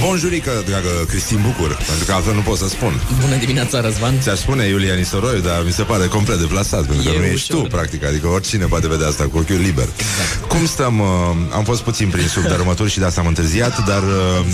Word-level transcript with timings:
Bonjurică, 0.00 0.62
dragă 0.66 0.88
Cristin 1.08 1.40
Bucur 1.46 1.76
Pentru 1.86 2.04
că 2.04 2.12
altfel 2.12 2.34
nu 2.34 2.40
pot 2.40 2.58
să 2.58 2.68
spun 2.68 3.00
Bună 3.20 3.36
dimineața, 3.36 3.80
Răzvan 3.80 4.20
Ți-aș 4.20 4.38
spune 4.38 4.64
Iulia 4.66 4.94
Nisoroiu, 4.94 5.40
dar 5.40 5.62
mi 5.64 5.72
se 5.72 5.82
pare 5.82 6.06
complet 6.06 6.38
deplasat 6.38 6.84
Pentru 6.86 7.10
că 7.10 7.14
E 7.14 7.18
nu 7.18 7.24
ești 7.24 7.52
ușor. 7.52 7.62
tu, 7.64 7.70
practic 7.76 8.04
Adică 8.04 8.26
oricine 8.26 8.64
poate 8.64 8.88
vedea 8.88 9.06
asta 9.08 9.24
cu 9.24 9.38
ochiul 9.38 9.56
liber 9.60 9.88
exact. 9.96 10.48
Cum 10.48 10.66
stăm? 10.66 10.98
Uh, 11.00 11.06
am 11.52 11.64
fost 11.64 11.80
puțin 11.80 12.08
prin 12.08 12.26
sub 12.28 12.42
dărâmături 12.42 12.90
și 12.90 12.98
de 12.98 13.04
asta 13.04 13.20
am 13.20 13.26
întârziat 13.26 13.84
Dar 13.86 14.02
uh, 14.02 14.46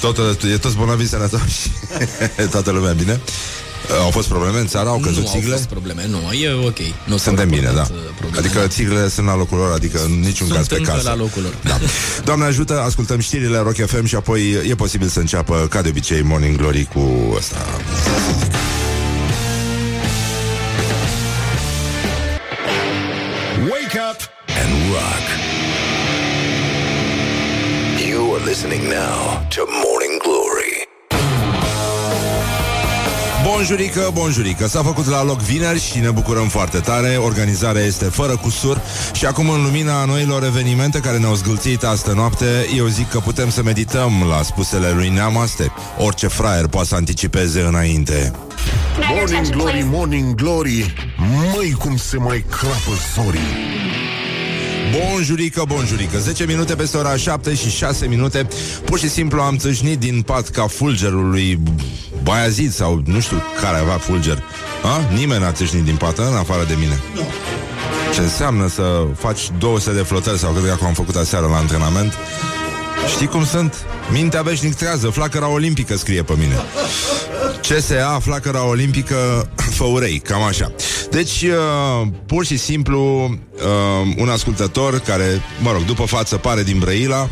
tot, 0.00 0.18
e 0.42 0.56
toți 0.56 0.76
bolnavi 0.76 1.06
sănătoși 1.08 1.60
Toată 2.54 2.70
lumea 2.70 2.92
bine 2.92 3.20
Uh, 3.22 3.61
Au 4.02 4.10
fost 4.10 4.28
probleme 4.28 4.58
în 4.58 4.66
țară? 4.66 4.88
Au 4.88 4.98
căzut 4.98 5.22
Nu 5.22 5.28
au 5.28 5.34
țigle? 5.38 5.54
fost 5.54 5.66
probleme, 5.68 6.06
nu, 6.08 6.32
e 6.32 6.52
ok 6.66 6.78
nu 6.78 6.92
s-au 7.06 7.18
Suntem 7.18 7.48
bine, 7.48 7.62
da. 7.62 7.66
raportat, 7.72 7.90
uh, 7.96 8.14
probleme. 8.18 8.46
Adică 8.46 8.66
țiglele 8.66 9.08
sunt 9.08 9.26
la 9.26 9.36
locul 9.36 9.58
lor, 9.58 9.72
adică 9.72 10.00
în 10.04 10.12
niciun 10.20 10.46
Sunt 10.46 10.58
caz 10.58 10.66
pe 10.66 10.74
încă 10.76 10.90
casă. 10.90 11.08
la 11.08 11.16
locul 11.16 11.42
lor. 11.42 11.54
Da. 11.64 11.78
Doamne 12.24 12.44
ajută, 12.44 12.80
ascultăm 12.80 13.18
știrile 13.20 13.58
Rock 13.58 13.76
FM 13.86 14.04
și 14.04 14.14
apoi 14.14 14.50
e 14.68 14.74
posibil 14.74 15.08
să 15.08 15.18
înceapă, 15.18 15.66
ca 15.70 15.82
de 15.82 15.88
obicei, 15.88 16.22
Morning 16.22 16.56
Glory 16.56 16.88
cu 16.94 17.32
ăsta. 17.36 17.56
Wake 23.70 23.96
up 24.10 24.18
and 24.60 24.72
rock. 24.92 25.24
You 28.08 28.34
are 28.34 28.44
listening 28.44 28.82
now 28.88 29.46
to 29.50 29.60
Morning 29.66 29.91
Bonjurică, 33.44 34.10
bonjurică. 34.12 34.66
S-a 34.66 34.82
făcut 34.82 35.06
la 35.06 35.24
loc 35.24 35.40
vineri 35.40 35.80
și 35.80 35.98
ne 35.98 36.10
bucurăm 36.10 36.48
foarte 36.48 36.78
tare. 36.78 37.16
Organizarea 37.16 37.82
este 37.82 38.04
fără 38.04 38.36
cusur. 38.36 38.80
Și 39.12 39.26
acum 39.26 39.48
în 39.48 39.62
lumina 39.62 40.04
noilor 40.04 40.44
evenimente 40.44 41.00
Care 41.00 41.18
ne-au 41.18 41.34
zgâlțit 41.34 41.84
astă 41.84 42.12
noapte 42.12 42.66
Eu 42.76 42.86
zic 42.86 43.08
că 43.08 43.18
putem 43.18 43.50
să 43.50 43.62
medităm 43.62 44.12
la 44.28 44.42
spusele 44.42 44.90
lui 44.90 45.08
Neamaste. 45.08 45.72
Orice 45.98 46.26
fraier 46.26 46.66
poate 46.66 46.86
să 46.86 46.94
anticipeze 46.94 47.60
înainte. 47.60 48.32
Morning 49.14 49.48
Glory, 49.50 49.86
Morning 49.90 50.34
Glory. 50.34 50.94
Măi, 51.54 51.70
cum 51.70 51.96
se 51.96 52.16
mai 52.16 52.44
crapă 52.50 52.92
zorii. 53.14 53.40
Bonjurică, 54.92 55.64
bonjurică. 55.66 56.18
10 56.18 56.44
minute 56.44 56.74
peste 56.74 56.96
ora 56.96 57.16
7 57.16 57.54
și 57.54 57.70
6 57.70 58.06
minute. 58.06 58.48
Pur 58.84 58.98
și 58.98 59.08
simplu 59.08 59.40
am 59.40 59.56
țâșnit 59.56 59.98
din 59.98 60.22
pat 60.22 60.48
Ca 60.48 60.66
fulgerul 60.66 61.30
lui 61.30 61.58
Baiazid 62.22 62.72
Sau 62.72 63.02
nu 63.06 63.20
știu 63.20 63.42
care 63.60 63.76
avea 63.76 63.98
fulger. 63.98 64.42
A? 64.82 65.14
Nimeni 65.14 65.40
n-a 65.40 65.52
țâșnit 65.52 65.82
din 65.82 65.96
pat, 65.96 66.18
în 66.18 66.36
afară 66.36 66.64
de 66.64 66.74
mine. 66.78 67.00
Nu. 67.14 67.22
Ce 68.14 68.20
înseamnă 68.20 68.68
să 68.68 69.06
faci 69.16 69.50
200 69.58 69.94
de 69.94 70.02
flotări 70.02 70.38
Sau 70.38 70.52
cred 70.52 70.64
că 70.64 70.70
acum 70.70 70.86
am 70.86 70.92
făcut 70.92 71.16
aseară 71.16 71.46
la 71.46 71.56
antrenament. 71.56 72.14
Știi 73.08 73.26
cum 73.26 73.44
sunt? 73.44 73.74
Mintea 74.10 74.42
veșnic 74.42 74.74
trează, 74.74 75.08
flacăra 75.08 75.48
olimpică 75.48 75.96
scrie 75.96 76.22
pe 76.22 76.32
mine. 76.38 76.54
CSA, 77.68 78.18
flacăra 78.22 78.66
olimpică, 78.66 79.48
făurei, 79.78 80.18
cam 80.18 80.42
așa. 80.42 80.72
Deci, 81.12 81.42
uh, 81.42 82.08
pur 82.26 82.44
și 82.44 82.56
simplu, 82.56 83.24
uh, 83.24 84.14
un 84.16 84.28
ascultător 84.28 84.98
care, 84.98 85.40
mă 85.60 85.72
rog, 85.72 85.84
după 85.84 86.04
față 86.04 86.36
pare 86.36 86.62
din 86.62 86.78
Brăila, 86.78 87.28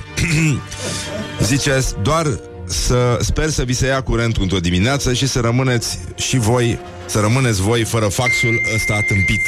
zice 1.51 1.85
doar 2.03 2.41
să 2.65 3.19
sper 3.21 3.49
să 3.49 3.63
vi 3.63 3.73
se 3.73 3.87
ia 3.87 4.03
curentul 4.03 4.43
într-o 4.43 4.59
dimineață 4.59 5.13
și 5.13 5.27
să 5.27 5.41
rămâneți 5.41 5.99
și 6.15 6.39
voi, 6.39 6.79
să 7.07 7.21
rămâneți 7.21 7.61
voi 7.61 7.85
fără 7.85 8.07
faxul 8.07 8.61
ăsta 8.75 8.95
tâmpit. 9.09 9.41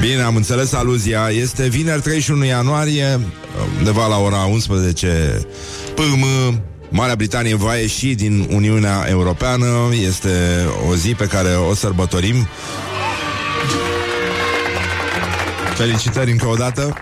Bine, 0.00 0.22
am 0.22 0.36
înțeles 0.36 0.72
aluzia. 0.72 1.28
Este 1.28 1.68
vineri 1.68 2.00
31 2.00 2.44
ianuarie, 2.44 3.20
undeva 3.78 4.06
la 4.06 4.18
ora 4.18 4.44
11 4.44 5.46
PM. 5.94 6.24
Marea 6.90 7.14
Britanie 7.14 7.54
va 7.54 7.74
ieși 7.74 8.14
din 8.14 8.48
Uniunea 8.50 9.06
Europeană. 9.08 9.66
Este 10.06 10.28
o 10.88 10.94
zi 10.94 11.14
pe 11.14 11.26
care 11.26 11.48
o 11.48 11.74
sărbătorim. 11.74 12.48
Felicitări 15.74 16.30
încă 16.30 16.46
o 16.46 16.54
dată. 16.54 16.92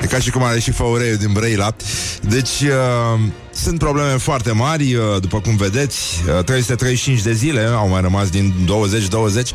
E 0.00 0.06
ca 0.06 0.18
și 0.18 0.30
cum 0.30 0.42
are 0.42 0.58
și 0.58 0.70
făureiul 0.70 1.16
din 1.16 1.32
Brăila. 1.32 1.74
Deci, 2.22 2.60
uh, 2.60 3.20
sunt 3.50 3.78
probleme 3.78 4.16
foarte 4.16 4.52
mari, 4.52 4.94
uh, 4.94 5.02
după 5.20 5.40
cum 5.40 5.56
vedeți, 5.56 5.98
uh, 6.38 6.44
335 6.44 7.22
de 7.22 7.32
zile 7.32 7.60
au 7.60 7.88
mai 7.88 8.00
rămas 8.00 8.28
din 8.28 8.54
20-20. 8.64 9.52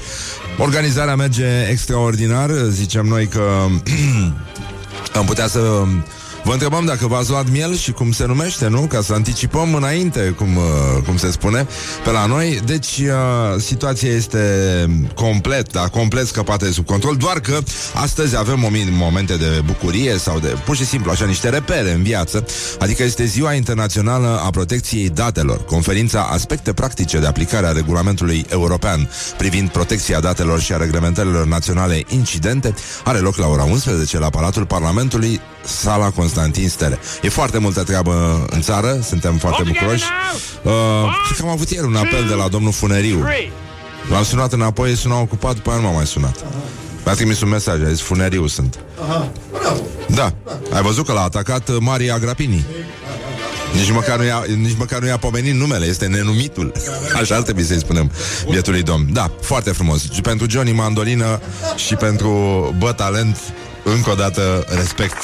Organizarea 0.58 1.16
merge 1.16 1.68
extraordinar, 1.70 2.50
zicem 2.70 3.06
noi 3.06 3.28
că 3.28 3.66
am 5.20 5.26
putea 5.26 5.48
să 5.48 5.84
Vă 6.44 6.52
întrebăm 6.52 6.86
dacă 6.86 7.08
v-ați 7.08 7.30
luat 7.30 7.50
miel 7.50 7.76
și 7.76 7.92
cum 7.92 8.12
se 8.12 8.26
numește, 8.26 8.68
nu? 8.68 8.80
Ca 8.80 9.02
să 9.02 9.14
anticipăm 9.14 9.74
înainte, 9.74 10.20
cum, 10.38 10.56
uh, 10.56 10.64
cum 11.06 11.18
se 11.18 11.32
spune, 11.32 11.68
pe 12.04 12.12
la 12.12 12.26
noi. 12.26 12.60
Deci, 12.66 12.98
uh, 12.98 13.62
situația 13.62 14.10
este 14.10 14.40
complet, 15.16 15.72
da, 15.72 15.88
complet 15.88 16.28
scăpată 16.28 16.66
de 16.66 16.72
sub 16.72 16.86
control, 16.86 17.16
doar 17.16 17.40
că 17.40 17.60
astăzi 17.94 18.38
avem 18.38 18.60
momen- 18.60 18.92
momente 18.92 19.36
de 19.36 19.62
bucurie 19.66 20.18
sau 20.18 20.40
de, 20.40 20.48
pur 20.66 20.76
și 20.76 20.86
simplu, 20.86 21.12
așa, 21.12 21.26
niște 21.26 21.50
repere 21.50 21.92
în 21.92 22.04
viață. 22.04 22.46
Adică 22.80 23.04
este 23.04 23.26
Ziua 23.26 23.54
Internațională 23.54 24.42
a 24.46 24.50
Protecției 24.50 25.10
Datelor, 25.10 25.66
conferința 25.66 26.28
Aspecte 26.32 26.74
practice 26.74 27.20
de 27.20 27.28
aplicare 27.28 27.68
a 27.68 27.72
regulamentului 27.72 28.46
european 28.50 29.10
privind 29.38 29.70
protecția 29.70 30.20
datelor 30.20 30.60
și 30.60 30.74
a 30.74 30.78
reglementărilor 30.78 31.46
naționale 31.46 32.04
incidente, 32.08 32.74
are 33.04 33.18
loc 33.18 33.36
la 33.36 33.48
ora 33.48 33.64
11 33.64 34.20
la 34.20 34.30
Palatul 34.30 34.66
Parlamentului, 34.66 35.40
sala 35.66 36.10
Constantin 36.34 36.70
Stele. 36.70 37.00
E 37.22 37.30
foarte 37.30 37.58
multă 37.58 37.84
treabă 37.84 38.46
în 38.50 38.62
țară, 38.62 39.00
suntem 39.04 39.38
foarte 39.38 39.64
bucuroși. 39.64 40.04
Uh, 40.64 40.72
cred 41.26 41.38
că 41.38 41.44
am 41.44 41.50
avut 41.50 41.70
ieri 41.70 41.86
un 41.86 41.96
apel 41.96 42.26
de 42.28 42.34
la 42.34 42.48
domnul 42.48 42.72
Funeriu. 42.72 43.28
L-am 44.10 44.24
sunat 44.24 44.54
înapoi, 44.54 44.92
e 44.92 44.96
sunat 44.96 45.22
ocupat, 45.22 45.54
după 45.54 45.70
aia 45.70 45.80
nu 45.80 45.86
m-a 45.86 45.94
mai 45.94 46.06
sunat. 46.06 46.46
Mi-a 47.06 47.14
trimis 47.14 47.42
un 47.42 47.50
mesaj, 47.50 47.82
a 47.82 47.90
zis 47.90 48.02
Funeriu 48.02 48.48
sunt. 48.48 48.80
Da, 50.08 50.34
ai 50.74 50.82
văzut 50.82 51.06
că 51.06 51.12
l-a 51.12 51.24
atacat 51.24 51.70
uh, 51.70 51.76
Maria 51.80 52.18
Grapini. 52.18 52.66
Nici 53.74 53.92
măcar, 53.92 54.18
nu 54.18 54.24
i-a, 54.24 54.44
nici 54.58 54.78
măcar 54.78 55.00
nu 55.00 55.08
i-a 55.08 55.18
pomenit 55.18 55.54
numele, 55.54 55.86
este 55.86 56.06
nenumitul. 56.06 56.72
Așa 57.22 57.36
ar 57.36 57.42
trebui 57.42 57.64
să-i 57.64 57.80
spunem 57.80 58.12
bietului 58.50 58.84
domn. 58.84 59.08
Da, 59.12 59.32
foarte 59.42 59.72
frumos. 59.72 60.12
Și 60.12 60.22
pentru 60.22 60.50
Johnny 60.50 60.72
Mandolină 60.72 61.42
și 61.76 61.96
pentru 61.96 62.30
Bă 62.78 62.92
Talent, 62.92 63.38
încă 63.84 64.10
o 64.10 64.16
dată, 64.16 64.66
respect. 64.76 65.18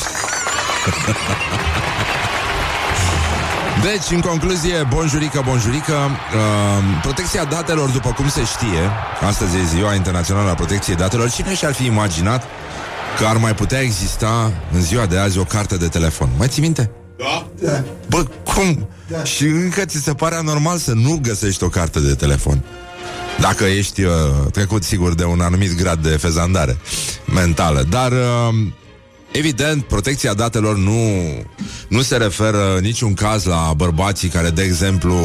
Deci, 3.82 4.10
în 4.12 4.20
concluzie, 4.20 4.88
bonjurică, 4.90 5.42
bonjurică 5.46 5.94
uh, 5.94 7.00
Protecția 7.02 7.46
datelor, 7.46 7.90
după 7.90 8.10
cum 8.10 8.30
se 8.30 8.44
știe 8.44 8.90
Astăzi 9.28 9.58
e 9.58 9.64
ziua 9.76 9.94
internațională 9.94 10.50
a 10.50 10.54
protecției 10.54 10.96
datelor 10.96 11.30
Cine 11.30 11.56
și-ar 11.56 11.74
fi 11.74 11.86
imaginat 11.86 12.44
Că 13.18 13.26
ar 13.26 13.38
mai 13.38 13.56
putea 13.56 13.80
exista 13.80 14.52
în 14.74 14.82
ziua 14.82 15.06
de 15.06 15.18
azi 15.18 15.38
O 15.38 15.44
carte 15.44 15.78
de 15.78 15.88
telefon 15.88 16.30
Mai 16.38 16.48
ții 16.48 16.62
minte? 16.62 16.92
Da. 17.18 17.84
Bă, 18.10 18.26
cum? 18.54 18.88
Da. 19.08 19.24
Și 19.24 19.44
încă 19.44 19.86
ți 19.86 19.98
se 19.98 20.14
pare 20.14 20.36
anormal 20.36 20.78
să 20.78 20.94
nu 20.94 21.20
găsești 21.22 21.64
o 21.64 21.70
carte 21.70 22.00
de 22.00 22.14
telefon 22.14 22.64
Dacă 23.40 23.64
ești 23.64 24.04
uh, 24.04 24.14
trecut, 24.52 24.84
sigur, 24.84 25.14
de 25.14 25.24
un 25.24 25.40
anumit 25.42 25.78
grad 25.78 26.04
de 26.04 26.10
fezandare 26.10 26.78
mentală 27.34 27.86
Dar... 27.90 28.12
Uh, 28.12 28.78
Evident, 29.32 29.84
protecția 29.84 30.34
datelor 30.34 30.78
nu, 30.78 31.24
nu 31.88 32.02
se 32.02 32.18
referă 32.18 32.76
în 32.76 32.84
niciun 32.84 33.14
caz 33.14 33.44
la 33.44 33.74
bărbații 33.76 34.30
care, 34.30 34.50
de 34.50 34.62
exemplu, 34.62 35.16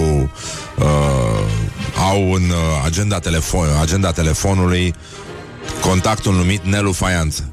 uh, 0.79 0.85
au 2.11 2.33
în 2.33 2.43
uh, 2.43 2.83
agenda, 2.85 3.19
telefon, 3.19 3.69
agenda 3.81 4.13
telefonului 4.13 4.95
contactul 5.81 6.35
numit 6.35 6.65
Nelu 6.65 6.93
Faianță. 6.93 7.53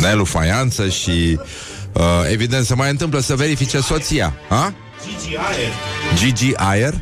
Nelu 0.00 0.24
Faianță 0.24 0.88
și, 0.88 1.38
uh, 1.92 2.02
evident, 2.30 2.64
se 2.64 2.74
mai 2.74 2.90
întâmplă 2.90 3.20
să 3.20 3.34
verifice 3.34 3.80
soția. 3.80 4.34
Ha? 4.48 4.74
Gigi 5.06 5.36
Aer. 5.36 5.72
Gigi 6.14 6.52
Aer? 6.56 6.94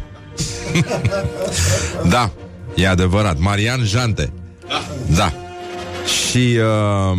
da, 2.15 2.31
e 2.75 2.89
adevărat. 2.89 3.39
Marian 3.39 3.85
Jante. 3.85 4.33
Da. 4.69 4.83
Da. 5.07 5.33
Și 6.05 6.59
uh, 6.59 7.19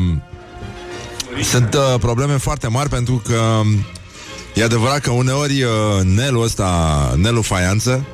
sunt 1.44 1.74
uh, 1.74 2.00
probleme 2.00 2.38
foarte 2.38 2.68
mari 2.68 2.90
pentru 2.90 3.22
că 3.28 3.40
um, 3.60 3.86
e 4.54 4.64
adevărat 4.64 5.00
că 5.00 5.12
uneori 5.12 5.64
uh, 5.64 5.70
Nelu 6.04 6.42
ăsta, 6.42 7.14
Nelu 7.18 7.42
Faianță, 7.42 8.06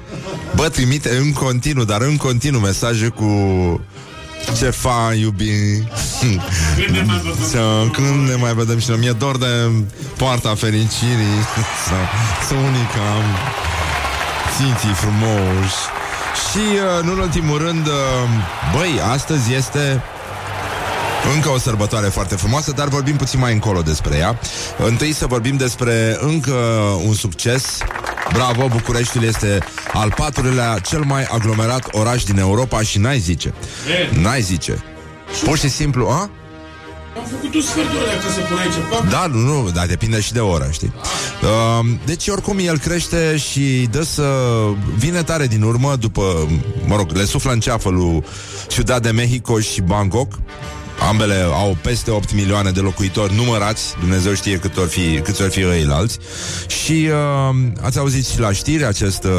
bă, 0.56 0.70
trimite 0.70 1.18
în 1.18 1.34
continuu, 1.34 1.84
dar 1.84 2.02
în 2.02 2.18
continuu 2.18 2.62
mesaje 2.62 3.08
cu 3.08 3.26
ce 4.58 4.70
fa, 4.70 5.14
iubi. 5.20 5.50
Când 6.76 6.96
ne 6.96 7.02
mai 7.02 7.22
văzut? 7.24 7.48
să, 7.50 7.88
Când 7.92 8.30
ne 8.30 8.36
mai 8.36 8.54
vedem 8.54 8.80
și 8.80 8.90
noi? 8.90 9.00
Mi-e 9.00 9.12
dor 9.12 9.38
de 9.38 9.72
poarta 10.18 10.56
fericirii. 10.56 11.38
Să, 11.86 11.96
să 12.48 12.54
unica 12.54 13.08
Ținții 14.56 14.94
frumoși. 14.94 15.80
Și, 16.50 16.64
uh, 16.98 17.04
nu 17.04 17.12
în 17.12 17.20
ultimul 17.20 17.58
rând 17.58 17.88
uh, 17.88 17.94
Băi, 18.76 19.02
astăzi 19.12 19.54
este 19.54 20.04
Încă 21.36 21.50
o 21.50 21.58
sărbătoare 21.58 22.08
foarte 22.08 22.36
frumoasă, 22.36 22.72
dar 22.72 22.88
vorbim 22.88 23.16
puțin 23.16 23.40
mai 23.40 23.54
încolo 23.54 23.82
despre 23.82 24.18
ea. 24.18 24.40
Întâi 24.78 25.14
să 25.14 25.26
vorbim 25.26 25.58
despre 25.58 26.18
încă 26.20 26.54
un 27.06 27.14
succes. 27.14 27.78
Bravo, 28.34 28.68
Bucureștiul 28.68 29.24
este 29.24 29.60
al 29.94 30.14
patrulea 30.16 30.80
cel 30.80 31.02
mai 31.02 31.24
aglomerat 31.24 31.88
oraș 31.92 32.24
din 32.24 32.38
Europa 32.38 32.82
și 32.82 33.00
n-ai 33.00 33.20
zice. 33.20 33.54
N-ai 34.22 34.42
zice. 34.42 34.84
Pur 35.44 35.58
și 35.58 35.70
simplu, 35.70 36.08
a? 36.08 36.30
Am 37.18 37.24
făcut 37.30 37.56
un 37.56 37.62
sfert 37.62 37.92
de 37.92 37.98
oră 37.98 38.12
ca 38.24 38.30
să 38.34 38.40
pun 38.40 38.58
aici. 38.58 38.74
Fac 38.90 39.10
Da, 39.10 39.26
nu, 39.26 39.40
nu, 39.40 39.70
dar 39.70 39.86
depinde 39.86 40.22
și 40.22 40.34
de 40.34 40.40
oră, 40.40 40.68
știi? 40.72 40.94
Uh, 41.42 41.86
deci, 42.06 42.28
oricum, 42.28 42.58
el 42.60 42.78
crește 42.80 43.38
și 43.38 43.88
dă 43.92 44.04
să 44.04 44.24
vine 44.98 45.24
tare 45.24 45.48
din 45.48 45.62
urmă 45.62 45.96
după, 45.96 46.48
mă 46.86 46.96
rog, 46.96 47.12
le 47.12 47.26
suflă 47.26 47.52
în 47.52 47.60
ceafă 47.60 47.90
lui 47.90 48.24
Ciudad 48.68 49.02
de 49.02 49.12
Mexico 49.12 49.60
și 49.60 49.82
Bangkok. 49.82 50.34
Ambele 51.00 51.48
au 51.54 51.78
peste 51.82 52.12
8 52.12 52.34
milioane 52.34 52.72
de 52.72 52.80
locuitori 52.80 53.36
numărați, 53.36 53.96
Dumnezeu 54.00 54.34
știe 54.34 54.58
cât 54.58 54.78
or 54.78 54.88
fi, 54.88 55.20
câți 55.20 55.42
or 55.42 55.50
fi 55.50 55.64
alți. 55.90 56.18
Și 56.68 57.10
uh, 57.10 57.56
ați 57.82 57.98
auzit 57.98 58.26
și 58.28 58.40
la 58.40 58.52
știri 58.52 58.86
acest 58.86 59.24
uh, 59.24 59.32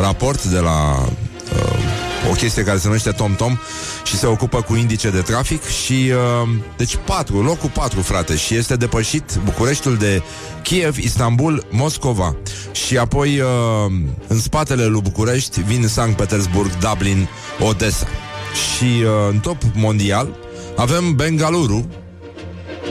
raport 0.00 0.44
de 0.44 0.58
la 0.58 1.06
uh, 1.54 2.30
o 2.30 2.32
chestie 2.32 2.62
care 2.62 2.78
se 2.78 2.86
numește 2.86 3.10
Tom 3.10 3.34
Tom 3.34 3.58
și 4.04 4.16
se 4.16 4.26
ocupă 4.26 4.60
cu 4.62 4.74
indice 4.74 5.10
de 5.10 5.20
trafic 5.20 5.64
și 5.64 6.10
uh, 6.42 6.48
deci 6.76 6.96
4, 7.04 7.42
locul 7.42 7.70
4, 7.74 8.00
frate, 8.00 8.36
și 8.36 8.54
este 8.54 8.76
depășit 8.76 9.38
Bucureștiul 9.44 9.96
de 9.96 10.22
Kiev, 10.62 10.98
Istanbul, 10.98 11.66
Moscova 11.70 12.36
și 12.72 12.98
apoi 12.98 13.40
uh, 13.40 13.92
în 14.26 14.40
spatele 14.40 14.84
lui 14.84 15.00
București 15.00 15.60
vin 15.60 15.88
Sankt 15.88 16.16
Petersburg, 16.16 16.70
Dublin, 16.78 17.28
Odessa. 17.60 18.06
Și 18.54 18.84
uh, 18.84 19.10
în 19.30 19.38
top 19.38 19.62
mondial 19.74 20.36
avem 20.78 21.14
Bengaluru, 21.14 21.88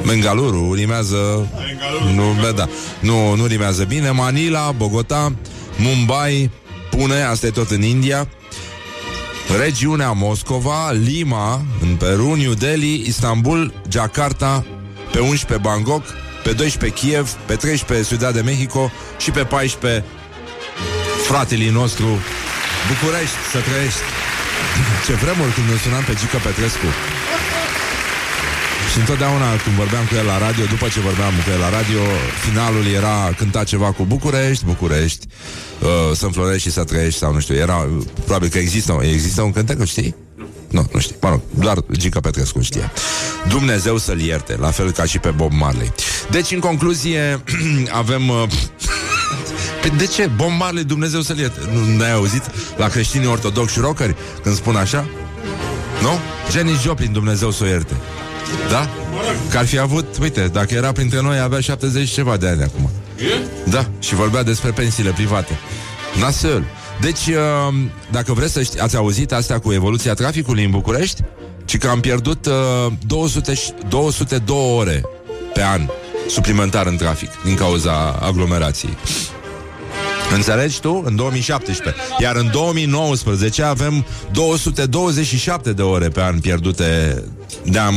Bengaluru 0.05 0.73
rimează 0.73 1.47
nu, 2.15 2.35
bă, 2.41 2.51
da, 2.55 2.67
nu, 2.99 3.35
nu 3.35 3.45
rimează 3.45 3.83
bine. 3.83 4.09
Manila, 4.09 4.71
Bogota, 4.71 5.33
Mumbai 5.77 6.51
Pune, 6.89 7.21
asta 7.23 7.45
e 7.45 7.49
tot 7.49 7.69
în 7.69 7.81
India. 7.81 8.27
Regiunea 9.59 10.11
Moscova, 10.11 10.91
Lima, 10.91 11.61
în 11.81 11.95
Peru, 11.95 12.33
New 12.33 12.53
Delhi, 12.53 13.03
Istanbul, 13.07 13.73
Jakarta, 13.89 14.65
pe 15.11 15.19
11 15.19 15.67
Bangkok, 15.67 16.03
pe 16.43 16.51
12 16.51 16.99
Kiev, 16.99 17.29
pe 17.45 17.55
13 17.55 18.07
Ciudad 18.07 18.33
de 18.33 18.41
Mexico 18.41 18.91
și 19.17 19.31
pe 19.31 19.43
14 19.43 20.03
fratele 21.27 21.71
nostru. 21.71 22.07
București, 22.87 23.35
să 23.51 23.59
trăiești. 23.59 23.99
Ce 25.05 25.13
vremuri 25.13 25.53
când 25.53 25.69
ne 25.69 25.77
sunam 25.83 26.03
pe 26.03 26.13
Gică 26.19 26.37
Petrescu. 26.43 26.89
Și 28.97 29.03
întotdeauna 29.03 29.55
când 29.63 29.75
vorbeam 29.75 30.05
cu 30.05 30.15
el 30.15 30.25
la 30.25 30.37
radio, 30.37 30.65
după 30.65 30.87
ce 30.87 30.99
vorbeam 30.99 31.33
cu 31.43 31.49
el 31.49 31.59
la 31.59 31.69
radio, 31.69 32.01
finalul 32.45 32.85
era 32.85 33.33
cânta 33.37 33.63
ceva 33.63 33.91
cu 33.91 34.03
București, 34.03 34.65
București, 34.65 35.27
uh, 35.81 36.15
să 36.15 36.25
înflorești 36.25 36.67
și 36.67 36.73
să 36.73 36.83
trăiești 36.83 37.19
sau 37.19 37.33
nu 37.33 37.39
știu. 37.39 37.55
Era, 37.55 37.87
probabil 38.23 38.49
că 38.49 38.57
există, 38.57 38.99
există 39.01 39.41
un 39.41 39.51
cântec, 39.51 39.85
știi? 39.85 40.15
Nu, 40.69 40.89
nu 40.93 40.99
știu. 40.99 41.15
Mă 41.21 41.29
rog, 41.29 41.41
doar 41.49 41.77
Gica 41.91 42.19
Petrescu 42.19 42.61
știe. 42.61 42.91
Dumnezeu 43.47 43.97
să-l 43.97 44.19
ierte, 44.19 44.55
la 44.59 44.71
fel 44.71 44.91
ca 44.91 45.05
și 45.05 45.19
pe 45.19 45.29
Bob 45.29 45.51
Marley. 45.51 45.91
Deci, 46.29 46.51
în 46.51 46.59
concluzie, 46.59 47.43
avem... 48.01 48.29
Uh, 48.29 48.43
Păi 49.81 49.89
de 49.97 50.05
ce? 50.05 50.29
Bob 50.35 50.51
Marley, 50.57 50.83
Dumnezeu 50.83 51.21
să-l 51.21 51.37
ierte. 51.37 51.59
Nu 51.73 51.97
n-ai 51.97 52.13
auzit 52.13 52.43
la 52.77 52.87
creștinii 52.87 53.27
ortodoxi 53.27 53.73
și 53.73 53.79
rockeri 53.79 54.15
când 54.43 54.55
spun 54.55 54.75
așa? 54.75 55.07
Nu? 56.01 56.19
Jenny 56.51 56.79
Joplin, 56.83 57.11
Dumnezeu 57.11 57.51
să 57.51 57.63
o 57.63 57.67
ierte. 57.67 57.93
Da? 58.69 58.89
Că 59.49 59.57
ar 59.57 59.65
fi 59.65 59.79
avut, 59.79 60.17
uite, 60.21 60.41
dacă 60.47 60.73
era 60.73 60.91
printre 60.91 61.21
noi, 61.21 61.39
avea 61.39 61.59
70 61.59 62.09
ceva 62.09 62.37
de 62.37 62.47
ani 62.47 62.63
acum. 62.63 62.89
E? 63.17 63.69
Da, 63.69 63.85
și 63.99 64.15
vorbea 64.15 64.43
despre 64.43 64.71
pensiile 64.71 65.11
private. 65.11 65.59
Nasel. 66.19 66.63
Deci, 67.01 67.25
uh, 67.27 67.73
dacă 68.11 68.33
vreți 68.33 68.53
să 68.53 68.61
știți, 68.63 68.81
ați 68.81 68.95
auzit 68.95 69.31
astea 69.31 69.59
cu 69.59 69.71
evoluția 69.73 70.13
traficului 70.13 70.63
în 70.63 70.71
București? 70.71 71.21
Ci 71.65 71.77
că 71.77 71.87
am 71.87 71.99
pierdut 71.99 72.45
uh, 72.45 72.53
200, 73.07 73.53
și- 73.53 73.71
202 73.89 74.57
ore 74.77 75.01
pe 75.53 75.63
an 75.63 75.89
suplimentar 76.29 76.85
în 76.85 76.97
trafic 76.97 77.29
din 77.43 77.55
cauza 77.55 78.19
aglomerației. 78.21 78.97
Înțelegi 80.35 80.79
tu? 80.79 81.03
În 81.05 81.15
2017. 81.15 82.01
Iar 82.19 82.35
în 82.35 82.49
2019 82.51 83.63
avem 83.63 84.05
227 84.31 85.73
de 85.73 85.81
ore 85.81 86.07
pe 86.07 86.21
an 86.21 86.39
pierdute 86.39 87.23
de-am 87.65 87.95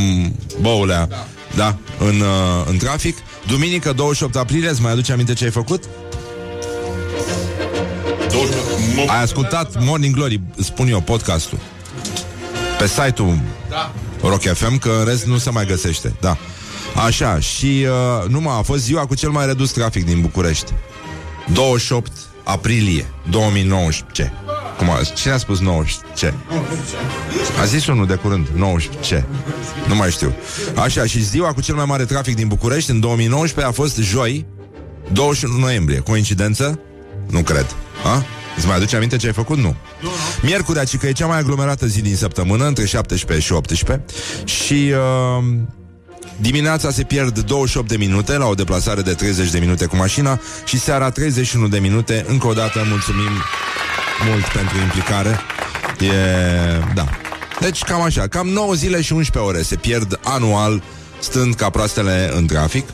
boulea, 0.61 1.07
da, 1.07 1.27
da 1.57 1.77
în, 1.99 2.21
uh, 2.21 2.67
în 2.71 2.77
trafic. 2.77 3.17
Duminică, 3.47 3.93
28 3.93 4.37
aprilie, 4.37 4.69
îți 4.69 4.83
mai 4.83 4.93
aduce 4.93 5.13
aminte 5.13 5.33
ce 5.33 5.45
ai 5.45 5.51
făcut? 5.51 5.85
Ai 9.09 9.23
ascultat 9.23 9.85
Morning 9.85 10.15
Glory, 10.15 10.41
spun 10.59 10.89
eu, 10.89 11.01
podcastul. 11.01 11.59
Pe 12.79 12.87
site-ul 12.87 13.39
Da. 13.69 13.93
Rock 14.23 14.43
FM, 14.43 14.79
că 14.79 14.91
în 14.99 15.05
rest 15.05 15.25
nu 15.25 15.39
se 15.39 15.51
mai 15.51 15.67
găsește. 15.67 16.15
Da. 16.21 16.37
Așa, 17.07 17.39
și 17.41 17.87
uh, 17.87 18.29
numai 18.29 18.59
a 18.59 18.63
fost 18.63 18.83
ziua 18.83 19.07
cu 19.07 19.15
cel 19.15 19.31
mai 19.31 19.47
redus 19.47 19.71
trafic 19.71 20.05
din 20.05 20.21
București. 20.21 20.73
28 21.53 22.13
aprilie 22.45 23.07
2019. 23.31 24.33
Cum 24.79 24.91
a, 24.91 25.01
cine 25.15 25.33
a 25.33 25.37
spus 25.37 25.61
19? 25.61 26.35
A 27.61 27.65
zis 27.65 27.87
unul 27.87 28.07
de 28.07 28.15
curând, 28.15 28.47
19. 28.55 29.27
Nu 29.89 29.95
mai 29.95 30.11
știu. 30.11 30.33
Așa, 30.75 31.07
și 31.07 31.23
ziua 31.23 31.53
cu 31.53 31.61
cel 31.61 31.75
mai 31.75 31.85
mare 31.85 32.05
trafic 32.05 32.35
din 32.35 32.49
București 32.49 32.91
în 32.91 33.01
2019 33.01 33.73
a 33.73 33.83
fost 33.83 33.97
joi, 33.97 34.47
21 35.13 35.59
noiembrie. 35.59 35.99
Coincidență? 35.99 36.81
Nu 37.31 37.41
cred. 37.41 37.67
A? 38.05 38.25
Îți 38.57 38.67
mai 38.67 38.77
aduce 38.77 38.97
aminte 38.97 39.17
ce 39.17 39.27
ai 39.27 39.33
făcut? 39.33 39.59
Nu. 39.59 39.77
Miercurea, 40.43 40.85
ci 40.85 40.97
că 40.97 41.07
e 41.07 41.13
cea 41.13 41.27
mai 41.27 41.39
aglomerată 41.39 41.87
zi 41.87 42.03
din 42.03 42.17
săptămână, 42.17 42.67
între 42.67 42.85
17 42.85 43.47
și 43.47 43.53
18. 43.53 44.05
Și 44.45 44.93
uh, 44.93 45.45
dimineața 46.41 46.91
se 46.91 47.03
pierd 47.03 47.39
28 47.39 47.89
de 47.89 47.97
minute 47.97 48.37
la 48.37 48.47
o 48.47 48.55
deplasare 48.55 49.01
de 49.01 49.15
30 49.15 49.51
de 49.51 49.59
minute 49.59 49.87
cu 49.87 49.97
mașina 49.97 50.41
și 50.65 50.79
seara 50.79 51.11
31 51.11 51.69
de 51.69 51.79
minute. 51.79 52.25
Încă 52.29 52.47
o 52.47 52.53
dată 52.53 52.85
mulțumim 52.89 53.31
mult 54.29 54.45
pentru 54.45 54.79
implicare. 54.79 55.41
E... 56.01 56.13
da. 56.95 57.09
Deci 57.61 57.83
cam 57.83 58.03
așa, 58.03 58.27
cam 58.27 58.49
9 58.49 58.75
zile 58.75 59.01
și 59.01 59.13
11 59.13 59.53
ore 59.53 59.63
se 59.63 59.77
pierd 59.77 60.21
anual 60.25 60.83
stând 61.21 61.55
ca 61.55 61.71
proastele 61.71 62.31
în 62.37 62.47
trafic 62.47 62.89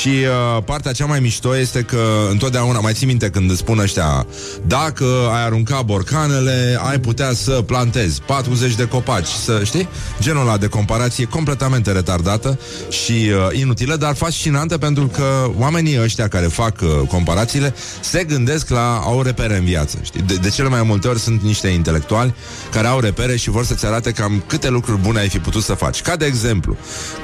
și 0.00 0.08
uh, 0.08 0.62
partea 0.64 0.92
cea 0.92 1.06
mai 1.06 1.20
mișto 1.20 1.56
este 1.56 1.82
că 1.82 2.00
întotdeauna, 2.30 2.80
mai 2.80 2.92
ții 2.92 3.06
minte 3.06 3.30
când 3.30 3.50
îți 3.50 3.58
spun 3.58 3.78
ăștia 3.78 4.26
dacă 4.66 5.04
ai 5.32 5.44
arunca 5.44 5.82
borcanele, 5.82 6.78
ai 6.88 6.98
putea 6.98 7.32
să 7.32 7.50
plantezi 7.50 8.22
40 8.26 8.74
de 8.74 8.88
copaci, 8.88 9.26
să 9.26 9.60
știi? 9.64 9.88
Genul 10.20 10.46
ăla 10.46 10.56
de 10.56 10.66
comparație 10.66 11.24
completamente 11.24 11.92
retardată 11.92 12.58
și 12.88 13.12
uh, 13.12 13.58
inutilă, 13.58 13.96
dar 13.96 14.14
fascinantă 14.14 14.78
pentru 14.78 15.06
că 15.06 15.50
oamenii 15.58 16.00
ăștia 16.00 16.28
care 16.28 16.46
fac 16.46 16.80
uh, 16.80 16.88
comparațiile 17.08 17.74
se 18.00 18.24
gândesc 18.24 18.68
la 18.68 19.00
au 19.04 19.22
repere 19.22 19.56
în 19.56 19.64
viață, 19.64 19.98
știi? 20.02 20.20
De, 20.20 20.34
de 20.34 20.48
cele 20.48 20.68
mai 20.68 20.82
multe 20.82 21.08
ori 21.08 21.18
sunt 21.18 21.42
niște 21.42 21.68
intelectuali 21.68 22.34
care 22.70 22.86
au 22.86 23.00
repere 23.00 23.36
și 23.36 23.50
vor 23.50 23.64
să-ți 23.64 23.86
arate 23.86 24.10
cam 24.10 24.42
câte 24.46 24.68
lucruri 24.68 25.00
bune 25.00 25.18
ai 25.18 25.28
fi 25.28 25.38
putut 25.38 25.62
să 25.62 25.74
faci. 25.74 26.02
Ca 26.02 26.16
de 26.16 26.24
exemplu, 26.24 26.76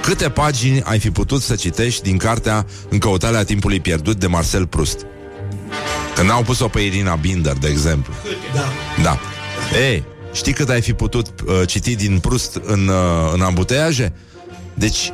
câte 0.02 0.28
pagini 0.40 0.82
ai 0.82 0.98
fi 0.98 1.10
putut 1.10 1.42
să 1.42 1.54
citești 1.54 2.02
din 2.02 2.16
cartea 2.16 2.66
În 2.88 2.98
căutarea 2.98 3.44
timpului 3.44 3.80
pierdut 3.80 4.16
de 4.16 4.26
Marcel 4.26 4.66
Proust? 4.66 5.06
Că 6.14 6.22
n-au 6.22 6.42
pus-o 6.42 6.68
pe 6.68 6.80
Irina 6.80 7.14
Binder, 7.14 7.52
de 7.52 7.68
exemplu. 7.68 8.12
Da. 8.54 8.64
Da. 9.02 9.18
Ei, 9.88 10.04
știi 10.32 10.52
cât 10.52 10.68
ai 10.68 10.80
fi 10.80 10.92
putut 10.92 11.26
uh, 11.26 11.62
citi 11.66 11.96
din 11.96 12.18
Proust 12.18 12.60
în, 12.64 12.88
uh, 12.88 13.30
în 13.34 13.40
ambuteiaje? 13.40 14.12
Deci 14.74 15.12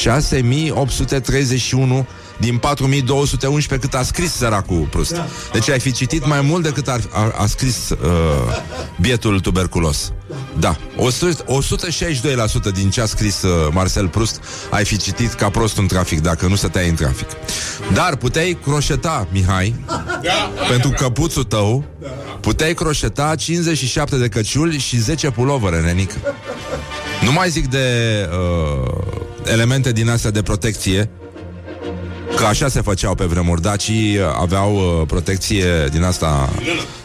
6831 0.00 2.06
din 2.38 2.56
4211 2.56 3.86
cât 3.86 4.00
a 4.00 4.02
scris 4.02 4.32
săracul 4.32 4.88
Proust. 4.90 5.20
Deci 5.52 5.70
ai 5.70 5.80
fi 5.80 5.92
citit 5.92 6.26
mai 6.26 6.40
mult 6.40 6.62
decât 6.62 6.88
a, 6.88 6.98
a, 7.10 7.32
a 7.38 7.46
scris 7.46 7.90
uh, 7.90 7.98
bietul 9.00 9.40
tuberculos. 9.40 10.12
Da. 10.58 10.76
100, 10.96 11.44
162% 12.70 12.72
din 12.74 12.90
ce 12.90 13.00
a 13.00 13.06
scris 13.06 13.42
uh, 13.42 13.68
Marcel 13.72 14.08
Proust 14.08 14.40
ai 14.70 14.84
fi 14.84 14.96
citit 14.96 15.32
ca 15.32 15.50
prost 15.50 15.76
în 15.76 15.86
trafic, 15.86 16.20
dacă 16.20 16.46
nu 16.46 16.54
stăteai 16.54 16.88
în 16.88 16.94
trafic. 16.94 17.28
Dar 17.92 18.16
puteai 18.16 18.58
croșeta, 18.62 19.28
Mihai, 19.32 19.74
pentru 20.68 20.90
căpuțul 20.90 21.44
tău, 21.44 21.84
puteai 22.40 22.74
croșeta 22.74 23.34
57 23.34 24.16
de 24.16 24.28
căciuli 24.28 24.78
și 24.78 24.98
10 24.98 25.30
pulovere, 25.30 25.80
nenică. 25.80 26.16
Nu 27.24 27.32
mai 27.32 27.50
zic 27.50 27.66
de 27.66 28.28
uh, 28.30 28.90
elemente 29.44 29.92
din 29.92 30.08
astea 30.08 30.30
de 30.30 30.42
protecție 30.42 31.10
Că 32.38 32.44
așa 32.44 32.68
se 32.68 32.80
făceau 32.80 33.14
pe 33.14 33.24
vremuri. 33.24 33.62
Dacii 33.62 34.18
aveau 34.40 34.74
uh, 34.74 35.06
protecție 35.06 35.88
din 35.90 36.02
asta 36.02 36.48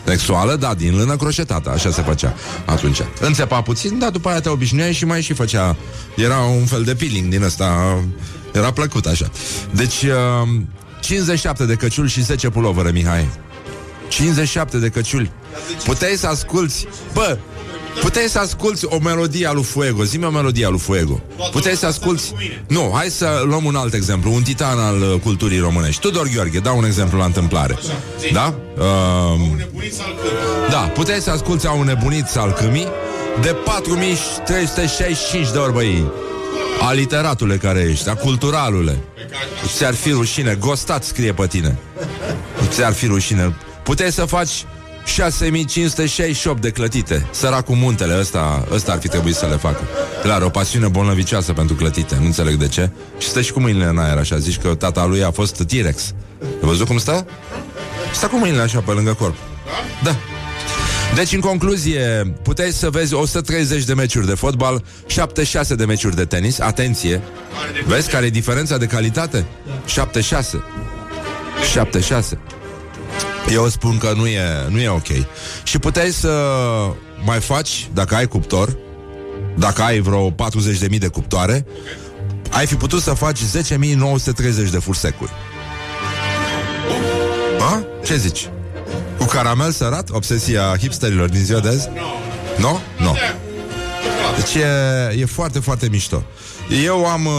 sexuală, 0.04 0.56
da, 0.56 0.74
din 0.74 0.96
lână 0.98 1.16
croșetată. 1.16 1.70
Așa 1.70 1.92
se 1.92 2.02
făcea 2.02 2.34
atunci. 2.66 3.00
Înțepa 3.20 3.62
puțin, 3.62 4.00
dar 4.00 4.10
după 4.10 4.30
aia 4.30 4.40
te 4.40 4.50
obișnuiai 4.50 4.94
și 4.94 5.06
mai 5.06 5.22
și 5.22 5.34
făcea... 5.34 5.76
Era 6.16 6.38
un 6.38 6.66
fel 6.66 6.84
de 6.84 6.96
peeling 6.96 7.30
din 7.30 7.44
asta... 7.44 8.00
Era 8.52 8.72
plăcut 8.72 9.06
așa. 9.06 9.30
Deci, 9.72 10.02
uh, 10.04 10.50
57 11.00 11.66
de 11.66 11.76
căciuli 11.76 12.10
și 12.10 12.24
10 12.24 12.50
pulovere, 12.50 12.92
Mihai. 12.92 13.30
57 14.08 14.78
de 14.78 14.90
căciuli. 14.90 15.32
Puteai 15.84 16.16
să 16.16 16.28
asculti... 16.28 16.88
Bă, 17.14 17.38
Puteai 18.02 18.28
să 18.28 18.40
asculti 18.40 18.86
o 18.86 19.00
melodie 19.00 19.48
a 19.48 19.52
lui 19.52 19.64
Fuego. 19.64 20.04
Zi-mi 20.04 20.26
o 20.26 20.30
melodie 20.30 20.66
a 20.66 20.70
lui 20.70 20.80
Fuego. 20.80 21.22
Puteai 21.52 21.76
să 21.76 21.86
asculti 21.86 22.34
Nu, 22.68 22.92
hai 22.94 23.10
să 23.10 23.44
luăm 23.46 23.66
un 23.66 23.76
alt 23.76 23.94
exemplu. 23.94 24.34
Un 24.34 24.42
titan 24.42 24.80
al 24.80 25.02
uh, 25.02 25.20
culturii 25.24 25.60
românești. 25.60 26.02
Tudor 26.02 26.30
Gheorghe, 26.34 26.60
dau 26.60 26.78
un 26.78 26.86
exemplu 26.86 27.18
la 27.18 27.26
întâmplare. 27.26 27.78
Da? 28.32 28.54
Uh, 28.78 28.84
da, 30.70 30.78
puteai 30.78 31.20
să 31.20 31.30
asculti 31.30 31.68
A 31.68 31.72
un 31.72 31.86
nebunit 31.86 32.36
al 32.36 32.52
câmii 32.52 32.88
De 33.42 33.56
4365 33.66 35.52
de 35.52 35.58
ori, 35.58 35.74
băi. 35.74 36.12
Aliteratule 36.82 37.58
care 37.58 37.88
ești 37.92 38.10
A 38.10 38.16
culturalule. 38.16 38.98
Ți-ar 39.76 39.94
fi 39.94 40.10
rușine, 40.10 40.58
gostat 40.60 41.04
scrie 41.04 41.34
pe 41.34 41.48
tine. 41.48 41.78
Ți-ar 42.68 42.94
fi 42.94 43.06
rușine. 43.06 43.56
Puteai 43.84 44.12
să 44.12 44.26
faci 44.26 44.66
6568 45.06 46.62
de 46.62 46.70
clătite 46.70 47.26
Săracul 47.32 47.76
muntele, 47.76 48.20
ăsta, 48.20 48.68
ăsta 48.72 48.92
ar 48.92 49.00
fi 49.00 49.08
trebuit 49.08 49.36
să 49.36 49.46
le 49.46 49.56
facă 49.56 49.82
Clar, 50.22 50.42
o 50.42 50.50
pasiune 50.50 50.88
bolnăvicioasă 50.88 51.54
pentru 51.54 51.76
clătite 51.76 52.18
Nu 52.20 52.26
înțeleg 52.26 52.56
de 52.56 52.68
ce 52.68 52.90
Și 53.18 53.28
stă 53.28 53.42
și 53.42 53.52
cu 53.52 53.60
mâinile 53.60 53.86
în 53.86 53.98
aer 53.98 54.18
așa 54.18 54.38
Zici 54.38 54.58
că 54.58 54.76
tata 54.76 55.06
lui 55.06 55.24
a 55.24 55.32
fost 55.32 55.64
T-Rex 55.64 56.14
Ai 56.42 56.48
văzut 56.62 56.88
cum 56.88 56.98
stă? 56.98 57.26
Stă 58.14 58.28
cu 58.28 58.38
mâinile 58.38 58.62
așa 58.62 58.80
pe 58.80 58.92
lângă 58.92 59.14
corp 59.14 59.36
Da 60.04 60.16
deci, 61.16 61.34
în 61.34 61.40
concluzie, 61.40 62.34
puteai 62.42 62.72
să 62.72 62.90
vezi 62.90 63.14
130 63.14 63.84
de 63.84 63.94
meciuri 63.94 64.26
de 64.26 64.34
fotbal, 64.34 64.84
76 65.06 65.76
de 65.76 65.86
meciuri 65.86 66.16
de 66.16 66.26
tenis. 66.26 66.60
Atenție! 66.60 67.22
Vezi 67.86 68.10
care 68.10 68.26
e 68.26 68.30
diferența 68.30 68.78
de 68.78 68.86
calitate? 68.86 69.46
76. 69.86 70.64
76. 71.72 72.38
Eu 73.52 73.68
spun 73.70 73.98
că 73.98 74.14
nu 74.16 74.28
e, 74.28 74.42
nu 74.70 74.80
e 74.80 74.90
ok. 74.90 75.08
Și 75.64 75.80
puteai 75.80 76.12
să 76.12 76.32
mai 77.26 77.40
faci, 77.40 77.88
dacă 77.94 78.16
ai 78.16 78.28
cuptor, 78.28 78.78
dacă 79.58 79.82
ai 79.82 80.00
vreo 80.00 80.32
40.000 80.32 80.98
de 80.98 81.08
cuptoare, 81.08 81.66
ai 82.52 82.66
fi 82.66 82.76
putut 82.76 83.02
să 83.02 83.14
faci 83.14 83.40
10.930 83.40 84.70
de 84.72 84.78
fursecuri. 84.80 85.32
Ha? 87.60 87.86
Ce 88.06 88.16
zici? 88.16 88.50
Cu 89.18 89.26
caramel 89.26 89.72
sărat? 89.72 90.10
Obsesia 90.10 90.78
hipsterilor 90.80 91.30
din 91.30 91.44
ziua 91.44 91.60
de 91.60 91.68
azi? 91.68 91.90
Nu? 92.58 92.80
Nu? 93.00 93.06
Nu. 93.06 93.18
Deci 94.36 94.54
e, 94.54 95.20
e 95.20 95.26
foarte, 95.26 95.60
foarte 95.60 95.88
mișto. 95.90 96.24
Eu 96.70 97.06
am... 97.06 97.26
Uh, 97.26 97.34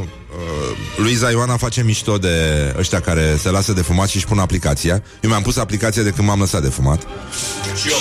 uh, 0.00 0.76
Luiza 0.96 1.30
Ioana 1.30 1.56
face 1.56 1.82
mișto 1.82 2.18
de 2.18 2.74
ăștia 2.78 3.00
care 3.00 3.36
se 3.38 3.50
lasă 3.50 3.72
de 3.72 3.82
fumat 3.82 4.08
și 4.08 4.16
își 4.16 4.26
pun 4.26 4.38
aplicația. 4.38 5.02
Eu 5.20 5.30
mi-am 5.30 5.42
pus 5.42 5.56
aplicația 5.56 6.02
de 6.02 6.10
când 6.10 6.28
m-am 6.28 6.38
lăsat 6.38 6.62
de 6.62 6.68
fumat. 6.68 7.06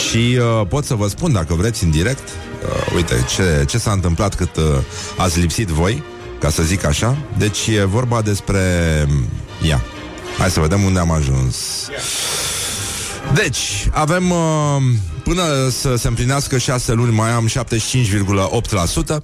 Și 0.10 0.38
uh, 0.40 0.68
pot 0.68 0.86
să 0.86 0.96
vă 0.96 1.08
spun, 1.08 1.32
dacă 1.32 1.54
vreți, 1.54 1.84
în 1.84 1.92
direct, 1.92 2.30
uh, 2.30 2.94
uite, 2.96 3.26
ce, 3.36 3.66
ce 3.68 3.78
s-a 3.78 3.92
întâmplat 3.92 4.36
cât 4.36 4.56
uh, 4.56 4.64
ați 5.18 5.40
lipsit 5.40 5.68
voi, 5.68 6.04
ca 6.40 6.50
să 6.50 6.64
zic 6.64 6.86
așa. 6.86 7.18
Deci 7.38 7.68
e 7.68 7.84
vorba 7.84 8.22
despre... 8.22 8.60
Ia, 9.68 9.84
hai 10.38 10.50
să 10.50 10.60
vedem 10.60 10.84
unde 10.84 11.00
am 11.00 11.12
ajuns. 11.12 11.56
Deci, 13.34 13.88
avem... 13.92 14.30
Uh, 14.32 14.38
până 15.24 15.70
să 15.70 15.96
se 15.96 16.08
împlinească 16.08 16.58
6 16.58 16.94
luni, 16.94 17.16
mai 17.16 17.32
am 17.32 17.48
75,8%. 17.48 19.18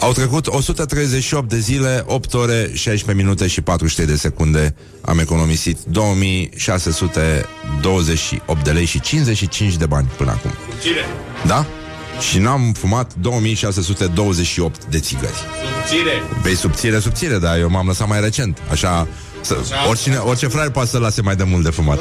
Au 0.00 0.12
trecut 0.12 0.46
138 0.46 1.48
de 1.48 1.58
zile, 1.58 2.04
8 2.06 2.34
ore, 2.34 2.70
16 2.74 3.24
minute 3.24 3.46
și 3.46 3.60
43 3.60 4.06
de 4.06 4.16
secunde. 4.16 4.74
Am 5.00 5.18
economisit 5.18 5.78
2628 5.84 8.64
de 8.64 8.70
lei 8.70 8.84
și 8.84 9.00
55 9.00 9.76
de 9.76 9.86
bani 9.86 10.10
până 10.16 10.30
acum. 10.30 10.50
Subțire. 10.70 11.04
Da? 11.46 11.66
Și 12.30 12.38
n-am 12.38 12.72
fumat 12.72 13.14
2628 13.14 14.84
de 14.84 14.98
țigări. 14.98 15.32
Subțire. 15.32 16.22
Pe 16.42 16.54
subțire, 16.54 16.98
subțire, 16.98 17.38
dar 17.38 17.58
eu 17.58 17.70
m-am 17.70 17.86
lăsat 17.86 18.08
mai 18.08 18.20
recent. 18.20 18.58
Așa, 18.70 19.08
să, 19.40 19.56
oricine, 19.88 20.16
orice 20.16 20.46
fraier 20.46 20.70
poate 20.70 20.88
să 20.88 20.98
lase 20.98 21.22
mai 21.22 21.36
de 21.36 21.44
mult 21.44 21.64
de 21.64 21.70
fumat. 21.70 21.98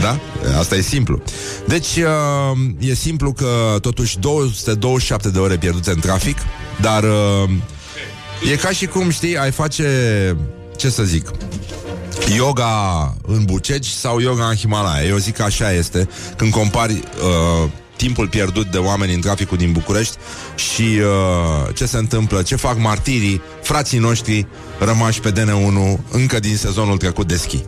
Da? 0.00 0.18
Asta 0.58 0.74
e 0.74 0.80
simplu. 0.80 1.22
Deci, 1.66 1.96
uh, 1.96 2.58
e 2.78 2.94
simplu 2.94 3.32
că 3.32 3.76
totuși 3.80 4.18
227 4.18 5.30
de 5.30 5.38
ore 5.38 5.56
pierdute 5.56 5.90
în 5.90 6.00
trafic, 6.00 6.36
dar 6.80 7.02
uh, 7.02 7.50
e 8.52 8.56
ca 8.56 8.70
și 8.70 8.86
cum, 8.86 9.10
știi, 9.10 9.38
ai 9.38 9.50
face, 9.50 9.86
ce 10.76 10.90
să 10.90 11.02
zic, 11.02 11.30
yoga 12.36 13.14
în 13.26 13.44
Bucegi 13.44 13.94
sau 13.94 14.20
yoga 14.20 14.44
în 14.44 14.54
Himalaya. 14.54 15.06
Eu 15.06 15.16
zic 15.16 15.36
că 15.36 15.42
așa 15.42 15.72
este 15.72 16.08
când 16.36 16.52
compari 16.52 16.92
uh, 16.92 17.68
timpul 17.96 18.28
pierdut 18.28 18.70
de 18.70 18.78
oameni 18.78 19.14
în 19.14 19.20
traficul 19.20 19.56
din 19.56 19.72
București 19.72 20.16
și 20.54 20.82
uh, 20.82 21.74
ce 21.74 21.86
se 21.86 21.96
întâmplă, 21.96 22.42
ce 22.42 22.56
fac 22.56 22.78
martirii, 22.78 23.42
frații 23.62 23.98
noștri 23.98 24.46
rămași 24.78 25.20
pe 25.20 25.32
DN1 25.32 26.00
încă 26.10 26.38
din 26.40 26.56
sezonul 26.56 26.96
trecut 26.96 27.28
de 27.28 27.36
schi. 27.36 27.64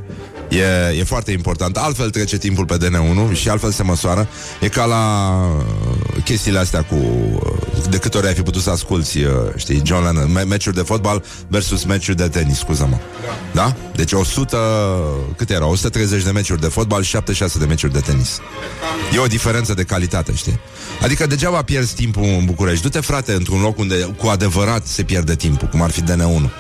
E, 0.49 0.97
e 0.99 1.05
foarte 1.05 1.31
important. 1.33 1.77
Altfel 1.77 2.11
trece 2.11 2.39
timpul 2.39 2.65
pe 2.65 2.77
DN1 2.77 3.33
și 3.33 3.49
altfel 3.49 3.71
se 3.71 3.83
măsoară. 3.83 4.29
E 4.61 4.69
ca 4.69 4.85
la 4.85 5.33
uh, 5.59 6.23
chestiile 6.25 6.59
astea 6.59 6.83
cu 6.83 6.95
uh, 6.95 7.89
de 7.91 7.99
câte 7.99 8.17
ori 8.17 8.27
ai 8.27 8.35
fi 8.35 8.43
putut 8.43 8.63
să 8.63 8.71
asculti, 8.71 9.23
uh, 9.23 9.33
știi, 9.57 9.83
John 9.85 10.05
Lennon, 10.05 10.33
me- 10.33 10.43
meciuri 10.45 10.77
de 10.77 10.83
fotbal 10.83 11.25
versus 11.49 11.85
meciuri 11.85 12.17
de 12.17 12.29
tenis, 12.29 12.59
scuză-mă. 12.59 12.97
Da? 13.25 13.63
da? 13.63 13.77
Deci 13.95 14.13
100, 14.13 14.57
cât 15.37 15.51
era? 15.51 15.67
130 15.67 16.23
de 16.23 16.31
meciuri 16.31 16.61
de 16.61 16.67
fotbal 16.67 17.03
și 17.03 17.11
76 17.11 17.59
de 17.59 17.65
meciuri 17.65 17.93
de 17.93 18.01
tenis. 18.01 18.39
E 19.15 19.19
o 19.19 19.27
diferență 19.27 19.75
de 19.75 19.83
calitate, 19.83 20.35
știi? 20.35 20.61
Adică 21.03 21.27
degeaba 21.27 21.63
pierzi 21.63 21.95
timpul 21.95 22.23
în 22.23 22.45
București. 22.45 22.83
Du-te, 22.83 23.01
frate, 23.01 23.33
într-un 23.33 23.61
loc 23.61 23.79
unde 23.79 24.15
cu 24.19 24.27
adevărat 24.27 24.87
se 24.87 25.03
pierde 25.03 25.35
timpul, 25.35 25.69
cum 25.69 25.83
ar 25.83 25.91
fi 25.91 26.03
DN1. 26.03 26.51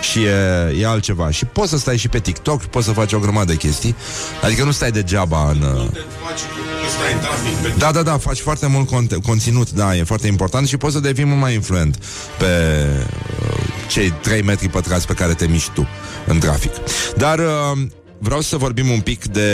Și 0.00 0.22
e, 0.22 0.76
e 0.80 0.86
altceva. 0.86 1.30
Și 1.30 1.44
poți 1.44 1.70
să 1.70 1.78
stai 1.78 1.96
și 1.96 2.08
pe 2.08 2.18
TikTok, 2.18 2.64
poți 2.64 2.86
să 2.86 2.92
faci 2.92 3.12
o 3.12 3.18
grămadă 3.18 3.52
de 3.52 3.56
chestii. 3.58 3.96
Adică 4.42 4.64
nu 4.64 4.70
stai 4.70 4.90
degeaba 4.90 5.50
în... 5.50 5.60
uh, 5.62 5.88
Te 5.92 5.98
faci 6.24 6.40
că 6.40 6.88
stai 6.98 7.12
în 7.12 7.18
trafic 7.18 7.56
pe 7.56 7.72
Da, 7.78 7.92
da, 7.92 8.02
da, 8.02 8.18
faci 8.18 8.38
foarte 8.40 8.66
mult 8.66 8.88
conte- 8.88 9.18
conținut, 9.26 9.70
da, 9.70 9.96
e 9.96 10.02
foarte 10.04 10.26
important 10.26 10.68
și 10.68 10.76
poți 10.76 10.92
să 10.94 11.00
devii 11.00 11.24
mult 11.24 11.40
mai 11.40 11.54
influent 11.54 11.96
pe 12.38 12.44
uh, 12.46 13.56
cei 13.88 14.10
3 14.22 14.42
metri 14.42 14.68
pătrați 14.68 15.06
pe 15.06 15.12
care 15.12 15.34
te 15.34 15.46
miști 15.46 15.70
tu 15.70 15.88
în 16.26 16.38
trafic. 16.38 16.72
Dar 17.16 17.38
uh, 17.38 17.78
vreau 18.18 18.40
să 18.40 18.56
vorbim 18.56 18.90
un 18.90 19.00
pic 19.00 19.24
de 19.26 19.48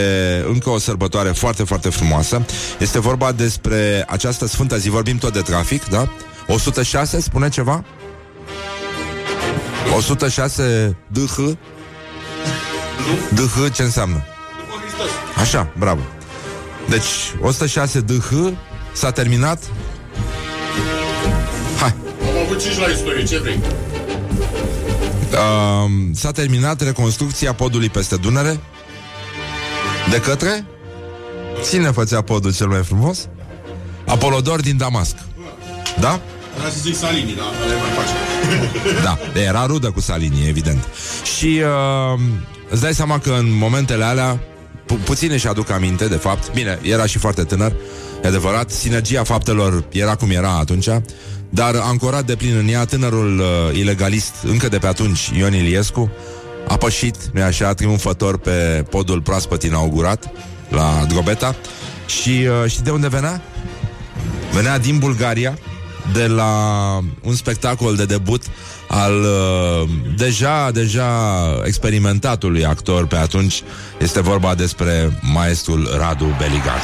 încă 0.47 0.69
o 0.69 0.77
sărbătoare 0.79 1.29
foarte, 1.29 1.63
foarte 1.63 1.89
frumoasă. 1.89 2.45
Este 2.79 2.99
vorba 2.99 3.31
despre 3.31 4.05
această 4.09 4.47
sfântă 4.47 4.77
zi, 4.77 4.89
vorbim 4.89 5.17
tot 5.17 5.33
de 5.33 5.41
trafic, 5.41 5.85
da? 5.85 6.09
106, 6.47 7.19
spune 7.21 7.49
ceva? 7.49 7.83
106 9.95 10.95
DH? 11.07 11.35
DH 13.33 13.73
ce 13.73 13.83
înseamnă? 13.83 14.23
după 14.57 14.79
Hristos. 14.81 15.09
Așa, 15.35 15.71
bravo. 15.77 16.01
Deci, 16.89 17.33
106 17.41 17.99
DH 17.99 18.31
s-a 18.93 19.11
terminat. 19.11 19.63
Hai. 21.79 21.95
Am 22.21 22.43
avut 22.45 22.61
5 22.61 22.77
la 22.77 22.85
istorie, 22.87 23.23
ce 23.23 23.39
vrei? 23.39 23.59
Uh, 25.31 25.91
s-a 26.13 26.31
terminat 26.31 26.81
reconstrucția 26.81 27.53
podului 27.53 27.89
peste 27.89 28.15
Dunăre 28.15 28.59
de 30.09 30.21
către 30.21 30.65
Cine 31.69 31.91
făcea 31.91 32.21
podul 32.21 32.53
cel 32.53 32.67
mai 32.67 32.83
frumos? 32.83 33.27
Apolodor 34.07 34.61
din 34.61 34.77
Damasc. 34.77 35.15
Da? 35.99 36.19
Vreau 36.55 36.71
să 36.71 36.77
zic 36.81 36.95
Salini, 36.95 37.35
dar 37.35 37.45
ale 37.63 37.73
mai 37.73 37.89
face. 37.95 38.13
Da, 39.03 39.41
era 39.41 39.65
rudă 39.65 39.91
cu 39.91 39.99
Salini, 39.99 40.47
evident. 40.47 40.87
Și 41.37 41.61
uh, 42.15 42.19
îți 42.69 42.81
dai 42.81 42.93
seama 42.93 43.19
că 43.19 43.35
în 43.39 43.57
momentele 43.57 44.03
alea 44.03 44.39
pu- 44.85 44.93
puține 45.03 45.37
și 45.37 45.47
aduc 45.47 45.69
aminte, 45.69 46.07
de 46.07 46.15
fapt. 46.15 46.53
Bine, 46.53 46.79
era 46.81 47.05
și 47.05 47.17
foarte 47.17 47.43
tânăr, 47.43 47.73
e 48.23 48.27
adevărat. 48.27 48.69
Sinergia 48.69 49.23
faptelor 49.23 49.83
era 49.91 50.15
cum 50.15 50.29
era 50.29 50.57
atunci, 50.57 50.87
dar 51.49 51.75
ancorat 51.75 52.25
de 52.25 52.35
plin 52.35 52.57
în 52.57 52.67
ea 52.67 52.85
tânărul 52.85 53.39
uh, 53.39 53.77
ilegalist, 53.77 54.33
încă 54.43 54.67
de 54.67 54.77
pe 54.77 54.87
atunci, 54.87 55.31
Ion 55.37 55.53
Iliescu, 55.53 56.11
a 56.67 56.77
pășit, 56.77 57.15
nu 57.33 57.41
așa, 57.41 57.73
triumfător 57.73 58.37
pe 58.37 58.85
podul 58.89 59.21
proaspăt 59.21 59.63
inaugurat 59.63 60.31
la 60.69 61.05
Drobeta. 61.07 61.55
Și 62.05 62.29
uh, 62.29 62.69
știi 62.69 62.83
de 62.83 62.89
unde 62.89 63.07
venea? 63.07 63.41
Venea 64.51 64.79
din 64.79 64.97
Bulgaria, 64.97 65.57
de 66.13 66.27
la 66.27 66.53
un 67.21 67.35
spectacol 67.35 67.95
de 67.95 68.05
debut 68.05 68.43
al 68.87 69.21
uh, 69.21 69.89
deja, 70.17 70.71
deja 70.71 71.09
experimentatului 71.65 72.65
actor 72.65 73.07
pe 73.07 73.15
atunci. 73.15 73.63
Este 73.97 74.21
vorba 74.21 74.55
despre 74.55 75.19
maestrul 75.21 75.89
Radu 75.97 76.35
Beligan. 76.37 76.81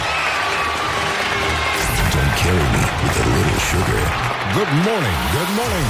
Don't 2.14 2.34
carry 2.44 2.68
me 2.74 2.84
with 3.04 3.18
a 3.24 3.28
little 3.36 3.62
sugar. 3.70 4.04
Good 4.58 4.74
morning, 4.88 5.20
good 5.38 5.52
morning, 5.60 5.88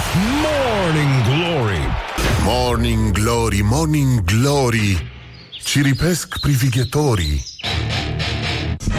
morning 0.48 1.12
glory. 1.30 1.84
Morning 2.44 3.14
glory, 3.14 3.62
morning 3.64 4.24
glory. 4.26 5.12
Ciripesc 5.64 6.40
privighetorii. 6.40 7.44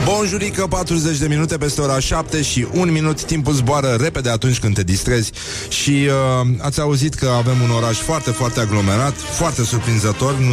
Bonjurică, 0.05 0.67
40 0.67 1.19
de 1.19 1.27
minute 1.27 1.57
peste 1.57 1.81
ora 1.81 1.99
7 1.99 2.43
și 2.43 2.67
un 2.73 2.93
minut. 2.93 3.23
Timpul 3.23 3.53
zboară 3.53 3.97
repede 4.01 4.31
atunci 4.31 4.59
când 4.59 4.75
te 4.75 4.83
distrezi. 4.83 5.33
Și 5.69 5.91
uh, 5.91 6.49
ați 6.59 6.81
auzit 6.81 7.15
că 7.15 7.29
avem 7.29 7.61
un 7.63 7.71
oraș 7.71 7.97
foarte, 7.99 8.31
foarte 8.31 8.61
aglomerat 8.61 9.15
Foarte 9.17 9.65
surprinzător. 9.65 10.39
Nu, 10.39 10.53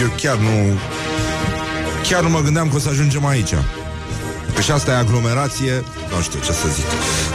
Eu 0.00 0.12
chiar 0.16 0.36
nu 0.36 0.78
Chiar 2.08 2.22
nu 2.22 2.28
mă 2.28 2.40
gândeam 2.40 2.68
că 2.68 2.76
o 2.76 2.78
să 2.78 2.88
ajungem 2.88 3.26
aici 3.26 3.54
Că 4.54 4.60
și 4.60 4.70
asta 4.70 4.90
e 4.90 4.94
aglomerație 4.94 5.84
Nu 6.16 6.22
știu 6.22 6.38
ce 6.44 6.52
să 6.52 6.66
zic 6.74 6.84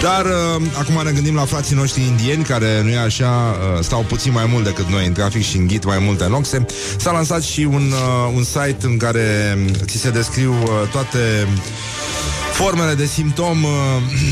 Dar 0.02 0.26
uh, 0.26 0.68
acum 0.80 1.02
ne 1.04 1.12
gândim 1.12 1.36
la 1.36 1.46
frații 1.46 1.76
noștri 1.76 2.02
indieni 2.02 2.44
Care, 2.44 2.82
nu 2.84 2.90
e 2.90 2.98
așa, 2.98 3.56
uh, 3.76 3.84
stau 3.84 4.06
puțin 4.08 4.32
mai 4.32 4.46
mult 4.52 4.64
decât 4.64 4.88
noi 4.88 5.06
În 5.06 5.14
trafic 5.14 5.44
și 5.44 5.58
înghit 5.58 5.86
mai 5.86 6.00
multe 6.00 6.28
noxe 6.28 6.66
S-a 6.98 7.12
lansat 7.12 7.42
și 7.44 7.68
un, 7.72 7.92
uh, 7.92 8.34
un 8.36 8.44
site 8.44 8.78
În 8.82 8.98
care 8.98 9.58
ți 9.86 9.98
se 9.98 10.10
descriu 10.10 10.52
uh, 10.52 10.90
toate 10.92 11.48
Formele 12.58 12.94
de 12.94 13.06
simptom 13.06 13.64
uh, 13.64 13.72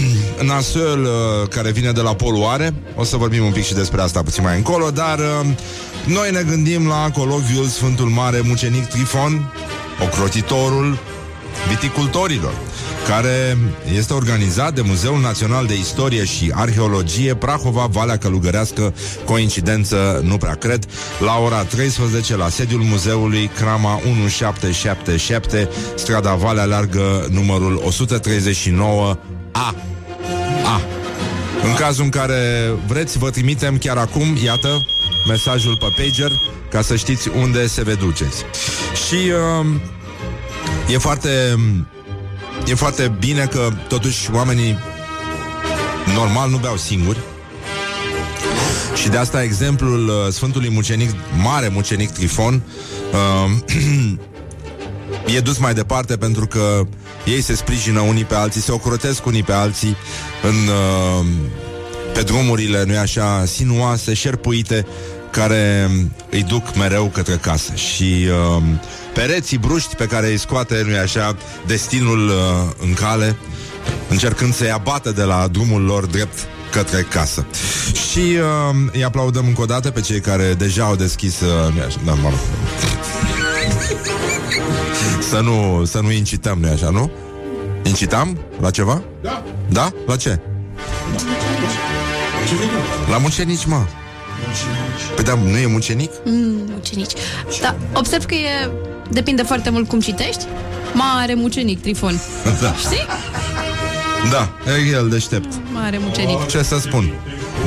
nasăl 0.48 1.02
uh, 1.04 1.48
care 1.50 1.72
vine 1.72 1.92
de 1.92 2.02
la 2.02 2.16
poluare. 2.16 2.74
O 2.96 3.04
să 3.04 3.18
vorbim 3.18 3.46
un 3.46 3.52
pic 3.52 3.64
și 3.64 3.74
despre 3.74 4.02
asta 4.02 4.24
puțin 4.24 4.44
mai 4.44 4.58
încolo, 4.58 4.90
dar 4.90 5.20
uh, 5.20 5.48
noi 6.06 6.32
ne 6.32 6.44
gândim 6.44 6.88
la 6.88 7.12
coloviul 7.14 7.66
Sfântul 7.66 8.06
Mare 8.06 8.42
Mucenic 8.44 8.86
Trifon, 8.86 9.52
ocrotitorul 10.04 11.00
viticultorilor, 11.70 12.54
care 13.08 13.58
este 13.96 14.14
organizat 14.14 14.74
de 14.74 14.82
Muzeul 14.82 15.20
Național 15.20 15.66
de 15.66 15.78
Istorie 15.78 16.26
și 16.26 16.52
Arheologie 16.56 17.36
Prahova, 17.36 17.86
Valea 17.86 18.18
Călugărească, 18.18 18.94
coincidență, 19.26 20.22
nu 20.24 20.38
prea 20.38 20.56
cred, 20.56 20.86
la 21.20 21.38
ora 21.38 21.64
13 21.64 22.36
la 22.36 22.50
sediul 22.50 22.82
muzeului 22.82 23.50
Crama 23.56 24.02
1777, 24.06 25.70
strada 25.96 26.34
Valea 26.34 26.66
Largă, 26.66 27.28
numărul 27.32 27.82
139 27.86 29.18
A. 29.52 29.76
A. 30.66 30.82
În 31.64 31.74
cazul 31.74 32.04
în 32.04 32.10
care 32.10 32.72
vreți, 32.88 33.18
vă 33.18 33.30
trimitem 33.30 33.78
chiar 33.78 33.98
acum, 33.98 34.38
iată, 34.44 34.86
mesajul 35.28 35.78
pe 35.78 35.86
pager, 35.98 36.32
ca 36.70 36.82
să 36.82 36.96
știți 36.96 37.30
unde 37.42 37.68
se 37.68 37.84
vă 37.84 37.94
duceți. 37.94 38.44
Și 39.08 39.16
uh, 39.16 39.66
e 40.88 40.98
foarte 40.98 41.30
e 42.68 42.74
foarte 42.74 43.16
bine 43.20 43.46
că 43.46 43.70
totuși 43.88 44.32
oamenii 44.34 44.78
normal 46.16 46.50
nu 46.50 46.58
beau 46.58 46.78
singuri. 46.78 47.20
Și 48.96 49.10
de 49.10 49.18
asta 49.18 49.44
exemplul 49.44 50.08
uh, 50.08 50.34
Sfântului 50.34 50.70
Mucenic, 50.70 51.10
mare 51.44 51.68
Mucenic 51.68 52.12
Trifon 52.12 52.62
uh, 53.12 53.76
e 55.36 55.40
dus 55.40 55.58
mai 55.58 55.74
departe 55.74 56.18
pentru 56.18 56.48
că 56.48 56.82
ei 57.26 57.42
se 57.42 57.56
sprijină 57.56 58.00
unii 58.00 58.24
pe 58.24 58.36
alții, 58.36 58.62
se 58.62 58.72
ocrotesc 58.72 59.26
unii 59.26 59.44
pe 59.44 59.54
alții 59.54 59.96
în, 60.44 60.56
uh, 60.68 61.26
pe 62.14 62.22
drumurile, 62.22 62.84
nu 62.84 62.98
așa, 62.98 63.46
sinuoase, 63.46 64.14
șerpuite, 64.14 64.86
care 65.36 65.90
îi 66.30 66.44
duc 66.44 66.76
mereu 66.76 67.06
către 67.06 67.36
casă. 67.36 67.74
Și 67.74 68.28
uh, 68.58 68.64
pereții 69.14 69.58
bruști 69.58 69.96
pe 69.96 70.06
care 70.06 70.28
îi 70.28 70.38
scoate, 70.38 70.86
nu 70.88 70.98
așa, 70.98 71.36
destinul 71.66 72.28
uh, 72.28 72.34
în 72.82 72.94
cale, 72.94 73.36
încercând 74.10 74.54
să-i 74.54 74.72
abată 74.72 75.12
de 75.12 75.24
la 75.24 75.48
drumul 75.52 75.82
lor 75.82 76.06
drept 76.06 76.38
către 76.72 77.02
casă. 77.02 77.46
Și 78.10 78.20
uh, 78.20 78.76
îi 78.92 79.04
aplaudăm 79.04 79.46
încă 79.46 79.62
o 79.62 79.66
dată 79.66 79.92
pe 79.92 80.02
cei 80.02 80.20
care 80.20 80.54
deja 80.54 80.84
au 80.84 80.96
deschis... 80.96 81.40
Uh, 81.40 81.74
nu 81.74 81.82
așa, 81.82 82.00
da, 82.06 82.14
mă 82.14 82.30
rog. 82.30 82.40
să 85.30 85.40
nu, 85.40 85.86
să 85.86 86.00
nu 86.00 86.12
incităm, 86.12 86.58
nu 86.60 86.72
așa, 86.72 86.90
nu? 86.90 87.12
Incitam 87.84 88.38
la 88.60 88.70
ceva? 88.70 89.02
Da. 89.22 89.44
Da? 89.70 89.92
La 90.08 90.16
ce? 90.16 90.40
Ce 92.48 92.56
vine? 92.56 92.72
La 93.10 93.18
mucenici, 93.18 93.66
mă. 93.66 93.82
Păi 95.16 95.24
da, 95.24 95.34
nu 95.34 95.58
e 95.58 95.66
mucenic? 95.66 96.12
Mm, 96.26 96.58
mucenici. 96.74 97.12
Da, 97.62 97.76
observ 97.94 98.26
că 98.26 98.34
e... 98.34 98.70
Depinde 99.10 99.42
foarte 99.42 99.70
mult 99.70 99.88
cum 99.88 100.00
citești. 100.00 100.46
Mare 100.94 101.34
mucenic, 101.34 101.82
Trifon. 101.82 102.22
Da. 102.62 102.74
Știi? 102.74 103.06
Da, 104.32 104.50
e 104.72 104.96
el 104.96 105.10
deștept. 105.10 105.54
Mare 105.74 105.98
mucenic. 105.98 106.48
Ce 106.48 106.64
să 106.64 106.80
spun? 106.80 107.14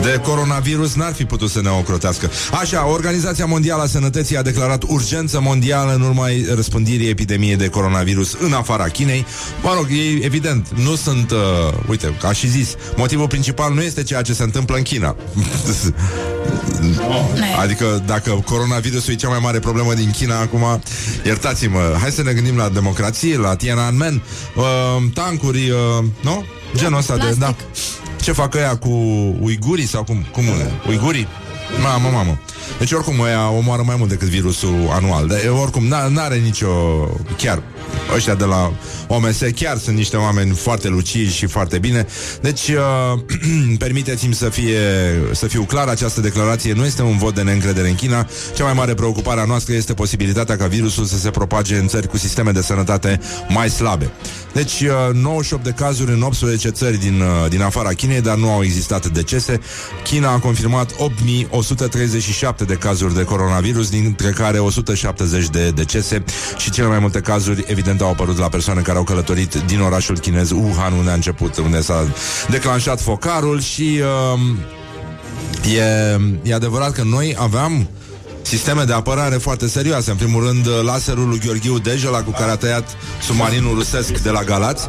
De 0.02 0.20
coronavirus 0.22 0.94
n-ar 0.94 1.12
fi 1.12 1.24
putut 1.24 1.50
să 1.50 1.60
ne 1.62 1.68
ocrotească. 1.68 2.30
Așa, 2.60 2.86
Organizația 2.86 3.46
Mondială 3.46 3.82
a 3.82 3.86
Sănătății 3.86 4.36
a 4.36 4.42
declarat 4.42 4.82
urgență 4.86 5.40
mondială 5.40 5.94
în 5.94 6.00
urma 6.00 6.26
răspândirii 6.54 7.08
epidemiei 7.08 7.56
de 7.56 7.68
coronavirus 7.68 8.36
în 8.40 8.52
afara 8.52 8.84
Chinei. 8.84 9.26
Mă 9.62 9.72
rog, 9.76 9.86
ei, 9.90 10.20
evident, 10.22 10.66
nu 10.74 10.96
sunt, 10.96 11.30
uh, 11.30 11.38
uite, 11.88 12.14
ca 12.20 12.32
și 12.32 12.48
zis, 12.48 12.74
motivul 12.96 13.26
principal 13.26 13.74
nu 13.74 13.82
este 13.82 14.02
ceea 14.02 14.22
ce 14.22 14.32
se 14.32 14.42
întâmplă 14.42 14.76
în 14.76 14.82
China. 14.82 15.16
adică 17.62 18.02
dacă 18.06 18.42
coronavirusul 18.44 19.12
e 19.12 19.16
cea 19.16 19.28
mai 19.28 19.38
mare 19.42 19.58
problemă 19.58 19.94
din 19.94 20.10
China 20.10 20.40
acum, 20.40 20.80
iertați-mă, 21.24 21.96
hai 22.00 22.10
să 22.10 22.22
ne 22.22 22.32
gândim 22.32 22.56
la 22.56 22.68
democrație, 22.68 23.36
la 23.36 23.56
Tiananmen, 23.56 24.22
uh, 24.56 24.64
tancuri, 25.14 25.70
uh, 25.70 26.04
nu? 26.20 26.44
Genul 26.76 26.98
ăsta 26.98 27.16
de... 27.16 27.20
Plastic. 27.20 27.40
Da. 27.40 27.54
Ce 28.28 28.34
fac 28.34 28.54
ăia 28.54 28.76
cu 28.76 28.88
uigurii 29.40 29.86
sau 29.86 30.04
cum? 30.04 30.26
Cum 30.32 30.44
uigurii? 30.88 31.26
Mamă, 31.82 32.08
mamă. 32.08 32.40
Deci 32.78 32.92
oricum 32.92 33.20
ăia 33.20 33.50
omoară 33.50 33.82
mai 33.86 33.94
mult 33.98 34.08
decât 34.10 34.28
virusul 34.28 34.88
anual. 34.90 35.26
De, 35.26 35.48
oricum 35.48 35.86
n- 35.86 36.08
n-are 36.08 36.36
nicio... 36.36 36.68
Chiar 37.36 37.62
ăștia 38.14 38.34
de 38.34 38.44
la 38.44 38.72
OMS 39.06 39.38
chiar 39.54 39.78
sunt 39.78 39.96
niște 39.96 40.16
oameni 40.16 40.54
foarte 40.54 40.88
luciji 40.88 41.36
și 41.36 41.46
foarte 41.46 41.78
bine. 41.78 42.06
Deci 42.40 42.68
uh, 42.68 43.20
permiteți-mi 43.78 44.34
să 44.34 44.48
fie 44.48 44.80
să 45.32 45.46
fiu 45.46 45.62
clar, 45.62 45.88
această 45.88 46.20
declarație 46.20 46.72
nu 46.72 46.84
este 46.84 47.02
un 47.02 47.18
vot 47.18 47.34
de 47.34 47.42
neîncredere 47.42 47.88
în 47.88 47.94
China. 47.94 48.28
Cea 48.56 48.64
mai 48.64 48.72
mare 48.72 48.94
preocupare 48.94 49.40
a 49.40 49.44
noastră 49.44 49.74
este 49.74 49.94
posibilitatea 49.94 50.56
ca 50.56 50.66
virusul 50.66 51.04
să 51.04 51.18
se 51.18 51.30
propage 51.30 51.76
în 51.76 51.86
țări 51.86 52.08
cu 52.08 52.16
sisteme 52.16 52.50
de 52.50 52.62
sănătate 52.62 53.20
mai 53.48 53.70
slabe. 53.70 54.10
Deci 54.52 54.80
uh, 54.80 55.14
98 55.14 55.64
de 55.64 55.70
cazuri 55.70 56.12
în 56.12 56.22
18 56.22 56.68
țări 56.68 56.96
din, 56.96 57.20
uh, 57.20 57.50
din 57.50 57.62
afara 57.62 57.88
Chinei, 57.92 58.20
dar 58.20 58.36
nu 58.36 58.50
au 58.50 58.62
existat 58.62 59.06
decese. 59.06 59.60
China 60.04 60.30
a 60.30 60.38
confirmat 60.38 60.90
8137 60.98 62.57
de 62.64 62.74
cazuri 62.74 63.14
de 63.14 63.24
coronavirus, 63.24 63.90
dintre 63.90 64.30
care 64.30 64.58
170 64.58 65.48
de 65.48 65.70
decese. 65.70 66.24
Și 66.56 66.70
cele 66.70 66.86
mai 66.86 66.98
multe 66.98 67.20
cazuri, 67.20 67.64
evident, 67.66 68.00
au 68.00 68.10
apărut 68.10 68.38
la 68.38 68.48
persoane 68.48 68.80
care 68.80 68.98
au 68.98 69.04
călătorit 69.04 69.54
din 69.54 69.80
orașul 69.80 70.18
chinez 70.18 70.50
Wuhan, 70.50 70.92
unde 70.92 71.10
a 71.10 71.14
început, 71.14 71.56
unde 71.56 71.80
s-a 71.80 72.06
declanșat 72.50 73.00
focarul 73.00 73.60
și 73.60 74.00
uh, 74.34 75.76
e, 75.76 76.20
e 76.42 76.54
adevărat 76.54 76.92
că 76.92 77.02
noi 77.02 77.36
aveam 77.38 77.88
sisteme 78.48 78.84
de 78.84 78.92
apărare 78.92 79.36
foarte 79.36 79.68
serioase. 79.68 80.10
În 80.10 80.16
primul 80.16 80.44
rând, 80.46 80.66
laserul 80.84 81.28
lui 81.28 81.40
Gheorghiu 81.44 81.78
Dejela, 81.78 82.22
cu 82.22 82.30
care 82.30 82.50
a 82.50 82.56
tăiat 82.56 82.96
submarinul 83.22 83.74
rusesc 83.74 84.18
de 84.18 84.30
la 84.30 84.42
Galați. 84.42 84.88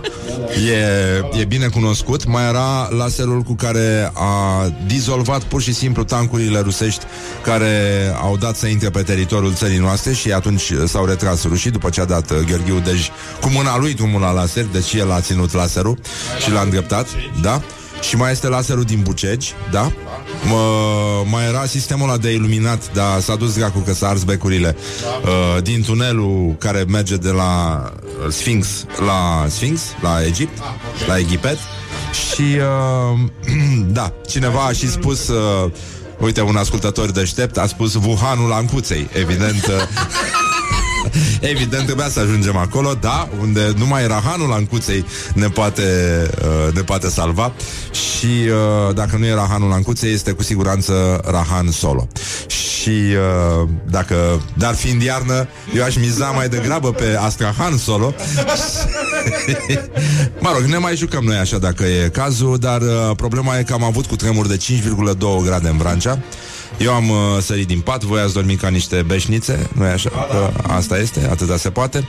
E, 0.68 1.40
e 1.40 1.46
bine 1.46 1.68
cunoscut. 1.68 2.26
Mai 2.26 2.48
era 2.48 2.88
laserul 2.90 3.42
cu 3.42 3.54
care 3.54 4.12
a 4.14 4.66
dizolvat 4.86 5.44
pur 5.44 5.62
și 5.62 5.74
simplu 5.74 6.04
tancurile 6.04 6.60
rusești 6.60 7.04
care 7.44 7.74
au 8.22 8.38
dat 8.38 8.56
să 8.56 8.68
intre 8.68 8.90
pe 8.90 9.02
teritoriul 9.02 9.54
țării 9.54 9.78
noastre 9.78 10.14
și 10.14 10.32
atunci 10.32 10.74
s-au 10.86 11.06
retras 11.06 11.44
rușii 11.44 11.72
după 11.72 11.90
ce 11.90 12.02
a 12.02 12.06
dat 12.06 12.32
uh, 12.32 12.38
Gheorghiu 12.38 12.80
Dej 12.80 13.10
cu 13.42 13.50
mâna 13.50 13.78
lui 13.78 13.94
drumul 13.94 14.22
la 14.22 14.32
laser, 14.32 14.66
deci 14.66 14.94
el 14.94 15.12
a 15.12 15.22
ținut 15.22 15.54
laserul 15.54 15.98
și 16.44 16.52
l-a 16.52 16.62
îndreptat, 16.62 17.08
da? 17.42 17.62
Și 18.02 18.16
mai 18.16 18.32
este 18.32 18.48
laserul 18.48 18.84
din 18.84 19.00
Bucegi, 19.02 19.54
da? 19.72 19.92
Mă, 20.50 20.60
mai 21.26 21.48
era 21.48 21.66
sistemul 21.66 22.10
ăla 22.10 22.18
de 22.18 22.32
iluminat, 22.32 22.94
dar 22.94 23.20
s-a 23.20 23.36
dus 23.36 23.56
dracu 23.56 23.80
că 23.80 23.94
s-a 23.94 24.08
ars 24.08 24.24
becurile 24.24 24.76
uh, 25.24 25.64
din 25.64 25.82
tunelul 25.82 26.56
care 26.60 26.86
merge 26.88 27.16
de 27.16 27.30
la 27.30 27.84
uh, 28.04 28.32
Sphinx 28.32 28.86
la 29.06 29.46
Sphinx, 29.50 29.82
la 30.02 30.26
Egipt, 30.26 30.58
la 31.08 31.18
Egipet. 31.18 31.58
Și 32.12 32.42
uh, 32.42 33.20
da, 33.98 34.14
cineva 34.28 34.66
a 34.66 34.72
și 34.72 34.90
spus 34.90 35.28
uh, 35.28 35.72
Uite, 36.20 36.42
un 36.42 36.56
ascultător 36.56 37.12
deștept 37.12 37.58
a 37.58 37.68
spus 37.68 37.94
Wuhanul 37.94 38.52
Ancuței, 38.52 39.10
evident 39.14 39.66
uh, 39.66 39.74
Evident, 41.40 41.86
trebuia 41.86 42.10
să 42.10 42.20
ajungem 42.20 42.56
acolo, 42.58 42.94
da, 43.00 43.30
unde 43.42 43.74
numai 43.78 44.08
Rahanul 44.08 44.52
Ancuței 44.52 45.06
ne 45.34 45.48
poate, 45.48 45.84
uh, 46.42 46.74
ne 46.74 46.82
poate 46.82 47.10
salva 47.10 47.54
și 47.92 48.26
uh, 48.26 48.96
dacă 48.96 49.16
nu 49.18 49.26
e 49.26 49.34
Rahanul 49.34 49.72
Ancuței, 49.72 50.14
este 50.14 50.32
cu 50.32 50.44
siguranță 50.44 51.22
Rahan 51.26 51.72
Solo. 51.72 52.08
Și 52.48 52.90
uh, 52.90 53.68
dacă, 53.90 54.42
dar 54.54 54.76
fiind 54.76 55.02
iarnă, 55.02 55.48
eu 55.76 55.84
aș 55.84 55.96
miza 55.96 56.30
mai 56.30 56.50
degrabă 56.50 56.92
pe 56.92 57.18
Astrahan 57.20 57.78
Solo. 57.78 58.14
mă 60.44 60.52
rog, 60.54 60.62
ne 60.62 60.78
mai 60.78 60.96
jucăm 60.96 61.24
noi 61.24 61.38
așa 61.38 61.58
dacă 61.58 61.84
e 61.84 62.10
cazul, 62.10 62.58
dar 62.58 62.82
uh, 62.82 63.12
problema 63.16 63.58
e 63.58 63.64
că 63.64 63.74
am 63.74 63.84
avut 63.84 64.06
cu 64.06 64.16
tremur 64.16 64.48
de 64.48 64.58
5,2 64.58 65.18
grade 65.44 65.68
în 65.70 65.78
Vrancea. 65.78 66.20
Eu 66.80 66.94
am 66.94 67.10
uh, 67.10 67.18
sărit 67.42 67.68
din 67.68 67.80
pat, 67.80 68.04
voi 68.04 68.22
ați 68.22 68.34
dormit 68.34 68.60
ca 68.60 68.68
niște 68.68 69.04
beșnițe, 69.08 69.70
nu 69.74 69.86
e 69.86 69.90
așa? 69.90 70.10
Că 70.10 70.52
asta 70.68 70.98
este, 70.98 71.28
atâta 71.32 71.58
se 71.58 71.70
poate. 71.70 72.08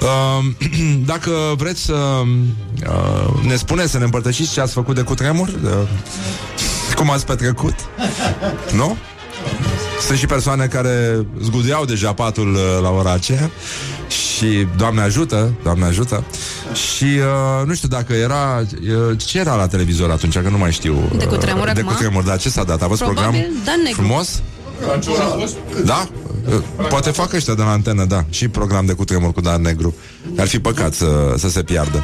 Uh, 0.00 0.68
dacă 1.12 1.30
vreți 1.56 1.80
să 1.80 1.94
uh, 1.94 3.44
ne 3.46 3.56
spuneți, 3.56 3.90
să 3.90 3.98
ne 3.98 4.04
împărtășiți 4.04 4.52
ce 4.52 4.60
ați 4.60 4.72
făcut 4.72 4.94
de 4.94 5.02
cutremur, 5.02 5.48
uh, 5.48 5.70
cum 6.96 7.10
ați 7.10 7.26
petrecut, 7.26 7.74
nu? 8.80 8.96
Sunt 10.06 10.18
și 10.18 10.26
persoane 10.26 10.66
care 10.66 11.26
zgudeau 11.40 11.84
deja 11.84 12.12
patul 12.12 12.54
uh, 12.54 12.78
la 12.82 12.90
ora 12.90 13.12
aceea 13.12 13.50
și 14.08 14.66
Doamne 14.76 15.00
ajută, 15.00 15.52
Doamne 15.62 15.84
ajută 15.84 16.24
și 16.74 17.04
uh, 17.04 17.66
nu 17.66 17.74
știu 17.74 17.88
dacă 17.88 18.12
era 18.12 18.60
uh, 18.60 19.18
ce 19.26 19.38
era 19.38 19.54
la 19.54 19.66
televizor 19.66 20.10
atunci, 20.10 20.38
că 20.38 20.48
nu 20.48 20.58
mai 20.58 20.72
știu. 20.72 21.10
De 21.16 21.24
cutremur 21.24 21.66
uh, 21.68 21.74
De 21.74 21.80
acum? 21.80 21.92
cutremur, 21.92 22.22
dar 22.22 22.38
ce 22.38 22.48
s-a 22.48 22.64
dat? 22.64 22.82
A 22.82 22.86
fost 22.86 23.02
Probabil 23.02 23.22
program 23.30 23.52
Dan 23.64 23.80
Negru. 23.84 24.00
frumos? 24.02 24.42
La 24.86 24.98
ce 24.98 25.10
oră 25.10 25.22
a 25.22 25.26
fost? 25.26 25.56
Da? 25.84 26.08
Uh, 26.48 26.86
Poate 26.88 27.10
fac 27.10 27.32
ăștia 27.32 27.54
de 27.54 27.62
la 27.62 27.70
antenă, 27.70 28.04
da. 28.04 28.24
Și 28.30 28.48
program 28.48 28.86
de 28.86 28.92
cutremur 28.92 29.32
cu 29.32 29.40
Dan 29.40 29.62
Negru. 29.62 29.94
Ar 30.38 30.46
fi 30.46 30.58
păcat 30.58 30.94
să, 30.94 31.34
să 31.36 31.48
se 31.48 31.62
piardă. 31.62 32.02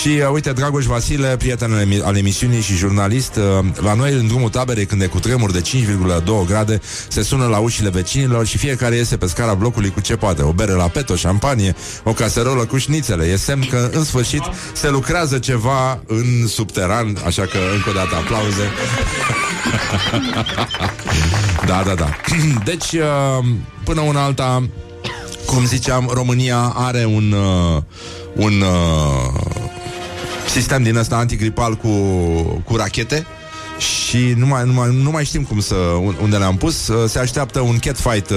Și 0.00 0.08
uh, 0.08 0.28
uite, 0.32 0.52
Dragoș 0.52 0.84
Vasile, 0.84 1.36
prieten 1.36 1.72
al 1.72 1.86
emi- 1.86 2.02
al 2.04 2.16
emisiunii 2.16 2.60
și 2.60 2.74
jurnalist 2.74 3.36
uh, 3.36 3.42
La 3.82 3.94
noi, 3.94 4.12
în 4.12 4.26
drumul 4.26 4.48
taberei, 4.48 4.86
când 4.86 5.02
e 5.02 5.06
cutremur 5.06 5.50
de 5.50 5.60
5,2 5.60 6.24
grade 6.46 6.80
Se 7.08 7.22
sună 7.22 7.46
la 7.46 7.58
ușile 7.58 7.90
vecinilor 7.90 8.46
Și 8.46 8.58
fiecare 8.58 8.94
iese 8.96 9.16
pe 9.16 9.26
scara 9.26 9.54
blocului 9.54 9.90
cu 9.90 10.00
ce 10.00 10.16
poate. 10.16 10.42
O 10.42 10.52
bere 10.52 10.72
la 10.72 10.88
pet, 10.88 11.10
o 11.10 11.16
șampanie, 11.16 11.74
o 12.04 12.12
caserolă 12.12 12.64
cu 12.64 12.76
șnițele 12.76 13.24
E 13.24 13.36
semn 13.36 13.66
că, 13.70 13.90
în 13.92 14.04
sfârșit, 14.04 14.42
se 14.72 14.90
lucrează 14.90 15.38
ceva 15.38 16.00
în 16.06 16.46
subteran 16.46 17.16
Așa 17.26 17.42
că, 17.42 17.58
încă 17.74 17.88
o 17.88 17.92
dată, 17.92 18.16
aplauze. 18.16 18.70
Da, 21.66 21.82
da, 21.86 21.94
da. 21.94 22.16
Deci, 22.70 22.92
uh, 22.92 23.44
până 23.84 24.00
una 24.00 24.22
alta, 24.22 24.68
cum 25.46 25.66
ziceam, 25.66 26.10
România 26.12 26.72
are 26.76 27.04
un, 27.04 27.32
uh, 27.32 27.82
un 28.34 28.60
uh, 28.60 29.40
sistem 30.48 30.82
din 30.82 30.96
ăsta 30.96 31.16
antigripal 31.16 31.74
cu, 31.74 31.88
cu 32.64 32.76
rachete 32.76 33.26
și 33.82 34.34
nu 34.36 34.46
mai, 34.46 34.62
nu, 34.66 34.72
mai, 34.72 34.88
nu 35.02 35.10
mai 35.10 35.24
știm 35.24 35.42
cum 35.42 35.60
să 35.60 35.74
unde 36.20 36.36
le-am 36.36 36.56
pus. 36.56 36.88
Uh, 36.88 37.08
Se 37.10 37.18
așteaptă 37.18 37.60
un 37.60 37.78
cat 37.78 37.96
fight, 37.96 38.30
uh, 38.30 38.36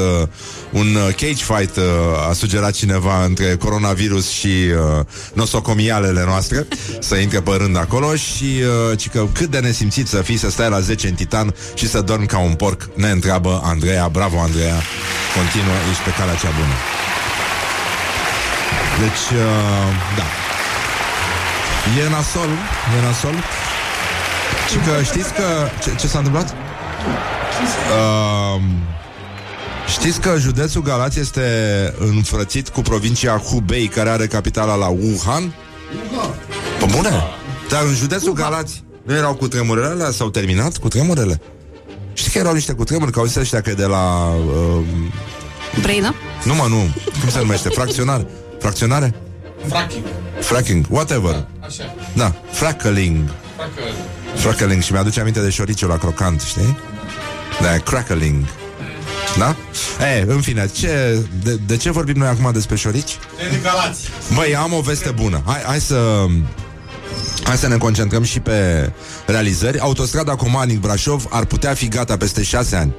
un 0.71 0.95
uh, 0.95 1.15
cage 1.15 1.43
fight, 1.43 1.75
uh, 1.75 1.83
a 2.29 2.33
sugerat 2.33 2.71
cineva 2.71 3.23
între 3.23 3.55
coronavirus 3.55 4.29
și 4.29 4.47
uh, 4.47 5.05
nosocomialele 5.33 6.23
noastre, 6.25 6.67
să 6.99 7.15
intre 7.15 7.41
pe 7.41 7.51
rând 7.57 7.77
acolo 7.77 8.15
și 8.15 8.45
uh, 8.91 8.97
ci 8.97 9.09
că 9.09 9.27
cât 9.33 9.49
de 9.51 9.59
nesimțit 9.59 10.07
să 10.07 10.21
fii 10.21 10.37
să 10.37 10.49
stai 10.49 10.69
la 10.69 10.79
10 10.79 11.07
în 11.07 11.13
titan 11.13 11.55
și 11.73 11.87
să 11.87 12.01
dormi 12.01 12.27
ca 12.27 12.37
un 12.39 12.53
porc, 12.53 12.89
ne 12.93 13.09
întreabă 13.09 13.61
Andreea. 13.63 14.07
Bravo, 14.07 14.39
Andreea! 14.39 14.81
Continuă, 15.35 15.75
ești 15.91 16.03
pe 16.03 16.09
calea 16.17 16.35
cea 16.35 16.51
bună. 16.59 16.75
Deci, 18.99 19.37
uh, 19.39 19.87
da. 20.17 20.27
E 22.05 22.09
nasol, 22.09 22.49
e 22.97 23.05
nasol. 23.05 23.35
Și 24.69 24.77
că 24.77 25.03
știți 25.03 25.33
că... 25.33 25.43
Ce, 25.83 25.95
ce 25.95 26.07
s-a 26.07 26.17
întâmplat? 26.17 26.49
Uh, 26.49 26.55
știți 29.87 30.19
că 30.21 30.35
județul 30.37 30.81
Galați 30.81 31.19
este 31.19 31.43
înfrățit 31.99 32.69
cu 32.69 32.81
provincia 32.81 33.37
Hubei, 33.37 33.87
care 33.87 34.09
are 34.09 34.27
capitala 34.27 34.75
la 34.75 34.87
Wuhan? 34.87 35.53
Pe 36.79 36.85
bune? 36.95 37.23
Dar 37.69 37.83
în 37.83 37.93
județul 37.93 38.33
Galați 38.33 38.83
nu 39.03 39.15
erau 39.15 39.33
cu 39.33 39.47
tremurele 39.47 39.87
alea? 39.87 40.11
S-au 40.11 40.29
terminat 40.29 40.77
cu 40.77 40.87
tremurele? 40.87 41.41
Știi 42.13 42.31
că 42.31 42.37
erau 42.37 42.53
niște 42.53 42.73
cutremuri, 42.73 43.11
că 43.11 43.19
auziți 43.19 43.39
ăștia 43.39 43.61
că 43.61 43.69
e 43.69 43.73
de 43.73 43.85
la... 43.85 44.33
Uh, 44.47 44.85
Brăina? 45.81 46.15
nu 46.43 46.55
mă, 46.55 46.65
nu. 46.69 46.93
Cum 47.19 47.29
se 47.29 47.39
numește? 47.39 47.69
Fracționare? 47.69 48.27
Fracționare? 48.59 49.13
Fracking. 49.67 50.03
Fracking, 50.39 50.85
whatever. 50.89 51.45
Așa. 51.59 51.95
Da, 52.13 52.33
frackling. 52.51 53.29
Fracă... 53.55 53.81
Crackling 54.41 54.81
și 54.81 54.91
mi-aduce 54.91 55.19
aminte 55.19 55.39
de 55.39 55.49
șoriciul 55.49 55.89
la 55.89 55.97
crocant, 55.97 56.41
știi? 56.41 56.77
Da, 57.61 57.77
crackling. 57.77 58.45
Da? 59.37 59.55
E, 60.05 60.23
în 60.27 60.41
fine, 60.41 60.69
ce, 60.79 61.19
de, 61.43 61.59
de 61.65 61.77
ce 61.77 61.91
vorbim 61.91 62.17
noi 62.17 62.27
acum 62.27 62.51
despre 62.51 62.75
șorici? 62.75 63.17
De 63.51 63.59
Galați. 63.63 63.99
Băi, 64.33 64.55
am 64.55 64.73
o 64.73 64.81
veste 64.81 65.09
bună. 65.09 65.41
Hai, 65.45 65.61
hai 65.65 65.79
să... 65.79 66.25
Hai 67.43 67.57
să 67.57 67.67
ne 67.67 67.77
concentrăm 67.77 68.23
și 68.23 68.39
pe 68.39 68.91
realizări. 69.25 69.79
Autostrada 69.79 70.35
Comanic-Brașov 70.35 71.25
ar 71.29 71.45
putea 71.45 71.73
fi 71.73 71.87
gata 71.87 72.17
peste 72.17 72.43
șase 72.43 72.75
ani. 72.75 72.93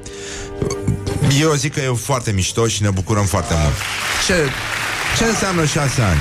Eu 1.40 1.52
zic 1.52 1.74
că 1.74 1.80
e 1.80 1.92
foarte 2.02 2.30
mișto 2.30 2.66
și 2.66 2.82
ne 2.82 2.90
bucurăm 2.90 3.24
foarte 3.24 3.54
mult. 3.62 3.74
Ce, 4.26 4.34
ce 5.18 5.24
înseamnă 5.24 5.64
șase 5.64 6.00
ani? 6.02 6.20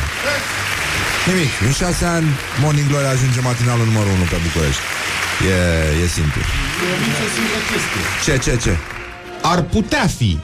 Nimic. 1.28 1.50
În 1.66 1.72
șase 1.72 2.06
ani, 2.06 2.28
Morning 2.62 2.88
Glory 2.88 3.06
ajunge 3.06 3.40
matinalul 3.40 3.86
numărul 3.86 4.12
1 4.12 4.24
pe 4.24 4.38
București. 4.44 4.82
E, 5.44 6.04
e 6.04 6.08
simplu. 6.08 6.42
Ce, 8.24 8.38
ce, 8.38 8.58
ce? 8.58 8.78
Ar 9.42 9.62
putea 9.62 10.08
fi. 10.18 10.40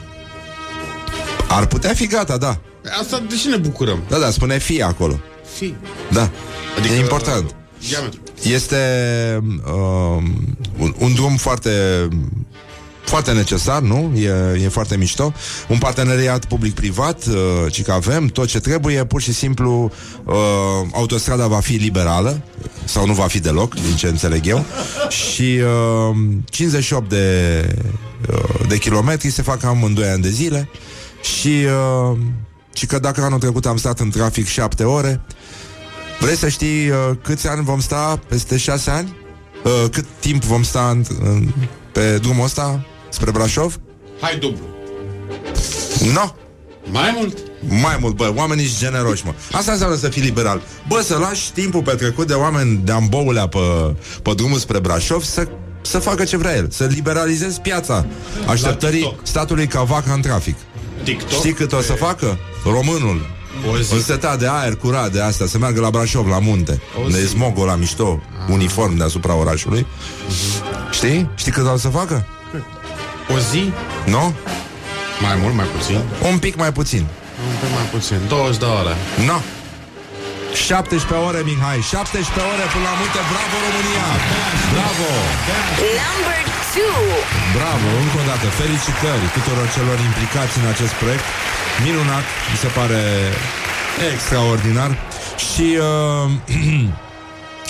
Ar 1.48 1.66
putea 1.66 1.94
fi 1.94 2.06
gata, 2.06 2.36
da. 2.36 2.60
Asta 3.00 3.22
de 3.28 3.34
ce 3.34 3.48
ne 3.48 3.56
bucurăm? 3.56 4.02
Da, 4.08 4.18
da, 4.18 4.30
spune 4.30 4.58
fi 4.58 4.82
acolo. 4.82 5.20
Fi. 5.54 5.74
Da. 6.10 6.30
Adică, 6.78 6.94
e 6.94 6.98
important. 6.98 7.54
Diametru. 7.88 8.20
Este 8.42 8.76
uh, 9.66 10.22
un, 10.78 10.94
un 10.98 11.14
drum 11.14 11.36
foarte 11.36 12.08
foarte 13.04 13.32
necesar, 13.32 13.80
nu? 13.80 14.12
E, 14.16 14.62
e 14.64 14.68
foarte 14.68 14.96
mișto. 14.96 15.32
Un 15.68 15.78
parteneriat 15.78 16.44
public-privat, 16.44 17.24
uh, 17.26 17.34
ci 17.72 17.82
că 17.82 17.92
avem 17.92 18.26
tot 18.26 18.46
ce 18.46 18.60
trebuie, 18.60 19.04
pur 19.04 19.20
și 19.20 19.32
simplu 19.32 19.92
uh, 20.24 20.34
autostrada 20.92 21.46
va 21.46 21.60
fi 21.60 21.72
liberală 21.72 22.42
sau 22.84 23.06
nu 23.06 23.12
va 23.12 23.26
fi 23.26 23.40
deloc, 23.40 23.74
din 23.74 23.96
ce 23.96 24.06
înțeleg 24.06 24.46
eu. 24.46 24.64
Și 25.08 25.58
uh, 26.10 26.16
58 26.44 27.08
de, 27.08 27.66
uh, 28.30 28.68
de 28.68 28.78
kilometri 28.78 29.30
se 29.30 29.42
fac 29.42 29.60
cam 29.60 29.82
în 29.82 29.94
2 29.94 30.08
ani 30.08 30.22
de 30.22 30.30
zile 30.30 30.68
și 31.22 31.66
uh, 32.10 32.18
și 32.74 32.86
că 32.86 32.98
dacă 32.98 33.22
anul 33.22 33.38
trecut 33.38 33.66
am 33.66 33.76
stat 33.76 34.00
în 34.00 34.10
trafic 34.10 34.46
7 34.46 34.84
ore, 34.84 35.20
Vrei 36.22 36.36
să 36.36 36.48
știi 36.48 36.88
uh, 36.88 36.96
câți 37.22 37.48
ani 37.48 37.64
vom 37.64 37.80
sta 37.80 38.20
peste 38.28 38.56
șase 38.56 38.90
ani? 38.90 39.16
Uh, 39.64 39.90
cât 39.90 40.04
timp 40.18 40.44
vom 40.44 40.62
sta 40.62 40.88
în, 40.90 41.04
în, 41.22 41.52
pe 41.92 42.18
drumul 42.18 42.44
ăsta 42.44 42.86
spre 43.12 43.30
Brașov? 43.30 43.80
Hai 44.20 44.36
dublu. 44.38 44.64
No, 46.12 46.34
Mai 46.90 47.12
mult? 47.16 47.38
mai 47.80 47.96
mult, 48.00 48.14
bă, 48.16 48.32
oamenii 48.36 48.66
sunt 48.66 48.78
generoși, 48.78 49.22
mă. 49.26 49.32
Asta 49.52 49.72
înseamnă 49.72 49.96
să 49.96 50.08
fii 50.08 50.22
liberal. 50.22 50.60
Bă, 50.88 51.00
să 51.04 51.16
lași 51.16 51.52
timpul 51.52 51.82
petrecut 51.82 52.26
de 52.26 52.32
oameni 52.32 52.80
de 52.84 52.92
amboulea 52.92 53.46
pe, 53.46 53.58
pe 54.22 54.32
drumul 54.34 54.58
spre 54.58 54.78
Brașov 54.80 55.22
să, 55.22 55.48
să 55.82 55.98
facă 55.98 56.24
ce 56.24 56.36
vrea 56.36 56.56
el, 56.56 56.68
să 56.70 56.84
liberalizezi 56.84 57.60
piața 57.60 58.06
așteptării 58.46 59.00
TikTok. 59.00 59.18
statului 59.22 59.66
ca 59.66 59.82
vaca 59.82 60.12
în 60.12 60.20
trafic. 60.20 60.56
TikTok? 61.02 61.28
Știi 61.30 61.52
cât 61.52 61.72
o 61.72 61.80
să 61.80 61.92
facă? 61.92 62.38
Românul. 62.64 63.30
O 63.72 63.78
zi. 63.78 63.94
Un 63.94 64.00
setat 64.00 64.38
de 64.38 64.46
aer 64.50 64.76
curat 64.76 65.12
de 65.12 65.20
asta 65.20 65.46
Să 65.46 65.58
meargă 65.58 65.80
la 65.80 65.90
Brașov, 65.90 66.26
la 66.28 66.38
munte 66.38 66.80
Unde 67.04 67.18
e 67.18 67.26
smogul 67.26 67.66
la 67.66 67.74
mișto 67.74 68.20
Uniform 68.50 68.96
deasupra 68.96 69.34
orașului 69.34 69.86
Știi? 70.90 71.30
Știi 71.34 71.52
cât 71.52 71.66
o 71.66 71.76
să 71.76 71.88
facă? 71.88 72.26
O 73.34 73.38
zi? 73.50 73.72
Nu? 74.04 74.34
Mai 75.20 75.36
mult, 75.42 75.54
mai 75.54 75.68
puțin? 75.76 76.00
Un 76.30 76.38
pic 76.38 76.54
mai 76.56 76.72
puțin 76.72 77.04
Un 77.48 77.54
pic 77.60 77.70
mai 77.78 77.86
puțin. 77.94 78.18
20 78.28 78.56
de 78.62 78.64
ore. 78.64 78.94
No 79.28 79.38
17 80.54 81.14
ore, 81.28 81.40
Mihai 81.48 81.80
17 81.90 82.40
ore 82.52 82.64
până 82.72 82.84
la 82.90 82.94
munte 83.00 83.20
Bravo, 83.30 83.56
România 83.66 84.06
Bravo 84.74 85.10
Number 86.02 86.40
two. 86.74 87.00
Bravo, 87.58 87.88
încă 88.04 88.16
o 88.22 88.24
dată 88.30 88.46
Felicitări 88.60 89.24
tuturor 89.36 89.66
celor 89.76 89.98
implicați 90.08 90.54
în 90.60 90.66
acest 90.74 90.94
proiect 91.00 91.26
Minunat, 91.84 92.24
mi 92.50 92.58
se 92.64 92.70
pare 92.78 93.02
extraordinar 94.12 94.90
Și 95.48 95.66
uh, 95.80 96.26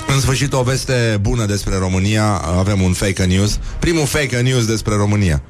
În 0.07 0.19
sfârșit 0.19 0.53
o 0.53 0.61
veste 0.63 1.17
bună 1.21 1.45
despre 1.45 1.77
România 1.77 2.41
Avem 2.57 2.81
un 2.81 2.93
fake 2.93 3.23
news 3.23 3.59
Primul 3.79 4.05
fake 4.05 4.39
news 4.39 4.65
despre 4.65 4.95
România 4.95 5.41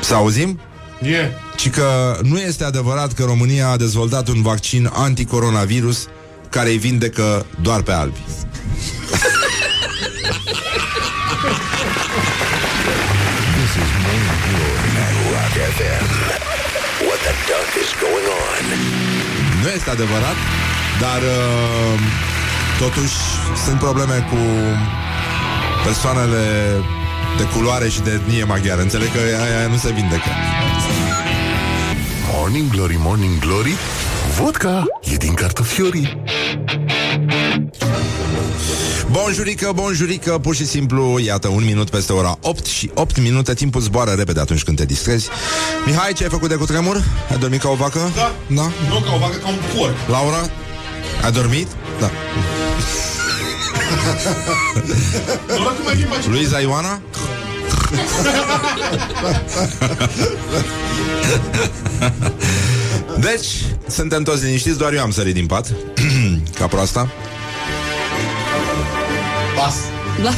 Să 0.00 0.14
auzim? 0.14 0.60
E. 1.02 1.30
ci 1.56 1.70
că 1.70 2.18
nu 2.22 2.38
este 2.38 2.64
adevărat 2.64 3.12
că 3.12 3.24
România 3.24 3.68
a 3.68 3.76
dezvoltat 3.76 4.28
un 4.28 4.42
vaccin 4.42 4.90
anticoronavirus 4.92 6.06
care 6.50 6.68
îi 6.70 6.78
vindecă 6.78 7.46
doar 7.62 7.82
pe 7.82 7.92
albi. 7.92 8.18
This 13.56 13.72
is 13.82 13.90
Morning 14.04 14.38
Glory 14.48 14.90
at 15.06 15.14
Rock 15.32 15.54
FM. 15.76 16.04
What 17.08 17.20
the 17.26 17.34
duck 17.48 17.70
is 17.84 17.90
going 18.04 18.28
on? 18.44 18.64
Nu 19.62 19.68
este 19.76 19.90
adevărat, 19.90 20.36
dar 21.04 21.20
uh, 21.22 22.00
totuși 22.78 23.14
sunt 23.64 23.78
probleme 23.78 24.26
cu 24.30 24.36
persoanele 25.84 26.42
de 27.36 27.44
culoare 27.54 27.88
și 27.88 28.00
de 28.00 28.10
etnie 28.10 28.44
maghiară. 28.44 28.80
Înțeleg 28.80 29.12
că 29.12 29.18
aia 29.18 29.66
nu 29.66 29.76
se 29.76 29.92
vindecă. 29.92 30.30
Morning 32.32 32.70
Glory, 32.70 32.96
Morning 32.98 33.38
Glory 33.38 33.74
Vodka 34.38 34.84
e 35.12 35.16
din 35.16 35.34
cartofiorii 35.34 36.22
Bonjurică, 39.10 39.72
bonjurică, 39.74 40.38
pur 40.38 40.54
și 40.54 40.66
simplu, 40.66 41.18
iată, 41.18 41.48
un 41.48 41.64
minut 41.64 41.90
peste 41.90 42.12
ora 42.12 42.38
8 42.40 42.66
și 42.66 42.90
8 42.94 43.20
minute, 43.20 43.54
timpul 43.54 43.80
zboară 43.80 44.10
repede 44.10 44.40
atunci 44.40 44.62
când 44.62 44.76
te 44.76 44.84
distrezi. 44.84 45.28
Mihai, 45.86 46.12
ce 46.12 46.22
ai 46.22 46.28
făcut 46.28 46.48
de 46.48 46.54
cutremur? 46.54 47.04
Ai 47.30 47.38
dormit 47.38 47.60
ca 47.60 47.68
o 47.68 47.74
vacă? 47.74 48.12
Da. 48.14 48.34
Da? 48.46 48.70
Nu 48.88 49.00
ca 49.00 49.14
o 49.14 49.18
vacă, 49.18 49.36
ca 49.36 49.48
un 49.48 49.58
porc. 49.76 49.94
Laura? 50.08 50.48
Ai 51.24 51.32
dormit? 51.32 51.66
Da. 52.00 52.10
Doar 55.58 55.74
cum 55.74 55.84
mai 55.84 55.94
fi 55.96 56.02
face. 56.02 56.28
Luiza 56.28 56.60
Ioana? 56.60 57.00
Deci, 63.18 63.46
suntem 63.86 64.22
toți 64.22 64.44
liniștiți, 64.44 64.78
doar 64.78 64.92
eu 64.92 65.00
am 65.00 65.10
sărit 65.10 65.34
din 65.34 65.46
pat 65.46 65.72
Ca 66.58 66.66
proasta 66.66 67.08
Pas. 69.56 69.74
Las. 70.22 70.36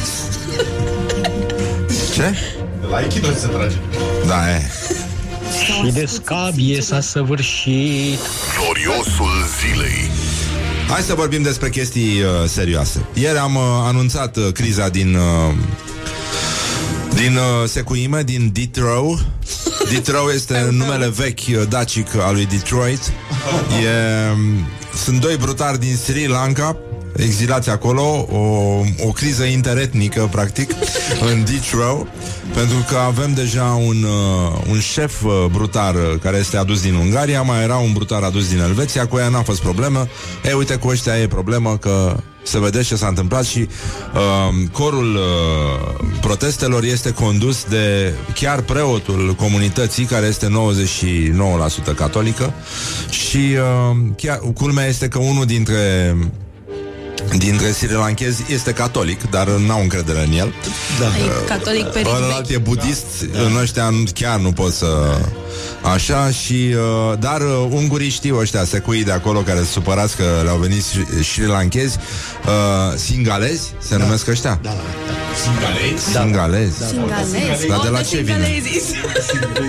Ce? 2.13 2.35
De 2.81 2.87
la 2.89 2.95
Aikido 2.95 3.27
se 3.31 3.47
trage. 3.47 3.75
Da, 4.27 4.49
e 4.55 4.61
Și 5.63 5.91
de 5.91 6.05
scabie 6.05 6.81
s-a 6.81 7.01
săvârșit 7.01 8.19
Gloriosul 8.59 9.45
zilei 9.59 10.09
Hai 10.87 11.01
să 11.01 11.13
vorbim 11.13 11.41
despre 11.41 11.69
chestii 11.69 12.21
uh, 12.21 12.27
serioase. 12.47 13.05
Ieri 13.13 13.37
am 13.37 13.55
uh, 13.55 13.61
anunțat 13.63 14.37
uh, 14.37 14.51
criza 14.51 14.89
din 14.89 15.15
uh, 15.15 15.53
Din 17.13 17.35
uh, 17.35 17.69
secuime, 17.69 18.23
din 18.23 18.49
Detroit. 18.53 19.25
Detroit 19.93 20.35
este 20.35 20.67
numele 20.71 21.09
vechi 21.09 21.39
uh, 21.49 21.67
dacic 21.69 22.07
al 22.15 22.33
lui 22.33 22.45
Detroit. 22.45 22.99
E, 23.07 24.31
um, 24.31 24.67
Sunt 25.03 25.19
doi 25.19 25.35
brutari 25.35 25.79
din 25.79 25.95
Sri 25.95 26.27
Lanka 26.27 26.77
exilați 27.17 27.69
acolo, 27.69 28.27
o, 28.31 28.37
o 29.07 29.11
criză 29.11 29.43
interetnică, 29.43 30.27
practic, 30.31 30.71
în 31.31 31.43
Detroit, 31.43 32.07
pentru 32.57 32.85
că 32.87 32.97
avem 32.97 33.33
deja 33.33 33.63
un, 33.63 34.03
uh, 34.03 34.61
un 34.69 34.79
șef 34.79 35.23
uh, 35.23 35.45
brutar 35.51 35.95
uh, 35.95 36.19
care 36.21 36.37
este 36.37 36.57
adus 36.57 36.81
din 36.81 36.93
Ungaria, 36.93 37.41
mai 37.41 37.63
era 37.63 37.75
un 37.75 37.93
brutar 37.93 38.23
adus 38.23 38.49
din 38.49 38.59
Elveția, 38.59 39.07
cu 39.07 39.17
ea 39.17 39.29
n-a 39.29 39.41
fost 39.41 39.61
problemă. 39.61 40.07
E, 40.43 40.53
uite, 40.53 40.75
cu 40.75 40.87
ăștia 40.87 41.17
e 41.17 41.27
problemă 41.27 41.77
că 41.77 42.17
să 42.43 42.59
vedeți 42.59 42.87
ce 42.87 42.95
s-a 42.95 43.07
întâmplat 43.07 43.45
și 43.45 43.67
uh, 44.13 44.69
corul 44.71 45.15
uh, 45.15 46.05
protestelor 46.21 46.83
este 46.83 47.13
condus 47.13 47.63
de 47.63 48.13
chiar 48.33 48.61
preotul 48.61 49.35
comunității, 49.37 50.05
care 50.05 50.25
este 50.25 50.47
99% 51.91 51.95
catolică 51.95 52.53
și 53.09 53.37
uh, 53.37 53.97
chiar, 54.17 54.39
culmea 54.53 54.85
este 54.85 55.07
că 55.07 55.19
unul 55.19 55.45
dintre 55.45 56.15
dintre 57.37 57.71
sri 57.71 57.93
lanchezi 57.93 58.43
este 58.49 58.71
catolic, 58.71 59.29
dar 59.29 59.47
n-au 59.47 59.81
încredere 59.81 60.23
în 60.25 60.31
el. 60.31 60.47
E 60.47 61.45
catolic 61.47 61.85
pe 61.85 62.01
Ălalt 62.05 62.49
e 62.49 62.57
budist, 62.57 63.05
în 63.47 63.57
ăștia 63.61 63.89
nu- 63.89 64.03
chiar 64.13 64.39
nu 64.39 64.51
pot 64.51 64.73
să... 64.73 65.17
Așa 65.93 66.29
și... 66.31 66.53
Uh, 66.53 67.17
dar 67.19 67.41
uh, 67.41 67.67
ungurii 67.69 68.09
știu 68.09 68.37
ăștia, 68.39 68.63
secui 68.63 69.03
de 69.03 69.11
acolo 69.11 69.39
care 69.39 69.59
se 69.59 69.65
supărați 69.71 70.15
că 70.15 70.23
le-au 70.43 70.57
venit 70.57 70.81
sri- 70.83 71.23
sri 71.33 71.45
lanchezi, 71.47 71.97
uh, 72.45 72.97
singalezi, 72.97 73.73
se 73.79 73.95
numesc 73.95 74.27
ăștia? 74.27 74.59
Da, 74.61 74.75
Singalezi. 75.43 76.03
Singalezi. 76.11 76.75
Singalezi. 76.87 77.67
Dar 77.67 77.79
de 77.83 77.87
la 77.89 77.99
Oh, 77.99 78.05
ce 78.09 78.17
vine? 78.17 78.33
singalezii. 78.35 78.81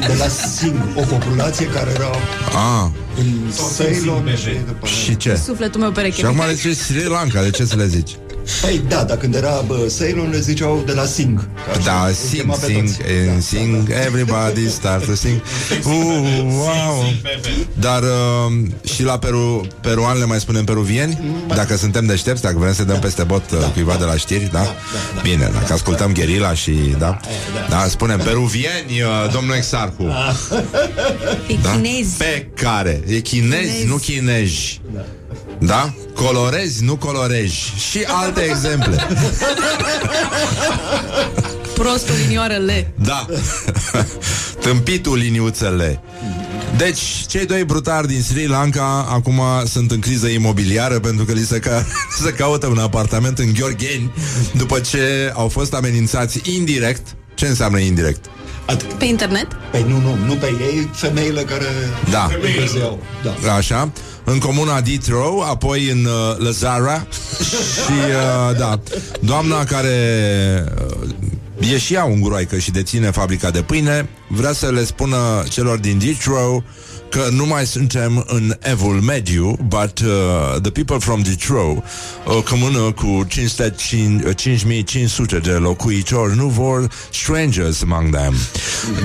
de 0.07 0.15
la 0.19 0.29
Sing, 0.29 0.75
o 0.95 1.01
populație 1.01 1.67
care 1.67 1.91
era 1.95 2.11
Ah, 2.55 2.87
în 3.19 3.51
Ceylon 3.77 4.37
și 4.37 4.51
după 4.67 4.87
și 4.87 5.17
ce? 5.17 5.35
Sufletul 5.35 5.81
meu 5.81 5.91
pereche. 5.91 6.17
Și 6.17 6.25
acum 6.25 6.43
le 6.47 6.53
zici 6.53 6.77
Sri 6.77 7.09
Lanka, 7.09 7.43
de 7.43 7.51
ce 7.51 7.65
să 7.65 7.77
le 7.77 7.87
zici? 7.87 8.17
Păi 8.61 8.81
da, 8.89 9.05
dar 9.05 9.17
când 9.17 9.35
era 9.35 9.63
bă, 9.67 9.93
Ceylon 9.99 10.31
le 10.31 10.41
ziceau 10.41 10.83
de 10.87 10.93
la 10.93 11.05
Sing. 11.05 11.41
Că 11.41 11.71
așa 11.71 11.81
Da, 11.85 12.07
îi 12.07 12.15
sing, 12.15 12.41
chema 12.41 12.55
pe 12.55 12.67
sing, 12.67 12.87
toți. 12.87 13.01
and 13.29 13.35
Da, 13.35 13.41
sing, 13.41 13.91
everybody 14.07 14.69
start 14.71 15.05
to 15.07 15.15
sing. 15.15 15.41
Uh, 15.85 16.43
wow! 16.51 17.05
Dar 17.81 18.03
uh, 18.03 18.53
și 18.95 19.03
la 19.03 19.19
peru, 19.19 19.67
peruan 19.81 20.19
le 20.19 20.25
mai 20.25 20.41
spunem 20.41 20.65
peruvieni? 20.65 21.19
Dacă 21.55 21.77
suntem 21.77 22.07
deștepți, 22.07 22.43
dacă 22.43 22.57
vrem 22.59 22.75
să 22.75 22.85
dăm 22.85 22.99
peste 22.99 23.23
bot 23.23 23.51
uh, 23.51 23.59
cuiva 23.73 23.97
de 23.99 24.05
la 24.05 24.17
știri, 24.17 24.49
da? 24.53 24.75
Bine, 25.23 25.51
dacă 25.61 25.73
ascultăm 25.73 26.13
gherila 26.13 26.55
și, 26.55 26.71
da? 26.99 27.17
Da, 27.69 27.87
spunem 27.89 28.19
peruvieni, 28.19 29.03
uh, 29.03 29.33
domnul 29.33 29.55
Exarhu. 29.55 30.03
E 31.47 31.55
Da? 31.63 31.71
chinezi. 31.71 32.17
Pe 32.17 32.49
care? 32.55 33.03
E 33.07 33.19
chinezi, 33.21 33.61
Chinezi. 33.71 33.87
nu 33.87 33.97
chinezi. 33.97 34.81
Da? 35.59 35.95
Colorezi, 36.15 36.85
nu 36.85 36.97
coloreji. 36.97 37.73
Și 37.91 38.05
alte 38.07 38.41
exemple. 38.41 39.07
Prostul 41.75 42.15
linioară 42.25 42.55
le. 42.55 42.93
Da. 43.05 43.27
Tâmpitul 44.61 45.17
liniuțele. 45.17 46.01
Deci, 46.77 47.01
cei 47.29 47.47
doi 47.47 47.65
brutari 47.65 48.07
din 48.07 48.23
Sri 48.23 48.47
Lanka 48.47 49.07
acum 49.11 49.41
sunt 49.67 49.91
în 49.91 50.01
criză 50.01 50.27
imobiliară 50.27 50.99
pentru 51.01 51.25
că 51.25 51.33
li 51.33 51.45
se, 51.45 51.59
ca- 51.59 51.87
se 52.25 52.31
caută 52.31 52.67
un 52.67 52.79
apartament 52.79 53.39
în 53.39 53.53
Gheorgheni 53.53 54.13
după 54.57 54.79
ce 54.81 55.33
au 55.35 55.49
fost 55.49 55.75
amenințați 55.75 56.41
indirect. 56.57 57.07
Ce 57.35 57.47
înseamnă 57.47 57.79
indirect? 57.79 58.25
Pe 58.99 59.05
internet? 59.05 59.47
Păi 59.71 59.85
nu, 59.89 60.01
nu, 60.01 60.15
nu 60.27 60.35
pe 60.35 60.47
ei, 60.61 60.91
femeile 60.93 61.41
care 61.43 61.65
Da. 62.11 62.29
găseau. 62.61 62.99
Da. 63.45 63.55
Așa, 63.55 63.91
în 64.25 64.39
comuna 64.39 64.81
Detroit, 64.81 65.43
apoi 65.49 65.91
în 65.91 66.05
uh, 66.05 66.37
Lazara 66.39 67.07
și, 67.85 67.93
uh, 67.93 68.57
da, 68.59 68.81
doamna 69.21 69.65
care 69.65 69.95
uh, 71.61 71.73
e 71.73 71.79
și 71.79 71.95
ea 71.95 72.05
unguroaică 72.05 72.59
și 72.59 72.71
deține 72.71 73.11
fabrica 73.11 73.51
de 73.51 73.63
pâine, 73.63 74.09
vrea 74.29 74.53
să 74.53 74.71
le 74.71 74.85
spună 74.85 75.17
celor 75.49 75.79
din 75.79 75.99
Detroit 75.99 76.63
că 77.11 77.29
nu 77.31 77.47
mai 77.47 77.67
suntem 77.67 78.25
în 78.27 78.57
evul 78.61 79.01
mediu, 79.01 79.59
but 79.69 79.99
uh, 79.99 80.61
the 80.61 80.71
people 80.71 80.99
from 80.99 81.21
Detroit, 81.21 81.83
o 82.25 82.43
comună 82.43 82.79
cu 82.79 83.25
500, 83.29 83.75
5500 84.37 85.39
de 85.39 85.51
locuitori, 85.51 86.37
nu 86.37 86.47
vor 86.47 86.89
strangers 87.13 87.83
among 87.83 88.15
them. 88.15 88.35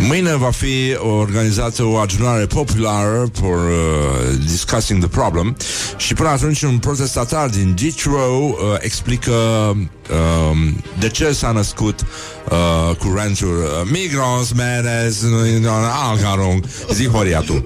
Mâine 0.07 0.35
va 0.35 0.51
fi 0.51 0.97
organizată 0.97 1.83
o 1.83 1.95
adunare 1.95 2.45
populară 2.45 3.29
for 3.33 3.57
uh, 3.57 4.37
discussing 4.45 4.99
the 4.99 5.09
problem 5.09 5.57
și 5.97 6.13
până 6.13 6.29
atunci 6.29 6.61
un 6.61 6.77
protestatar 6.77 7.49
din 7.49 7.75
Detroit 7.81 8.51
uh, 8.51 8.57
explică 8.79 9.31
um, 10.11 10.83
de 10.99 11.09
ce 11.09 11.31
s-a 11.31 11.51
născut 11.51 11.99
uh, 12.49 12.95
curentul 12.95 13.57
uh, 13.63 13.89
Migrants, 13.91 14.51
Meres, 14.51 15.21
Algarung. 16.09 16.65
Zi, 16.93 17.07
Horia, 17.07 17.39
tu. 17.39 17.65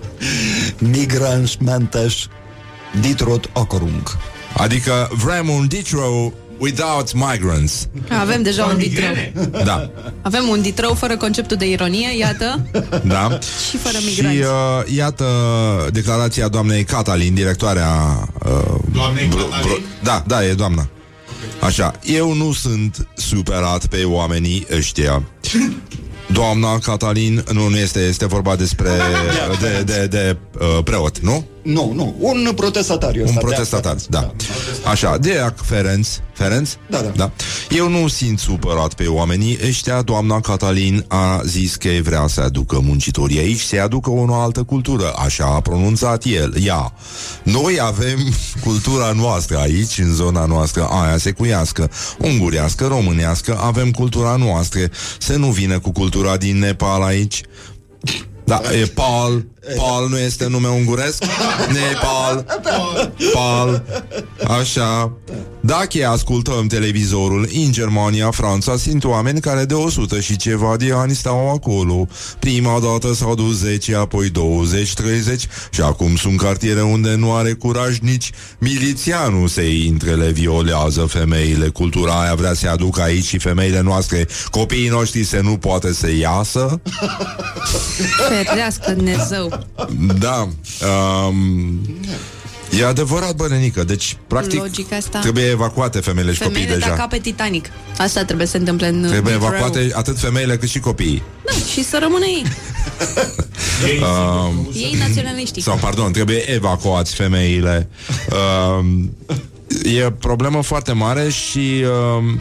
Migrants 0.80 1.56
mentes 1.56 2.14
ditrot 3.02 3.50
ocorung. 3.54 4.18
Adică 4.54 5.10
vrem 5.12 5.50
un 5.50 5.68
Detroit 5.68 6.34
without 6.60 7.14
migrants. 7.14 7.88
Avem 8.20 8.44
deja 8.44 8.66
un 8.66 8.78
ditrău. 8.78 9.14
Da, 9.64 9.90
Avem 10.22 10.48
un 10.48 10.62
ditrău 10.62 10.94
fără 10.94 11.18
conceptul 11.18 11.58
de 11.58 11.70
ironie, 11.70 12.18
iată. 12.18 12.66
da. 13.04 13.40
Și 13.70 13.78
fără 13.78 13.98
Și 13.98 14.06
migranți. 14.06 14.40
uh, 14.40 14.96
iată 14.96 15.26
declarația 15.92 16.48
doamnei 16.48 16.84
Catalin, 16.84 17.34
directoarea 17.34 17.94
uh, 18.46 18.76
Doamnei 18.94 19.28
Catalin? 19.28 19.82
Da, 20.04 20.24
da, 20.28 20.46
e 20.46 20.54
doamna 20.54 20.88
Așa, 21.62 22.00
eu 22.04 22.34
nu 22.34 22.52
sunt 22.54 23.08
superat 23.16 23.86
pe 23.86 24.04
oamenii 24.04 24.66
ăștia 24.72 25.24
Doamna 26.28 26.80
Catalin, 26.80 27.44
nu, 27.54 27.68
nu 27.68 27.78
este, 27.78 28.00
este 28.00 28.26
vorba 28.26 28.56
despre 28.56 28.90
de, 29.62 29.84
de, 29.86 30.08
de 30.08 30.38
uh, 30.60 30.84
preot, 30.84 31.20
nu? 31.20 31.46
Nu, 31.68 31.92
nu, 31.96 32.16
un 32.20 32.52
protestatar. 32.56 33.16
Un 33.26 33.34
protestatar, 33.34 33.96
da. 34.10 34.34
Așa, 34.84 35.18
de 35.18 35.54
Ferenț 35.56 36.08
Ferenț? 36.34 36.74
Da, 36.90 36.98
da. 37.02 37.10
da. 37.16 37.32
Eu 37.70 37.90
nu 37.90 38.08
simt 38.08 38.40
supărat 38.40 38.94
pe 38.94 39.08
oamenii 39.08 39.58
ăștia 39.68 40.02
Doamna 40.02 40.40
Catalin 40.40 41.06
a 41.08 41.42
zis 41.46 41.76
că 41.76 41.90
vrea 42.04 42.28
să 42.28 42.42
aducă 42.42 42.80
muncitorii 42.84 43.40
aici 43.40 43.60
Să 43.60 43.82
aducă 43.82 44.10
o 44.10 44.34
altă 44.34 44.64
cultură 44.64 45.14
Așa 45.16 45.46
a 45.46 45.60
pronunțat 45.60 46.24
el, 46.26 46.54
ea 46.64 46.94
Noi 47.44 47.80
avem 47.82 48.20
cultura 48.66 49.12
noastră 49.12 49.58
aici 49.58 49.98
În 49.98 50.14
zona 50.14 50.46
noastră, 50.46 50.88
aia 50.92 51.18
secuiască 51.18 51.92
Ungurească, 52.18 52.86
românească 52.86 53.60
Avem 53.62 53.92
cultura 53.92 54.36
noastră 54.36 54.82
Să 55.20 55.36
nu 55.36 55.48
vină 55.48 55.80
cu 55.80 55.92
cultura 55.92 56.38
din 56.38 56.60
Nepal 56.60 57.02
aici 57.02 57.44
da, 58.48 58.62
e 58.82 58.86
Paul. 58.86 59.46
Paul 59.76 60.10
nu 60.10 60.18
este 60.18 60.48
nume 60.48 60.68
unguresc? 60.68 61.24
Nepal. 61.68 62.46
Paul. 63.34 63.84
Așa. 64.60 65.12
Dacă 65.62 66.08
ascultăm 66.08 66.68
televizorul 66.68 67.50
în 67.54 67.72
Germania, 67.72 68.32
Franța, 68.32 68.78
sunt 68.78 69.04
oameni 69.04 69.40
care 69.40 69.66
de 69.66 69.74
100 69.74 70.20
și 70.20 70.36
ceva 70.36 70.76
de 70.78 70.92
ani 70.94 71.16
stau 71.16 71.50
acolo. 71.54 72.08
Prima 72.40 72.80
dată 72.80 73.14
s-au 73.14 73.36
dus 73.36 73.58
10, 73.58 73.96
apoi 73.96 74.30
20, 74.30 74.94
30 74.94 75.48
și 75.70 75.82
acum 75.82 76.16
sunt 76.16 76.38
cartiere 76.38 76.82
unde 76.82 77.16
nu 77.16 77.34
are 77.34 77.54
curaj 77.54 77.98
nici 77.98 78.32
milițianul 78.60 79.48
să 79.48 79.62
intre, 79.62 80.16
le 80.16 80.32
violează 80.32 81.02
femeile. 81.02 81.68
Cultura 81.68 82.22
aia 82.22 82.36
vrea 82.36 82.54
să 82.54 82.70
aducă 82.70 83.02
aici 83.02 83.26
și 83.26 83.38
femeile 83.38 83.82
noastre, 83.82 84.28
copiii 84.52 84.90
noștri 84.90 85.24
să 85.24 85.40
nu 85.42 85.58
poate 85.58 85.94
să 85.94 86.12
iasă. 86.12 86.82
Ferească 88.46 88.92
Dumnezeu. 88.92 89.57
Da. 90.20 90.48
Um, 91.28 91.80
e 92.80 92.86
adevărat, 92.86 93.36
bănenică. 93.36 93.84
Deci, 93.84 94.18
practic, 94.28 94.60
Logica 94.60 94.96
asta. 94.96 95.20
trebuie 95.20 95.44
evacuate 95.46 96.00
femeile 96.00 96.32
și 96.32 96.38
Femeile 96.38 96.60
copiii 96.60 96.80
deja. 96.80 96.90
deja. 96.92 97.02
ca 97.02 97.08
pe 97.08 97.18
Titanic. 97.20 97.66
Asta 97.98 98.24
trebuie 98.26 98.46
să 98.46 98.52
se 98.52 98.58
întâmple 98.58 98.88
în 98.88 99.02
Trebuie 99.10 99.34
în 99.34 99.42
evacuate 99.42 99.92
atât 99.94 100.20
femeile 100.20 100.58
cât 100.58 100.70
și 100.70 100.80
copiii. 100.80 101.24
Da, 101.46 101.52
și 101.72 101.84
să 101.84 101.98
rămână 102.02 102.26
ei. 102.26 102.44
Um, 104.02 104.68
Ei 104.74 104.96
naționaliștii. 105.00 105.62
sau, 105.62 105.78
pardon, 105.82 106.12
trebuie 106.12 106.52
evacuați 106.54 107.14
femeile. 107.16 107.90
Um, 108.80 109.16
e 109.84 110.12
problemă 110.12 110.62
foarte 110.62 110.92
mare 110.92 111.30
și 111.30 111.84
um, 112.18 112.40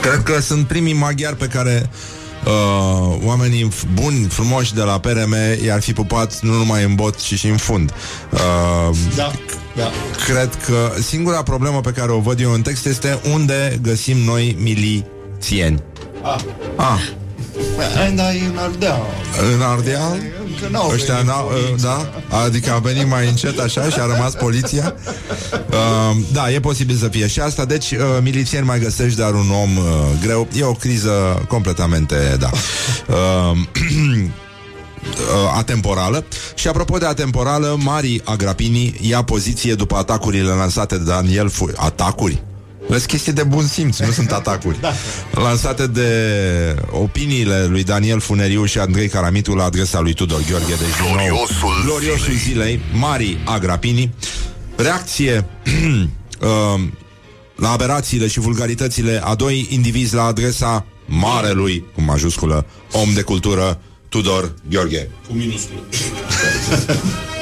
cred 0.00 0.22
că 0.22 0.40
sunt 0.40 0.66
primii 0.66 0.92
maghiari 0.94 1.36
pe 1.36 1.46
care 1.46 1.90
uh, 2.46 3.16
oamenii 3.24 3.68
f- 3.68 3.94
buni, 3.94 4.24
frumoși 4.28 4.74
de 4.74 4.82
la 4.82 4.98
PRM 4.98 5.34
i-ar 5.64 5.80
fi 5.82 5.92
pupat 5.92 6.40
nu 6.40 6.52
numai 6.52 6.84
în 6.84 6.94
bot, 6.94 7.16
ci 7.20 7.34
și 7.34 7.46
în 7.48 7.56
fund. 7.56 7.92
Uh, 8.32 8.96
Da, 9.16 9.30
da. 9.76 9.90
Cred 10.26 10.58
că 10.66 10.92
singura 11.02 11.42
problemă 11.42 11.80
pe 11.80 11.90
care 11.90 12.12
o 12.12 12.18
văd 12.18 12.40
eu 12.40 12.52
în 12.52 12.62
text 12.62 12.86
este 12.86 13.18
unde 13.32 13.78
găsim 13.82 14.16
noi 14.16 14.56
milițieni. 14.60 15.82
Ah. 16.22 16.40
Ah, 16.76 17.00
And 18.06 18.18
I 18.18 18.44
în 18.46 18.58
Ardeal. 18.58 19.02
în 19.54 19.62
Ardeal? 19.62 20.16
Încă 20.54 20.68
n-au 20.70 20.90
Ăștia 20.90 21.14
venit 21.14 21.28
n-au, 21.28 21.44
poliția. 21.46 21.88
da? 22.30 22.36
Adică 22.38 22.72
a 22.72 22.78
venit 22.78 23.08
mai 23.08 23.28
încet 23.28 23.58
așa 23.58 23.88
și 23.88 23.98
a 24.00 24.06
rămas 24.06 24.34
poliția 24.34 24.94
uh, 25.70 26.16
Da, 26.32 26.50
e 26.50 26.60
posibil 26.60 26.96
să 26.96 27.08
fie 27.08 27.26
și 27.26 27.40
asta 27.40 27.64
Deci 27.64 27.90
uh, 27.90 27.98
milițieni 28.22 28.66
mai 28.66 28.78
găsești 28.80 29.18
Dar 29.18 29.32
un 29.34 29.50
om 29.62 29.76
uh, 29.76 29.84
greu 30.22 30.48
E 30.56 30.64
o 30.64 30.72
criză 30.72 31.44
completamente, 31.48 32.36
da 32.38 32.50
uh, 33.08 33.56
uh, 34.22 35.52
atemporală 35.56 36.24
Și 36.54 36.68
apropo 36.68 36.98
de 36.98 37.06
atemporală 37.06 37.76
Mari 37.78 38.20
Agrapini 38.24 38.98
ia 39.00 39.22
poziție 39.22 39.74
după 39.74 39.96
atacurile 39.96 40.50
lansate 40.52 40.96
de 40.96 41.04
Daniel 41.04 41.48
Fu- 41.48 41.72
Atacuri? 41.76 42.42
Vezi 42.88 43.06
chestii 43.06 43.32
de 43.32 43.42
bun 43.42 43.66
simț, 43.66 43.98
nu 43.98 44.10
sunt 44.10 44.32
atacuri 44.32 44.80
da. 44.86 44.92
Lansate 45.30 45.86
de 45.86 46.10
opiniile 46.90 47.66
lui 47.66 47.84
Daniel 47.84 48.20
Funeriu 48.20 48.64
și 48.64 48.78
Andrei 48.78 49.08
Caramitu 49.08 49.54
La 49.54 49.64
adresa 49.64 50.00
lui 50.00 50.14
Tudor 50.14 50.40
Gheorghe 50.48 50.66
Deci 50.66 50.78
din 50.78 51.04
nou, 51.06 51.14
Gloriosul 51.14 51.82
gloriosul 51.84 52.32
zilei 52.32 52.80
Mari 52.92 53.38
Agrapini 53.44 54.14
Reacție 54.76 55.46
uh, 56.40 56.80
La 57.56 57.70
aberațiile 57.70 58.26
și 58.26 58.40
vulgaritățile 58.40 59.20
A 59.24 59.34
doi 59.34 59.66
indivizi 59.70 60.14
la 60.14 60.24
adresa 60.24 60.86
Marelui, 61.06 61.84
cu 61.94 62.00
majusculă 62.02 62.66
Om 62.92 63.12
de 63.14 63.22
cultură 63.22 63.80
Tudor 64.08 64.54
Gheorghe 64.68 65.10
Cu 65.28 65.34
minusculă. 65.34 65.80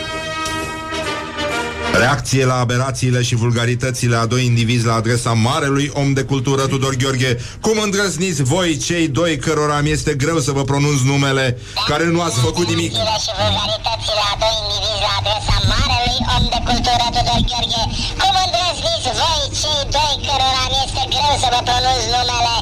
Reacție 1.99 2.45
la 2.45 2.59
aberațiile 2.59 3.23
și 3.23 3.35
vulgaritățile 3.35 4.17
a 4.17 4.27
doi 4.27 4.45
indivizi 4.45 4.87
la 4.87 4.95
adresa 4.95 5.33
marelui 5.33 5.91
om 5.95 6.13
de 6.13 6.23
cultură 6.23 6.63
Tudor 6.67 6.95
Gheorghe. 6.95 7.39
Cum 7.61 7.77
îndrăzniți 7.85 8.43
voi, 8.43 8.77
cei 8.77 9.09
doi 9.09 9.37
cărora 9.37 9.81
mi 9.81 9.91
este 9.91 10.15
greu 10.15 10.39
să 10.39 10.53
vă 10.53 10.63
pronunț 10.65 11.01
numele, 11.01 11.59
care 11.89 12.05
nu 12.15 12.21
ați 12.21 12.39
făcut 12.47 12.67
nimic? 12.69 12.93
Reacțiile 12.93 13.17
și 13.25 13.33
vulgaritățile 13.43 14.23
a 14.33 14.35
doi 14.43 14.55
indivizi 14.63 15.03
la 15.07 15.13
adresa 15.21 15.57
marelui 15.73 16.19
om 16.37 16.45
de 16.55 16.61
cultură 16.69 17.05
Tudor 17.15 17.41
Gheorghe. 17.51 17.83
Cum 18.23 18.35
îndrăzniți 18.45 19.11
voi, 19.21 19.41
cei 19.61 19.83
doi 19.97 20.15
cărora 20.27 20.65
mi 20.73 20.79
este 20.87 21.03
greu 21.13 21.33
să 21.43 21.49
vă 21.55 21.61
pronunț 21.69 22.03
numele? 22.13 22.55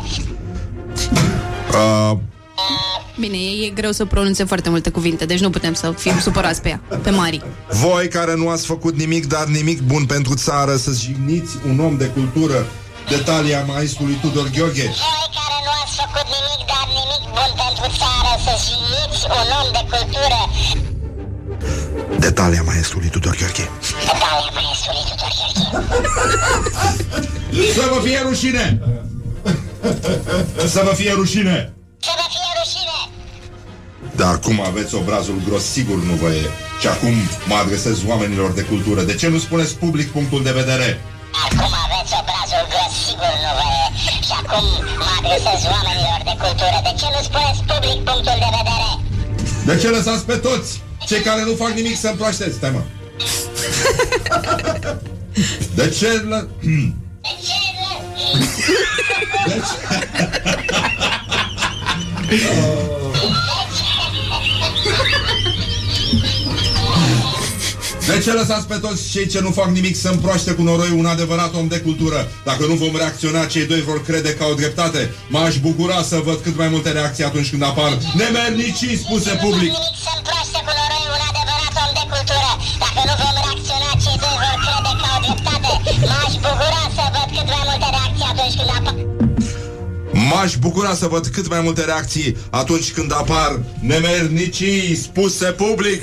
Uh, 1.79 2.30
Bine, 3.21 3.37
ei 3.37 3.67
e 3.67 3.71
greu 3.71 3.93
să 3.93 4.05
pronunțe 4.05 4.45
foarte 4.45 4.71
multe 4.71 4.91
cuvinte, 4.91 5.25
deci 5.25 5.41
nu 5.41 5.51
putem 5.51 5.75
să 5.75 5.93
fim 5.97 6.21
supărați 6.21 6.63
pe 6.63 6.69
ea, 6.69 6.81
pe 7.03 7.11
Mari. 7.11 7.43
voi 7.69 8.09
care 8.09 8.35
nu 8.35 8.49
ați 8.49 8.67
făcut 8.67 8.97
nimic, 8.97 9.27
dar 9.27 9.47
nimic 9.47 9.81
bun 9.81 10.05
pentru 10.07 10.35
țară, 10.35 10.77
să 10.77 10.91
jigniți 10.93 11.57
un 11.69 11.81
om 11.81 11.97
de 11.97 12.07
cultură 12.07 12.67
de 13.09 13.17
talia 13.17 13.65
maestrului 13.65 14.19
Tudor 14.21 14.51
Gheorghe. 14.57 14.83
Voi 14.83 15.27
care 15.39 15.59
nu 15.67 15.73
ați 15.83 15.95
făcut 16.01 16.27
nimic, 16.37 16.61
dar 16.73 16.87
nimic 16.99 17.23
bun 17.37 17.51
pentru 17.65 17.87
țară, 18.01 18.33
să 18.45 18.55
jigniți 18.67 19.23
un 19.39 19.49
om 19.61 19.69
de 19.77 19.83
cultură. 19.93 20.41
De 22.19 22.31
talia 22.31 22.63
maestrului 22.63 23.09
Tudor 23.09 23.37
Gheorghe. 23.41 23.67
Talia 24.29 24.53
maestrului 24.59 25.05
Tudor 25.09 25.35
Gheorghe. 25.39 25.65
Să 27.75 27.85
vă 27.93 28.01
fie 28.07 28.21
rușine! 28.29 28.81
Să 30.67 30.83
vă 30.85 30.95
fie 30.95 31.13
rușine! 31.13 31.73
Să 31.99 32.11
vă 32.17 32.25
fie 32.31 32.41
rușine! 32.41 32.50
Dar 34.16 34.38
cum 34.38 34.61
aveți 34.70 34.94
obrazul 34.94 35.42
gros, 35.46 35.64
sigur 35.64 35.99
nu 36.03 36.14
vă 36.23 36.29
e. 36.29 36.51
Și 36.81 36.87
acum 36.87 37.14
mă 37.49 37.55
adresez 37.55 37.96
oamenilor 38.07 38.51
de 38.51 38.62
cultură. 38.62 39.03
De 39.03 39.14
ce 39.14 39.29
nu 39.29 39.38
spuneți 39.38 39.77
public 39.77 40.09
punctul 40.11 40.42
de 40.42 40.51
vedere? 40.61 40.88
Acum 41.44 41.73
aveți 41.87 42.12
obrazul 42.20 42.64
gros, 42.73 42.92
sigur 43.07 43.33
nu 43.44 43.51
vă 43.59 43.66
e. 43.83 43.85
Și 44.27 44.35
acum 44.40 44.64
mă 45.05 45.11
adresez 45.18 45.61
oamenilor 45.75 46.20
de 46.29 46.35
cultură. 46.42 46.77
De 46.88 46.92
ce 47.01 47.07
nu 47.14 47.20
spuneți 47.29 47.62
public 47.70 47.99
punctul 48.09 48.37
de 48.44 48.51
vedere? 48.59 48.88
De 49.68 49.75
ce 49.81 49.88
lăsați 49.96 50.25
pe 50.31 50.37
toți 50.46 50.70
cei 51.09 51.20
care 51.20 51.42
nu 51.49 51.55
fac 51.55 51.73
nimic 51.81 51.96
să 51.99 52.09
împroașteți? 52.09 52.55
Stai 52.57 52.70
mă. 52.70 52.83
De 55.75 55.88
ce 55.99 56.11
lă... 56.31 56.49
De 57.25 57.33
ce 57.46 57.59
nu? 57.79 57.90
De 59.46 59.55
ce... 59.66 59.79
De 68.11 68.18
ce 68.25 68.33
lăsați 68.33 68.66
pe 68.66 68.79
toți 68.87 69.03
cei 69.14 69.27
ce 69.33 69.40
nu 69.40 69.51
fac 69.51 69.68
nimic 69.79 69.96
să 69.96 70.09
împroaște 70.09 70.51
cu 70.53 70.62
noroi 70.62 70.92
un 71.01 71.07
adevărat 71.07 71.53
om 71.55 71.68
de 71.68 71.81
cultură? 71.87 72.29
Dacă 72.44 72.62
nu 72.70 72.75
vom 72.75 72.96
reacționa, 72.96 73.44
cei 73.55 73.66
doi 73.73 73.83
vor 73.90 74.03
crede 74.09 74.35
că 74.35 74.42
au 74.42 74.55
dreptate. 74.55 75.01
M-aș 75.29 75.55
bucura 75.66 76.03
să 76.03 76.16
văd 76.25 76.38
cât 76.46 76.57
mai 76.57 76.68
multe 76.68 76.90
reacții 76.90 77.25
atunci 77.25 77.51
când 77.51 77.62
apar 77.62 77.92
nemernicii 78.23 78.96
spuse 79.05 79.33
public. 79.44 79.70
Nimic 79.79 79.96
să 80.07 80.12
împroaște 80.18 80.59
cu 80.66 80.73
noroi 80.79 81.05
un 81.16 81.23
adevărat 81.31 81.75
om 81.85 81.90
de 81.99 82.05
cultură. 82.12 82.51
Dacă 82.85 83.01
nu 83.09 83.14
vom 83.23 83.35
reacționa, 83.44 83.90
cei 84.05 84.18
doi 84.25 84.37
vor 84.42 84.55
crede 84.64 84.92
că 85.01 85.07
au 85.14 85.20
dreptate. 85.27 85.70
M-aș 86.11 86.33
bucura 86.46 86.83
să 86.96 87.05
văd 87.14 87.29
cât 87.37 87.49
mai 87.53 87.62
multe 87.68 87.88
reacții 87.96 88.27
atunci 88.33 88.55
când 88.59 88.70
apar... 88.79 88.94
M-aș 90.31 90.53
bucura 90.64 90.94
să 90.94 91.07
văd 91.07 91.27
cât 91.27 91.49
mai 91.49 91.61
multe 91.61 91.83
reacții 91.85 92.37
atunci 92.51 92.92
când 92.92 93.12
apar 93.12 93.51
nemernicii 93.81 94.96
spuse 95.07 95.46
public. 95.64 96.03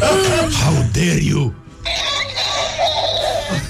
How 0.00 0.74
dare 0.92 1.22
you! 1.22 1.54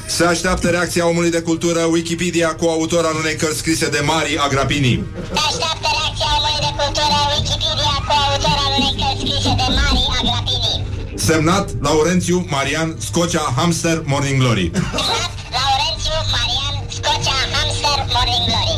Se 0.07 0.25
așteaptă 0.25 0.69
reacția 0.69 1.07
omului 1.07 1.31
de 1.31 1.41
cultură 1.41 1.81
Wikipedia 1.81 2.49
cu 2.49 2.65
autor 2.65 3.05
al 3.05 3.15
unei 3.15 3.37
cărți 3.37 3.59
scrise 3.59 3.89
de 3.89 4.03
Mari 4.05 4.39
Agrapini. 4.39 5.05
Se 5.33 5.41
așteaptă 5.49 5.89
reacția 5.99 6.31
omului 6.39 6.61
de 6.67 6.71
cultură 6.81 7.19
Wikipedia 7.37 7.97
cu 8.07 8.13
autor 8.27 8.57
al 8.65 8.73
unei 8.79 8.95
cărți 9.01 9.21
scrise 9.21 9.53
de 9.61 9.67
Mari 9.79 10.03
Agrapini. 10.19 10.87
Semnat 11.15 11.67
Laurențiu 11.81 12.47
Marian 12.51 12.97
Scocea 12.99 13.53
Hamster 13.57 14.03
Morning 14.05 14.41
Glory. 14.41 14.71
Semnat 14.75 15.33
Laurențiu 15.59 16.17
Marian 16.35 16.75
Scocea 16.97 17.37
Hamster 17.55 17.99
Morning 18.15 18.45
Glory. 18.49 18.77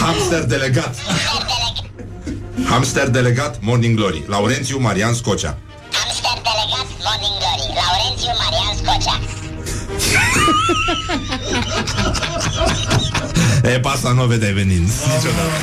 Hamster 0.00 0.44
delegat. 0.44 0.94
Hamster 2.68 3.08
delegat. 3.08 3.08
Hamster 3.08 3.08
delegat 3.08 3.62
Morning 3.62 3.96
Glory. 3.96 4.24
Laurențiu 4.26 4.78
Marian 4.78 5.14
Scocea. 5.14 5.58
Hamster 5.92 6.36
delegat 6.48 6.88
Morning 7.06 7.36
Glory. 7.40 7.66
Laurențiu 7.80 8.32
Marian 8.42 8.74
Scocea. 8.80 9.16
E, 13.74 13.80
pasta 13.80 14.10
nu 14.12 14.22
o 14.22 14.26
vedeai 14.26 14.52
venind 14.52 14.88
niciodată. 15.14 15.58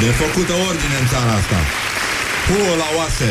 De 0.00 0.10
făcută 0.22 0.52
ordine 0.52 0.96
în 1.00 1.06
țara 1.08 1.32
asta. 1.40 1.58
Hu 2.46 2.76
la 2.76 2.88
oase. 2.98 3.30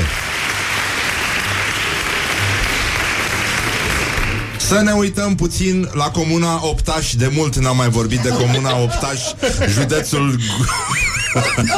Să 4.70 4.82
ne 4.82 4.92
uităm 4.92 5.36
puțin 5.36 5.90
la 5.94 6.10
Comuna 6.10 6.68
Optaș 6.68 7.14
De 7.14 7.32
mult 7.36 7.56
n-am 7.56 7.78
mai 7.78 7.90
vorbit 7.90 8.20
de 8.20 8.30
Comuna 8.30 8.82
Optaș 8.82 9.22
Județul 9.70 10.40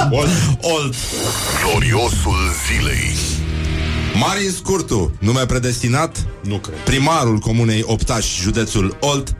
Olt. 0.09 0.29
Olt 0.61 0.95
Gloriosul 1.63 2.37
zilei. 2.67 3.15
Marin 4.19 4.51
Scurtu, 4.51 5.13
nume 5.19 5.45
predestinat 5.45 6.25
Nu 6.43 6.55
cred. 6.55 6.75
Primarul 6.77 7.37
Comunei 7.37 7.83
Optaș, 7.85 8.39
județul 8.41 8.97
Olt 8.99 9.35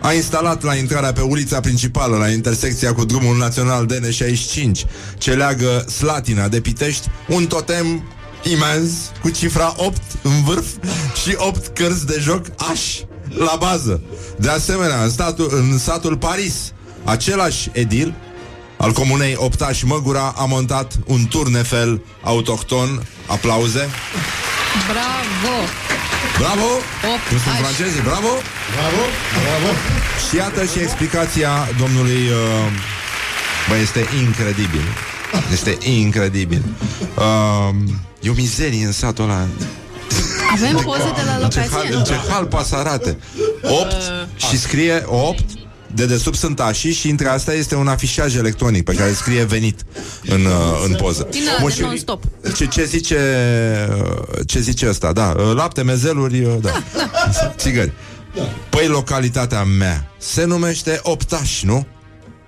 a 0.00 0.12
instalat 0.12 0.62
la 0.62 0.74
intrarea 0.74 1.12
pe 1.12 1.20
ulița 1.20 1.60
principală, 1.60 2.16
la 2.16 2.28
intersecția 2.28 2.94
cu 2.94 3.04
drumul 3.04 3.36
național 3.36 3.86
DN65, 3.92 4.70
ce 5.18 5.32
leagă 5.32 5.84
Slatina 5.88 6.48
de 6.48 6.60
Pitești, 6.60 7.08
un 7.28 7.46
totem 7.46 8.02
imens 8.42 8.92
cu 9.20 9.30
cifra 9.30 9.74
8 9.76 10.00
în 10.22 10.42
vârf 10.42 10.66
și 11.22 11.34
8 11.36 11.66
cărți 11.76 12.06
de 12.06 12.18
joc 12.20 12.46
aș 12.70 12.80
la 13.38 13.56
bază. 13.58 14.00
De 14.38 14.48
asemenea, 14.48 15.02
în, 15.02 15.10
statul, 15.10 15.48
în 15.52 15.78
satul 15.78 16.16
Paris, 16.16 16.54
același 17.04 17.68
edil 17.72 18.14
al 18.76 18.92
comunei 18.92 19.34
Optaș 19.36 19.82
Măgura 19.82 20.34
a 20.36 20.44
montat 20.44 20.92
un 21.06 21.26
turnefel 21.26 22.02
autohton. 22.22 23.06
Aplauze. 23.26 23.88
Bravo! 24.90 25.54
Bravo! 26.38 26.68
Opt 27.14 27.28
Cum 27.28 27.38
sunt 27.38 27.54
aș. 27.54 27.60
francezii? 27.60 28.00
Bravo! 28.00 28.32
Bravo, 28.76 29.02
bravo. 29.42 29.70
Și 30.28 30.36
iată 30.36 30.64
și 30.64 30.78
explicația 30.78 31.50
domnului... 31.78 32.22
Uh, 32.28 32.72
bă, 33.68 33.76
este 33.76 34.06
incredibil. 34.24 34.86
Este 35.52 35.78
incredibil. 35.82 36.62
Uh, 37.16 37.74
e 38.22 38.30
o 38.30 38.34
mizerie 38.34 38.84
în 38.84 38.92
satul 38.92 39.24
ăla. 39.24 39.46
Avem 40.52 40.76
poze 40.84 41.12
de 41.14 41.22
la 41.26 41.44
În 41.44 41.50
ce 41.50 41.58
hal, 41.60 41.68
locație? 41.70 41.96
în 41.96 42.04
ce 42.04 42.14
hal 42.28 42.44
poate 42.46 42.68
să 42.68 42.74
arate. 42.76 43.16
8 43.62 43.94
și 44.36 44.58
scrie 44.58 45.02
8 45.06 45.44
de 45.94 46.06
desubt 46.06 46.36
sunt 46.36 46.60
așii 46.60 46.92
și 46.92 47.08
între 47.08 47.28
astea 47.28 47.54
este 47.54 47.74
un 47.74 47.88
afișaj 47.88 48.34
electronic 48.36 48.84
pe 48.84 48.94
care 48.94 49.12
scrie 49.12 49.44
venit 49.44 49.80
în, 50.24 50.44
uh, 50.44 50.52
în 50.86 50.94
poză. 50.94 51.26
Din 51.30 51.42
ăla 51.48 51.56
Bun, 51.60 51.68
de 51.68 51.74
și 51.74 51.80
non-stop. 51.80 52.22
Ce, 52.56 52.66
ce 52.66 52.84
zice 52.84 53.18
uh, 53.98 54.38
ce 54.46 54.60
zice 54.60 54.88
ăsta, 54.88 55.12
da, 55.12 55.34
uh, 55.36 55.52
lapte, 55.54 55.82
mezeluri, 55.82 56.44
uh, 56.44 56.54
da, 56.60 56.82
țigări. 57.56 57.92
Păi 58.68 58.86
localitatea 58.86 59.62
mea 59.64 60.10
se 60.18 60.44
numește 60.44 61.00
Optaș, 61.02 61.62
nu? 61.62 61.86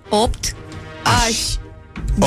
8 0.09 0.57
aș. 1.27 1.37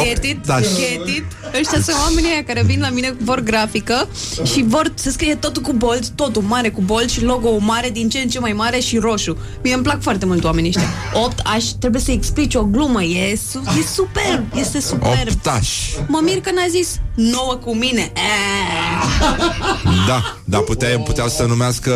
Get 0.03 0.23
it? 0.23 0.45
dași. 0.45 0.67
Get 0.75 1.07
it? 1.15 1.23
Ăștia 1.59 1.81
sunt 1.81 1.95
oamenii 2.07 2.29
aia 2.31 2.43
care 2.43 2.63
vin 2.63 2.79
la 2.79 2.89
mine 2.89 3.15
vor 3.23 3.39
grafică 3.39 4.07
și 4.43 4.63
vor 4.67 4.91
să 4.93 5.09
scrie 5.09 5.35
totul 5.35 5.61
cu 5.61 5.73
bold, 5.73 6.07
totul 6.07 6.41
mare 6.41 6.69
cu 6.69 6.81
bold 6.81 7.09
și 7.09 7.23
logo 7.23 7.57
mare 7.59 7.89
din 7.89 8.09
ce 8.09 8.19
în 8.19 8.27
ce 8.29 8.39
mai 8.39 8.53
mare 8.53 8.79
și 8.79 8.97
roșu. 8.97 9.37
Mie 9.63 9.73
îmi 9.73 9.83
plac 9.83 10.01
foarte 10.01 10.25
mult 10.25 10.43
oamenii 10.43 10.69
ăștia. 10.69 10.89
8 11.13 11.39
aș, 11.43 11.63
trebuie 11.63 12.01
să 12.01 12.11
explici 12.11 12.55
o 12.55 12.63
glumă, 12.63 13.03
e, 13.03 13.39
su- 13.51 13.63
e 13.79 13.85
superb, 13.93 14.43
este 14.55 14.79
superb. 14.79 15.27
Optaș. 15.29 15.69
Mă 16.07 16.19
mir 16.23 16.41
că 16.41 16.51
n-a 16.51 16.67
zis 16.69 16.99
9 17.15 17.53
cu 17.63 17.75
mine. 17.75 18.11
Eee. 18.15 19.93
Da, 20.07 20.37
dar 20.43 20.61
putea, 20.61 20.99
puteau 20.99 21.27
să 21.27 21.43
numească 21.43 21.93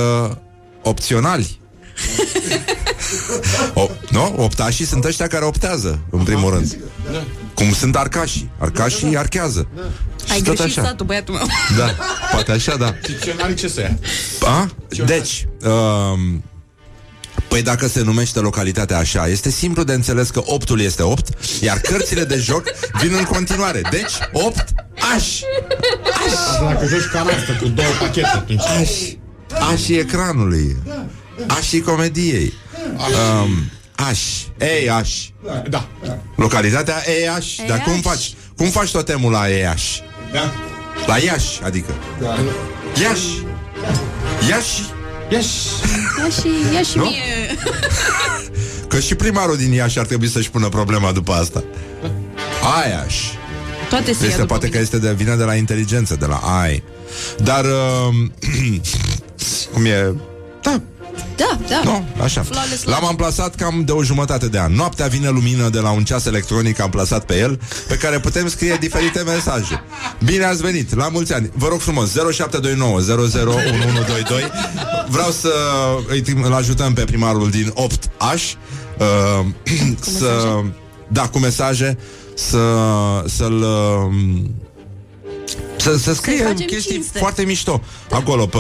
opționali. 0.84 1.60
O, 3.74 3.90
nu? 4.10 4.34
Optașii 4.38 4.86
sunt 4.86 5.04
ăștia 5.06 5.28
care 5.28 5.46
optează, 5.46 6.00
în 6.10 6.24
primul 6.24 6.52
rând. 6.54 6.78
Cum 7.54 7.74
sunt 7.74 7.96
arcașii. 7.96 8.50
Arcașii 8.58 9.18
archează. 9.18 9.68
Ai 10.30 10.38
Și 10.38 10.44
tot 10.44 10.56
greșit 10.58 10.78
așa. 10.78 10.88
satul, 10.88 11.06
băiatul 11.06 11.34
meu. 11.34 11.46
Da, 11.78 11.96
poate 12.32 12.52
așa, 12.52 12.76
da. 12.76 12.96
Dicționarii 13.08 13.56
ce 13.56 13.68
să 13.68 13.80
ia? 13.82 13.98
A? 14.48 14.70
Deci, 15.06 15.48
um, 15.64 16.44
Păi 17.48 17.62
dacă 17.62 17.88
se 17.88 18.02
numește 18.02 18.40
localitatea 18.40 18.98
așa, 18.98 19.28
este 19.28 19.50
simplu 19.50 19.84
de 19.84 19.94
înțeles 19.94 20.30
că 20.30 20.42
optul 20.46 20.82
este 20.82 21.02
8, 21.04 21.28
iar 21.62 21.78
cărțile 21.78 22.24
de 22.24 22.38
joc 22.38 22.64
vin 23.02 23.14
în 23.14 23.24
continuare. 23.24 23.82
Deci, 23.92 24.12
8 24.32 24.66
aș. 25.16 25.40
Dacă 26.62 26.86
joci 26.88 27.06
canastă 27.12 27.52
cu 27.62 27.68
două 27.68 27.88
pachete, 28.00 28.28
atunci... 28.28 28.62
Aș. 28.80 28.90
Așii 29.74 29.98
ecranului. 29.98 30.78
Așii 31.48 31.82
comediei. 31.82 32.54
Um, 32.86 33.50
aș. 33.96 34.20
Ei, 34.60 34.90
aș. 34.90 35.10
Da. 35.70 35.88
Localitatea 36.36 36.96
Eiaș. 37.06 37.56
Dar 37.68 37.78
cum 37.80 37.92
Eiaș. 37.92 38.04
faci? 38.06 38.34
Cum 38.58 38.68
faci 38.70 38.92
totemul 38.92 39.32
la 39.32 39.50
Eiaș? 39.50 39.84
Da. 40.34 40.54
La 41.06 41.18
Iași, 41.18 41.60
adică. 41.64 41.94
Iași. 43.02 43.44
Iași. 44.50 44.84
Iași. 45.32 45.60
Ia 46.20 46.30
și, 46.30 46.74
ia 46.74 46.82
și 46.82 46.98
Nu? 46.98 47.04
mie. 47.04 47.58
Că 48.88 49.00
și 49.00 49.16
primarul 49.16 49.58
din 49.58 49.72
Iași 49.72 50.00
ar 50.00 50.06
trebui 50.06 50.28
să-și 50.28 50.50
pună 50.50 50.70
problema 50.70 51.12
după 51.12 51.32
asta. 51.34 51.64
Aiaș. 52.84 53.16
Toate 53.90 54.14
se 54.14 54.18
ia 54.22 54.28
Este, 54.28 54.42
după 54.42 54.46
poate 54.46 54.66
mine. 54.66 54.78
că 54.78 54.84
este 54.84 54.98
de, 55.00 55.14
vine 55.14 55.36
de 55.36 55.44
la 55.44 55.56
inteligență, 55.56 56.16
de 56.16 56.26
la 56.26 56.36
ai. 56.36 56.84
Dar, 57.38 57.66
uh, 57.66 58.16
cum 59.74 59.86
e... 59.86 60.14
Da, 60.62 60.82
Da, 61.36 61.58
da. 61.70 61.82
nu, 61.84 62.06
așa. 62.24 62.42
Flawless 62.44 62.84
L-am 62.84 62.94
love. 63.00 63.06
amplasat 63.10 63.56
cam 63.56 63.84
de 63.86 63.92
o 63.92 64.04
jumătate 64.04 64.48
de 64.48 64.60
an. 64.60 64.74
Noaptea 64.74 65.08
vine 65.08 65.30
lumină 65.30 65.70
de 65.70 65.80
la 65.80 65.92
un 65.92 66.04
ceas 66.04 66.26
electronic 66.26 66.80
amplasat 66.80 67.26
pe 67.26 67.38
el, 67.38 67.60
pe 67.88 67.96
care 67.96 68.20
putem 68.20 68.50
scrie 68.50 68.78
diferite 68.80 69.22
mesaje. 69.22 69.84
Bine 70.24 70.44
ați 70.44 70.62
venit, 70.62 70.96
la 70.96 71.08
mulți 71.10 71.34
ani. 71.34 71.52
Vă 71.54 71.68
rog 71.68 71.80
frumos, 71.80 72.12
0729 72.12 73.00
001122. 73.00 74.52
Vreau 75.08 75.30
să 75.32 75.52
îi 76.08 76.22
trim- 76.22 76.44
îl 76.44 76.54
ajutăm 76.54 76.94
pe 76.94 77.04
primarul 77.04 77.50
din 77.50 77.72
8 77.74 78.10
Aș 78.18 78.54
uh, 78.98 79.46
să 80.00 80.60
da 81.08 81.28
cu 81.28 81.40
mesaje 81.40 81.98
să 82.36 82.58
să-l 83.26 83.62
uh, 83.62 84.14
să, 85.78 85.98
să 85.98 86.14
scrie 86.14 86.38
facem 86.38 86.66
chestii 86.66 86.94
cinste. 86.94 87.20
foarte 87.20 87.44
mișto 87.44 87.82
acolo 88.10 88.46
pe, 88.46 88.58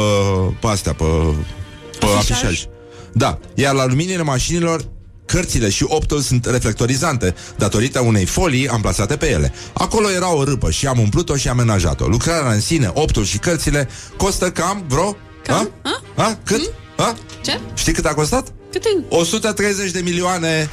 pe 0.59 0.67
astea, 0.67 0.93
pe, 0.93 1.03
pe 1.03 1.60
Afișaj? 2.05 2.31
afișaj. 2.31 2.65
Da, 3.13 3.39
iar 3.55 3.73
la 3.73 3.85
luminile 3.85 4.21
mașinilor 4.21 4.85
Cărțile 5.31 5.69
și 5.69 5.85
optul 5.87 6.21
sunt 6.21 6.45
reflectorizante 6.45 7.35
datorită 7.57 7.99
unei 7.99 8.25
folii 8.25 8.67
amplasate 8.67 9.17
pe 9.17 9.29
ele. 9.29 9.53
Acolo 9.73 10.11
era 10.11 10.33
o 10.33 10.43
râpă 10.43 10.71
și 10.71 10.87
am 10.87 10.99
umplut-o 10.99 11.35
și 11.35 11.47
amenajat-o. 11.47 12.07
Lucrarea 12.07 12.51
în 12.51 12.61
sine, 12.61 12.91
optul 12.93 13.23
și 13.23 13.37
cărțile 13.37 13.89
costă 14.17 14.51
cam 14.51 14.83
vreo... 14.87 15.15
Cam? 15.43 15.71
A? 15.81 16.01
A? 16.15 16.37
Cât? 16.43 16.61
A? 16.97 17.15
Ce? 17.41 17.59
Știi 17.73 17.93
cât 17.93 18.05
a 18.05 18.13
costat? 18.13 18.47
Cât 18.71 18.83
e? 18.83 19.03
130 19.09 19.91
de 19.91 19.99
milioane 19.99 20.69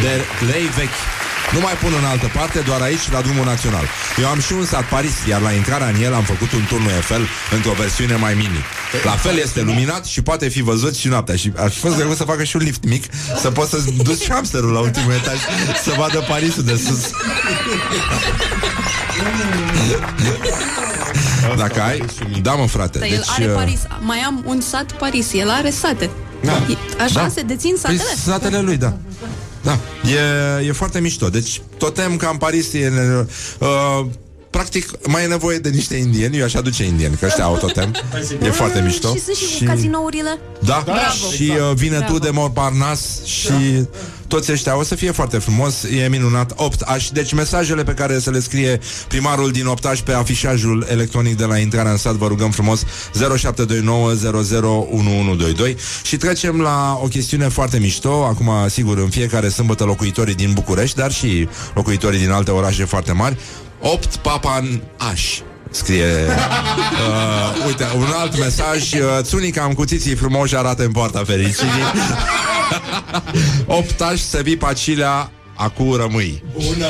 de 0.00 0.20
lei 0.52 0.66
vechi. 0.76 1.21
Nu 1.52 1.60
mai 1.60 1.72
pun 1.72 1.92
în 2.00 2.04
altă 2.04 2.30
parte, 2.34 2.58
doar 2.60 2.80
aici, 2.80 3.10
la 3.10 3.20
drumul 3.20 3.44
național. 3.44 3.84
Eu 4.20 4.26
am 4.26 4.40
și 4.40 4.52
un 4.52 4.64
sat 4.64 4.84
Paris, 4.84 5.12
iar 5.28 5.40
la 5.40 5.52
intrarea 5.52 5.86
în 5.88 6.02
el 6.02 6.14
am 6.14 6.22
făcut 6.22 6.52
un 6.52 6.64
turnul 6.68 6.90
Eiffel 6.90 7.28
într-o 7.54 7.72
versiune 7.72 8.14
mai 8.14 8.34
mini. 8.34 8.60
La 9.04 9.10
fel 9.10 9.36
este 9.36 9.60
luminat 9.62 10.04
și 10.04 10.22
poate 10.22 10.48
fi 10.48 10.62
văzut 10.62 10.96
și 10.96 11.08
noaptea. 11.08 11.36
Și 11.36 11.52
ar 11.56 11.70
fi 11.70 11.78
fost 11.78 11.96
greu 11.96 12.14
să 12.14 12.24
facă 12.24 12.44
și 12.44 12.56
un 12.56 12.62
lift 12.62 12.84
mic, 12.84 13.04
să 13.40 13.50
poți 13.50 13.70
să 13.70 13.78
duci 14.02 14.28
hamsterul 14.30 14.72
la 14.72 14.80
ultimul 14.80 15.12
etaj, 15.12 15.38
să 15.84 15.94
vadă 15.98 16.24
Parisul 16.28 16.62
de 16.62 16.76
sus. 16.86 17.00
Dacă 21.56 21.80
ai... 21.80 22.04
Da, 22.42 22.52
mă, 22.52 22.66
frate. 22.66 22.98
Dar 22.98 23.08
el 23.08 23.14
Deci, 23.16 23.28
are 23.28 23.44
uh, 23.46 23.54
Paris. 23.54 23.80
Mai 24.00 24.18
am 24.18 24.42
un 24.46 24.60
sat 24.60 24.92
Paris. 24.92 25.32
El 25.32 25.50
are 25.50 25.70
sate. 25.70 26.10
Da. 26.44 26.52
E- 26.52 27.02
Așa 27.02 27.20
Da. 27.20 27.28
se 27.28 27.42
dețin 27.42 27.74
satele? 27.76 28.02
Păi, 28.02 28.16
satele 28.24 28.60
lui, 28.60 28.76
da. 28.76 28.92
Da, 29.62 29.78
e, 30.60 30.66
e 30.66 30.72
foarte 30.72 31.00
mișto. 31.00 31.28
Deci, 31.28 31.62
totem 31.78 32.16
ca 32.16 32.28
în 32.28 32.36
Paris 32.36 32.72
e, 32.72 32.92
uh, 33.58 34.06
practic, 34.52 35.06
mai 35.06 35.24
e 35.24 35.26
nevoie 35.26 35.58
de 35.58 35.68
niște 35.68 35.96
indieni, 35.96 36.38
eu 36.38 36.44
aș 36.44 36.54
aduce 36.54 36.84
indieni, 36.84 37.16
că 37.20 37.26
ăștia 37.26 37.44
au 37.44 37.56
totem. 37.56 37.94
E 38.42 38.50
foarte 38.50 38.80
mișto. 38.80 39.14
Și 39.14 39.20
sunt 39.20 39.36
și, 39.36 39.56
și... 39.56 39.64
cazinourile. 39.64 40.38
Da, 40.64 40.82
Bravo. 40.84 41.30
și 41.34 41.52
uh, 41.70 41.74
vine 41.74 41.96
Bravo. 41.96 42.12
tu 42.12 42.18
de 42.18 42.30
Montparnasse 42.30 43.20
și 43.24 43.86
toți 44.26 44.52
ăștia 44.52 44.78
o 44.78 44.82
să 44.82 44.94
fie 44.94 45.10
foarte 45.10 45.38
frumos, 45.38 45.82
e 45.82 46.08
minunat. 46.08 46.52
8 46.56 46.80
aș. 46.80 47.08
Deci 47.08 47.32
mesajele 47.32 47.84
pe 47.84 47.92
care 47.92 48.18
să 48.18 48.30
le 48.30 48.40
scrie 48.40 48.80
primarul 49.08 49.50
din 49.50 49.66
8 49.66 49.84
aș 49.86 50.00
pe 50.00 50.12
afișajul 50.12 50.86
electronic 50.90 51.36
de 51.36 51.44
la 51.44 51.58
intrarea 51.58 51.90
în 51.90 51.96
sat, 51.96 52.14
vă 52.14 52.26
rugăm 52.26 52.50
frumos 52.50 52.84
0729001122 52.84 52.86
și 56.02 56.16
trecem 56.16 56.60
la 56.60 56.98
o 57.02 57.06
chestiune 57.06 57.48
foarte 57.48 57.78
mișto. 57.78 58.24
Acum, 58.24 58.50
sigur, 58.68 58.98
în 58.98 59.08
fiecare 59.08 59.48
sâmbătă 59.48 59.84
locuitorii 59.84 60.34
din 60.34 60.50
București, 60.52 60.96
dar 60.96 61.12
și 61.12 61.48
locuitorii 61.74 62.18
din 62.18 62.30
alte 62.30 62.50
orașe 62.50 62.84
foarte 62.84 63.12
mari, 63.12 63.36
8 63.82 64.16
papan 64.16 64.82
aș 65.12 65.38
scrie 65.70 66.04
uh, 66.06 67.66
Uite, 67.66 67.86
un 67.96 68.06
alt 68.20 68.38
mesaj 68.38 68.92
uh, 68.92 69.00
Țunica 69.20 69.62
am 69.62 69.72
cuțiții 69.72 70.14
frumoși 70.14 70.56
arată 70.56 70.84
în 70.84 70.92
poarta 70.92 71.22
fericirii 71.26 71.70
Optaș 73.78 74.20
să 74.20 74.40
vii 74.42 74.56
pacilea 74.56 75.30
Acu 75.56 75.94
rămâi 75.96 76.42
Bună, 76.52 76.86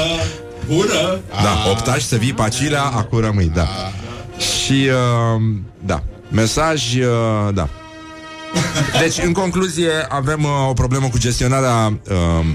bună. 0.67 1.21
Da, 1.43 1.71
optaș 1.71 2.03
să 2.03 2.17
vii 2.17 2.33
pacilea 2.33 2.83
Acu 2.83 3.19
rămâi, 3.19 3.51
da 3.55 3.69
Și, 4.39 4.89
uh, 4.89 5.43
da 5.85 6.03
Mesaj, 6.29 6.95
uh, 6.95 7.55
da 7.55 7.69
deci, 9.01 9.19
în 9.25 9.33
concluzie, 9.33 9.91
avem 10.09 10.45
uh, 10.45 10.69
o 10.69 10.73
problemă 10.73 11.09
cu 11.09 11.19
gestionarea 11.19 12.01
uh, 12.11 12.47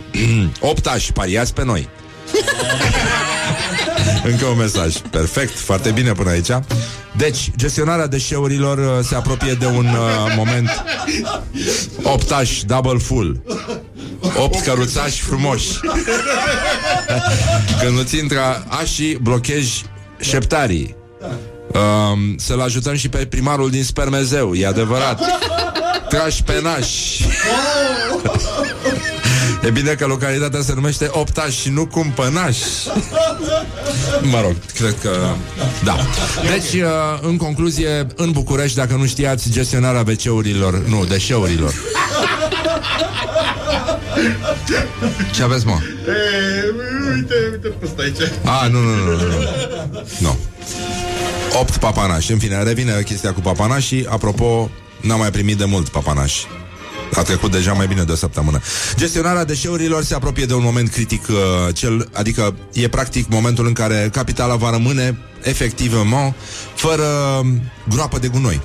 optași, 0.72 1.14
pariați 1.14 1.54
pe 1.54 1.64
noi. 1.64 1.90
Încă 4.32 4.46
un 4.46 4.58
mesaj. 4.58 4.98
Perfect, 4.98 5.60
foarte 5.60 5.92
bine 5.92 6.12
până 6.12 6.30
aici. 6.30 6.50
Deci, 7.18 7.52
gestionarea 7.56 8.08
deșeurilor 8.08 8.78
uh, 8.78 9.06
se 9.06 9.16
apropie 9.16 9.54
de 9.54 9.66
un 9.66 9.86
uh, 9.86 10.34
moment 10.36 10.84
optași, 12.04 12.66
double 12.66 12.98
full. 12.98 13.42
Opt 14.38 14.62
căruțași 14.62 15.22
frumoși. 15.22 15.80
Când 17.82 18.00
îți 18.00 18.18
intră 18.18 18.66
așii, 18.82 19.16
blochezi 19.16 19.86
șeptarii. 20.20 20.96
Um, 21.74 22.38
să-l 22.38 22.62
ajutăm 22.62 22.96
și 22.96 23.10
pe 23.10 23.26
primarul 23.26 23.70
din 23.70 23.84
Spermezeu, 23.84 24.54
e 24.54 24.68
adevărat. 24.68 25.22
Trași 26.10 26.44
pe 26.44 26.60
naș. 26.62 27.20
E 29.68 29.70
bine 29.70 29.94
că 29.94 30.06
localitatea 30.06 30.62
se 30.62 30.74
numește 30.74 31.08
Optaș 31.12 31.56
și 31.56 31.70
nu 31.70 31.86
Cumpănaș. 31.86 32.58
Mă 34.22 34.42
rog, 34.42 34.56
cred 34.76 34.96
că... 35.02 35.10
Da. 35.84 35.98
Deci, 36.42 36.82
uh, 36.82 36.90
în 37.22 37.38
concluzie, 37.38 38.08
în 38.16 38.32
București, 38.32 38.78
dacă 38.78 38.96
nu 38.96 39.06
știați, 39.06 39.50
gestionarea 39.50 40.04
WC-urilor, 40.08 40.84
nu, 40.86 41.06
deșeurilor. 41.06 41.74
Ce 45.32 45.44
aveți, 45.44 45.66
mă? 45.66 45.78
E, 46.08 46.14
uite, 47.16 47.36
uite 47.52 47.68
pe 47.68 47.86
ăsta 47.86 48.02
aici. 48.02 48.32
A, 48.44 48.68
nu, 48.68 48.80
nu, 48.80 48.96
nu, 48.96 49.04
nu, 49.04 49.16
nu. 49.16 50.06
Nu. 50.20 50.38
8 51.60 51.78
papanași. 51.78 52.32
În 52.32 52.38
fine, 52.38 52.64
revine 52.64 53.02
chestia 53.06 53.34
cu 53.34 53.40
papanașii. 53.40 54.06
Apropo, 54.10 54.70
n-am 55.02 55.20
mai 55.20 55.32
primit 55.32 55.58
de 55.58 55.66
mult 55.66 55.90
papanași. 55.90 56.48
A 57.14 57.22
trecut 57.22 57.52
deja 57.52 57.74
mai 57.74 57.88
bine 57.88 58.04
de 58.04 58.12
o 58.12 58.16
săptămână. 58.16 58.62
Gestionarea 58.96 59.46
deșeurilor 59.46 60.04
se 60.04 60.16
apropie 60.16 60.46
de 60.46 60.54
un 60.54 60.64
moment 60.64 60.90
critic, 60.90 61.28
uh, 61.28 61.36
cel, 61.74 62.10
adică 62.14 62.56
e 62.74 62.88
practic 62.88 63.28
momentul 63.30 63.66
în 63.68 63.74
care 63.74 64.10
capitala 64.12 64.56
va 64.56 64.70
rămâne 64.70 65.18
efectivement 65.42 66.36
fără 66.76 67.04
um, 67.42 67.62
groapă 67.90 68.20
de 68.20 68.28
gunoi. 68.28 68.62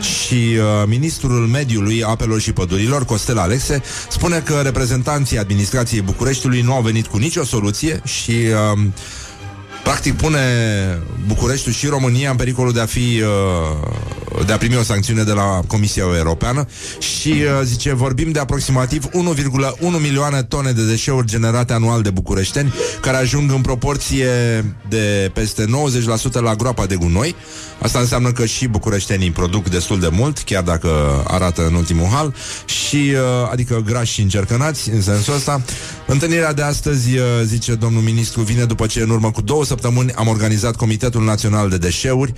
Și 0.00 0.34
uh, 0.34 0.86
ministrul 0.86 1.46
mediului, 1.46 2.04
apelor 2.04 2.40
și 2.40 2.52
pădurilor, 2.52 3.04
Costel 3.04 3.38
Alexe, 3.38 3.82
spune 4.08 4.38
că 4.38 4.60
reprezentanții 4.62 5.38
administrației 5.38 6.00
Bucureștiului 6.00 6.60
nu 6.60 6.74
au 6.74 6.82
venit 6.82 7.06
cu 7.06 7.16
nicio 7.16 7.44
soluție 7.44 8.00
și 8.04 8.30
uh, 8.30 8.80
practic 9.82 10.16
pune 10.16 10.38
Bucureștiul 11.26 11.74
și 11.74 11.86
România 11.86 12.30
în 12.30 12.36
pericolul 12.36 12.72
de 12.72 12.80
a 12.80 12.86
fi 12.86 13.22
uh, 13.22 14.46
de 14.46 14.52
a 14.52 14.56
primi 14.56 14.76
o 14.76 14.82
sancțiune 14.82 15.22
de 15.22 15.32
la 15.32 15.60
Comisia 15.66 16.04
Europeană 16.16 16.66
și 16.98 17.28
uh, 17.28 17.60
zice 17.64 17.94
vorbim 17.94 18.30
de 18.30 18.38
aproximativ 18.38 19.04
1,1 19.04 19.10
milioane 20.00 20.42
tone 20.42 20.70
de 20.70 20.86
deșeuri 20.86 21.26
generate 21.26 21.72
anual 21.72 22.02
de 22.02 22.10
bucureșteni 22.10 22.74
care 23.00 23.16
ajung 23.16 23.50
în 23.50 23.60
proporție 23.60 24.28
de 24.88 25.30
peste 25.34 25.64
90% 25.64 26.32
la 26.32 26.54
groapa 26.54 26.86
de 26.86 26.94
gunoi. 26.96 27.34
Asta 27.82 27.98
înseamnă 27.98 28.32
că 28.32 28.46
și 28.46 28.66
bucureștenii 28.66 29.30
produc 29.30 29.68
destul 29.68 30.00
de 30.00 30.08
mult, 30.12 30.38
chiar 30.38 30.62
dacă 30.62 31.22
arată 31.26 31.66
în 31.66 31.74
ultimul 31.74 32.06
hal 32.06 32.34
și 32.64 33.12
uh, 33.12 33.50
adică 33.50 33.82
grași 33.86 34.12
și 34.12 34.20
încercănați 34.20 34.90
în 34.90 35.02
sensul 35.02 35.34
ăsta. 35.34 35.62
Întâlnirea 36.06 36.52
de 36.52 36.62
astăzi, 36.62 37.16
uh, 37.16 37.24
zice 37.44 37.74
domnul 37.74 38.02
ministru, 38.02 38.40
vine 38.40 38.64
după 38.64 38.86
ce 38.86 39.00
în 39.00 39.10
urmă 39.10 39.30
cu 39.30 39.40
două 39.40 39.64
săptămâni 39.70 40.12
am 40.12 40.28
organizat 40.28 40.76
Comitetul 40.76 41.24
Național 41.24 41.68
de 41.68 41.76
Deșeuri 41.76 42.32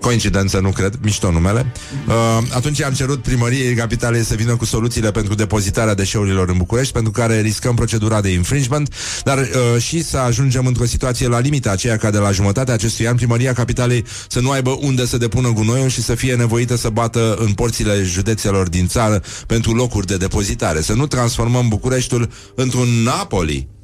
Coincidență, 0.00 0.58
nu 0.60 0.70
cred, 0.70 0.98
mișto 1.02 1.30
numele. 1.30 1.72
Uh, 2.06 2.14
atunci 2.54 2.82
am 2.82 2.92
cerut 2.92 3.22
primăriei 3.22 3.74
capitalei 3.74 4.22
să 4.22 4.34
vină 4.34 4.56
cu 4.56 4.64
soluțiile 4.64 5.10
pentru 5.10 5.34
depozitarea 5.34 5.94
deșeurilor 5.94 6.48
în 6.48 6.56
București, 6.56 6.92
pentru 6.92 7.10
care 7.10 7.40
riscăm 7.40 7.74
procedura 7.74 8.20
de 8.20 8.28
infringement, 8.28 8.94
dar 9.24 9.38
uh, 9.38 9.82
și 9.82 10.02
să 10.02 10.16
ajungem 10.16 10.66
într-o 10.66 10.84
situație 10.84 11.28
la 11.28 11.38
limita 11.38 11.70
aceea 11.70 11.96
ca 11.96 12.10
de 12.10 12.18
la 12.18 12.30
jumătatea 12.30 12.74
acestui 12.74 13.08
an 13.08 13.16
primăria 13.16 13.52
capitalei 13.52 14.04
să 14.28 14.40
nu 14.40 14.50
aibă 14.50 14.78
unde 14.80 15.06
să 15.06 15.16
depună 15.16 15.48
gunoiul 15.48 15.88
și 15.88 16.02
să 16.02 16.14
fie 16.14 16.34
nevoită 16.34 16.76
să 16.76 16.88
bată 16.88 17.36
în 17.38 17.52
porțile 17.52 18.02
județelor 18.02 18.68
din 18.68 18.86
țară 18.86 19.22
pentru 19.46 19.72
locuri 19.72 20.06
de 20.06 20.16
depozitare. 20.16 20.80
Să 20.80 20.92
nu 20.92 21.06
transformăm 21.06 21.68
Bucureștiul 21.68 22.30
într-un 22.54 22.88
Napoli. 23.04 23.77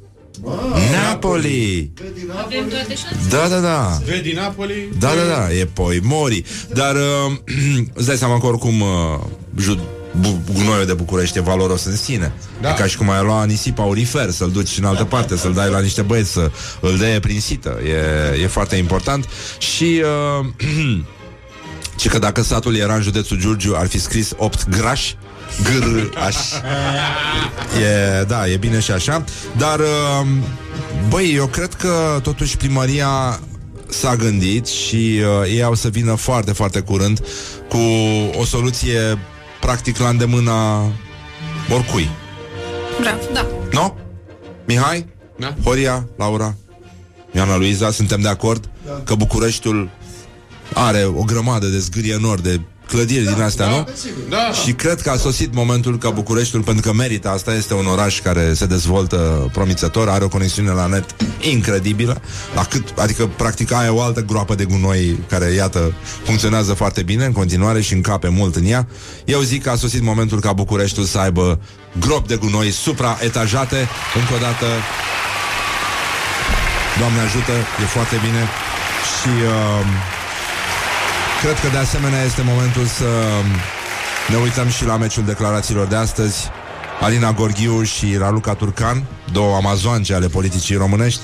Napoli! 0.91 1.91
Avem 2.45 2.67
toate 2.67 2.95
șansele. 2.95 3.29
Da, 3.29 3.47
da, 3.47 3.59
da. 3.59 3.97
Vedi 4.05 4.31
Napoli? 4.31 4.89
Da, 4.99 5.07
da, 5.15 5.35
da, 5.35 5.53
e 5.53 5.65
poi 5.65 5.99
mori. 6.03 6.43
Dar 6.73 6.95
uh, 6.95 7.37
îți 7.93 8.07
dai 8.07 8.17
seama 8.17 8.39
că 8.39 8.45
oricum 8.45 8.81
uh, 8.81 8.87
ju- 9.59 9.79
bu- 10.19 10.41
gunoiul 10.53 10.85
de 10.85 10.93
București 10.93 11.37
e 11.37 11.41
valoros 11.41 11.85
în 11.85 11.95
sine. 11.95 12.33
Da. 12.61 12.69
E 12.69 12.73
ca 12.73 12.85
și 12.85 12.97
cum 12.97 13.09
ai 13.09 13.23
lua 13.23 13.43
nisip 13.45 13.79
aurifer, 13.79 14.29
să-l 14.29 14.51
duci 14.51 14.77
în 14.77 14.85
altă 14.85 15.03
parte, 15.03 15.37
să-l 15.37 15.53
dai 15.53 15.69
la 15.69 15.79
niște 15.79 16.01
băieți, 16.01 16.31
să 16.31 16.51
îl 16.79 16.97
dea 16.97 17.19
prinsită. 17.19 17.79
E, 18.37 18.41
e 18.41 18.47
foarte 18.47 18.75
important. 18.75 19.25
Și... 19.57 20.01
Uh, 20.39 20.45
ci 21.97 22.07
că 22.07 22.19
dacă 22.19 22.41
satul 22.41 22.75
era 22.75 22.95
în 22.95 23.01
județul 23.01 23.37
Giurgiu, 23.37 23.75
ar 23.75 23.87
fi 23.87 23.99
scris 23.99 24.31
8 24.37 24.69
grași, 24.69 25.17
gr 25.63 26.17
aș. 26.25 26.35
E, 27.81 28.23
da, 28.23 28.47
e 28.47 28.57
bine 28.57 28.79
și 28.79 28.91
așa. 28.91 29.23
Dar, 29.57 29.79
uh, 29.79 30.27
băi, 31.09 31.33
eu 31.35 31.45
cred 31.45 31.73
că 31.73 32.19
totuși 32.23 32.57
primăria 32.57 33.39
s-a 33.89 34.15
gândit 34.15 34.65
și 34.65 35.21
uh, 35.41 35.51
ei 35.51 35.63
au 35.63 35.73
să 35.73 35.87
vină 35.87 36.15
foarte, 36.15 36.51
foarte 36.51 36.79
curând 36.79 37.25
cu 37.69 37.77
o 38.39 38.45
soluție 38.45 39.19
practic 39.61 39.97
la 39.97 40.09
îndemâna 40.09 40.91
oricui. 41.69 42.09
Bravo, 42.99 43.21
da. 43.33 43.47
Nu? 43.71 43.97
Mihai? 44.65 45.05
Da. 45.37 45.53
Horia? 45.63 46.07
Laura? 46.17 46.55
Ioana 47.31 47.57
Luiza, 47.57 47.91
suntem 47.91 48.21
de 48.21 48.27
acord 48.27 48.69
da. 48.85 49.01
că 49.03 49.15
Bucureștiul 49.15 49.89
are 50.73 51.03
o 51.03 51.23
grămadă 51.23 51.67
de 51.67 51.79
zgârie 51.79 52.17
nord, 52.21 52.43
de 52.43 52.61
clădiri 52.87 53.23
da, 53.23 53.31
din 53.31 53.41
astea, 53.41 53.65
da, 53.65 53.71
nu? 53.71 53.87
Da. 54.29 54.51
Și 54.63 54.73
cred 54.73 55.01
că 55.01 55.09
a 55.09 55.17
sosit 55.17 55.53
momentul 55.53 55.97
ca 55.97 56.09
Bucureștiul, 56.09 56.61
pentru 56.61 56.89
că 56.89 56.97
merită, 56.97 57.29
asta 57.29 57.53
este 57.53 57.73
un 57.73 57.85
oraș 57.85 58.21
care 58.21 58.53
se 58.53 58.65
dezvoltă 58.65 59.49
promițător, 59.53 60.09
are 60.09 60.23
o 60.23 60.27
conexiune 60.27 60.69
la 60.69 60.85
net 60.85 61.15
incredibilă, 61.39 62.21
la 62.55 62.63
cât, 62.63 62.93
adică 62.97 63.29
practic 63.37 63.71
are 63.71 63.89
o 63.89 64.01
altă 64.01 64.21
groapă 64.21 64.55
de 64.55 64.65
gunoi 64.65 65.19
care, 65.29 65.45
iată, 65.45 65.93
funcționează 66.23 66.73
foarte 66.73 67.03
bine 67.03 67.25
în 67.25 67.31
continuare 67.31 67.81
și 67.81 67.93
încape 67.93 68.27
mult 68.27 68.55
în 68.55 68.65
ea. 68.65 68.87
Eu 69.25 69.39
zic 69.41 69.63
că 69.63 69.69
a 69.69 69.75
sosit 69.75 70.01
momentul 70.01 70.39
ca 70.39 70.53
Bucureștiul 70.53 71.05
să 71.05 71.17
aibă 71.17 71.59
gropi 71.99 72.27
de 72.27 72.35
gunoi 72.35 72.71
supraetajate, 72.71 73.87
încă 74.15 74.33
o 74.33 74.37
dată 74.37 74.65
Doamne 76.99 77.19
ajută, 77.19 77.51
e 77.81 77.85
foarte 77.85 78.15
bine 78.25 78.43
și 79.15 79.31
uh, 79.53 80.14
cred 81.45 81.59
că 81.59 81.67
de 81.71 81.77
asemenea 81.77 82.23
este 82.23 82.41
momentul 82.41 82.85
să 82.85 83.05
ne 84.29 84.35
uităm 84.35 84.69
și 84.69 84.85
la 84.85 84.97
meciul 84.97 85.23
declarațiilor 85.25 85.87
de 85.87 85.95
astăzi. 85.95 86.49
Alina 87.01 87.31
Gorghiu 87.31 87.83
și 87.83 88.15
Raluca 88.17 88.53
Turcan, 88.53 89.03
două 89.31 89.55
amazoance 89.55 90.13
ale 90.13 90.27
politicii 90.27 90.75
românești, 90.75 91.21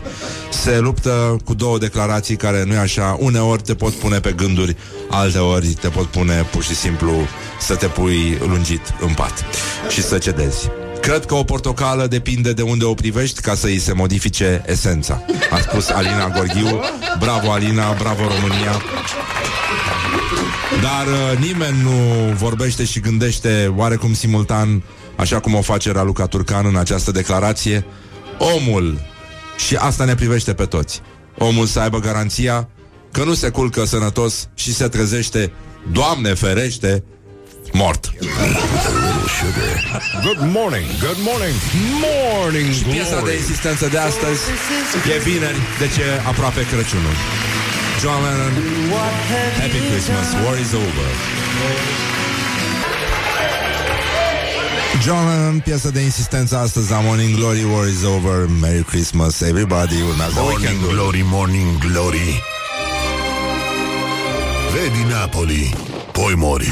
se 0.50 0.80
luptă 0.80 1.38
cu 1.46 1.54
două 1.54 1.78
declarații 1.78 2.36
care 2.36 2.64
nu 2.64 2.74
e 2.74 2.78
așa, 2.78 3.18
uneori 3.20 3.62
te 3.62 3.76
pot 3.76 3.94
pune 3.94 4.20
pe 4.20 4.32
gânduri, 4.32 4.78
alteori 5.10 5.68
te 5.68 5.88
pot 5.88 6.06
pune 6.06 6.48
pur 6.52 6.64
și 6.64 6.76
simplu 6.76 7.12
să 7.60 7.76
te 7.76 7.88
pui 7.88 8.38
lungit 8.48 8.94
în 9.00 9.14
pat 9.14 9.34
și 9.90 10.04
să 10.04 10.18
cedezi. 10.18 10.70
Cred 11.00 11.26
că 11.26 11.34
o 11.34 11.44
portocală 11.44 12.08
depinde 12.08 12.54
de 12.54 12.62
unde 12.62 12.86
o 12.86 12.94
privești 12.94 13.42
ca 13.42 13.56
să 13.56 13.66
îi 13.66 13.80
se 13.80 13.94
modifice 13.94 14.64
esența. 14.66 15.22
A 15.52 15.58
spus 15.58 15.90
Alina 15.90 16.30
Gorghiu. 16.30 16.82
Bravo, 17.20 17.52
Alina, 17.52 17.96
bravo, 18.00 18.22
România. 18.22 18.82
Dar 20.82 21.08
uh, 21.08 21.38
nimeni 21.40 21.82
nu 21.82 22.34
vorbește 22.34 22.84
și 22.86 23.00
gândește 23.00 23.74
oarecum 23.76 24.14
simultan, 24.14 24.84
așa 25.16 25.40
cum 25.40 25.54
o 25.54 25.62
face 25.62 25.92
Raluca 25.92 26.26
Turcan 26.26 26.66
în 26.66 26.76
această 26.76 27.12
declarație, 27.12 27.86
omul, 28.38 29.00
și 29.68 29.76
asta 29.76 30.06
ne 30.06 30.16
privește 30.16 30.54
pe 30.54 30.66
toți, 30.66 31.02
omul 31.38 31.66
să 31.66 31.80
aibă 31.80 32.00
garanția 32.00 32.70
că 33.12 33.24
nu 33.24 33.34
se 33.34 33.50
culcă 33.50 33.86
sănătos 33.86 34.48
și 34.54 34.74
se 34.74 34.88
trezește, 34.88 35.52
Doamne 35.92 36.34
ferește, 36.34 37.04
mort. 37.72 38.14
Good 40.24 40.38
morning, 40.40 40.86
good 41.00 41.18
morning, 41.30 41.56
morning 42.02 42.74
Și 42.74 42.84
piesa 42.84 43.16
de 43.16 43.22
glory. 43.22 43.36
insistență 43.36 43.88
de 43.88 43.98
astăzi 43.98 44.42
e 45.16 45.20
vineri, 45.20 45.60
de 45.80 45.88
ce 45.96 46.04
aproape 46.28 46.62
Crăciunul. 46.72 47.16
John 48.02 48.24
Lennon, 48.24 48.54
Happy 49.62 49.80
Christmas, 49.90 50.34
War 50.44 50.58
is 50.58 50.74
over. 50.74 51.08
John 55.04 55.28
Lennon, 55.28 55.60
piesă 55.60 55.90
de 55.90 56.00
insistență 56.00 56.58
astăzi 56.58 56.92
la 56.92 57.00
Morning 57.00 57.36
Glory, 57.36 57.64
War 57.64 57.88
is 57.88 58.04
over, 58.04 58.48
Merry 58.60 58.84
Christmas, 58.84 59.42
everybody, 59.42 60.02
urmează 60.02 60.34
Morning 60.40 60.60
weekendul. 60.60 60.90
glory, 60.92 61.22
morning 61.26 61.78
glory. 61.78 62.44
Vedi 64.74 65.04
Napoli, 65.10 65.74
poi 66.12 66.34
mori. 66.36 66.70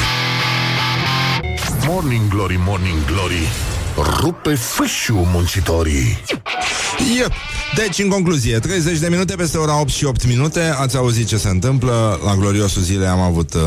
Morning 1.87 2.27
glory, 2.27 2.59
morning 2.65 3.05
glory. 3.05 3.47
Rupe 4.19 4.55
fâșiu 4.55 5.27
muncitorii. 5.31 6.19
Yep. 7.17 7.31
Deci, 7.75 7.99
în 7.99 8.09
concluzie, 8.09 8.59
30 8.59 8.99
de 8.99 9.07
minute 9.09 9.35
peste 9.35 9.57
ora 9.57 9.79
8 9.79 9.89
și 9.89 10.05
8 10.05 10.27
minute. 10.27 10.59
Ați 10.59 10.97
auzit 10.97 11.27
ce 11.27 11.37
se 11.37 11.49
întâmplă. 11.49 12.19
La 12.25 12.35
gloriosul 12.35 12.81
zile 12.81 13.05
am 13.05 13.19
avut 13.19 13.53
uh, 13.53 13.61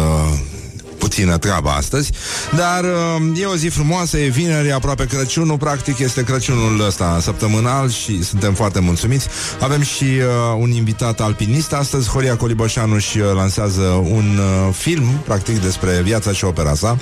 puțină 1.13 1.39
treabă 1.39 1.69
astăzi 1.69 2.11
Dar 2.57 2.85
uh, 2.85 3.41
e 3.41 3.45
o 3.45 3.57
zi 3.57 3.69
frumoasă, 3.69 4.19
e 4.19 4.29
vineri, 4.29 4.73
aproape 4.73 5.07
Crăciunul 5.07 5.59
Practic 5.59 5.99
este 5.99 6.25
Crăciunul 6.25 6.87
ăsta 6.87 7.19
săptămânal 7.21 7.91
Și 7.91 8.25
suntem 8.25 8.55
foarte 8.55 8.81
mulțumiți. 8.81 9.29
Avem 9.61 9.83
și 9.83 10.05
uh, 10.05 10.59
un 10.59 10.71
invitat 10.71 11.21
alpinist 11.21 11.73
Astăzi 11.73 12.09
Horia 12.09 12.37
Coliboșanu 12.37 12.99
și 12.99 13.19
uh, 13.19 13.25
lansează 13.35 13.83
un 14.11 14.39
uh, 14.39 14.75
film 14.75 15.05
Practic 15.25 15.63
despre 15.63 16.01
viața 16.03 16.33
și 16.33 16.45
opera 16.45 16.75
sa 16.75 16.97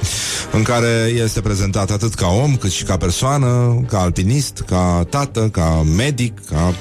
În 0.53 0.63
care 0.63 1.13
este 1.15 1.41
prezentat 1.41 1.91
atât 1.91 2.15
ca 2.15 2.27
om 2.27 2.57
Cât 2.57 2.71
și 2.71 2.85
ca 2.85 2.97
persoană, 2.97 3.83
ca 3.89 4.01
alpinist 4.01 4.65
Ca 4.67 5.07
tată, 5.11 5.49
ca 5.53 5.85
medic 5.97 6.47
Ca 6.51 6.75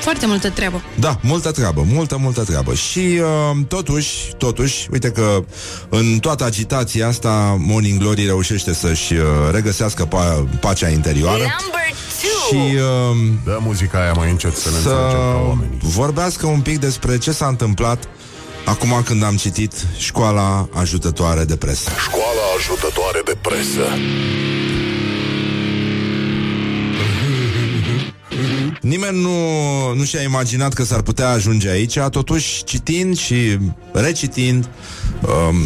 Foarte 0.00 0.26
multă 0.26 0.50
treabă. 0.50 0.82
da, 0.98 1.18
multă 1.22 1.50
treabă, 1.50 1.84
multă, 1.92 2.16
multă 2.20 2.42
treabă. 2.42 2.74
Și 2.74 2.98
uh, 2.98 3.56
totuși, 3.68 4.10
totuși, 4.38 4.88
uite 4.92 5.10
că 5.10 5.44
în 5.88 6.18
toată 6.18 6.44
agitația 6.44 7.08
asta 7.08 7.56
Morning 7.58 7.98
Glory 7.98 8.24
reușește 8.24 8.74
să-și 8.74 9.12
uh, 9.14 9.20
regăsească 9.52 10.06
pa- 10.08 10.58
pacea 10.60 10.88
interioară 10.88 11.38
Number 11.38 11.80
și 12.20 12.50
two. 12.50 12.58
uh, 12.60 13.16
Dă 13.44 13.58
muzica 13.60 13.98
aia 14.02 14.12
mai 14.12 14.30
încet 14.30 14.56
să 14.56 14.68
ne 14.68 14.74
să 14.74 14.88
înțelegem 14.88 15.18
ca 15.32 15.42
oamenii 15.48 15.78
vorbească 15.82 16.46
un 16.46 16.60
pic 16.60 16.78
despre 16.78 17.18
ce 17.18 17.32
s-a 17.32 17.46
întâmplat 17.46 18.04
acum 18.64 19.02
când 19.04 19.22
am 19.24 19.36
citit 19.36 19.72
Școala 19.98 20.68
Ajutătoare 20.72 21.44
de 21.44 21.56
Presă. 21.56 21.90
Școala 22.06 22.42
ajutătoare 22.58 23.20
de 23.24 23.36
presă 23.40 23.86
Nimeni 28.84 29.20
nu, 29.20 29.94
nu 29.94 30.04
și-a 30.04 30.22
imaginat 30.22 30.72
că 30.72 30.84
s-ar 30.84 31.02
putea 31.02 31.28
ajunge 31.28 31.68
aici, 31.68 31.98
totuși 32.10 32.64
citind 32.64 33.16
și 33.16 33.58
recitind 33.92 34.68
um, 35.22 35.56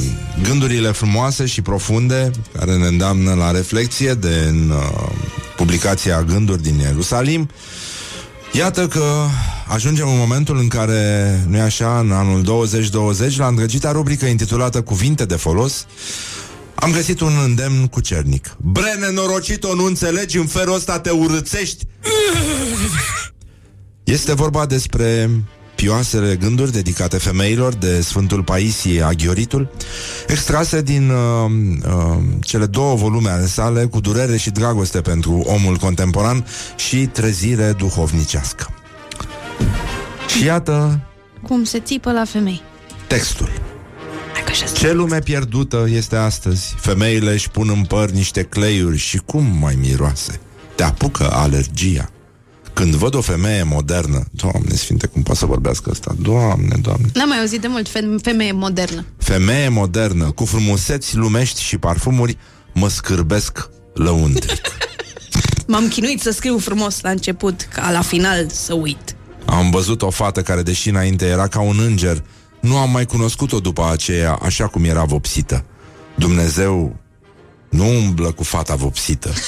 gândurile 0.43 0.91
frumoase 0.91 1.47
și 1.47 1.62
profunde 1.62 2.31
care 2.53 2.77
ne 2.77 2.87
îndeamnă 2.87 3.35
la 3.35 3.51
reflexie 3.51 4.14
de 4.14 4.47
în 4.49 4.71
uh, 4.71 5.11
publicația 5.57 6.23
Gânduri 6.23 6.62
din 6.62 6.79
Ierusalim, 6.79 7.51
Iată 8.53 8.87
că 8.87 9.05
ajungem 9.66 10.09
în 10.09 10.19
momentul 10.19 10.59
în 10.59 10.69
care, 10.69 11.45
nu 11.49 11.57
e 11.57 11.61
așa, 11.61 11.99
în 11.99 12.12
anul 12.12 12.43
2020, 12.43 13.39
la 13.39 13.47
îndrăgita 13.47 13.93
rubrică 13.93 14.27
intitulată 14.27 14.83
Cuvinte 14.83 15.25
de 15.25 15.35
folos, 15.35 15.87
am 16.81 16.93
găsit 16.93 17.20
un 17.20 17.33
îndemn 17.45 17.87
cu 17.87 18.01
cernic. 18.01 18.57
Bre, 18.59 18.95
nenorocito, 19.01 19.74
nu 19.74 19.85
înțelegi, 19.85 20.39
în 20.39 20.47
felul 20.47 20.74
ăsta 20.74 20.99
te 21.01 21.11
urâțești. 21.11 21.85
Este 24.05 24.35
vorba 24.35 24.66
despre 24.66 25.31
pioasele 25.74 26.37
gânduri 26.37 26.72
dedicate 26.72 27.18
femeilor 27.18 27.74
de 27.74 28.01
Sfântul 28.01 28.43
Paisie 28.43 29.03
Aghioritul, 29.03 29.70
extrase 30.26 30.83
din 30.83 31.11
uh, 31.11 31.51
uh, 31.87 32.16
cele 32.41 32.66
două 32.66 32.95
volume 32.95 33.31
ale 33.31 33.47
sale 33.47 33.85
cu 33.85 34.01
durere 34.01 34.37
și 34.37 34.51
dragoste 34.51 35.01
pentru 35.01 35.33
omul 35.33 35.76
contemporan 35.76 36.47
și 36.76 37.07
trezire 37.07 37.72
duhovnicească. 37.72 38.74
Și 40.37 40.45
iată 40.45 41.01
Cum 41.43 41.64
se 41.64 41.81
țipă 41.81 42.12
la 42.12 42.24
femei. 42.24 42.62
textul. 43.07 43.49
Hai 44.33 44.43
că 44.45 44.51
așa 44.51 44.66
Ce 44.66 44.93
lume 44.93 45.18
pierdută 45.18 45.87
este 45.91 46.16
astăzi? 46.16 46.74
Femeile 46.81 47.33
își 47.33 47.51
pun 47.51 47.68
în 47.68 47.85
păr 47.85 48.11
niște 48.11 48.43
cleiuri 48.43 48.97
Și 48.97 49.16
cum 49.18 49.45
mai 49.61 49.79
miroase? 49.81 50.41
Te 50.74 50.83
apucă 50.83 51.31
alergia. 51.33 52.11
Când 52.72 52.95
văd 52.95 53.14
o 53.14 53.20
femeie 53.20 53.62
modernă 53.62 54.24
Doamne 54.31 54.74
sfinte, 54.74 55.07
cum 55.07 55.22
poate 55.22 55.39
să 55.39 55.47
vorbească 55.47 55.91
asta? 55.91 56.14
Doamne, 56.20 56.76
doamne. 56.83 57.07
N-am 57.14 57.29
mai 57.29 57.39
auzit 57.39 57.61
de 57.61 57.66
mult 57.66 57.89
fe- 57.89 58.14
femeie 58.22 58.53
modernă. 58.53 59.05
Femeie 59.18 59.68
modernă 59.68 60.31
Cu 60.31 60.45
frumuseți 60.45 61.16
lumești 61.16 61.62
și 61.62 61.79
parfumuri 61.79 62.37
Mă 62.74 62.89
scârbesc 62.89 63.68
lăuntric. 63.95 64.61
M-am 65.66 65.89
chinuit 65.89 66.20
să 66.20 66.31
scriu 66.31 66.59
frumos 66.59 67.01
la 67.01 67.11
început, 67.11 67.68
ca 67.74 67.91
la 67.91 68.01
final 68.01 68.47
să 68.51 68.74
uit. 68.74 69.16
Am 69.45 69.70
văzut 69.70 70.03
o 70.03 70.11
fată 70.11 70.43
care 70.43 70.62
deși 70.62 70.89
înainte 70.89 71.26
era 71.26 71.47
ca 71.47 71.61
un 71.61 71.79
înger 71.81 72.22
Nu 72.61 72.77
am 72.77 72.91
mai 72.91 73.07
cunoscut-o 73.07 73.61
după 73.61 73.89
aceea 73.91 74.33
Așa 74.33 74.67
cum 74.67 74.85
era 74.85 75.05
vopsită 75.05 75.65
Dumnezeu 76.15 76.97
nu 77.71 77.89
umblă 77.89 78.33
cu 78.33 78.43
fata 78.43 78.75
vopsită 78.75 79.33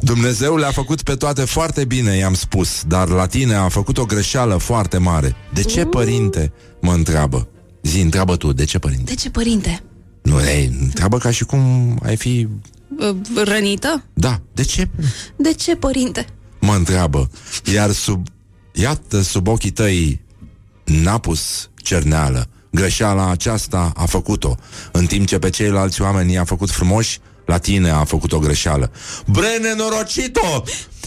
Dumnezeu 0.00 0.56
le-a 0.56 0.70
făcut 0.70 1.02
pe 1.02 1.14
toate 1.14 1.44
foarte 1.44 1.84
bine, 1.84 2.16
i-am 2.16 2.34
spus 2.34 2.82
Dar 2.86 3.08
la 3.08 3.26
tine 3.26 3.54
a 3.54 3.68
făcut 3.68 3.98
o 3.98 4.04
greșeală 4.04 4.56
foarte 4.56 4.98
mare 4.98 5.36
De 5.52 5.62
ce, 5.62 5.84
părinte? 5.84 6.52
Mă 6.80 6.92
întreabă 6.92 7.48
Zi, 7.82 8.00
întreabă 8.00 8.36
tu, 8.36 8.52
de 8.52 8.64
ce, 8.64 8.78
părinte? 8.78 9.04
De 9.04 9.14
ce, 9.14 9.30
părinte? 9.30 9.82
Nu, 10.22 10.40
ei, 10.40 10.76
întreabă 10.80 11.18
ca 11.18 11.30
și 11.30 11.44
cum 11.44 11.60
ai 12.02 12.16
fi... 12.16 12.48
Uh, 12.98 13.16
Rănită? 13.44 14.04
Da, 14.14 14.40
de 14.52 14.62
ce? 14.62 14.88
De 15.36 15.52
ce, 15.52 15.76
părinte? 15.76 16.26
mă 16.60 16.74
întreabă 16.74 17.30
Iar 17.72 17.90
sub, 17.90 18.26
iată, 18.72 19.20
sub 19.20 19.48
ochii 19.48 19.70
tăi 19.70 20.20
N-a 20.84 21.18
pus 21.18 21.70
cerneală 21.76 22.48
Greșeala 22.70 23.30
aceasta 23.30 23.92
a 23.94 24.04
făcut-o 24.04 24.56
În 24.92 25.06
timp 25.06 25.26
ce 25.26 25.38
pe 25.38 25.50
ceilalți 25.50 26.02
oameni 26.02 26.32
i-a 26.32 26.44
făcut 26.44 26.70
frumoși 26.70 27.18
La 27.46 27.58
tine 27.58 27.90
a 27.90 28.04
făcut 28.04 28.32
o 28.32 28.38
greșeală 28.38 28.92
Bre, 29.26 29.58
nenorocito! 29.62 30.64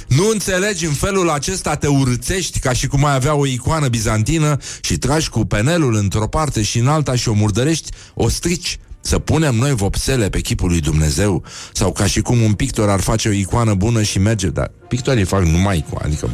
Nu 0.08 0.30
înțelegi 0.32 0.86
în 0.86 0.94
felul 0.94 1.30
acesta 1.30 1.76
te 1.76 1.88
urâțești 1.88 2.60
ca 2.60 2.74
și 2.74 2.88
cum 2.88 3.06
ai 3.06 3.14
avea 3.14 3.34
o 3.36 3.46
icoană 3.46 3.88
bizantină 3.88 4.58
și 4.82 4.98
tragi 4.98 5.30
cu 5.30 5.46
penelul 5.46 5.96
într-o 5.96 6.28
parte 6.28 6.62
și 6.62 6.80
în 6.80 6.88
alta 6.88 7.16
și 7.16 7.30
o 7.30 7.34
murdărești, 7.34 7.92
o 8.14 8.30
strici. 8.30 8.80
Să 9.02 9.20
punem 9.20 9.56
noi 9.56 9.76
vopsele 9.76 10.30
pe 10.30 10.40
chipul 10.40 10.70
lui 10.70 10.80
Dumnezeu 10.80 11.44
sau 11.74 11.92
ca 11.92 12.06
și 12.06 12.22
cum 12.22 12.42
un 12.42 12.54
pictor 12.54 12.90
ar 12.90 13.00
face 13.00 13.30
o 13.30 13.32
icoană 13.32 13.74
bună 13.74 14.02
și 14.02 14.20
merge, 14.20 14.48
dar 14.48 14.72
pictorii 14.88 15.24
fac 15.24 15.44
numai 15.44 15.78
icoane, 15.78 16.08
adică 16.08 16.30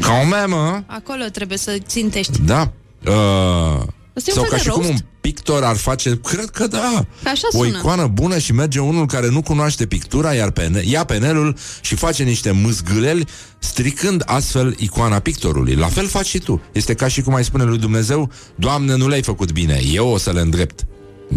ca 0.00 0.12
o 0.22 0.26
memă, 0.26 0.84
Acolo 0.86 1.24
trebuie 1.32 1.58
să 1.58 1.76
țintești. 1.86 2.40
da. 2.44 2.72
Uh, 3.06 3.82
Ăsta 4.16 4.30
e 4.30 4.34
un 4.38 4.42
sau 4.42 4.42
fel 4.42 4.50
ca 4.50 4.56
de 4.56 4.62
și 4.62 4.68
cum 4.68 4.82
roast? 4.82 4.90
un 4.92 5.06
pictor 5.20 5.64
ar 5.64 5.76
face, 5.76 6.20
cred 6.24 6.44
că 6.50 6.66
da, 6.66 7.04
Că 7.22 7.28
așa 7.28 7.46
o 7.52 7.56
sună. 7.64 7.78
icoană 7.78 8.06
bună 8.06 8.38
și 8.38 8.52
merge 8.52 8.78
unul 8.80 9.06
care 9.06 9.28
nu 9.28 9.42
cunoaște 9.42 9.86
pictura, 9.86 10.32
iar 10.34 10.50
pene, 10.50 10.82
ia 10.84 11.04
penelul 11.04 11.56
și 11.80 11.94
face 11.94 12.22
niște 12.22 12.50
mâzgâleli, 12.50 13.26
stricând 13.58 14.22
astfel 14.26 14.74
icoana 14.78 15.18
pictorului. 15.18 15.74
La 15.74 15.86
fel 15.86 16.06
faci 16.06 16.26
și 16.26 16.38
tu. 16.38 16.60
Este 16.72 16.94
ca 16.94 17.08
și 17.08 17.20
cum 17.22 17.34
ai 17.34 17.44
spune 17.44 17.64
lui 17.64 17.78
Dumnezeu, 17.78 18.30
Doamne, 18.54 18.96
nu 18.96 19.08
le-ai 19.08 19.22
făcut 19.22 19.52
bine, 19.52 19.80
eu 19.92 20.08
o 20.08 20.18
să 20.18 20.30
le 20.32 20.40
îndrept. 20.40 20.86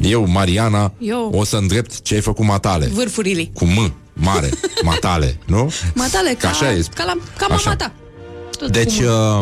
Eu, 0.01 0.27
Mariana, 0.27 0.93
Eu. 0.99 1.31
o 1.35 1.43
să 1.43 1.55
îndrept 1.57 2.01
ce 2.01 2.13
ai 2.13 2.21
făcut 2.21 2.45
matale. 2.45 2.85
Vârfurile. 2.93 3.49
Cu 3.53 3.65
M, 3.65 3.93
mare, 4.13 4.49
matale, 4.83 5.37
nu? 5.45 5.71
Matale, 5.95 6.33
ca, 6.39 6.49
Așa 6.49 6.71
e. 6.71 6.85
ca, 6.95 7.03
la, 7.03 7.13
ca 7.37 7.45
Așa. 7.45 7.55
mama 7.63 7.75
ta. 7.75 7.91
Tot 8.61 8.71
Deci, 8.71 8.97
cu 8.97 9.03
mă. 9.03 9.41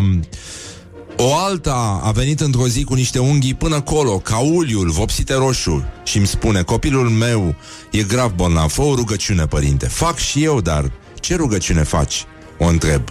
uh, 1.18 1.26
O 1.28 1.36
alta 1.36 2.02
a 2.04 2.12
venit 2.12 2.40
într-o 2.40 2.68
zi 2.68 2.84
cu 2.84 2.94
niște 2.94 3.20
unghii 3.20 3.54
până 3.54 3.82
colo, 3.82 4.18
ca 4.18 4.38
uliul, 4.38 4.90
vopsite 4.90 5.34
roșu 5.34 5.86
și 6.04 6.18
îmi 6.18 6.28
spune, 6.28 6.62
copilul 6.62 7.10
meu 7.10 7.56
e 7.92 8.04
grav 8.04 8.32
bolnav, 8.32 8.70
fă 8.72 8.82
o 8.82 8.96
rugăciune, 8.96 9.46
părinte. 9.46 9.88
Fac 9.88 10.18
și 10.18 10.44
eu, 10.44 10.62
dar 10.62 10.92
ce 11.20 11.36
rugăciune 11.36 11.84
faci? 11.84 12.26
O 12.60 12.66
întreb. 12.66 13.02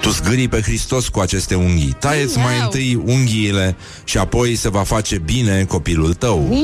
Tu 0.00 0.08
zgârii 0.10 0.48
pe 0.48 0.60
Hristos 0.60 1.08
cu 1.08 1.20
aceste 1.20 1.54
unghii. 1.54 1.96
Taieți 2.00 2.38
mai 2.38 2.60
întâi 2.62 3.02
unghiile 3.04 3.76
și 4.04 4.18
apoi 4.18 4.54
se 4.54 4.68
va 4.68 4.82
face 4.82 5.18
bine 5.18 5.64
copilul 5.64 6.14
tău. 6.14 6.56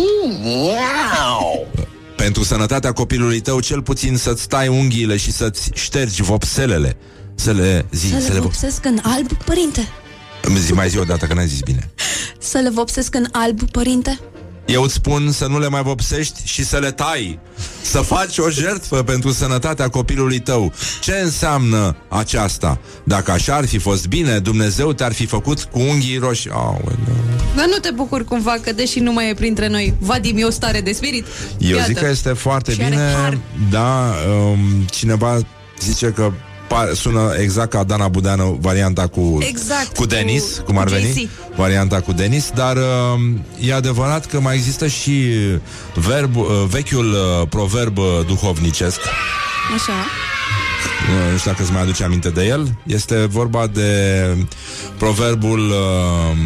Pentru 2.16 2.43
sănătatea 2.45 2.93
copilului 2.93 3.41
tău, 3.41 3.61
cel 3.61 3.83
puțin 3.83 4.16
să-ți 4.16 4.49
tai 4.49 4.68
unghiile 4.68 5.16
și 5.16 5.33
să-ți 5.33 5.70
ștergi 5.75 6.23
vopselele. 6.23 6.97
Să 7.35 7.51
le 7.53 7.87
zi, 7.91 8.09
Să 8.09 8.20
să 8.20 8.26
le 8.28 8.33
le, 8.33 8.39
vo- 8.39 8.43
vopsesc 8.43 8.85
în 8.85 8.99
alb, 9.03 9.33
părinte? 9.33 9.89
Îmi 10.43 10.59
zi 10.59 10.72
mai 10.72 10.89
zi 10.89 10.99
o 10.99 11.05
dată, 11.05 11.26
că 11.26 11.35
n-ai 11.35 11.47
zis 11.47 11.61
bine. 11.61 11.91
Să 12.39 12.59
le 12.59 12.70
vopsesc 12.70 13.14
în 13.14 13.26
alb, 13.33 13.70
părinte? 13.70 14.18
Eu 14.66 14.83
îți 14.83 14.95
spun 14.95 15.30
să 15.33 15.47
nu 15.47 15.59
le 15.59 15.68
mai 15.68 15.83
vopsești 15.83 16.41
și 16.45 16.64
să 16.64 16.78
le 16.78 16.91
tai. 16.91 17.39
Să 17.83 17.99
faci 18.01 18.39
o 18.39 18.51
jertfă 18.51 19.03
pentru 19.03 19.33
sănătatea 19.33 19.89
copilului 19.89 20.39
tău. 20.39 20.72
Ce 21.01 21.12
înseamnă 21.12 21.97
aceasta? 22.09 22.80
Dacă 23.05 23.30
așa 23.30 23.55
ar 23.55 23.66
fi 23.66 23.78
fost 23.78 24.07
bine, 24.07 24.39
Dumnezeu 24.39 24.93
te-ar 24.93 25.12
fi 25.12 25.26
făcut 25.26 25.62
cu 25.62 25.78
unghii 25.80 26.16
roșii. 26.18 26.51
Aoleu. 26.51 26.99
Dar 27.57 27.66
nu 27.66 27.76
te 27.80 27.91
bucuri 27.91 28.24
cumva 28.24 28.57
că, 28.62 28.72
deși 28.72 28.99
nu 28.99 29.12
mai 29.12 29.30
e 29.30 29.35
printre 29.35 29.68
noi, 29.68 29.95
Vadim 29.99 30.37
e 30.39 30.45
o 30.45 30.51
stare 30.51 30.80
de 30.80 30.93
spirit? 30.93 31.26
Eu 31.59 31.76
Iată. 31.76 31.87
zic 31.87 31.99
că 31.99 32.09
este 32.11 32.33
foarte 32.33 32.72
Și 32.72 32.80
are 32.80 32.91
bine. 32.91 33.12
har. 33.22 33.39
Da, 33.70 34.14
um, 34.51 34.59
cineva 34.91 35.39
zice 35.80 36.07
că 36.07 36.33
pa- 36.73 36.93
sună 36.95 37.35
exact 37.41 37.70
ca 37.70 37.85
Dana 37.85 38.09
Budeanu 38.09 38.59
varianta 38.61 39.07
cu, 39.07 39.39
Exact, 39.49 39.97
cu 39.97 40.07
Denis, 40.07 40.43
cu- 40.57 40.62
cum 40.62 40.79
ar 40.79 40.85
cu 40.87 40.93
veni, 40.93 41.12
JC. 41.12 41.29
varianta 41.57 42.01
cu 42.01 42.12
Denis, 42.12 42.51
dar 42.55 42.77
um, 42.77 43.45
e 43.61 43.75
adevărat 43.75 44.27
că 44.27 44.41
mai 44.41 44.55
există 44.55 44.87
și 44.87 45.27
verb, 45.95 46.37
uh, 46.37 46.47
vechiul 46.68 47.12
uh, 47.12 47.47
proverb 47.49 47.99
uh, 47.99 48.05
duhovnicesc 48.27 49.01
Așa. 49.75 49.93
Uh, 49.93 51.31
Nu 51.33 51.39
știu 51.39 51.51
dacă 51.51 51.62
îți 51.62 51.73
mai 51.73 51.83
aduce 51.83 52.05
aminte 52.05 52.29
de 52.29 52.45
el. 52.47 52.79
Este 52.87 53.14
vorba 53.14 53.66
de 53.66 54.27
proverbul 54.99 55.59
uh, 55.70 56.37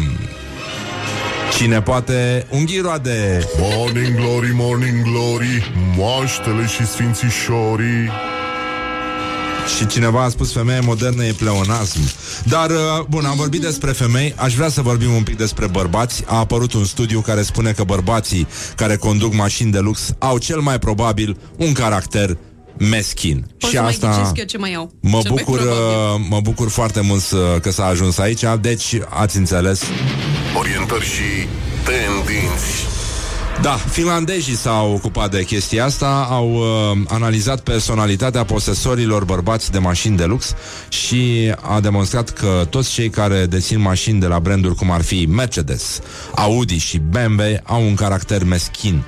Cine 1.57 1.81
poate 1.81 2.45
unghii 2.49 2.79
roade 2.79 3.47
Morning 3.59 4.15
glory, 4.15 4.51
morning 4.53 5.01
glory 5.03 5.71
Moaștele 5.97 6.67
și 6.67 6.85
sfințișorii 6.87 8.09
Și 9.77 9.87
cineva 9.87 10.23
a 10.23 10.29
spus 10.29 10.51
femeie 10.53 10.79
modernă 10.79 11.25
e 11.25 11.31
pleonasm. 11.31 11.99
Dar, 12.43 12.69
uh, 12.69 13.05
bun, 13.09 13.25
am 13.25 13.35
vorbit 13.35 13.61
despre 13.61 13.91
femei. 13.91 14.33
Aș 14.37 14.53
vrea 14.55 14.69
să 14.69 14.81
vorbim 14.81 15.13
un 15.13 15.23
pic 15.23 15.37
despre 15.37 15.67
bărbați. 15.67 16.23
A 16.25 16.37
apărut 16.37 16.73
un 16.73 16.85
studiu 16.85 17.19
care 17.21 17.41
spune 17.41 17.71
că 17.71 17.83
bărbații 17.83 18.47
Care 18.75 18.95
conduc 18.95 19.33
mașini 19.33 19.71
de 19.71 19.79
lux 19.79 20.13
Au 20.17 20.37
cel 20.37 20.59
mai 20.59 20.79
probabil 20.79 21.37
un 21.57 21.71
caracter 21.73 22.37
meschin. 22.77 23.45
Poți 23.57 23.71
Și 23.71 23.75
să 23.77 23.81
mai 23.81 23.91
asta 23.91 24.09
ghicesc 24.09 24.37
eu 24.37 24.45
ce 24.45 24.57
mai 24.57 24.71
iau. 24.71 24.91
Mă 25.01 25.19
Cel 25.21 25.31
mai 25.31 25.43
bucur, 25.43 25.59
probabil. 25.59 26.21
uh, 26.21 26.25
mă 26.29 26.39
bucur 26.43 26.69
foarte 26.69 27.01
mult 27.01 27.21
să, 27.21 27.57
că 27.61 27.71
s-a 27.71 27.85
ajuns 27.85 28.17
aici. 28.17 28.41
Deci 28.61 28.97
ați 29.09 29.37
înțeles. 29.37 29.81
Orientări 30.57 31.05
și 31.05 31.47
tendinți 31.83 32.96
Da, 33.61 33.71
finlandezii 33.71 34.55
s-au 34.55 34.93
ocupat 34.93 35.31
de 35.31 35.43
chestia 35.43 35.85
asta, 35.85 36.27
au 36.29 36.53
uh, 36.53 36.97
analizat 37.07 37.59
personalitatea 37.59 38.43
posesorilor 38.43 39.23
bărbați 39.25 39.71
de 39.71 39.77
mașini 39.77 40.17
de 40.17 40.25
lux 40.25 40.53
și 40.89 41.53
a 41.61 41.79
demonstrat 41.79 42.29
că 42.29 42.67
toți 42.69 42.91
cei 42.91 43.09
care 43.09 43.45
dețin 43.45 43.79
mașini 43.79 44.19
de 44.19 44.27
la 44.27 44.39
branduri 44.39 44.75
cum 44.75 44.91
ar 44.91 45.01
fi 45.01 45.25
Mercedes, 45.29 45.99
Audi 46.35 46.77
și 46.77 46.97
BMW 46.97 47.41
au 47.63 47.85
un 47.85 47.95
caracter 47.95 48.43
meschin 48.43 49.03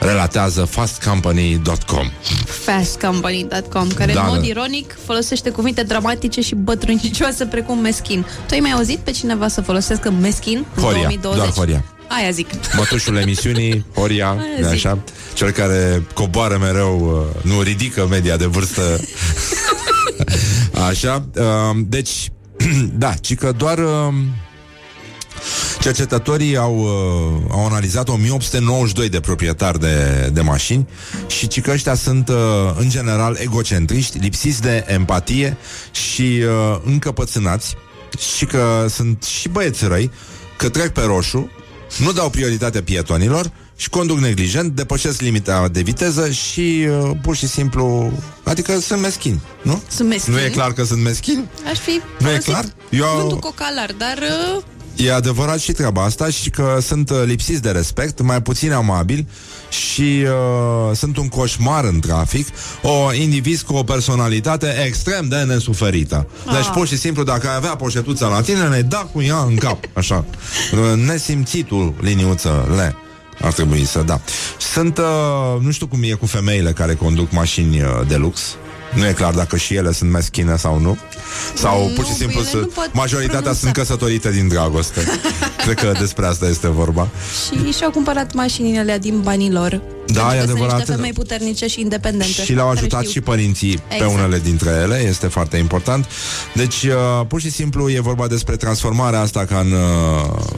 relatează 0.00 0.64
fastcompany.com 0.64 2.10
Fastcompany.com 2.44 3.88
Care 3.88 4.12
Da, 4.12 4.20
în 4.20 4.26
mod 4.28 4.40
da. 4.40 4.46
ironic 4.46 4.96
folosește 5.04 5.50
cuvinte 5.50 5.82
dramatice 5.82 6.40
și 6.40 6.54
bătrânicioase 6.54 7.46
precum 7.46 7.78
meschin 7.78 8.26
Tu 8.46 8.54
ai 8.54 8.60
mai 8.60 8.70
auzit 8.70 8.98
pe 8.98 9.10
cineva 9.10 9.48
să 9.48 9.60
folosească 9.60 10.10
meschin 10.10 10.66
în 10.74 10.82
Horia, 10.82 10.98
2020? 10.98 11.42
doar 11.42 11.52
Horia. 11.54 11.84
Aia 12.08 12.30
zic 12.30 12.48
Mătușul 12.76 13.16
emisiunii, 13.16 13.84
Horia, 13.94 14.28
Aia 14.30 14.40
de 14.56 14.62
zic. 14.62 14.72
așa, 14.86 14.98
cel 15.34 15.50
care 15.50 16.02
coboară 16.14 16.58
mereu, 16.58 17.26
uh, 17.34 17.42
nu 17.52 17.60
ridică 17.60 18.06
media 18.10 18.36
de 18.36 18.46
vârstă. 18.46 19.00
Așa, 20.88 21.28
uh, 21.36 21.76
deci, 21.86 22.32
da, 22.92 23.14
ci 23.20 23.34
că 23.34 23.52
doar 23.56 23.78
uh, 23.78 24.14
cercetătorii 25.80 26.56
au, 26.56 26.78
uh, 26.78 27.50
au 27.50 27.66
analizat 27.66 28.08
1892 28.08 29.08
de 29.08 29.20
proprietari 29.20 29.80
de, 29.80 30.28
de 30.32 30.40
mașini 30.40 30.88
și 31.26 31.46
ci 31.46 31.60
că 31.60 31.70
ăștia 31.70 31.94
sunt, 31.94 32.28
uh, 32.28 32.36
în 32.78 32.88
general, 32.88 33.36
egocentriști, 33.40 34.18
lipsiți 34.18 34.60
de 34.60 34.84
empatie 34.86 35.56
și 35.90 36.22
uh, 36.22 36.78
încăpățânați 36.84 37.74
și 38.36 38.44
că 38.44 38.86
sunt 38.88 39.22
și 39.22 39.48
băieți 39.48 39.84
răi, 39.86 40.10
că 40.56 40.68
trec 40.68 40.92
pe 40.92 41.00
roșu, 41.02 41.50
nu 41.98 42.12
dau 42.12 42.30
prioritate 42.30 42.82
pietonilor 42.82 43.50
și 43.76 43.88
conduc 43.88 44.18
neglijent, 44.18 44.72
depășesc 44.72 45.20
limita 45.20 45.68
de 45.68 45.80
viteză 45.80 46.30
și 46.30 46.86
uh, 46.88 47.10
pur 47.22 47.36
și 47.36 47.46
simplu, 47.48 48.12
adică 48.44 48.78
sunt 48.80 49.00
meschini, 49.00 49.40
nu? 49.62 49.82
Sunt 49.88 50.08
meschini. 50.08 50.34
Nu 50.36 50.42
e 50.42 50.48
clar 50.48 50.72
că 50.72 50.84
sunt 50.84 51.02
meschini? 51.02 51.48
Aș 51.70 51.78
fi 51.78 51.90
Nu 52.18 52.26
e 52.28 52.30
folosit 52.30 52.44
clar? 52.44 52.64
Eu- 52.90 53.06
Cuvântul 53.12 53.38
cocalar, 53.38 53.92
dar 53.98 54.18
uh, 54.56 54.62
E 54.96 55.12
adevărat 55.12 55.58
și 55.60 55.72
treaba 55.72 56.02
asta 56.04 56.28
și 56.30 56.50
că 56.50 56.78
sunt 56.80 57.10
uh, 57.10 57.16
lipsiți 57.24 57.62
de 57.62 57.70
respect, 57.70 58.20
mai 58.20 58.42
puțin 58.42 58.72
amabili 58.72 59.26
și 59.68 60.22
uh, 60.24 60.96
sunt 60.96 61.16
un 61.16 61.28
coșmar 61.28 61.84
în 61.84 62.00
trafic, 62.00 62.46
o 62.82 63.12
indivizi 63.12 63.64
cu 63.64 63.74
o 63.74 63.82
personalitate 63.82 64.82
extrem 64.86 65.28
de 65.28 65.36
nesuferită. 65.36 66.26
Deci, 66.44 66.54
Ah. 66.64 66.70
pur 66.72 66.86
și 66.86 66.98
simplu, 66.98 67.22
dacă 67.22 67.48
ai 67.48 67.54
avea 67.56 67.76
poșetuța 67.76 68.28
la 68.28 68.40
tine, 68.40 68.68
ne 68.68 68.80
da 68.80 69.08
cu 69.12 69.22
ea 69.22 69.38
în 69.48 69.54
cap, 69.56 69.78
așa. 69.92 70.24
Uh, 70.72 71.04
Nesimțitul, 71.06 71.94
liniuță, 72.00 72.72
le. 72.76 72.94
Ar 73.40 73.52
trebui 73.52 73.84
să, 73.84 74.02
da. 74.06 74.20
Sunt, 74.72 74.98
uh, 74.98 75.04
nu 75.60 75.70
știu 75.70 75.86
cum 75.86 76.02
e 76.02 76.10
cu 76.10 76.26
femeile 76.26 76.72
care 76.72 76.94
conduc 76.94 77.30
mașini 77.30 77.80
uh, 77.80 77.88
de 78.08 78.16
lux. 78.16 78.40
Nu 78.96 79.06
e 79.06 79.12
clar 79.12 79.34
dacă 79.34 79.56
și 79.56 79.74
ele 79.74 79.92
sunt 79.92 80.10
meschine 80.10 80.56
sau 80.56 80.78
nu. 80.78 80.98
Sau 81.54 81.88
Nu, 81.88 81.94
pur 81.94 82.04
și 82.04 82.12
simplu 82.12 82.38
ele 82.40 82.48
nu 82.52 82.58
sunt, 82.58 82.72
pot 82.72 82.90
majoritatea 82.92 83.38
pronunța. 83.40 83.60
sunt 83.60 83.72
căsătorite 83.72 84.30
din 84.30 84.48
dragoste. 84.48 85.00
Cred 85.64 85.74
că 85.78 85.92
despre 85.98 86.26
asta 86.26 86.46
este 86.48 86.68
vorba. 86.68 87.08
și 87.42 87.72
și-au 87.72 87.90
cumpărat 87.90 88.32
mașinile 88.32 88.78
alea 88.78 88.98
din 88.98 89.20
banii 89.20 89.52
lor 89.52 89.70
Da, 90.06 90.20
Pentru 90.22 90.34
e 90.34 90.36
că 90.36 90.42
adevărat. 90.42 90.68
Sunt 90.68 90.78
niște 90.78 90.92
femei 90.94 91.12
puternice 91.12 91.66
și 91.66 91.80
independente 91.80 92.42
Și 92.42 92.52
le-au 92.52 92.66
care 92.66 92.78
ajutat 92.78 93.00
știu. 93.00 93.12
și 93.12 93.20
părinții 93.20 93.76
pe 93.88 93.94
Exact. 93.94 94.12
unele 94.12 94.38
dintre 94.38 94.70
ele, 94.82 95.04
este 95.08 95.26
foarte 95.26 95.56
important. 95.56 96.06
Deci, 96.54 96.82
uh, 96.82 97.26
pur 97.28 97.40
și 97.40 97.50
simplu, 97.50 97.88
e 97.90 98.00
vorba 98.00 98.26
despre 98.26 98.56
transformarea 98.56 99.20
asta 99.20 99.44
ca 99.44 99.58
în 99.58 99.72
uh, 99.72 99.78
uh, 100.38 100.54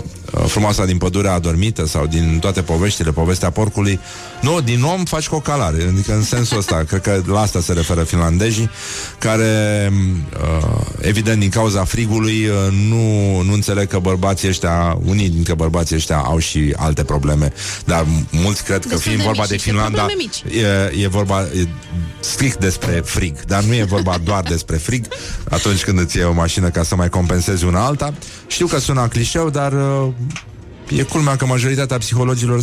frumoasa 0.46 0.84
din 0.84 0.98
pădurea 0.98 1.32
adormită 1.32 1.86
sau 1.86 2.06
din 2.06 2.38
toate 2.40 2.62
poveștile, 2.62 3.10
povestea 3.10 3.50
porcului. 3.50 4.00
Nu, 4.40 4.60
din 4.60 4.82
om 4.82 5.04
faci 5.04 5.28
cocalare, 5.28 5.82
adică 5.92 6.12
în 6.14 6.22
sensul 6.22 6.58
ăsta, 6.58 6.84
cred 6.88 7.00
că 7.00 7.22
la 7.26 7.40
asta 7.40 7.60
se 7.60 7.72
referă 7.72 8.02
finlandezii, 8.02 8.70
care, 9.18 9.92
uh, 10.42 10.80
evident, 11.00 11.40
din 11.40 11.48
cauza 11.50 11.84
frigului, 11.84 12.46
uh, 12.46 12.54
nu, 12.88 13.40
nu 13.42 13.52
înțeleg 13.52 13.88
că 13.88 13.98
bărbații 13.98 14.48
ăștia, 14.48 14.98
unii 15.04 15.28
dintre 15.28 15.54
bărbații 15.54 15.96
ăștia 15.96 16.16
au 16.16 16.38
și 16.38 16.74
alte 16.76 17.04
probleme, 17.04 17.52
dar 17.84 18.06
mulți 18.30 18.64
cred 18.64 18.80
că 18.80 18.88
Destul 18.88 19.00
fiind 19.00 19.18
de 19.18 19.24
vorba 19.24 19.40
mici, 19.40 19.48
de 19.48 19.54
niște 19.54 19.70
Finlanda, 19.70 20.02
probleme 20.04 20.22
mici. 20.22 20.62
e, 20.96 21.02
e 21.02 21.08
vorba 21.08 21.40
e, 21.42 21.66
strict 22.20 22.58
despre 22.58 23.02
frig, 23.04 23.44
dar 23.44 23.62
nu 23.62 23.74
e 23.74 23.84
vorba 23.84 24.18
doar 24.24 24.42
despre 24.42 24.76
frig 24.76 25.06
atunci 25.50 25.84
când 25.84 25.98
îți 25.98 26.16
iei 26.16 26.26
o 26.26 26.32
mașină 26.32 26.68
ca 26.68 26.82
să 26.82 26.96
mai 26.96 27.08
compensezi 27.08 27.64
una 27.64 27.84
alta. 27.84 28.14
Știu 28.46 28.66
că 28.66 28.78
sună 28.78 29.08
clișeu, 29.08 29.50
dar 29.50 29.72
uh, 29.72 30.08
e 30.96 31.02
culmea 31.02 31.36
că 31.36 31.46
majoritatea 31.46 31.98
psihologilor 31.98 32.60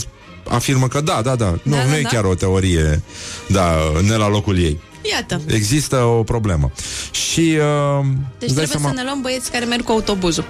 afirmă 0.47 0.87
că 0.87 1.01
da, 1.01 1.21
da, 1.21 1.35
da, 1.35 1.45
nu, 1.45 1.75
Da, 1.75 1.83
nu 1.83 1.89
da, 1.89 1.97
e 1.97 2.01
da. 2.01 2.09
chiar 2.09 2.23
o 2.23 2.35
teorie, 2.35 3.03
da, 3.47 3.75
ne 4.07 4.15
la 4.15 4.27
locul 4.27 4.57
ei. 4.57 4.79
Iată 5.11 5.41
Există 5.47 5.95
o 5.95 6.23
problemă. 6.23 6.71
Și 7.11 7.39
uh, 7.39 8.05
Deci 8.39 8.49
îți 8.49 8.55
dai 8.55 8.65
trebuie 8.65 8.67
seama- 8.67 8.87
să 8.87 8.93
ne 8.95 9.03
luăm 9.03 9.21
băieți 9.21 9.51
care 9.51 9.65
merg 9.65 9.83
cu 9.83 9.91
autobuzul 9.91 10.45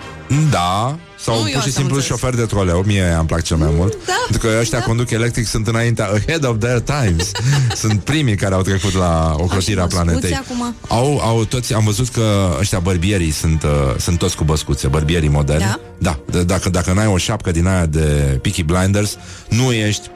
da, 0.51 0.97
sau 1.19 1.33
Nu, 1.33 1.39
eu 1.39 1.43
pur 1.43 1.49
și 1.51 1.55
asta 1.57 1.65
am 1.65 1.71
simplu 1.71 1.95
înțeles. 1.95 2.05
șofer 2.19 2.33
de 2.35 2.45
troleu 2.45 2.83
Mie 2.85 3.15
îmi 3.19 3.27
plac 3.27 3.41
cel 3.41 3.57
mai 3.57 3.69
mult 3.77 3.97
da, 4.05 4.13
Pentru 4.29 4.47
că 4.47 4.57
ăștia 4.59 4.79
da. 4.79 4.85
conduc 4.85 5.09
electric 5.09 5.47
Sunt 5.47 5.67
înaintea 5.67 6.05
ahead 6.05 6.45
of 6.45 6.55
their 6.59 6.79
times 6.79 7.31
Sunt 7.83 7.99
primii 8.01 8.35
care 8.35 8.53
au 8.53 8.61
trecut 8.61 8.93
la 8.93 9.35
ocrotirea 9.37 9.83
Au 9.83 9.89
și 9.89 9.95
băscuțe 9.95 10.03
planetei 10.03 10.33
acum? 10.33 10.75
au, 10.87 11.19
au 11.19 11.43
toți, 11.45 11.73
am 11.73 11.83
văzut 11.83 12.07
că 12.09 12.55
ăștia 12.59 12.79
bărbierii 12.79 13.31
sunt, 13.31 13.63
uh, 13.63 13.69
sunt 13.99 14.17
toți 14.17 14.35
cu 14.35 14.43
băscuțe 14.43 14.87
Bărbierii 14.87 15.29
moderni 15.29 15.77
Da? 15.99 16.19
da 16.31 16.39
d- 16.41 16.45
dacă, 16.45 16.69
dacă 16.69 16.93
n-ai 16.93 17.07
o 17.07 17.17
șapcă 17.17 17.51
din 17.51 17.67
aia 17.67 17.85
de 17.85 18.39
Peaky 18.41 18.63
Blinders 18.63 19.17
Nu 19.49 19.71
ești 19.73 20.09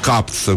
cap 0.00 0.28
să 0.28 0.56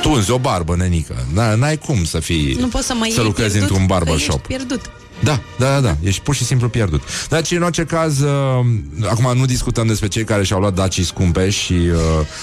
tunzi 0.00 0.30
o 0.30 0.38
barbă, 0.38 0.76
nenică 0.76 1.14
N- 1.32 1.58
N-ai 1.58 1.76
cum 1.78 2.04
să 2.04 2.18
fii 2.20 2.56
Nu 2.60 2.66
poți 2.68 2.86
să 2.86 2.94
mai 2.94 3.10
Să 3.10 3.16
iei 3.16 3.26
lucrezi 3.26 3.50
pierdut, 3.52 3.70
într-un 3.70 3.86
că 3.86 3.94
barbershop 3.94 4.34
ești 4.34 4.46
pierdut 4.46 4.90
Da, 5.22 5.40
da, 5.58 5.66
da, 5.72 5.80
da, 5.80 5.96
ești 6.02 6.20
pur 6.22 6.34
și 6.34 6.44
simplu 6.44 6.68
pierdut. 6.68 7.02
Deci, 7.28 7.50
în 7.50 7.62
orice 7.62 7.84
caz, 7.84 8.20
uh, 8.20 8.30
acum 9.08 9.36
nu 9.36 9.44
discutăm 9.44 9.86
despre 9.86 10.08
cei 10.08 10.24
care 10.24 10.44
și-au 10.44 10.60
luat 10.60 10.74
dacii 10.74 11.04
scumpe 11.04 11.50
și 11.50 11.72
uh, 11.72 11.98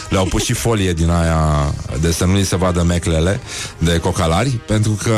le-au 0.10 0.26
pus 0.26 0.44
și 0.44 0.54
folie 0.54 0.94
din 0.94 1.10
aia 1.10 1.74
de 2.02 2.12
să 2.12 2.26
nu 2.26 2.34
li 2.34 2.46
se 2.46 2.56
vadă 2.56 2.84
meclele 2.84 3.40
de 3.78 3.98
cocalari, 3.98 4.50
pentru 4.50 4.98
că 5.04 5.12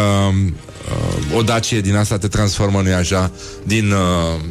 uh, 1.31 1.37
o 1.37 1.41
dacie 1.41 1.81
din 1.81 1.95
asta 1.95 2.17
te 2.17 2.27
transformă, 2.27 2.81
nu 2.81 2.93
așa, 2.93 3.31
din... 3.63 3.91
Uh, 3.91 4.41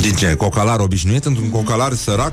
din 0.00 0.14
ce? 0.14 0.34
Cocalar 0.34 0.80
obișnuit 0.80 1.24
într-un 1.24 1.50
cocalar 1.50 1.92
sărac, 1.94 2.32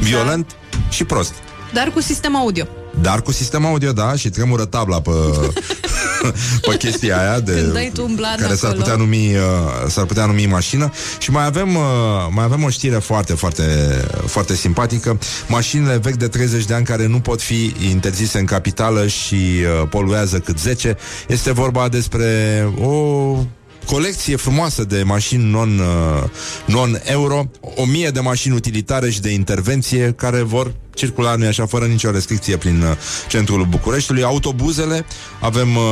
violent 0.00 0.56
și 0.90 1.04
prost. 1.04 1.32
Dar 1.72 1.90
cu 1.94 2.00
sistem 2.00 2.36
audio. 2.36 2.64
Dar 3.00 3.22
cu 3.22 3.32
sistem 3.32 3.66
audio, 3.66 3.92
da, 3.92 4.14
și 4.16 4.28
tremură 4.30 4.64
tabla 4.64 5.00
pe, 5.00 5.10
pe 6.68 6.76
chestia 6.76 7.20
aia 7.20 7.40
de, 7.40 7.52
Când 7.52 7.72
dai 7.72 7.90
tu 7.94 8.04
un 8.04 8.14
blan 8.14 8.36
care 8.40 8.54
s-ar 8.54 8.70
acolo. 8.70 8.82
putea, 8.82 8.96
numi, 8.96 9.34
uh, 9.34 9.42
s-ar 9.88 10.04
putea 10.04 10.26
numi 10.26 10.46
mașină. 10.46 10.92
Și 11.18 11.30
mai 11.30 11.44
avem, 11.44 11.74
uh, 11.74 11.82
mai 12.30 12.44
avem 12.44 12.64
o 12.64 12.68
știre 12.68 12.96
foarte, 12.96 13.32
foarte, 13.32 13.64
foarte 14.26 14.54
simpatică. 14.54 15.18
Mașinile 15.48 15.96
vechi 15.96 16.16
de 16.16 16.28
30 16.28 16.64
de 16.64 16.74
ani 16.74 16.84
care 16.84 17.06
nu 17.06 17.20
pot 17.20 17.42
fi 17.42 17.74
interzise 17.90 18.38
în 18.38 18.44
capitală 18.44 19.06
și 19.06 19.34
uh, 19.34 19.88
poluează 19.88 20.38
cât 20.38 20.58
10. 20.58 20.96
Este 21.28 21.52
vorba 21.52 21.88
despre 21.88 22.28
o 22.80 22.92
colecție 23.86 24.36
frumoasă 24.36 24.84
de 24.84 25.02
mașini 25.02 25.50
non, 25.50 25.78
uh, 25.78 26.28
non-euro, 26.66 27.50
o 27.60 27.84
mie 27.84 28.08
de 28.10 28.20
mașini 28.20 28.54
utilitare 28.54 29.10
și 29.10 29.20
de 29.20 29.30
intervenție 29.30 30.12
care 30.16 30.42
vor 30.42 30.72
circula, 30.98 31.34
nu 31.34 31.46
așa, 31.46 31.66
fără 31.66 31.84
nicio 31.84 32.10
restricție 32.10 32.56
prin 32.56 32.82
uh, 32.82 32.96
centrul 33.28 33.64
Bucureștiului. 33.64 34.22
Autobuzele, 34.22 35.06
avem 35.40 35.76
uh, 35.76 35.84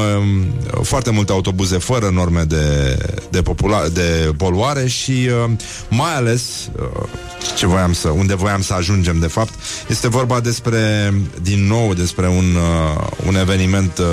foarte 0.82 1.10
multe 1.10 1.32
autobuze 1.32 1.78
fără 1.78 2.10
norme 2.12 2.42
de, 2.42 2.96
de, 3.30 3.42
popula- 3.42 3.92
de 3.92 4.32
poluare 4.36 4.86
și 4.86 5.28
uh, 5.44 5.50
mai 5.88 6.14
ales 6.14 6.42
uh, 6.80 7.08
ce 7.56 7.66
voiam 7.66 7.92
să, 7.92 8.08
unde 8.08 8.34
voiam 8.34 8.62
să 8.62 8.74
ajungem 8.74 9.18
de 9.18 9.26
fapt, 9.26 9.52
este 9.88 10.08
vorba 10.08 10.40
despre, 10.40 11.14
din 11.42 11.66
nou, 11.66 11.94
despre 11.94 12.28
un, 12.28 12.54
uh, 12.54 13.06
un 13.26 13.36
eveniment 13.36 13.98
uh, 13.98 14.06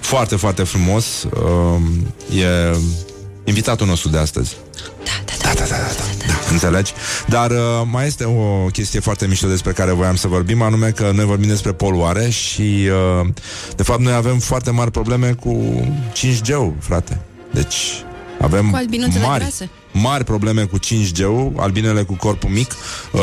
foarte, 0.00 0.36
foarte 0.36 0.62
frumos. 0.62 1.22
Uh, 1.22 2.40
e 2.40 2.76
invitatul 3.44 3.86
nostru 3.86 4.08
de 4.08 4.18
astăzi. 4.18 4.56
Da, 5.04 5.34
da, 5.42 5.52
da, 5.54 5.66
da, 5.66 5.76
da, 5.76 6.25
da. 6.25 6.25
Înțelegi? 6.50 6.92
Dar 7.26 7.50
uh, 7.50 7.56
mai 7.90 8.06
este 8.06 8.24
o 8.24 8.66
chestie 8.72 9.00
foarte 9.00 9.26
mișto 9.26 9.48
despre 9.48 9.72
care 9.72 9.92
voiam 9.92 10.16
să 10.16 10.28
vorbim, 10.28 10.62
anume 10.62 10.90
că 10.90 11.10
noi 11.14 11.24
vorbim 11.24 11.48
despre 11.48 11.72
poluare 11.72 12.28
și 12.28 12.88
uh, 13.20 13.28
de 13.76 13.82
fapt 13.82 14.00
noi 14.00 14.12
avem 14.12 14.38
foarte 14.38 14.70
mari 14.70 14.90
probleme 14.90 15.32
cu 15.32 15.56
5G-ul, 16.12 16.72
frate. 16.78 17.20
Deci 17.52 17.76
avem 18.40 18.70
Cu 18.70 18.76
albinuțele 18.76 19.24
mari, 19.24 19.40
grase. 19.40 19.70
Mari 20.00 20.24
probleme 20.24 20.62
cu 20.62 20.78
5G-ul, 20.78 21.52
albinele 21.56 22.02
cu 22.02 22.14
corpul 22.14 22.50
mic 22.50 22.72
uh, 23.12 23.20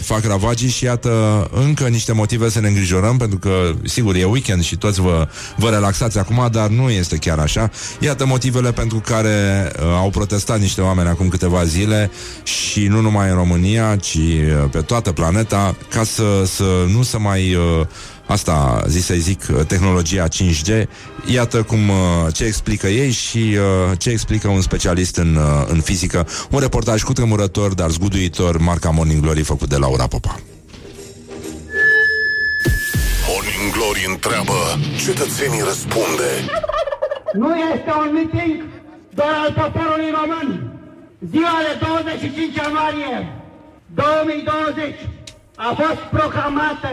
fac 0.00 0.24
ravagii 0.24 0.68
și 0.68 0.84
iată 0.84 1.10
încă 1.52 1.88
niște 1.88 2.12
motive 2.12 2.48
să 2.48 2.60
ne 2.60 2.68
îngrijorăm, 2.68 3.16
pentru 3.16 3.38
că, 3.38 3.50
sigur, 3.84 4.14
e 4.14 4.24
weekend 4.24 4.62
și 4.62 4.76
toți 4.76 5.00
vă, 5.00 5.28
vă 5.56 5.68
relaxați 5.68 6.18
acum, 6.18 6.48
dar 6.52 6.68
nu 6.68 6.90
este 6.90 7.16
chiar 7.16 7.38
așa. 7.38 7.70
Iată 8.00 8.26
motivele 8.26 8.72
pentru 8.72 9.00
care 9.00 9.72
uh, 9.76 9.84
au 9.96 10.10
protestat 10.10 10.60
niște 10.60 10.80
oameni 10.80 11.08
acum 11.08 11.28
câteva 11.28 11.64
zile 11.64 12.10
și 12.42 12.86
nu 12.86 13.00
numai 13.00 13.28
în 13.28 13.34
România, 13.34 13.96
ci 13.96 14.14
uh, 14.14 14.70
pe 14.70 14.80
toată 14.80 15.12
planeta, 15.12 15.76
ca 15.88 16.04
să, 16.04 16.42
să 16.44 16.84
nu 16.92 17.02
să 17.02 17.18
mai... 17.18 17.54
Uh, 17.54 17.86
Asta, 18.28 18.82
zi 18.86 19.00
să 19.00 19.14
zic, 19.14 19.40
uh, 19.50 19.64
tehnologia 19.66 20.28
5G. 20.28 20.86
Iată 21.26 21.62
cum 21.62 21.88
uh, 21.88 21.96
ce 22.32 22.44
explică 22.44 22.86
ei 22.86 23.10
și 23.10 23.38
uh, 23.38 23.98
ce 23.98 24.10
explică 24.10 24.48
un 24.48 24.60
specialist 24.60 25.16
în, 25.16 25.34
uh, 25.34 25.66
în 25.68 25.80
fizică. 25.80 26.26
Un 26.50 26.60
reportaj 26.60 27.02
cu 27.02 27.12
tremurător, 27.12 27.74
dar 27.74 27.90
zguduitor, 27.90 28.58
marca 28.58 28.90
Morning 28.90 29.22
Glory 29.22 29.42
făcut 29.42 29.68
de 29.68 29.76
Laura 29.76 30.06
Popa. 30.06 30.40
Morning 33.28 33.72
Glory 33.72 34.04
întreabă, 34.08 34.58
cetățenii 35.04 35.62
răspunde. 35.64 36.30
Nu 37.32 37.50
este 37.74 37.90
un 38.02 38.10
meeting 38.12 38.62
doar 39.14 39.34
al 39.44 39.52
poporului 39.62 40.10
român. 40.18 40.48
Ziua 41.30 41.58
de 41.68 41.86
25 41.86 42.56
ianuarie 42.56 43.16
2020 43.94 44.94
a 45.56 45.68
fost 45.80 46.00
proclamată 46.16 46.92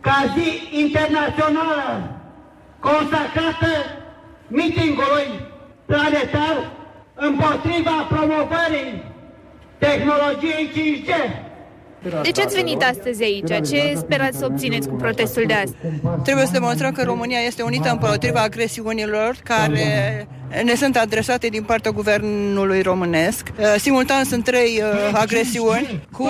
ca 0.00 0.34
zi 0.36 0.78
internațională 0.82 2.10
consacrată 2.80 3.72
meetingului 4.48 5.28
planetar 5.86 6.70
împotriva 7.14 8.06
promovării 8.08 9.02
tehnologiei 9.78 10.70
5G. 10.74 11.10
De 12.22 12.30
ce 12.30 12.42
ați 12.42 12.54
venit 12.54 12.82
astăzi 12.82 13.22
aici? 13.22 13.68
Ce 13.68 13.94
sperați 13.96 14.38
să 14.38 14.44
obțineți 14.44 14.88
cu 14.88 14.94
protestul 14.94 15.44
de 15.46 15.54
azi? 15.54 15.74
Trebuie 16.22 16.44
să 16.44 16.52
demonstrăm 16.52 16.92
că 16.92 17.02
România 17.02 17.38
este 17.38 17.62
unită 17.62 17.90
împotriva 17.90 18.40
agresiunilor 18.40 19.36
care 19.44 20.28
ne 20.64 20.74
sunt 20.74 20.96
adresate 20.96 21.46
din 21.46 21.62
partea 21.62 21.90
guvernului 21.90 22.82
românesc. 22.82 23.48
Uh, 23.58 23.74
Simultan 23.78 24.24
sunt 24.24 24.44
trei 24.44 24.82
uh, 24.82 25.10
agresiuni 25.12 26.08
cu 26.12 26.28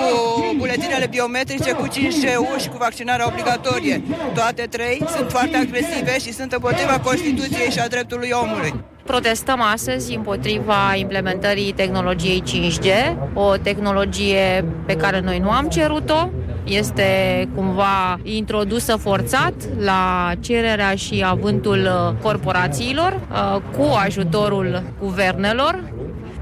buletinele 0.57 1.07
biometrice, 1.09 1.71
cu 1.71 1.87
5G-ul 1.87 2.59
și 2.59 2.69
cu 2.69 2.77
vaccinarea 2.77 3.27
obligatorie. 3.27 4.01
Toate 4.33 4.67
trei 4.69 5.03
sunt 5.15 5.29
foarte 5.31 5.57
agresive 5.57 6.19
și 6.19 6.33
sunt 6.33 6.51
împotriva 6.51 6.99
Constituției 6.99 7.71
și 7.71 7.79
a 7.79 7.87
dreptului 7.87 8.29
omului. 8.43 8.73
Protestăm 9.03 9.61
astăzi 9.61 10.15
împotriva 10.15 10.95
implementării 10.95 11.71
tehnologiei 11.71 12.43
5G, 12.47 12.87
o 13.33 13.57
tehnologie 13.57 14.65
pe 14.85 14.95
care 14.95 15.19
noi 15.19 15.39
nu 15.39 15.49
am 15.49 15.67
cerut-o, 15.67 16.29
este 16.63 17.47
cumva 17.55 18.19
introdusă 18.23 18.95
forțat 18.95 19.53
la 19.79 20.31
cererea 20.39 20.95
și 20.95 21.23
avântul 21.25 21.79
uh, 21.79 22.21
corporațiilor 22.21 23.19
uh, 23.31 23.61
cu 23.77 23.83
ajutorul 24.05 24.83
guvernelor 24.99 25.83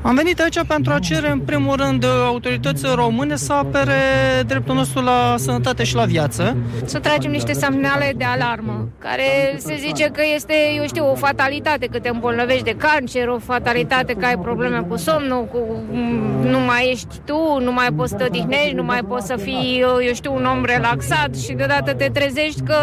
Am 0.01 0.15
venit 0.15 0.39
aici 0.39 0.63
pentru 0.67 0.93
a 0.93 0.99
cere, 0.99 1.29
în 1.29 1.39
primul 1.39 1.75
rând, 1.75 2.05
autorității 2.25 2.87
române 2.95 3.35
să 3.35 3.53
apere 3.53 3.93
dreptul 4.45 4.75
nostru 4.75 5.01
la 5.03 5.35
sănătate 5.37 5.83
și 5.83 5.95
la 5.95 6.05
viață. 6.05 6.57
să 6.85 6.99
tragem 6.99 7.31
niște 7.31 7.53
semnale 7.53 8.13
de 8.17 8.23
alarmă, 8.23 8.87
care 8.99 9.57
se 9.57 9.75
zice 9.75 10.03
că 10.05 10.21
este, 10.35 10.53
eu 10.75 10.87
știu, 10.87 11.11
o 11.11 11.15
fatalitate 11.15 11.87
că 11.91 11.99
te 11.99 12.09
îmbolnăvești 12.09 12.63
de 12.63 12.75
cancer, 12.77 13.27
o 13.27 13.39
fatalitate 13.39 14.13
că 14.13 14.25
ai 14.25 14.37
probleme 14.37 14.79
cu 14.89 14.95
somnul, 14.95 15.45
cu 15.45 15.57
m, 15.91 16.47
nu 16.47 16.59
mai 16.59 16.89
ești 16.91 17.19
tu, 17.25 17.59
nu 17.59 17.71
mai 17.71 17.87
poți 17.95 18.09
să 18.09 18.15
te 18.15 18.23
odihnești, 18.23 18.73
nu 18.73 18.83
mai 18.83 19.01
poți 19.07 19.25
să 19.25 19.35
fii, 19.35 19.79
eu 19.79 20.13
știu, 20.13 20.35
un 20.35 20.45
om 20.45 20.65
relaxat 20.65 21.35
și 21.35 21.53
deodată 21.53 21.93
te 21.93 22.09
trezești 22.13 22.61
că 22.61 22.75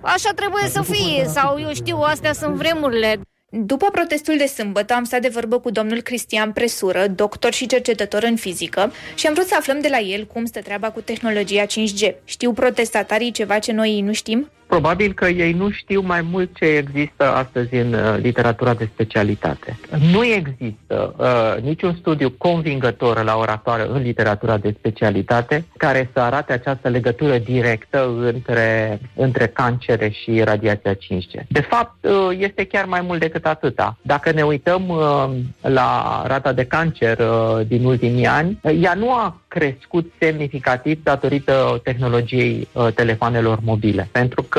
așa 0.00 0.30
trebuie 0.34 0.68
să 0.68 0.82
fie 0.82 1.24
sau 1.26 1.58
eu 1.60 1.72
știu, 1.72 1.98
astea 1.98 2.32
sunt 2.32 2.54
vremurile. 2.54 3.20
După 3.58 3.88
protestul 3.92 4.36
de 4.36 4.46
sâmbătă 4.46 4.94
am 4.94 5.04
stat 5.04 5.20
de 5.20 5.28
vorbă 5.28 5.58
cu 5.58 5.70
domnul 5.70 6.00
Cristian 6.00 6.52
Presură, 6.52 7.06
doctor 7.06 7.52
și 7.52 7.66
cercetător 7.66 8.22
în 8.22 8.36
fizică, 8.36 8.92
și 9.14 9.26
am 9.26 9.34
vrut 9.34 9.46
să 9.46 9.54
aflăm 9.58 9.80
de 9.80 9.88
la 9.88 9.98
el 9.98 10.26
cum 10.26 10.44
stă 10.44 10.60
treaba 10.60 10.90
cu 10.90 11.00
tehnologia 11.00 11.64
5G. 11.66 12.14
Știu 12.24 12.52
protestatarii 12.52 13.30
ceva 13.30 13.58
ce 13.58 13.72
noi 13.72 14.00
nu 14.00 14.12
știm? 14.12 14.50
Probabil 14.66 15.12
că 15.12 15.26
ei 15.26 15.52
nu 15.52 15.70
știu 15.70 16.00
mai 16.00 16.20
mult 16.22 16.56
ce 16.56 16.64
există 16.64 17.34
astăzi 17.34 17.74
în 17.74 17.92
uh, 17.92 18.16
literatura 18.20 18.74
de 18.74 18.88
specialitate. 18.92 19.78
Nu 20.12 20.24
există 20.24 21.14
uh, 21.16 21.62
niciun 21.62 21.96
studiu 21.98 22.30
convingător 22.30 23.22
la 23.22 23.36
ora 23.36 23.52
actuală 23.52 23.84
în 23.84 24.02
literatura 24.02 24.56
de 24.56 24.74
specialitate 24.78 25.64
care 25.76 26.10
să 26.12 26.20
arate 26.20 26.52
această 26.52 26.88
legătură 26.88 27.38
directă 27.38 28.14
între, 28.20 29.00
între 29.14 29.46
cancere 29.46 30.08
și 30.08 30.42
radiația 30.42 30.94
5G. 30.94 31.46
De 31.48 31.60
fapt, 31.60 32.04
uh, 32.04 32.36
este 32.38 32.64
chiar 32.64 32.84
mai 32.84 33.00
mult 33.00 33.20
decât 33.20 33.46
atâta. 33.46 33.96
Dacă 34.02 34.32
ne 34.32 34.42
uităm 34.42 34.88
uh, 34.88 35.28
la 35.60 36.22
rata 36.26 36.52
de 36.52 36.64
cancer 36.64 37.18
uh, 37.18 37.66
din 37.66 37.84
ultimii 37.84 38.26
ani, 38.26 38.58
uh, 38.62 38.78
ea 38.82 38.94
nu 38.94 39.12
a 39.12 39.40
crescut 39.48 40.12
semnificativ 40.18 41.02
datorită 41.02 41.80
tehnologiei 41.82 42.68
uh, 42.72 42.86
telefoanelor 42.94 43.58
mobile. 43.62 44.08
Pentru 44.12 44.42
că 44.42 44.55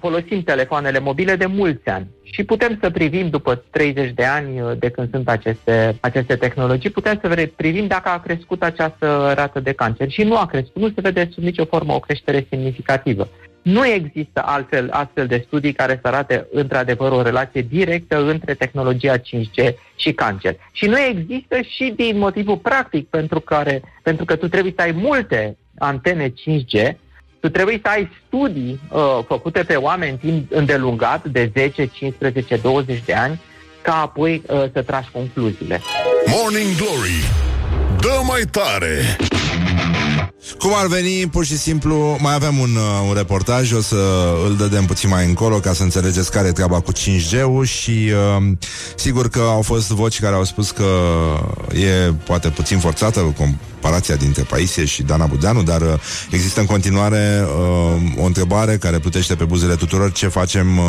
folosim 0.00 0.42
telefoanele 0.42 0.98
mobile 0.98 1.36
de 1.36 1.46
mulți 1.46 1.88
ani 1.88 2.06
și 2.22 2.44
putem 2.44 2.78
să 2.80 2.90
privim 2.90 3.28
după 3.28 3.64
30 3.70 4.12
de 4.14 4.24
ani 4.24 4.60
uh, 4.60 4.72
de 4.78 4.90
când 4.90 5.10
sunt 5.10 5.28
aceste, 5.28 5.96
aceste 6.00 6.36
tehnologii, 6.36 6.90
putem 6.90 7.18
să 7.22 7.28
vre- 7.28 7.52
privim 7.56 7.86
dacă 7.86 8.08
a 8.08 8.20
crescut 8.20 8.62
această 8.62 9.32
rată 9.36 9.60
de 9.60 9.72
cancer 9.72 10.10
și 10.10 10.22
nu 10.22 10.36
a 10.36 10.46
crescut, 10.46 10.82
nu 10.82 10.88
se 10.88 11.00
vede 11.00 11.28
sub 11.32 11.42
nicio 11.42 11.64
formă 11.64 11.94
o 11.94 12.00
creștere 12.00 12.46
semnificativă. 12.50 13.28
Nu 13.62 13.86
există 13.86 14.42
altfel, 14.44 14.88
astfel 14.90 15.26
de 15.26 15.44
studii 15.46 15.72
care 15.72 15.98
să 16.02 16.08
arate 16.08 16.46
într-adevăr 16.52 17.12
o 17.12 17.22
relație 17.22 17.62
directă 17.62 18.26
între 18.26 18.54
tehnologia 18.54 19.18
5G 19.18 19.74
și 19.96 20.12
cancer. 20.12 20.56
Și 20.72 20.86
nu 20.86 20.98
există 20.98 21.56
și 21.60 21.92
din 21.96 22.18
motivul 22.18 22.56
practic 22.56 23.08
pentru, 23.08 23.40
care, 23.40 23.82
pentru 24.02 24.24
că 24.24 24.36
tu 24.36 24.48
trebuie 24.48 24.72
să 24.76 24.82
ai 24.82 24.92
multe 24.92 25.56
antene 25.78 26.28
5G, 26.28 26.96
tu 27.40 27.48
trebuie 27.48 27.80
să 27.82 27.88
ai 27.88 28.10
studii 28.26 28.80
uh, 28.90 29.18
făcute 29.26 29.62
pe 29.62 29.74
oameni 29.74 30.18
timp 30.18 30.52
îndelungat 30.52 31.24
de 31.24 31.50
10, 31.54 31.86
15, 31.86 32.56
20 32.56 33.02
de 33.04 33.14
ani 33.14 33.40
ca 33.82 34.00
apoi 34.00 34.42
uh, 34.46 34.64
să 34.72 34.82
tragi 34.82 35.08
concluziile. 35.12 35.80
Morning 36.26 36.76
Glory 36.76 37.24
Dă 38.00 38.20
mai 38.26 38.42
tare 38.50 39.16
Cum 40.58 40.72
ar 40.74 40.86
veni, 40.86 41.26
pur 41.26 41.44
și 41.44 41.58
simplu, 41.58 42.16
mai 42.20 42.34
avem 42.34 42.58
un, 42.58 42.76
uh, 42.76 43.06
un 43.08 43.14
reportaj, 43.14 43.72
o 43.72 43.80
să 43.80 43.96
îl 44.46 44.56
dădem 44.56 44.84
puțin 44.84 45.08
mai 45.08 45.26
încolo 45.26 45.56
ca 45.56 45.72
să 45.72 45.82
înțelegeți 45.82 46.30
care 46.30 46.48
e 46.48 46.52
treaba 46.52 46.80
cu 46.80 46.92
5G-ul 46.92 47.64
și 47.64 48.10
uh, 48.38 48.52
sigur 48.96 49.28
că 49.28 49.40
au 49.40 49.62
fost 49.62 49.90
voci 49.90 50.20
care 50.20 50.34
au 50.34 50.44
spus 50.44 50.70
că 50.70 50.84
e 51.72 52.12
poate 52.24 52.48
puțin 52.48 52.78
forțată 52.78 53.20
comparația 53.86 54.16
dintre 54.16 54.42
Paisie 54.42 54.84
și 54.84 55.02
Dana 55.02 55.26
Budeanu, 55.26 55.62
dar 55.62 55.80
uh, 55.80 55.88
există 56.30 56.60
în 56.60 56.66
continuare 56.66 57.44
uh, 57.44 58.22
o 58.22 58.24
întrebare 58.24 58.76
care 58.76 58.98
plutește 58.98 59.34
pe 59.34 59.44
buzele 59.44 59.74
tuturor. 59.74 60.12
Ce 60.12 60.28
facem, 60.28 60.78
uh, 60.78 60.84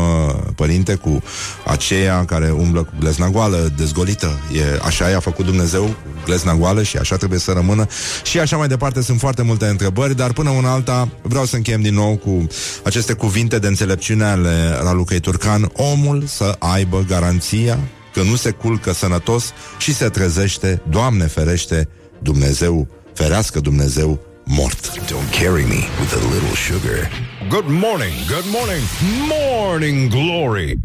părinte, 0.56 0.96
cu 0.96 1.22
aceea 1.66 2.26
care 2.26 2.50
umblă 2.50 2.84
cu 2.84 2.94
glezna 3.00 3.30
goală, 3.30 3.74
dezgolită? 3.78 4.40
E, 4.54 4.80
așa 4.86 5.10
i-a 5.10 5.20
făcut 5.20 5.46
Dumnezeu, 5.46 5.84
cu 5.84 6.22
glezna 6.26 6.56
goală 6.56 6.84
și 6.84 6.98
așa 6.98 7.16
trebuie 7.16 7.40
să 7.40 7.52
rămână. 7.52 7.86
Și 8.24 8.40
așa 8.40 8.58
mai 8.58 8.68
departe 8.68 9.02
sunt 9.02 9.20
foarte 9.20 9.42
multe 9.48 9.66
întrebări, 9.66 10.16
dar 10.16 10.34
până 10.34 10.50
una 10.50 10.72
alta 10.72 11.10
vreau 11.22 11.46
să 11.46 11.56
încheiem 11.56 11.82
din 11.82 11.94
nou 11.94 12.16
cu 12.16 12.48
aceste 12.84 13.14
cuvinte 13.14 13.60
de 13.60 13.68
înțelepciune 13.68 14.24
ale 14.24 14.78
Ralucăi 14.82 15.20
Turcan. 15.20 15.72
Omul 15.74 16.24
să 16.28 16.56
aibă 16.60 17.06
garanția 17.08 17.80
că 18.14 18.22
nu 18.22 18.36
se 18.36 18.52
culcă 18.52 18.94
sănătos 18.94 19.54
și 19.78 19.94
se 19.94 20.10
trezește, 20.10 20.82
Doamne 20.90 21.26
ferește, 21.26 21.88
Dumnezeu, 22.20 22.88
ferească 23.14 23.60
Dumnezeu, 23.60 24.20
mort. 24.44 24.92
Don't 24.92 25.30
carry 25.42 25.64
me 25.64 25.82
with 26.00 26.14
a 26.14 26.34
little 26.34 26.56
sugar. 26.68 27.10
Good 27.50 27.68
morning, 27.68 28.14
good 28.28 28.48
morning 28.58 28.84
Morning 29.30 30.10
Glory 30.10 30.80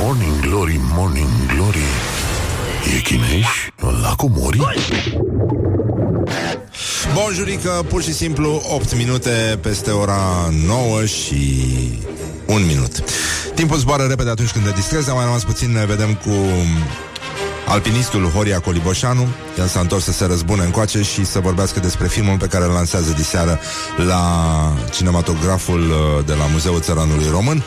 Morning 0.00 0.40
Glory, 0.40 0.78
Morning 0.94 1.28
Glory 1.54 2.19
E 2.84 3.00
chineș 3.00 3.46
la 4.02 4.14
comori? 4.16 4.60
Bonjurică, 7.14 7.84
pur 7.88 8.02
și 8.02 8.12
simplu 8.12 8.62
8 8.70 8.96
minute 8.96 9.58
peste 9.60 9.90
ora 9.90 10.50
9 10.66 11.04
și 11.04 11.68
un 12.46 12.66
minut. 12.66 13.02
Timpul 13.54 13.76
zboară 13.76 14.02
repede 14.02 14.30
atunci 14.30 14.50
când 14.50 14.64
te 14.64 14.70
distrezi, 14.70 15.10
a 15.10 15.12
mai 15.12 15.24
rămas 15.24 15.44
puțin, 15.44 15.72
ne 15.72 15.84
vedem 15.86 16.14
cu 16.14 16.30
alpinistul 17.66 18.24
Horia 18.24 18.60
Coliboșanu. 18.60 19.28
El 19.58 19.66
s-a 19.66 19.80
întors 19.80 20.04
să 20.04 20.12
se 20.12 20.26
răzbune 20.26 20.64
încoace 20.64 21.02
și 21.02 21.24
să 21.24 21.40
vorbească 21.40 21.80
despre 21.80 22.06
filmul 22.06 22.36
pe 22.38 22.46
care 22.46 22.64
îl 22.64 22.70
lansează 22.70 23.12
diseară 23.12 23.60
la 23.96 24.22
cinematograful 24.90 25.80
uh, 25.80 26.24
de 26.26 26.32
la 26.32 26.44
Muzeul 26.52 26.80
Țăranului 26.80 27.26
Român. 27.30 27.62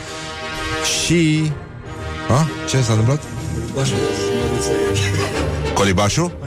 Și... 1.04 1.52
A? 2.28 2.46
Ce 2.68 2.82
s-a 2.82 2.92
întâmplat? 2.92 3.22
Colibașul? 5.74 6.38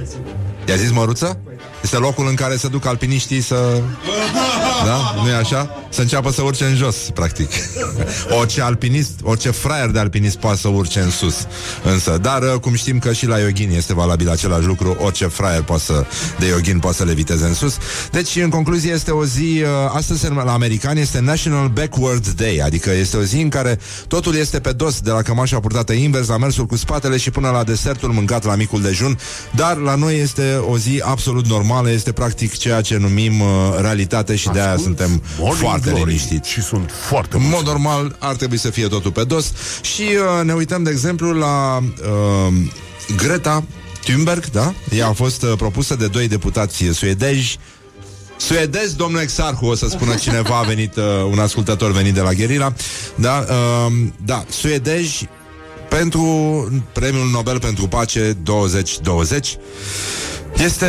I-a 0.67 0.75
zis 0.75 0.91
măruță? 0.91 1.39
Este 1.87 1.99
locul 1.99 2.27
în 2.27 2.35
care 2.35 2.55
se 2.55 2.67
duc 2.67 2.85
alpiniștii 2.85 3.41
să... 3.41 3.81
Da? 4.85 5.15
nu 5.23 5.29
e 5.29 5.33
așa? 5.33 5.69
Să 5.89 6.01
înceapă 6.01 6.31
să 6.31 6.41
urce 6.41 6.65
în 6.65 6.75
jos, 6.75 6.95
practic. 7.13 7.49
Orice 8.39 8.61
alpinist, 8.61 9.11
orice 9.23 9.51
fraier 9.51 9.89
de 9.89 9.99
alpinist 9.99 10.37
poate 10.37 10.57
să 10.57 10.67
urce 10.67 10.99
în 10.99 11.09
sus. 11.09 11.47
Însă, 11.83 12.17
dar 12.21 12.41
uh, 12.41 12.59
cum 12.61 12.73
știm 12.73 12.99
că 12.99 13.13
și 13.13 13.25
la 13.25 13.39
yogin 13.39 13.71
este 13.75 13.93
valabil 13.93 14.29
același 14.29 14.65
lucru, 14.65 14.97
orice 14.99 15.25
fraier 15.25 15.61
poate 15.61 15.83
să, 15.83 16.05
de 16.39 16.45
yogin 16.45 16.79
poate 16.79 16.97
să 16.97 17.03
le 17.03 17.13
viteze 17.13 17.45
în 17.45 17.53
sus. 17.53 17.77
Deci, 18.11 18.35
în 18.35 18.49
concluzie, 18.49 18.91
este 18.91 19.11
o 19.11 19.25
zi, 19.25 19.61
uh, 19.61 19.67
astăzi 19.95 20.29
la 20.29 20.53
americani 20.53 20.99
este 20.99 21.19
National 21.19 21.67
Backward 21.67 22.27
Day, 22.27 22.61
adică 22.63 22.91
este 22.91 23.17
o 23.17 23.21
zi 23.21 23.41
în 23.41 23.49
care 23.49 23.79
totul 24.07 24.35
este 24.35 24.59
pe 24.59 24.71
dos, 24.71 24.99
de 24.99 25.11
la 25.11 25.21
cămașa 25.21 25.59
purtată 25.59 25.93
invers, 25.93 26.27
la 26.27 26.37
mersul 26.37 26.65
cu 26.65 26.75
spatele 26.75 27.17
și 27.17 27.31
până 27.31 27.49
la 27.49 27.63
desertul 27.63 28.11
mâncat 28.11 28.43
la 28.43 28.55
micul 28.55 28.81
dejun, 28.81 29.19
dar 29.55 29.77
la 29.77 29.95
noi 29.95 30.19
este 30.19 30.55
o 30.55 30.77
zi 30.77 31.01
absolut 31.05 31.47
normală, 31.47 31.76
este 31.85 32.11
practic 32.11 32.57
ceea 32.57 32.81
ce 32.81 32.97
numim 32.97 33.39
uh, 33.39 33.47
realitate 33.79 34.35
și 34.35 34.49
de 34.49 34.61
aia 34.61 34.77
suntem 34.77 35.21
Morning 35.37 35.59
foarte 35.59 35.89
Glory. 35.89 36.05
liniștiți. 36.05 36.49
Și 36.49 36.61
sunt 36.61 36.91
foarte 37.07 37.35
În 37.35 37.41
mulți 37.41 37.55
mod 37.55 37.65
normal 37.65 38.15
ar 38.19 38.35
trebui 38.35 38.57
să 38.57 38.69
fie 38.69 38.87
totul 38.87 39.11
pe 39.11 39.23
dos 39.23 39.51
și 39.81 40.01
uh, 40.01 40.43
ne 40.43 40.53
uităm, 40.53 40.83
de 40.83 40.89
exemplu, 40.89 41.31
la 41.33 41.77
uh, 41.77 42.53
Greta 43.17 43.63
Thunberg, 44.03 44.45
da? 44.49 44.73
Ea 44.95 45.07
a 45.07 45.13
fost 45.13 45.41
uh, 45.43 45.53
propusă 45.57 45.95
de 45.95 46.07
doi 46.07 46.27
deputați 46.27 46.83
suedezi 46.93 47.59
Suedez, 48.37 48.93
domnul 48.93 49.21
Exarhu, 49.21 49.65
o 49.65 49.75
să 49.75 49.87
spună 49.89 50.15
cineva 50.15 50.57
a 50.57 50.61
venit, 50.61 50.95
uh, 50.95 51.03
un 51.31 51.39
ascultător 51.39 51.91
venit 51.91 52.13
de 52.13 52.21
la 52.21 52.33
Gherila. 52.33 52.73
Da, 53.15 53.45
uh, 53.49 53.93
da, 54.25 54.45
suedezi 54.49 55.27
pentru 55.89 56.21
Premiul 56.93 57.29
Nobel 57.29 57.59
pentru 57.59 57.87
Pace 57.87 58.37
2020. 58.43 59.57
Este 60.63 60.85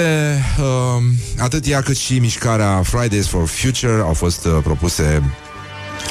uh, 0.61 1.03
atât 1.39 1.67
ea 1.67 1.81
cât 1.83 1.97
și 1.97 2.19
mișcarea 2.19 2.83
Fridays 2.85 3.27
for 3.27 3.47
Future 3.47 4.01
au 4.03 4.13
fost 4.13 4.45
uh, 4.45 4.59
propuse 4.63 5.23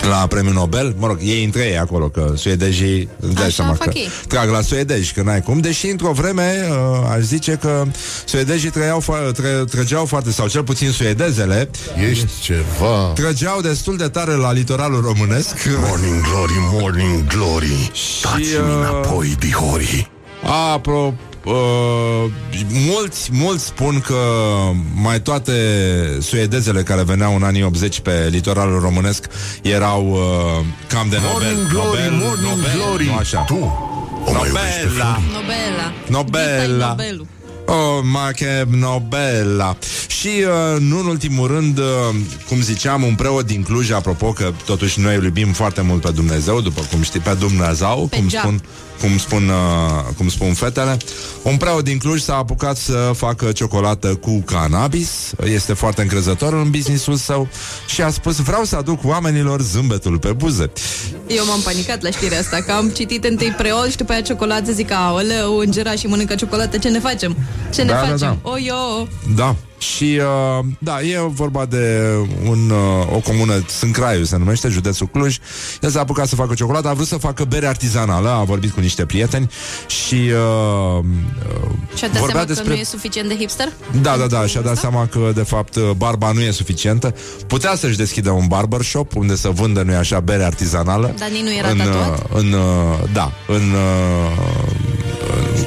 la 0.10 0.28
premiul 0.28 0.54
Nobel, 0.54 0.96
mă 0.98 1.08
rog, 1.08 1.18
ei 1.22 1.44
între 1.44 1.64
ei 1.64 1.78
acolo, 1.78 2.10
că 2.10 2.34
suedezii, 2.36 3.10
îți 3.20 3.34
dai 3.34 3.44
Așa 3.46 3.54
seama 3.54 3.74
fac 3.74 3.92
că 3.92 3.98
ei. 3.98 4.10
trag 4.28 4.50
la 4.50 4.62
suedezi, 4.62 5.14
că 5.14 5.22
n-ai 5.22 5.42
cum, 5.42 5.60
deși 5.60 5.88
într-o 5.88 6.12
vreme 6.12 6.68
uh, 6.70 7.10
aș 7.12 7.20
zice 7.22 7.58
că 7.62 7.84
suedezii 8.26 8.70
trăiau 8.70 9.02
fo- 9.02 9.32
tră, 9.34 9.64
trăgeau 9.72 10.06
foarte, 10.06 10.32
sau 10.32 10.48
cel 10.48 10.64
puțin 10.64 10.92
suedezele, 10.92 11.70
Ești 12.10 12.26
ceva. 12.42 13.12
trăgeau 13.16 13.62
destul 13.62 13.98
de 13.98 14.08
tare 14.08 14.32
la 14.34 14.52
litoralul 14.52 15.02
românesc. 15.02 15.56
Morning 15.88 16.22
Glory, 16.22 16.54
Morning 16.72 17.28
Glory. 17.28 17.92
Dați-mi 18.22 18.56
uh, 18.70 18.76
înapoi, 18.78 19.36
dihori 19.40 20.10
Apro, 20.74 21.14
uh, 21.50 22.32
mulți, 22.88 23.30
mulți 23.32 23.66
spun 23.66 24.00
că 24.06 24.16
mai 25.02 25.22
toate 25.22 25.54
suedezele 26.22 26.82
care 26.84 27.04
veneau 27.04 27.36
în 27.36 27.44
anii 27.44 27.64
80 27.64 28.00
pe 28.00 28.28
litoralul 28.30 28.80
românesc 28.80 29.26
erau 29.62 30.10
uh, 30.12 30.66
cam 30.88 31.08
de 31.10 31.16
Nobel. 31.16 31.32
Morning 31.32 31.68
Glory, 31.72 31.88
Nobel, 31.88 32.26
Morning 32.26 32.48
Nobel, 32.50 32.72
Glory 32.76 33.06
Nu 33.06 33.16
așa. 33.16 33.40
Tu 33.40 33.56
o 34.26 34.32
mai 34.32 34.48
iubești 34.48 34.80
pe 34.80 34.88
Nobela. 34.88 35.20
Nobela. 35.34 35.94
Nobela. 36.08 36.74
Dita-i 36.74 36.88
Nobelul. 36.88 37.28
Oh, 37.70 38.00
ma 38.04 38.32
che 38.32 38.66
Nobela 38.70 39.78
Și 40.08 40.28
uh, 40.28 40.80
nu 40.80 41.00
în 41.00 41.06
ultimul 41.06 41.48
rând 41.48 41.78
uh, 41.78 41.86
Cum 42.48 42.62
ziceam, 42.62 43.04
un 43.04 43.16
preot 43.16 43.46
din 43.46 43.64
Cluj 43.64 43.92
Apropo 43.92 44.32
că 44.32 44.52
totuși 44.66 45.00
noi 45.00 45.16
îl 45.16 45.24
iubim 45.24 45.52
foarte 45.54 45.82
mult 45.82 46.02
pe 46.02 46.12
Dumnezeu 46.12 46.62
După 46.62 46.82
cum 46.92 47.02
știi, 47.02 47.20
pe 47.20 47.34
Dumnezeu 47.40 48.08
Pe 48.10 48.18
Cum 48.18 48.28
geam. 48.28 48.42
spun, 48.44 48.62
cum 49.00 49.18
spun, 49.18 49.50
uh, 49.50 50.14
cum 50.18 50.30
spun 50.30 50.54
fetele 50.54 50.98
Un 51.42 51.58
preot 51.58 51.84
din 51.84 51.98
Cluj 51.98 52.22
s-a 52.22 52.36
apucat 52.36 52.78
să 52.78 53.12
facă 53.16 53.52
ciocolată 53.52 54.16
cu 54.16 54.44
cannabis 54.46 55.10
Este 55.44 55.74
foarte 55.74 56.02
încrezător 56.02 56.54
în 56.54 56.70
businessul 56.70 57.16
său 57.16 57.48
Și 57.88 58.02
a 58.02 58.10
spus 58.10 58.36
vreau 58.38 58.64
să 58.64 58.76
aduc 58.76 59.00
oamenilor 59.04 59.62
zâmbetul 59.62 60.18
pe 60.20 60.32
buze 60.32 60.72
Eu 61.28 61.46
m-am 61.46 61.60
panicat 61.62 62.02
la 62.02 62.10
știrea 62.10 62.40
asta, 62.40 62.58
că 62.66 62.72
am 62.72 62.90
citit 62.90 63.24
întâi 63.24 63.54
preol 63.58 63.90
și 63.90 63.98
după 63.98 64.12
aia 64.12 64.22
ciocolată, 64.22 64.72
zic, 64.72 64.92
aoleu, 64.92 65.58
îngera 65.58 65.92
și 65.92 66.08
mănâncă 66.08 66.36
ciocolată, 66.36 66.78
ce 66.78 66.90
ne 66.90 67.00
facem? 67.00 67.38
Ce 67.74 67.82
ne 67.82 67.92
Da, 67.92 67.94
da, 67.94 68.00
facem? 68.00 68.40
da. 68.44 68.50
O, 68.50 68.58
eu, 68.60 69.08
Da. 69.36 69.56
Și, 69.78 70.20
uh, 70.60 70.66
da, 70.80 71.02
e 71.02 71.20
vorba 71.28 71.66
de 71.66 72.16
un, 72.50 72.70
uh, 72.70 73.16
o 73.16 73.20
comună, 73.20 73.64
Sâncraiu 73.68 74.24
se 74.24 74.38
numește, 74.38 74.68
județul 74.68 75.08
Cluj. 75.08 75.38
El 75.82 75.90
s-a 75.90 76.00
apucat 76.00 76.28
să 76.28 76.36
facă 76.36 76.54
ciocolată, 76.54 76.88
a 76.88 76.94
vrut 76.94 77.08
să 77.08 77.18
facă 77.18 77.44
bere 77.44 77.68
artizanală, 77.68 78.30
a 78.30 78.44
vorbit 78.44 78.72
cu 78.72 78.80
niște 78.80 79.06
prieteni 79.06 79.50
și 79.88 80.16
uh, 80.16 81.04
uh, 81.54 81.70
și-a 81.96 82.08
dat 82.08 82.20
vorbea 82.20 82.28
seama 82.28 82.46
despre... 82.46 82.64
că 82.64 82.74
nu 82.74 82.76
e 82.76 82.84
suficient 82.84 83.28
de 83.28 83.36
hipster? 83.36 83.72
Da, 84.02 84.18
da, 84.18 84.26
da, 84.26 84.46
și-a 84.46 84.62
dat 84.62 84.78
seama 84.78 85.06
că, 85.06 85.32
de 85.36 85.44
fapt, 85.44 85.80
barba 85.80 86.32
nu 86.32 86.42
e 86.42 86.52
suficientă. 86.52 87.16
Putea 87.48 87.76
să-și 87.76 87.98
deschidă 87.98 88.32
un 88.32 88.48
barbershop 88.48 89.16
unde 89.16 89.36
să 89.36 89.50
vândă, 89.50 89.82
nu 89.82 89.96
așa, 89.96 90.20
bere 90.20 90.44
artizanală. 90.44 91.14
Dar 91.18 91.30
nici 91.30 91.42
nu 91.42 91.54
era 91.54 91.70
în, 91.70 91.78
tatuat? 91.78 92.20
uh, 92.20 92.26
în, 92.34 92.54
uh, 92.54 93.10
da, 93.14 93.32
în, 93.48 93.72
uh, 93.72 94.77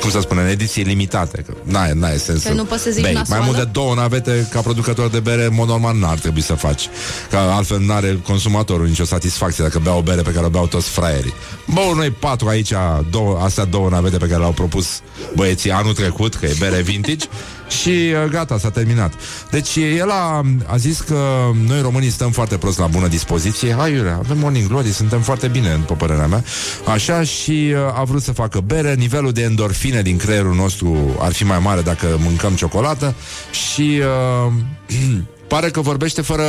cum 0.01 0.11
să 0.11 0.21
spun, 0.21 0.39
în 0.39 0.47
ediții 0.47 0.83
limitate. 0.83 1.45
Că 1.47 1.53
n-ai, 1.63 1.93
n-ai 1.95 2.19
sens 2.19 2.43
Că 2.43 2.53
nu 2.53 2.65
poți 2.65 2.83
să 2.83 2.91
zici 2.91 3.03
bei. 3.03 3.13
nasoală? 3.13 3.43
Mai 3.43 3.53
mult 3.53 3.65
de 3.65 3.71
două 3.73 3.95
navete 3.95 4.49
ca 4.51 4.61
producător 4.61 5.09
de 5.09 5.21
bere, 5.21 5.45
în 5.45 5.55
mod 5.55 5.69
normal 5.69 5.97
n-ar 5.97 6.19
trebui 6.19 6.41
să 6.43 6.55
faci. 6.55 6.89
Că 7.31 7.37
altfel 7.37 7.81
n-are 7.81 8.21
consumatorul 8.27 8.87
nicio 8.87 9.05
satisfacție 9.05 9.65
dacă 9.65 9.79
bea 9.79 9.95
o 9.95 10.03
bere 10.03 10.23
pe 10.23 10.31
care 10.31 10.47
o 10.47 10.49
beau 10.49 10.67
toți 10.67 10.89
fraierii. 10.89 11.35
Bă, 11.67 11.81
noi 11.95 12.11
patru 12.11 12.49
aici, 12.49 12.73
două, 13.11 13.39
astea 13.43 13.65
două 13.65 13.89
navete 13.89 14.17
pe 14.17 14.27
care 14.27 14.39
le-au 14.39 14.53
propus 14.53 15.01
băieții 15.35 15.71
anul 15.71 15.95
trecut, 15.95 16.35
că 16.35 16.47
e 16.47 16.57
bere 16.59 16.81
vintage, 16.83 17.27
și 17.71 17.89
uh, 17.89 18.31
gata, 18.31 18.59
s-a 18.59 18.71
terminat. 18.71 19.13
Deci 19.51 19.77
el 19.77 20.11
a, 20.11 20.45
a 20.67 20.77
zis 20.77 21.01
că 21.01 21.51
noi 21.67 21.81
românii 21.81 22.11
stăm 22.11 22.31
foarte 22.31 22.57
prost 22.57 22.79
la 22.79 22.87
bună 22.87 23.09
dispoziție. 23.09 23.75
Hai, 23.75 23.93
iurea, 23.93 24.17
avem 24.17 24.39
morning 24.39 24.69
glory, 24.69 24.89
suntem 24.89 25.21
foarte 25.21 25.49
bine, 25.49 25.77
după 25.77 25.95
părerea 25.95 26.27
mea. 26.27 26.45
Așa 26.87 27.23
și 27.23 27.73
uh, 27.73 27.99
a 27.99 28.05
vrut 28.05 28.23
să 28.23 28.33
facă 28.33 28.61
bere, 28.61 28.95
nivelul 28.95 29.33
de 29.33 29.43
endorfine 29.43 30.03
din 30.03 30.17
creierul 30.17 30.55
nostru 30.55 31.17
ar 31.19 31.33
fi 31.33 31.45
mai 31.45 31.59
mare 31.59 31.81
dacă 31.81 32.07
mâncăm 32.19 32.55
ciocolată 32.55 33.15
și 33.51 34.01
uh, 34.47 34.53
pare 35.53 35.71
că 35.71 35.81
vorbește 35.81 36.23
fără 36.23 36.45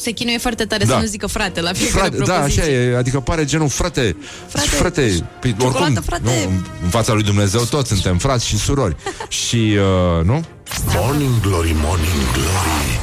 Se 0.00 0.10
chinuie 0.10 0.38
foarte 0.38 0.64
tare 0.64 0.84
Da. 0.84 0.94
să 0.94 1.00
nu 1.00 1.06
zică 1.06 1.26
frate 1.26 1.60
la 1.60 1.72
fiecare 1.72 1.98
Frate, 2.08 2.16
da, 2.16 2.32
propoziție. 2.32 2.62
așa 2.62 2.70
e, 2.72 2.96
adică 2.96 3.20
pare 3.20 3.44
genul 3.44 3.68
frate, 3.68 4.16
Frate, 4.48 4.68
frate, 4.68 5.28
păi, 5.40 5.50
ciocolată, 5.58 5.82
oricum, 5.84 6.02
frate. 6.02 6.22
Nu, 6.24 6.52
în 6.82 6.88
fața 6.88 7.12
lui 7.12 7.22
Dumnezeu 7.22 7.60
toți 7.60 7.88
suntem 7.88 8.18
frați 8.18 8.46
și 8.46 8.56
surori. 8.58 8.96
și, 9.46 9.76
uh, 10.18 10.24
nu? 10.24 10.44
Morning 10.96 11.40
Glory, 11.40 11.74
Morning 11.82 12.30
Glory 12.32 12.98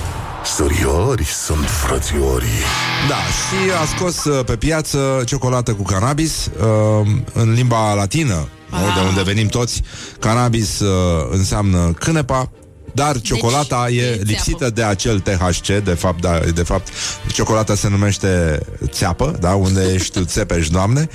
Suriori 0.55 1.23
sunt 1.25 1.65
frățiorii 1.69 2.61
Da, 3.09 3.15
și 3.15 3.71
a 3.81 3.85
scos 3.97 4.23
uh, 4.23 4.45
pe 4.45 4.55
piață 4.55 5.21
ciocolată 5.25 5.73
cu 5.73 5.83
cannabis 5.83 6.45
uh, 6.59 7.07
în 7.33 7.53
limba 7.53 7.93
latină, 7.93 8.47
Ah. 8.69 8.79
nu, 8.79 9.01
de 9.01 9.07
unde 9.07 9.21
venim 9.21 9.47
toți. 9.47 9.81
Cannabis 10.19 10.79
uh, 10.79 11.27
înseamnă 11.31 11.93
cânepa, 11.99 12.49
dar 12.97 13.21
ciocolata 13.21 13.85
Deci, 13.87 13.97
e 13.97 14.01
e 14.01 14.21
lipsită 14.23 14.69
de 14.69 14.83
acel 14.83 15.19
THC, 15.19 15.67
de 15.83 15.93
fapt, 15.93 16.21
da, 16.21 16.39
de 16.53 16.63
fapt, 16.63 16.87
ciocolata 17.31 17.75
se 17.75 17.89
numește 17.89 18.59
țeapă, 18.89 19.37
da, 19.39 19.53
unde 19.53 19.91
ești 19.93 20.19
tu 20.19 20.25
țepești, 20.25 20.71
doamne. 20.71 21.09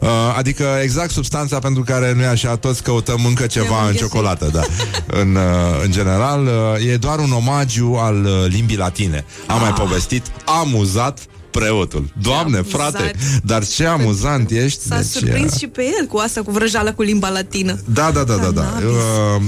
Uh, 0.00 0.08
adică 0.36 0.78
exact 0.82 1.10
substanța 1.10 1.58
pentru 1.58 1.82
care 1.82 2.12
noi 2.12 2.24
așa 2.24 2.56
toți 2.56 2.82
căutăm 2.82 3.24
încă 3.26 3.46
ceva 3.46 3.80
în 3.80 3.86
înghesuit. 3.86 4.10
ciocolată, 4.10 4.50
da. 4.52 4.62
În, 5.20 5.34
uh, 5.34 5.82
în 5.84 5.90
general, 5.90 6.46
uh, 6.46 6.90
e 6.92 6.96
doar 6.96 7.18
un 7.18 7.32
omagiu 7.32 7.94
al 7.98 8.24
uh, 8.24 8.32
limbii 8.48 8.76
latine. 8.76 9.24
Am 9.46 9.60
mai 9.60 9.72
povestit, 9.72 10.22
amuzat 10.44 11.18
preotul. 11.50 12.10
Doamne, 12.22 12.56
amuzat. 12.56 12.80
frate, 12.80 13.14
dar 13.42 13.66
ce 13.66 13.86
amuzant 13.86 14.50
ești. 14.50 14.82
S-a 14.82 14.96
deci, 14.96 15.06
surprins 15.06 15.52
uh, 15.52 15.58
și 15.58 15.66
pe 15.66 15.82
el 15.98 16.06
cu 16.06 16.16
asta, 16.16 16.42
cu 16.42 16.50
vrăjeala 16.50 16.92
cu 16.92 17.02
limba 17.02 17.28
latină. 17.28 17.78
Da, 17.84 18.10
da, 18.10 18.24
da, 18.24 18.36
da, 18.36 18.50
da. 18.50 18.62
Cannabis. 18.62 18.88
Uh, 18.88 19.42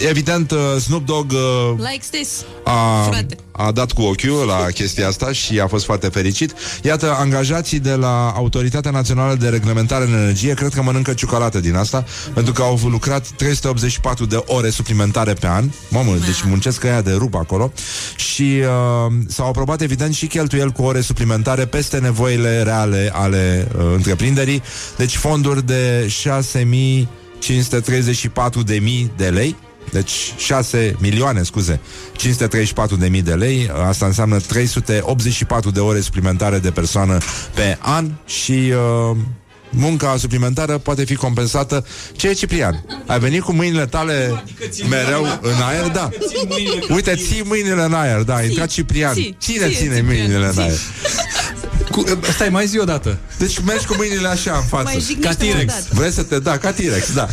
evident, 0.00 0.50
uh, 0.50 0.58
Snoop 0.78 1.06
Dogg 1.06 1.32
uh, 1.32 1.38
Likes 1.90 2.08
this. 2.10 2.44
a, 2.64 3.02
Frate. 3.10 3.36
a 3.52 3.72
dat 3.72 3.92
cu 3.92 4.02
ochiul 4.02 4.46
la 4.46 4.66
chestia 4.74 5.08
asta 5.08 5.32
și 5.32 5.60
a 5.60 5.66
fost 5.66 5.84
foarte 5.84 6.08
fericit. 6.08 6.54
Iată, 6.82 7.16
angajații 7.18 7.78
de 7.78 7.94
la 7.94 8.32
Autoritatea 8.36 8.90
Națională 8.90 9.34
de 9.34 9.48
Reglementare 9.48 10.04
în 10.04 10.12
Energie 10.12 10.54
cred 10.54 10.74
că 10.74 10.82
mănâncă 10.82 11.12
ciocolată 11.12 11.60
din 11.60 11.74
asta, 11.74 12.04
pentru 12.34 12.52
că 12.52 12.62
au 12.62 12.78
lucrat 12.84 13.28
384 13.28 14.26
de 14.26 14.42
ore 14.46 14.70
suplimentare 14.70 15.32
pe 15.32 15.46
an. 15.46 15.70
Mamă, 15.88 16.12
deci 16.26 16.42
muncesc 16.42 16.84
ăia 16.84 17.00
de 17.00 17.12
rup 17.12 17.34
acolo. 17.34 17.72
Și 18.16 18.42
uh, 18.42 18.56
s-au 19.28 19.48
aprobat, 19.48 19.80
evident, 19.80 20.14
și 20.14 20.26
cheltuieli 20.26 20.72
cu 20.72 20.82
ore 20.82 21.00
suplimentare 21.00 21.66
peste 21.66 21.98
nevoile 21.98 22.62
reale 22.62 23.10
ale 23.12 23.68
uh, 23.76 23.82
întreprinderii. 23.94 24.62
Deci 24.96 25.16
fonduri 25.16 25.66
de 25.66 26.06
6534 26.08 28.62
de 28.62 28.78
mii 28.82 29.10
de 29.16 29.28
lei 29.28 29.56
deci 29.92 30.34
6 30.36 30.96
milioane, 30.98 31.42
scuze, 31.42 31.80
534 32.12 32.96
de 32.96 33.08
mii 33.08 33.22
de 33.22 33.34
lei, 33.34 33.70
asta 33.86 34.06
înseamnă 34.06 34.38
384 34.38 35.70
de 35.70 35.80
ore 35.80 36.00
suplimentare 36.00 36.58
de 36.58 36.70
persoană 36.70 37.18
pe 37.54 37.78
an 37.80 38.10
și 38.26 38.72
uh, 39.10 39.16
munca 39.70 40.16
suplimentară 40.18 40.78
poate 40.78 41.04
fi 41.04 41.14
compensată. 41.14 41.86
Ce 42.16 42.28
e, 42.28 42.32
Ciprian? 42.32 42.84
Ai 43.06 43.18
venit 43.18 43.42
cu 43.42 43.52
mâinile 43.52 43.86
tale 43.86 44.42
mereu 44.88 45.38
în 45.42 45.62
aer? 45.68 45.86
Da. 45.88 46.08
Uite, 46.88 47.14
ții 47.14 47.42
mâinile 47.44 47.82
în 47.82 47.92
aer, 47.92 48.20
da, 48.20 48.34
a 48.34 48.42
intrat 48.42 48.68
Ciprian. 48.68 49.12
ții, 49.14 49.36
Cine 49.40 49.66
ție, 49.66 49.76
ține 49.76 49.96
Ciprian, 49.96 50.04
mâinile 50.06 50.46
în 50.46 50.52
ții. 50.52 50.60
aer? 50.62 50.78
Cu, 51.90 52.04
stai, 52.34 52.48
mai 52.48 52.66
zi 52.66 52.78
o 52.78 52.84
dată. 52.84 53.18
Deci 53.38 53.58
mergi 53.58 53.86
cu 53.86 53.94
mâinile 53.96 54.28
așa 54.28 54.52
în 54.56 54.62
față. 54.62 54.84
Mai 54.92 55.00
jignește 55.06 55.46
Ca 55.46 55.52
T-Rex. 55.52 55.72
o 55.72 55.76
dată. 55.76 55.86
Vrei 55.90 56.10
să 56.10 56.22
te... 56.22 56.38
Da, 56.38 56.58
ca 56.58 56.72
T-Rex, 56.72 57.12
da. 57.12 57.26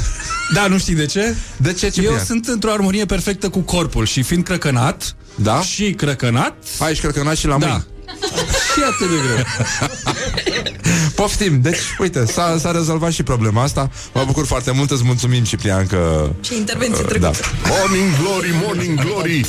Da, 0.53 0.67
nu 0.67 0.77
știi 0.77 0.95
de 0.95 1.05
ce? 1.05 1.35
De 1.57 1.73
ce, 1.73 1.89
Ciprian? 1.89 2.13
Eu 2.13 2.19
sunt 2.25 2.47
într-o 2.47 2.71
armonie 2.71 3.05
perfectă 3.05 3.49
cu 3.49 3.59
corpul 3.59 4.05
și 4.05 4.21
fiind 4.23 4.43
crăcănat 4.43 5.15
Da? 5.35 5.61
și 5.61 5.91
crăcănat, 5.93 6.53
Hai, 6.79 6.91
ești 6.91 7.03
crăcănat 7.03 7.35
și 7.37 7.47
la 7.47 7.57
da. 7.57 7.83
Mâini. 8.05 8.49
și 8.73 8.81
atât 8.91 9.09
de 9.09 9.15
greu. 9.25 9.45
Poftim, 11.15 11.61
deci, 11.61 11.79
uite, 11.99 12.25
s-a, 12.25 12.55
s-a 12.59 12.71
rezolvat 12.71 13.11
și 13.11 13.23
problema 13.23 13.63
asta 13.63 13.89
Mă 14.13 14.23
bucur 14.25 14.45
foarte 14.45 14.71
mult, 14.71 14.91
îți 14.91 15.03
mulțumim, 15.03 15.43
Ciprian, 15.43 15.87
că... 15.87 16.29
Ce 16.39 16.55
intervenție 16.55 17.03
Uh, 17.03 17.09
trecută. 17.09 17.31
da. 17.41 17.69
Morning 17.69 18.09
Glory, 18.21 18.53
Morning 18.65 18.99
Glory 18.99 19.45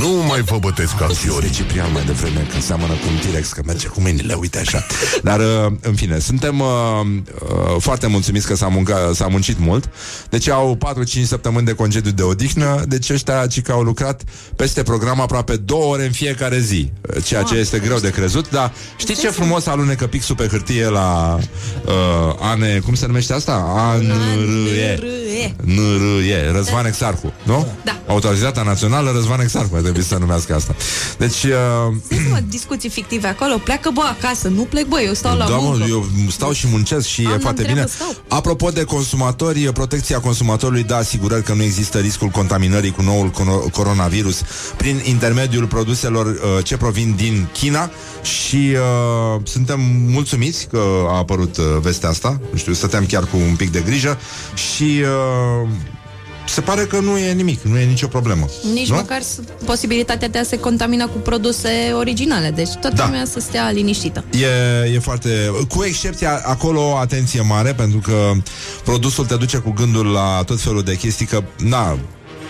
Nu 0.00 0.08
mai 0.28 0.40
vă 0.40 0.56
bătesc 0.60 0.96
ca 0.96 1.06
de 1.06 1.12
fiorii 1.14 1.50
Ciprian 1.50 1.92
mai 1.92 2.04
devreme 2.04 2.46
Că 2.52 2.60
seamănă 2.60 2.92
cu 2.92 3.06
un 3.08 3.30
T-Rex 3.30 3.52
Că 3.52 3.62
merge 3.66 3.86
cu 3.86 4.00
mâinile, 4.00 4.34
uite 4.34 4.58
așa 4.58 4.86
Dar, 5.22 5.40
uh, 5.40 5.72
în 5.80 5.94
fine, 5.94 6.18
suntem 6.18 6.60
uh, 6.60 6.66
uh, 7.04 7.76
Foarte 7.78 8.06
mulțumiți 8.06 8.46
că 8.46 8.54
s-a, 8.56 8.68
munca, 8.68 9.10
s-a 9.14 9.26
muncit 9.26 9.58
mult 9.58 9.90
Deci 10.30 10.48
au 10.48 10.78
4-5 11.20 11.22
săptămâni 11.24 11.66
de 11.66 11.72
concediu 11.74 12.10
de 12.10 12.22
odihnă 12.22 12.82
Deci 12.88 13.10
ăștia 13.10 13.46
ci 13.46 13.62
că 13.62 13.72
au 13.72 13.82
lucrat 13.82 14.22
Peste 14.56 14.82
program 14.82 15.20
aproape 15.20 15.56
două 15.56 15.84
ore 15.92 16.04
în 16.04 16.12
fiecare 16.12 16.58
zi 16.58 16.92
Ceea 17.24 17.42
ce 17.42 17.54
este 17.54 17.78
greu 17.84 17.98
de 17.98 18.10
crezut 18.10 18.50
Dar 18.50 18.72
știi 18.96 19.16
ce 19.16 19.28
frumos 19.28 19.66
alunecă 19.66 20.06
pixul 20.06 20.34
pe 20.34 20.46
hârtie 20.46 20.88
La 20.88 21.38
uh, 21.86 21.92
Ane, 22.40 22.80
cum 22.84 22.94
se 22.94 23.06
numește 23.06 23.32
asta? 23.32 23.52
ANRE 23.76 24.94
Râe. 25.00 25.54
NRE, 25.64 26.50
Răzvan 26.52 26.86
Exarhu, 26.86 27.32
nu? 27.42 27.66
Da. 27.84 27.98
Autoritatea 28.06 28.62
Națională 28.62 29.10
Răzvan 29.14 29.40
Exarhu 29.40 29.74
ar 29.74 29.80
trebui 29.80 30.02
să 30.02 30.08
se 30.08 30.18
numească 30.18 30.54
asta. 30.54 30.74
Deci, 31.18 31.42
uh, 31.42 31.50
Sunt 32.08 32.30
mă, 32.30 32.38
discuții 32.48 32.88
fictive 32.88 33.28
acolo. 33.28 33.56
Pleacă 33.56 33.90
bă 33.94 34.00
acasă, 34.18 34.48
nu 34.48 34.62
plec 34.62 34.86
bă, 34.86 35.00
eu 35.00 35.12
stau 35.14 35.36
la 35.36 35.46
da, 35.46 35.56
muncă. 35.56 35.78
mă, 35.78 35.86
eu 35.88 36.06
stau 36.30 36.52
și 36.52 36.66
muncesc 36.70 37.06
și 37.06 37.20
Am 37.20 37.30
e 37.30 37.34
la 37.34 37.38
foarte 37.40 37.62
treabă, 37.62 37.80
bine. 37.80 37.92
stau. 37.94 38.14
Apropo 38.28 38.70
de 38.70 38.84
consumatori, 38.84 39.60
protecția 39.72 40.20
consumatorului 40.20 40.82
dă 40.82 40.94
asigurări 40.94 41.42
că 41.42 41.52
nu 41.52 41.62
există 41.62 41.98
riscul 41.98 42.28
contaminării 42.28 42.90
cu 42.90 43.02
noul 43.02 43.30
cono- 43.30 43.70
coronavirus 43.72 44.40
prin 44.76 45.00
intermediul 45.04 45.66
produselor 45.66 46.26
uh, 46.26 46.64
ce 46.64 46.76
provin 46.76 47.14
din 47.16 47.46
China 47.52 47.73
și 48.22 48.56
uh, 48.72 49.40
suntem 49.44 49.80
mulțumiți 50.08 50.66
că 50.66 50.80
a 51.08 51.16
apărut 51.16 51.56
uh, 51.56 51.64
vestea 51.80 52.08
asta. 52.08 52.40
Nu 52.52 52.58
știu, 52.58 52.72
stăteam 52.72 53.06
chiar 53.06 53.24
cu 53.24 53.36
un 53.48 53.56
pic 53.56 53.70
de 53.72 53.80
grijă 53.86 54.18
și 54.54 55.00
uh, 55.62 55.68
se 56.46 56.60
pare 56.60 56.82
că 56.84 56.98
nu 57.00 57.18
e 57.18 57.32
nimic, 57.32 57.62
nu 57.62 57.78
e 57.78 57.84
nicio 57.84 58.06
problemă. 58.06 58.46
Nici 58.74 58.88
nu? 58.88 58.94
măcar 58.94 59.20
s- 59.22 59.40
posibilitatea 59.64 60.28
de 60.28 60.38
a 60.38 60.42
se 60.42 60.58
contamina 60.58 61.06
cu 61.06 61.18
produse 61.18 61.92
originale. 61.96 62.50
Deci 62.50 62.68
toată 62.80 62.96
Da. 62.96 63.04
lumea 63.04 63.24
să 63.24 63.40
stea 63.40 63.70
liniștită. 63.70 64.24
E, 64.30 64.90
e 64.94 64.98
foarte... 64.98 65.50
Cu 65.68 65.84
excepția, 65.84 66.40
acolo, 66.44 66.96
atenție 67.00 67.40
mare, 67.40 67.72
pentru 67.72 67.98
că 67.98 68.32
produsul 68.84 69.24
te 69.24 69.36
duce 69.36 69.56
cu 69.56 69.70
gândul 69.70 70.06
la 70.06 70.42
tot 70.46 70.60
felul 70.60 70.82
de 70.82 70.96
chestii, 70.96 71.26
că, 71.26 71.42
na, 71.58 71.98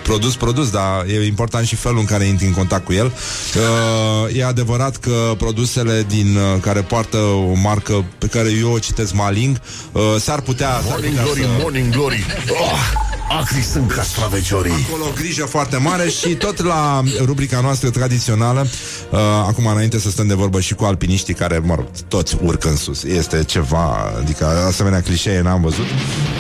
produs, 0.05 0.37
produs, 0.37 0.71
dar 0.71 1.05
e 1.09 1.27
important 1.27 1.67
și 1.67 1.77
felul 1.77 1.99
în 1.99 2.05
care 2.05 2.25
intri 2.25 2.47
în 2.47 2.53
contact 2.53 2.85
cu 2.85 2.93
el. 2.93 3.07
Uh, 3.07 4.37
e 4.37 4.45
adevărat 4.45 4.97
că 4.97 5.35
produsele 5.39 6.05
din 6.09 6.37
uh, 6.37 6.61
care 6.61 6.81
poartă 6.81 7.17
o 7.17 7.55
marcă 7.63 8.05
pe 8.19 8.27
care 8.27 8.49
eu 8.61 8.73
o 8.73 8.79
citesc 8.79 9.13
Maling, 9.15 9.61
uh, 9.93 10.03
s-ar 10.19 10.41
putea... 10.41 10.71
s-ar 10.71 10.83
Morning 10.89 11.15
putea 11.15 11.25
Glory, 11.25 11.41
să- 11.41 11.47
Morning 11.61 11.93
Glory 11.93 12.25
oh, 12.51 13.13
Acri 13.41 13.63
sunt 13.63 13.93
castraveciorii 13.93 14.87
Acolo 14.89 15.05
o 15.05 15.13
grijă 15.15 15.45
foarte 15.45 15.77
mare 15.77 16.09
și 16.09 16.29
tot 16.29 16.63
la 16.65 17.03
rubrica 17.25 17.61
noastră 17.61 17.91
tradițională, 17.91 18.67
uh, 19.11 19.19
acum 19.47 19.67
înainte 19.67 19.99
să 19.99 20.11
stăm 20.11 20.27
de 20.27 20.35
vorbă 20.35 20.61
și 20.61 20.75
cu 20.75 20.85
alpiniștii 20.85 21.35
care, 21.35 21.59
mă 21.59 21.75
rog, 21.75 21.87
toți 22.09 22.37
urcă 22.43 22.69
în 22.69 22.77
sus. 22.77 23.03
Este 23.03 23.45
ceva, 23.45 24.13
adică 24.19 24.47
asemenea 24.67 25.01
clișee 25.03 25.41
n-am 25.41 25.61
văzut. 25.61 25.87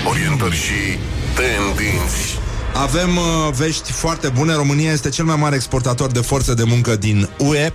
Orientări 0.09 0.55
și 0.55 0.99
tendinți 1.35 2.39
Avem 2.75 3.17
uh, 3.17 3.53
vești 3.57 3.93
foarte 3.93 4.29
bune. 4.29 4.55
România 4.55 4.93
este 4.93 5.09
cel 5.09 5.25
mai 5.25 5.37
mare 5.37 5.55
exportator 5.55 6.11
de 6.11 6.21
forță 6.21 6.55
de 6.55 6.63
muncă 6.65 6.97
din 6.97 7.29
UE. 7.39 7.73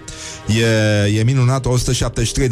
E, 0.47 1.17
e 1.17 1.23
minunat, 1.23 1.65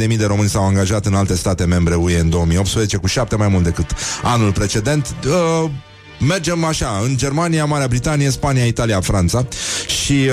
173.000 0.07 0.17
de 0.17 0.25
români 0.25 0.49
s-au 0.49 0.63
angajat 0.63 1.05
în 1.05 1.13
alte 1.13 1.35
state 1.35 1.65
membre 1.65 1.95
UE 1.95 2.19
în 2.19 2.29
2018, 2.29 2.97
cu 2.97 3.07
șapte 3.07 3.35
mai 3.35 3.47
mult 3.47 3.63
decât 3.63 3.95
anul 4.23 4.51
precedent. 4.51 5.15
Uh, 5.25 5.69
Mergem 6.19 6.63
așa, 6.63 6.99
în 7.03 7.17
Germania, 7.17 7.65
Marea 7.65 7.87
Britanie, 7.87 8.29
Spania, 8.29 8.65
Italia, 8.65 9.01
Franța 9.01 9.47
și 9.87 10.13
uh, 10.13 10.29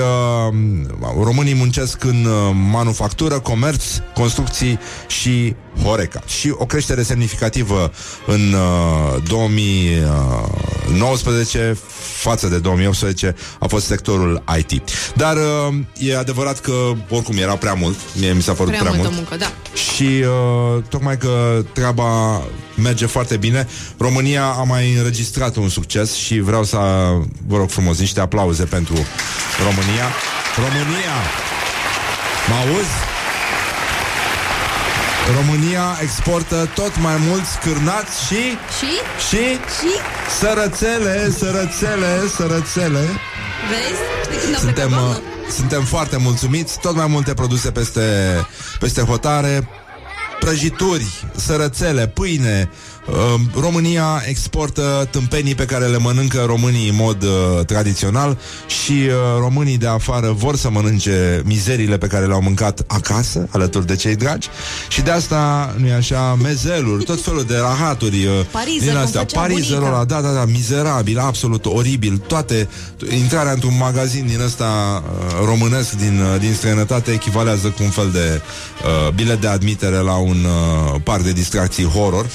românii 1.23 1.53
muncesc 1.53 2.03
în 2.03 2.25
uh, 2.25 2.51
manufactură, 2.71 3.39
comerț, 3.39 3.83
construcții 4.13 4.79
și 5.07 5.55
Horeca. 5.83 6.21
Și 6.27 6.53
o 6.57 6.65
creștere 6.65 7.01
semnificativă 7.03 7.91
în 8.25 8.53
uh, 8.53 8.59
2019 9.27 11.77
față 12.21 12.47
de 12.47 12.57
2018 12.57 13.35
a 13.59 13.67
fost 13.67 13.85
sectorul 13.85 14.43
IT. 14.57 14.81
Dar 15.15 15.35
uh, 15.35 15.41
e 15.97 16.17
adevărat 16.17 16.59
că 16.59 16.91
oricum 17.09 17.37
era 17.37 17.55
prea 17.55 17.73
mult, 17.73 17.97
mie 18.19 18.33
mi 18.33 18.41
s-a 18.41 18.53
părut 18.53 18.71
Prea, 18.71 18.81
prea, 18.81 18.93
multă 18.93 19.09
mult. 19.13 19.29
muncă, 19.29 19.35
da. 19.37 19.51
Și 19.93 20.03
uh, 20.03 20.83
tocmai 20.89 21.17
că 21.17 21.63
treaba 21.73 22.41
merge 22.75 23.05
foarte 23.05 23.37
bine, 23.37 23.67
România 23.97 24.43
a 24.45 24.63
mai 24.63 24.93
înregistrat 24.97 25.55
un 25.55 25.69
succes 25.69 26.13
și 26.13 26.39
vreau 26.39 26.63
să 26.63 26.77
vă 27.47 27.57
rog 27.57 27.69
frumos 27.69 27.99
niște 27.99 28.19
aplauze 28.19 28.63
pentru 28.63 28.95
România. 29.63 30.07
România! 30.55 31.15
Mă 32.49 32.55
auzi? 32.55 32.95
România 35.35 35.97
exportă 36.01 36.69
tot 36.75 36.99
mai 37.01 37.15
mulți 37.27 37.59
cârnați 37.59 38.25
și 38.27 38.35
Și? 38.79 38.93
și 39.29 39.43
Și? 39.79 39.93
sărățele, 40.39 41.31
sărățele, 41.37 42.21
sărățele. 42.35 42.99
Vezi? 43.69 44.01
De 44.29 44.39
când 44.41 44.55
a 44.55 44.57
Suntem, 44.57 44.87
plecat 44.87 45.05
uh, 45.05 45.11
doamna? 45.11 45.21
suntem 45.49 45.83
foarte 45.83 46.17
mulțumiți, 46.17 46.79
tot 46.79 46.95
mai 46.95 47.07
multe 47.07 47.33
produse 47.33 47.71
peste, 47.71 48.01
peste 48.79 49.01
hotare, 49.01 49.69
prăjituri, 50.39 51.25
sărățele, 51.35 52.07
pâine. 52.07 52.69
Uh, 53.09 53.39
România 53.59 54.23
exportă 54.27 55.07
tâmpenii 55.11 55.55
pe 55.55 55.65
care 55.65 55.85
le 55.85 55.97
mănâncă 55.97 56.43
românii 56.45 56.89
în 56.89 56.95
mod 56.95 57.23
uh, 57.23 57.65
tradițional 57.65 58.37
și 58.83 58.91
uh, 58.91 59.13
românii 59.39 59.77
de 59.77 59.87
afară 59.87 60.31
vor 60.31 60.55
să 60.55 60.69
mănânce 60.69 61.41
mizerile 61.45 61.97
pe 61.97 62.07
care 62.07 62.25
le-au 62.25 62.41
mâncat 62.41 62.83
acasă, 62.87 63.47
alături 63.51 63.87
de 63.87 63.95
cei 63.95 64.15
dragi 64.15 64.47
și 64.89 65.01
de 65.01 65.11
asta, 65.11 65.73
nu-i 65.77 65.91
așa, 65.91 66.37
mezeluri, 66.41 67.03
tot 67.03 67.21
felul 67.21 67.43
de 67.43 67.57
rahaturi 67.57 68.25
uh, 68.25 68.45
Parizer, 68.51 68.81
din 68.81 68.91
cum 68.91 69.01
astea, 69.01 69.19
făcea 69.19 69.39
parizerul 69.39 69.79
bunica. 69.79 69.95
ăla, 69.95 70.05
da, 70.05 70.21
da, 70.21 70.33
da, 70.33 70.45
mizerabil, 70.45 71.19
absolut 71.19 71.65
oribil, 71.65 72.17
toate, 72.17 72.69
intrarea 73.09 73.51
într-un 73.51 73.77
magazin 73.77 74.25
din 74.27 74.39
ăsta 74.45 75.03
uh, 75.05 75.45
românesc 75.45 75.91
din, 75.91 76.19
uh, 76.19 76.39
din 76.39 76.53
străinătate 76.53 77.11
echivalează 77.11 77.67
cu 77.67 77.83
un 77.83 77.89
fel 77.89 78.09
de 78.11 78.41
uh, 78.85 79.13
bilet 79.13 79.41
de 79.41 79.47
admitere 79.47 79.97
la 79.97 80.15
un 80.15 80.37
uh, 80.45 81.01
parc 81.03 81.23
de 81.23 81.31
distracții 81.31 81.85
horror. 81.85 82.25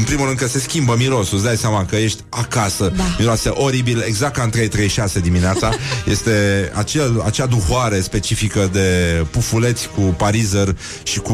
În 0.00 0.06
în 0.06 0.12
primul 0.12 0.26
rând 0.26 0.38
că 0.38 0.46
se 0.46 0.58
schimbă 0.58 0.94
mirosul, 0.98 1.36
îți 1.36 1.46
dai 1.46 1.56
seama 1.56 1.84
că 1.84 1.96
ești 1.96 2.22
acasă, 2.28 2.92
da. 2.96 3.02
miroase 3.18 3.48
oribil, 3.48 4.02
exact 4.06 4.34
ca 4.34 4.42
în 4.42 4.50
336 4.50 5.20
dimineața. 5.20 5.70
Este 6.14 6.70
acel, 6.74 7.22
acea 7.24 7.46
duhoare 7.46 8.00
specifică 8.00 8.68
de 8.72 8.86
pufuleți 9.30 9.88
cu 9.94 10.00
parizer 10.00 10.76
și 11.02 11.18
cu, 11.18 11.32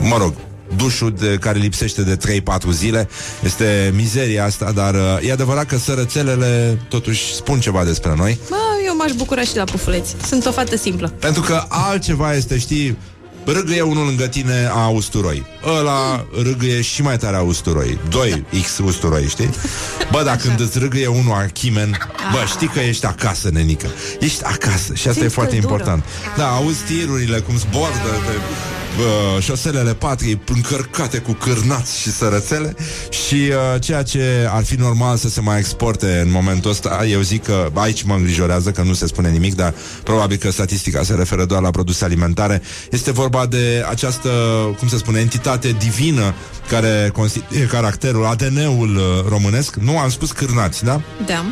mă 0.00 0.16
rog, 0.18 0.34
dușul 0.76 1.14
de, 1.18 1.36
care 1.40 1.58
lipsește 1.58 2.02
de 2.02 2.42
3-4 2.42 2.70
zile. 2.70 3.08
Este 3.44 3.92
mizeria 3.94 4.44
asta, 4.44 4.72
dar 4.72 4.94
uh, 4.94 5.28
e 5.28 5.32
adevărat 5.32 5.66
că 5.66 5.76
sărățelele 5.78 6.78
totuși 6.88 7.34
spun 7.34 7.60
ceva 7.60 7.84
despre 7.84 8.14
noi. 8.16 8.38
Bă, 8.48 8.56
eu 8.86 8.96
m-aș 8.96 9.12
bucura 9.12 9.42
și 9.42 9.56
la 9.56 9.64
pufuleți. 9.64 10.16
Sunt 10.26 10.46
o 10.46 10.50
fată 10.50 10.76
simplă. 10.76 11.08
Pentru 11.08 11.42
că 11.42 11.64
altceva 11.68 12.34
este, 12.34 12.58
știi, 12.58 12.96
râgâie 13.44 13.80
unul 13.82 14.04
lângă 14.06 14.26
tine 14.26 14.70
a 14.74 14.88
usturoi. 14.88 15.46
Ăla 15.78 16.26
râgâie 16.42 16.80
și 16.80 17.02
mai 17.02 17.16
tare 17.18 17.36
a 17.36 17.40
usturoi. 17.40 17.98
2x 18.08 18.84
usturoi, 18.84 19.26
știi? 19.28 19.50
Bă, 20.10 20.22
dacă 20.24 20.46
când 20.46 20.60
îți 20.60 20.78
râgâie 20.78 21.06
unul 21.06 21.32
a 21.32 21.46
chimen, 21.52 21.90
bă, 22.32 22.44
știi 22.46 22.68
că 22.68 22.80
ești 22.80 23.06
acasă, 23.06 23.48
nenică. 23.52 23.86
Ești 24.20 24.44
acasă 24.44 24.94
și 24.94 25.08
asta 25.08 25.12
Simți 25.12 25.24
e 25.24 25.28
foarte 25.28 25.52
căldură. 25.52 25.72
important. 25.72 26.04
Da, 26.36 26.48
auzi 26.48 26.82
tirurile 26.82 27.38
cum 27.38 27.56
zboardă 27.58 28.08
pe 28.26 28.32
bă, 28.96 29.40
șoselele 29.40 29.94
patriei 29.94 30.40
încărcate 30.46 31.18
cu 31.18 31.32
cârnați 31.32 32.00
și 32.00 32.10
sărățele 32.10 32.74
și 33.10 33.34
uh, 33.34 33.80
ceea 33.80 34.02
ce 34.02 34.48
ar 34.50 34.64
fi 34.64 34.74
normal 34.74 35.16
să 35.16 35.28
se 35.28 35.40
mai 35.40 35.58
exporte 35.58 36.20
în 36.24 36.30
momentul 36.30 36.70
ăsta, 36.70 37.04
eu 37.08 37.20
zic 37.20 37.44
că 37.44 37.70
aici 37.74 38.02
mă 38.02 38.14
îngrijorează 38.14 38.70
că 38.70 38.82
nu 38.82 38.92
se 38.92 39.06
spune 39.06 39.30
nimic, 39.30 39.54
dar 39.54 39.74
probabil 40.02 40.36
că 40.36 40.50
statistica 40.50 41.02
se 41.02 41.14
referă 41.14 41.44
doar 41.44 41.62
la 41.62 41.70
produse 41.70 42.04
alimentare. 42.04 42.62
Este 42.90 43.10
vorba 43.10 43.46
de 43.46 43.84
această, 43.90 44.28
cum 44.78 44.88
se 44.88 44.96
spune, 44.96 45.20
entitate 45.20 45.76
divină 45.78 46.34
care 46.68 47.10
constituie 47.12 47.66
caracterul, 47.66 48.26
ADN-ul 48.26 48.96
uh, 48.96 49.28
românesc. 49.28 49.74
Nu, 49.74 49.98
am 49.98 50.10
spus 50.10 50.32
cârnați, 50.32 50.84
da? 50.84 51.00
Da. 51.26 51.44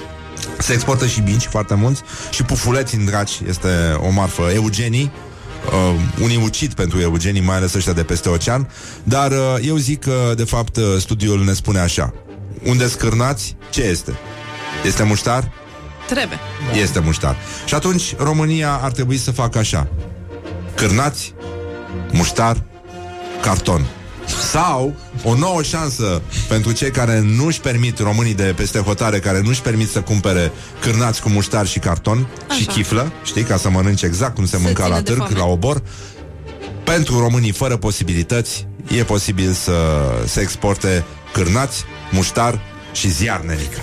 Se 0.59 0.73
exportă 0.73 1.07
și 1.07 1.21
binci 1.21 1.45
foarte 1.45 1.75
mulți 1.75 2.03
și 2.31 2.43
pufuleți 2.43 2.95
în 2.95 3.05
draci 3.05 3.41
este 3.49 3.69
o 4.07 4.11
marfă. 4.11 4.43
Eugenii, 4.55 5.13
uh, 5.67 5.95
unii 6.23 6.41
ucid 6.45 6.75
pentru 6.75 7.01
eugenii, 7.01 7.41
mai 7.41 7.57
ales 7.57 7.75
ăștia 7.75 7.93
de 7.93 8.03
peste 8.03 8.29
ocean, 8.29 8.71
dar 9.03 9.31
uh, 9.31 9.39
eu 9.63 9.77
zic 9.77 10.01
că, 10.01 10.33
de 10.37 10.45
fapt, 10.45 10.77
uh, 10.77 10.85
studiul 10.99 11.45
ne 11.45 11.53
spune 11.53 11.79
așa. 11.79 12.15
Unde 12.65 12.89
scârnați, 12.89 13.57
ce 13.71 13.83
este? 13.83 14.19
Este 14.85 15.03
muștar? 15.03 15.53
Trebuie. 16.09 16.39
Este 16.83 16.99
muștar. 17.01 17.37
Și 17.65 17.75
atunci 17.75 18.15
România 18.17 18.79
ar 18.83 18.93
trebui 18.93 19.17
să 19.17 19.31
facă 19.31 19.59
așa. 19.59 19.89
Cârnați, 20.75 21.35
muștar, 22.13 22.63
carton. 23.43 23.87
Sau 24.51 24.95
o 25.23 25.35
nouă 25.35 25.63
șansă 25.63 26.23
pentru 26.49 26.73
cei 26.73 26.91
care 26.91 27.21
nu 27.21 27.47
își 27.47 27.61
permit, 27.61 27.99
românii 27.99 28.35
de 28.35 28.53
peste 28.57 28.79
hotare, 28.79 29.19
care 29.19 29.41
nu 29.41 29.49
își 29.49 29.61
permit 29.63 29.91
să 29.91 30.01
cumpere 30.01 30.53
cârnați 30.81 31.23
cu 31.23 31.29
muștar 31.29 31.67
și 31.67 31.79
carton 31.79 32.27
Așa. 32.49 32.59
și 32.59 32.67
chiflă, 32.67 33.13
știi, 33.25 33.43
ca 33.43 33.57
să 33.57 33.71
mănânce 33.71 34.07
exact 34.07 34.35
cum 34.35 34.47
se 34.47 34.57
mânca 34.57 34.83
țină 34.83 34.95
la 34.95 35.01
de 35.01 35.11
târg, 35.11 35.19
foame. 35.19 35.39
la 35.39 35.45
obor. 35.45 35.83
Pentru 36.85 37.19
românii 37.19 37.53
fără 37.53 37.77
posibilități, 37.77 38.67
e 38.97 39.03
posibil 39.05 39.53
să 39.53 39.73
se 40.27 40.41
exporte 40.41 41.05
cârnați, 41.33 41.85
muștar 42.11 42.61
și 42.93 43.11
ziar, 43.11 43.41
nenică. 43.41 43.79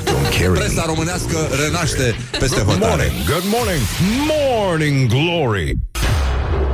Presa 0.53 0.83
românească 0.85 1.37
renaște 1.65 2.15
peste 2.39 2.61
Good 2.61 2.73
hotare. 2.73 2.95
morning, 2.95 3.25
good 3.25 3.43
morning, 3.53 3.81
morning 4.27 5.09
glory. 5.09 5.77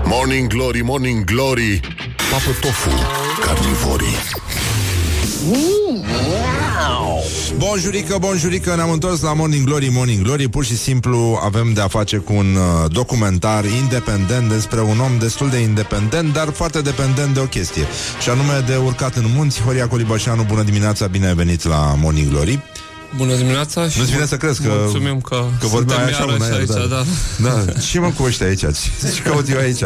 Morning 0.06 0.48
glory, 0.48 0.82
morning 0.82 1.24
glory. 1.24 1.80
Papă 2.34 2.58
tofu, 2.62 2.90
carnivorii. 3.46 4.16
Bonjurică, 7.58 8.18
bonjurică, 8.20 8.76
ne-am 8.76 8.92
întors 8.92 9.22
la 9.22 9.34
Morning 9.34 9.66
Glory, 9.66 9.90
Morning 9.92 10.24
Glory. 10.24 10.48
Pur 10.48 10.66
și 10.66 10.78
simplu 10.78 11.40
avem 11.44 11.74
de-a 11.74 11.88
face 11.88 12.18
cu 12.18 12.34
un 12.34 12.56
uh, 12.56 12.92
documentar 12.92 13.66
independent 13.66 14.50
despre 14.50 14.82
un 14.82 15.00
om 15.00 15.18
destul 15.20 15.50
de 15.50 15.58
independent, 15.58 16.34
dar 16.34 16.50
foarte 16.50 16.82
dependent 16.82 17.34
de 17.34 17.40
o 17.40 17.46
chestie 17.46 17.88
Și 18.22 18.30
anume 18.30 18.64
de 18.66 18.76
urcat 18.76 19.16
în 19.16 19.26
munți. 19.36 19.62
Horia 19.62 19.88
Colibașanu, 19.88 20.44
bună 20.44 20.64
dimineața, 20.64 21.08
bine 21.08 21.28
ai 21.28 21.36
venit 21.36 21.64
la 21.64 21.96
Morning 21.98 22.30
Glory 22.30 22.60
Bună 23.18 23.36
dimineața 23.36 23.90
și 23.90 23.98
Nu-ți 23.98 24.12
vine 24.12 24.26
să 24.26 24.38
crezi 24.38 24.62
că, 24.62 24.70
mulțumim 24.82 25.22
că, 25.22 25.44
că 25.60 25.68
vorbeai 25.68 26.00
suntem 26.00 26.14
așa 26.14 26.26
iarăși 26.32 26.50
una 26.50 26.58
aici, 26.58 26.70
aia, 26.70 27.04
da. 27.42 27.74
da. 27.74 27.80
Și 27.80 28.00
mă 28.00 28.12
cu 28.18 28.24
ăștia 28.24 28.46
aici 28.48 28.60
Ce 28.60 29.22
caut 29.24 29.50
eu 29.50 29.58
aici? 29.58 29.82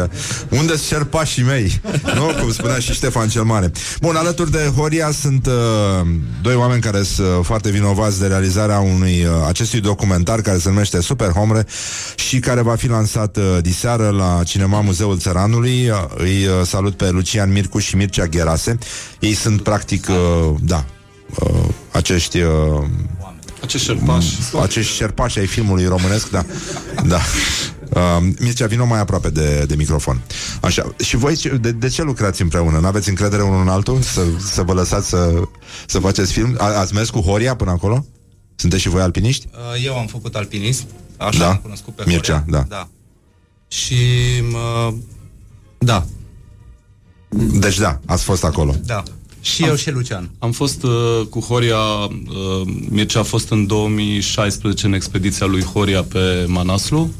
unde 0.48 0.76
sunt 0.76 0.80
șerpașii 0.80 1.42
mei? 1.42 1.80
Nu? 2.14 2.30
Cum 2.40 2.52
spunea 2.52 2.78
și 2.78 2.92
Ștefan 2.92 3.28
cel 3.28 3.42
Mare 3.42 3.72
Bun, 4.00 4.16
alături 4.16 4.50
de 4.50 4.72
Horia 4.76 5.10
sunt 5.10 5.46
uh, 5.46 6.06
Doi 6.42 6.54
oameni 6.54 6.80
care 6.80 7.02
sunt 7.02 7.26
uh, 7.26 7.44
foarte 7.44 7.70
vinovați 7.70 8.20
De 8.20 8.26
realizarea 8.26 8.78
unui 8.78 9.24
uh, 9.24 9.30
acestui 9.48 9.80
documentar 9.80 10.40
Care 10.40 10.58
se 10.58 10.68
numește 10.68 11.00
Super 11.00 11.28
Homre 11.28 11.66
Și 12.14 12.38
care 12.38 12.60
va 12.60 12.74
fi 12.74 12.88
lansat 12.88 13.36
uh, 13.36 13.58
diseară 13.60 14.08
La 14.08 14.42
Cinema 14.44 14.80
Muzeul 14.80 15.18
Țăranului 15.18 15.88
uh, 15.88 15.96
Îi 16.16 16.46
uh, 16.46 16.66
salut 16.66 16.96
pe 16.96 17.10
Lucian 17.10 17.52
Mircu 17.52 17.78
și 17.78 17.96
Mircea 17.96 18.26
Gherase 18.26 18.78
Ei 19.20 19.34
sunt 19.34 19.62
practic, 19.62 20.06
uh, 20.08 20.54
da 20.60 20.84
uh, 21.40 21.64
Acești 21.92 22.40
uh, 22.40 22.84
Acești 23.62 23.86
șerpași. 23.86 24.36
acești 24.62 24.92
șerpași 24.92 25.38
ai 25.38 25.46
filmului 25.46 25.86
românesc, 25.86 26.30
da. 26.30 26.44
da. 27.06 27.18
Uh, 27.94 28.28
Mircea, 28.40 28.66
vino 28.66 28.86
mai 28.86 28.98
aproape 29.00 29.30
de, 29.30 29.64
de 29.68 29.74
microfon. 29.74 30.20
Așa. 30.60 30.94
Și 31.04 31.16
voi 31.16 31.36
ce- 31.36 31.48
de, 31.60 31.72
de 31.72 31.88
ce 31.88 32.02
lucrați 32.02 32.42
împreună? 32.42 32.78
N-aveți 32.78 33.08
încredere 33.08 33.42
unul 33.42 33.60
în 33.60 33.68
altul? 33.68 34.00
Să, 34.02 34.20
să 34.52 34.62
vă 34.62 34.72
lăsați 34.72 35.08
să, 35.08 35.42
să 35.86 35.98
faceți 35.98 36.32
film? 36.32 36.54
A, 36.58 36.64
ați 36.78 36.94
mers 36.94 37.10
cu 37.10 37.20
Horia 37.20 37.56
până 37.56 37.70
acolo? 37.70 38.06
Sunteți 38.56 38.82
și 38.82 38.88
voi 38.88 39.00
alpiniști? 39.02 39.48
Uh, 39.52 39.84
Eu 39.84 39.98
am 39.98 40.06
făcut 40.06 40.34
alpinism, 40.34 40.84
așa 41.16 41.38
Da. 41.38 41.48
am 41.48 41.56
cunoscut 41.56 41.94
pe 41.94 42.02
Mircea, 42.06 42.44
Horea. 42.46 42.60
da. 42.68 42.76
da. 42.76 42.88
Și 43.68 43.96
mă, 44.50 44.94
da, 45.78 46.06
Deci 47.52 47.78
da, 47.78 48.00
ați 48.06 48.22
fost 48.24 48.44
acolo. 48.44 48.74
da. 48.84 49.02
Și 49.54 49.64
eu 49.64 49.74
și 49.74 49.90
Lucian. 49.90 50.30
Am 50.38 50.52
fost 50.52 50.82
uh, 50.82 51.26
cu 51.30 51.40
Horia, 51.40 51.78
uh, 51.78 52.62
Mircea 52.88 53.20
a 53.20 53.22
fost 53.22 53.50
în 53.50 53.66
2016 53.66 54.86
în 54.86 54.92
expediția 54.92 55.46
lui 55.46 55.62
Horia 55.62 56.02
pe 56.02 56.44
Manaslu 56.46 57.10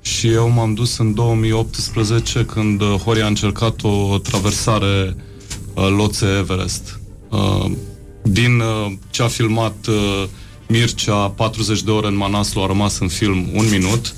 și 0.00 0.28
eu 0.28 0.48
m-am 0.48 0.74
dus 0.74 0.98
în 0.98 1.14
2018 1.14 2.44
când 2.44 2.80
uh, 2.80 2.94
Horia 3.04 3.24
a 3.24 3.28
încercat 3.28 3.82
o 3.82 4.18
traversare 4.18 5.16
uh, 5.74 5.88
Loțe 5.96 6.26
Everest. 6.26 7.00
Uh, 7.28 7.70
din 8.22 8.60
uh, 8.60 8.92
ce 9.10 9.22
a 9.22 9.28
filmat 9.28 9.86
uh, 9.86 10.24
Mircea 10.68 11.28
40 11.28 11.82
de 11.82 11.90
ore 11.90 12.06
în 12.06 12.16
Manaslu 12.16 12.62
a 12.62 12.66
rămas 12.66 12.98
în 12.98 13.08
film 13.08 13.48
un 13.52 13.68
minut. 13.70 14.14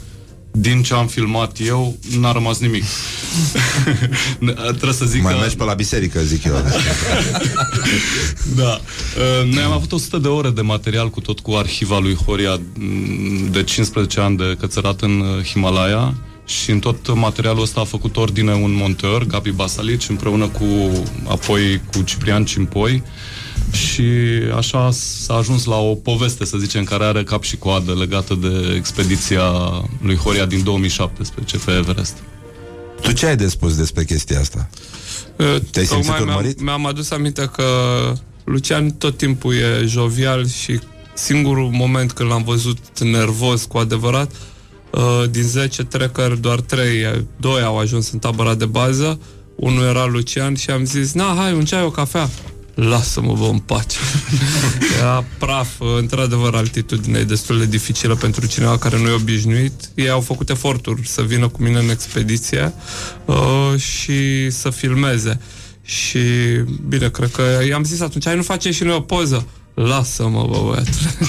Din 0.52 0.82
ce 0.82 0.94
am 0.94 1.06
filmat 1.06 1.56
eu, 1.66 1.96
n-a 2.18 2.32
rămas 2.32 2.58
nimic. 2.58 2.84
Trebuie 4.66 4.92
să 4.92 5.04
zic 5.04 5.22
Mai 5.22 5.32
că... 5.32 5.38
mergi 5.38 5.56
pe 5.56 5.64
la 5.64 5.74
biserică, 5.74 6.20
zic 6.22 6.44
eu. 6.44 6.54
Da. 8.56 8.80
Uh, 9.42 9.52
Noi 9.52 9.62
am 9.62 9.72
avut 9.72 9.92
100 9.92 10.18
de 10.18 10.28
ore 10.28 10.50
de 10.50 10.60
material 10.60 11.10
cu 11.10 11.20
tot 11.20 11.40
cu 11.40 11.52
arhiva 11.52 11.98
lui 11.98 12.14
Horia 12.14 12.60
m, 12.74 13.50
de 13.50 13.62
15 13.62 14.20
ani 14.20 14.36
de 14.36 14.56
cățărat 14.60 15.00
în 15.00 15.20
uh, 15.20 15.44
Himalaya 15.44 16.14
și 16.46 16.70
în 16.70 16.78
tot 16.78 17.14
materialul 17.14 17.62
ăsta 17.62 17.80
a 17.80 17.84
făcut 17.84 18.16
ordine 18.16 18.52
un 18.52 18.74
monteur, 18.74 19.24
Gabi 19.24 19.50
Basalici, 19.50 20.08
împreună 20.08 20.46
cu 20.46 20.64
apoi 21.28 21.80
cu 21.92 22.02
Ciprian 22.02 22.44
Cimpoi 22.44 23.02
și 23.72 24.02
așa 24.56 24.90
s-a 24.90 25.34
ajuns 25.34 25.64
la 25.64 25.76
o 25.76 25.94
poveste, 25.94 26.44
să 26.44 26.58
zicem, 26.58 26.84
care 26.84 27.04
are 27.04 27.24
cap 27.24 27.42
și 27.42 27.56
coadă 27.56 27.94
legată 27.94 28.34
de 28.34 28.74
expediția 28.76 29.42
lui 30.02 30.16
Horia 30.16 30.46
din 30.46 30.62
2017 30.62 31.56
pe 31.56 31.70
Everest. 31.70 32.16
Tu 33.00 33.12
ce 33.12 33.26
ai 33.26 33.36
de 33.36 33.48
spus 33.48 33.76
despre 33.76 34.04
chestia 34.04 34.40
asta? 34.40 34.68
Te-ai 35.36 35.86
simțit 35.86 35.88
Tocmai 35.88 36.16
mi-am, 36.18 36.28
urmărit? 36.28 36.62
mi-am 36.62 36.86
adus 36.86 37.10
aminte 37.10 37.50
că 37.52 37.64
Lucian 38.44 38.90
tot 38.90 39.16
timpul 39.16 39.54
e 39.54 39.84
jovial 39.86 40.48
și 40.48 40.80
singurul 41.14 41.68
moment 41.72 42.12
când 42.12 42.28
l-am 42.30 42.42
văzut 42.42 43.00
nervos 43.00 43.64
cu 43.64 43.78
adevărat 43.78 44.30
Uh, 44.90 45.24
din 45.30 45.42
10 45.42 45.84
trecări, 45.84 46.40
doar 46.40 46.60
3, 46.60 47.26
2 47.36 47.62
au 47.62 47.78
ajuns 47.78 48.10
în 48.10 48.18
tabăra 48.18 48.54
de 48.54 48.66
bază. 48.66 49.20
Unul 49.56 49.84
era 49.84 50.06
Lucian 50.06 50.54
și 50.54 50.70
am 50.70 50.84
zis, 50.84 51.12
na, 51.12 51.34
hai, 51.36 51.52
un 51.52 51.64
ceai, 51.64 51.82
o 51.82 51.90
cafea. 51.90 52.28
Lasă-mă, 52.88 53.34
bă, 53.38 53.44
în 53.44 53.58
pace. 53.58 53.98
Era 54.98 55.24
praf, 55.38 55.68
într-adevăr, 55.98 56.54
altitudinea 56.54 57.20
e 57.20 57.24
destul 57.24 57.58
de 57.58 57.66
dificilă 57.66 58.14
pentru 58.14 58.46
cineva 58.46 58.78
care 58.78 58.98
nu 58.98 59.08
e 59.08 59.12
obișnuit. 59.12 59.90
Ei 59.94 60.08
au 60.08 60.20
făcut 60.20 60.50
eforturi 60.50 61.06
să 61.06 61.22
vină 61.22 61.48
cu 61.48 61.62
mine 61.62 61.78
în 61.78 61.90
expediție 61.90 62.72
uh, 63.24 63.74
și 63.76 64.50
să 64.50 64.70
filmeze. 64.70 65.40
Și, 65.82 66.18
bine, 66.88 67.08
cred 67.08 67.30
că 67.30 67.42
i-am 67.68 67.84
zis 67.84 68.00
atunci, 68.00 68.24
hai, 68.24 68.36
nu 68.36 68.42
facem 68.42 68.72
și 68.72 68.82
noi 68.82 68.94
o 68.94 69.00
poză. 69.00 69.46
Lasă-mă, 69.74 70.46
bă, 70.50 70.58
băiatule. 70.64 71.14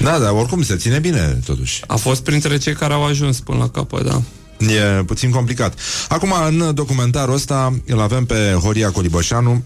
Da, 0.00 0.18
dar 0.18 0.30
oricum 0.30 0.62
se 0.62 0.76
ține 0.76 0.98
bine, 0.98 1.40
totuși. 1.44 1.82
A 1.86 1.96
fost 1.96 2.22
printre 2.22 2.58
cei 2.58 2.74
care 2.74 2.92
au 2.92 3.04
ajuns 3.04 3.40
până 3.40 3.58
la 3.58 3.68
capăt, 3.68 4.04
da. 4.04 4.22
E 4.72 5.02
puțin 5.04 5.30
complicat. 5.30 5.78
Acum, 6.08 6.34
în 6.46 6.74
documentarul 6.74 7.34
ăsta, 7.34 7.74
îl 7.86 8.00
avem 8.00 8.24
pe 8.24 8.58
Horia 8.62 8.90
Colibășanu, 8.90 9.64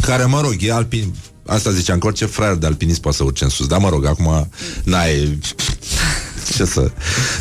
care, 0.00 0.24
mă 0.24 0.40
rog, 0.40 0.56
e 0.60 0.72
alpin... 0.72 1.14
Asta 1.46 1.70
ziceam, 1.70 1.98
că 1.98 2.06
orice 2.06 2.26
fraier 2.26 2.54
de 2.54 2.66
alpinist 2.66 3.00
poate 3.00 3.16
să 3.16 3.24
urce 3.24 3.44
în 3.44 3.50
sus. 3.50 3.66
Dar, 3.66 3.78
mă 3.78 3.88
rog, 3.88 4.06
acum 4.06 4.48
n-ai... 4.84 5.38
Ce 6.56 6.64
să... 6.64 6.90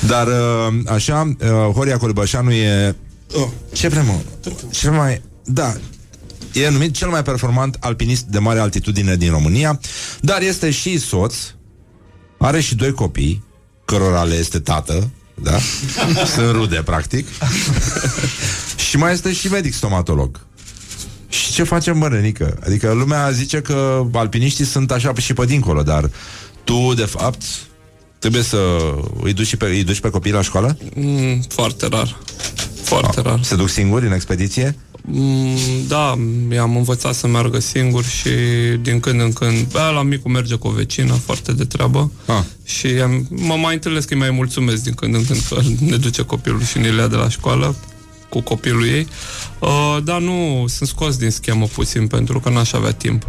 Dar, 0.08 0.28
uh, 0.28 0.80
așa, 0.86 1.36
uh, 1.40 1.74
Horia 1.74 1.98
Colibășanu 1.98 2.52
e... 2.52 2.96
Oh, 3.34 3.48
ce 3.74 3.88
vrem, 3.88 4.06
mă? 4.06 4.20
Cel 4.72 4.92
mai... 4.92 5.22
Da, 5.44 5.74
e 6.54 6.70
numit 6.70 6.96
cel 6.96 7.10
mai 7.10 7.24
performant 7.24 7.78
alpinist 7.80 8.24
de 8.24 8.40
mare 8.40 8.60
altitudine 8.60 9.16
din 9.16 9.32
România, 9.32 9.80
dar 10.22 10.42
este 10.42 10.72
și 10.72 11.00
soț, 11.00 11.36
are 12.38 12.60
și 12.62 12.76
doi 12.76 12.92
copii, 12.92 13.44
cărora 13.86 14.24
le 14.24 14.36
este 14.36 14.60
tată, 14.60 15.10
da? 15.34 15.58
Sunt 16.36 16.52
rude, 16.52 16.82
practic. 16.86 17.28
și 18.90 18.98
mai 18.98 19.14
este 19.14 19.34
și 19.34 19.48
medic 19.48 19.74
stomatolog. 19.74 20.40
Și 21.40 21.52
ce 21.52 21.64
facem, 21.64 22.00
bă, 22.00 22.08
Renică? 22.08 22.58
Adică 22.66 22.94
lumea 22.94 23.30
zice 23.32 23.62
că 23.62 24.06
alpiniștii 24.14 24.66
sunt 24.66 24.92
așa 24.92 25.14
și 25.18 25.34
pe 25.34 25.46
dincolo, 25.46 25.82
dar 25.82 26.10
tu, 26.64 26.94
de 26.94 27.06
fapt, 27.06 27.42
trebuie 28.20 28.42
să 28.42 28.58
îi 29.24 29.34
duci, 29.34 29.56
pe, 29.56 29.66
îi 29.66 29.84
duci 29.84 30.00
pe 30.00 30.10
copii 30.10 30.32
la 30.32 30.42
școală? 30.42 30.78
Mm, 30.96 31.42
foarte 31.50 31.88
rar. 31.88 32.18
Foarte 32.84 33.22
rar. 33.22 33.44
Se 33.44 33.56
duc 33.56 33.70
singuri 33.70 34.06
în 34.06 34.14
expediție? 34.14 34.78
Mm, 35.02 35.58
da, 35.88 36.16
i-am 36.52 36.76
învățat 36.76 37.14
să 37.14 37.28
meargă 37.28 37.60
singur 37.60 38.04
și 38.04 38.30
din 38.82 39.00
când 39.00 39.22
în 39.22 39.34
când, 39.34 39.72
bă, 39.72 39.92
la 39.94 40.04
micul 40.04 40.32
merge 40.32 40.56
cu 40.56 40.68
o 40.68 40.72
vecină 40.72 41.14
foarte 41.14 41.54
de 41.54 41.66
treabă 41.66 42.12
ah. 42.26 42.44
și 42.64 42.88
am, 42.88 43.28
mă 43.30 43.56
mai 43.56 43.74
întâlnesc 43.74 44.08
că 44.08 44.14
îi 44.14 44.20
mai 44.20 44.32
mulțumesc 44.32 44.84
din 44.84 44.94
când 44.94 45.16
în 45.16 45.26
când 45.26 45.42
că 45.50 45.60
ne 45.80 45.96
duce 45.96 46.22
copilul 46.22 46.64
și 46.64 46.78
ne 46.78 46.90
le 46.90 47.02
ia 47.02 47.08
de 47.08 47.16
la 47.16 47.30
școală 47.30 47.76
cu 48.30 48.42
copilul 48.42 48.86
ei, 48.88 49.08
uh, 49.60 49.98
dar 50.04 50.20
nu, 50.22 50.66
sunt 50.68 50.90
scos 50.90 51.18
din 51.18 51.30
schemă 51.30 51.66
puțin 51.66 52.08
pentru 52.08 52.40
că 52.40 52.50
n-aș 52.50 52.74
avea 52.74 52.92
timp 52.92 53.28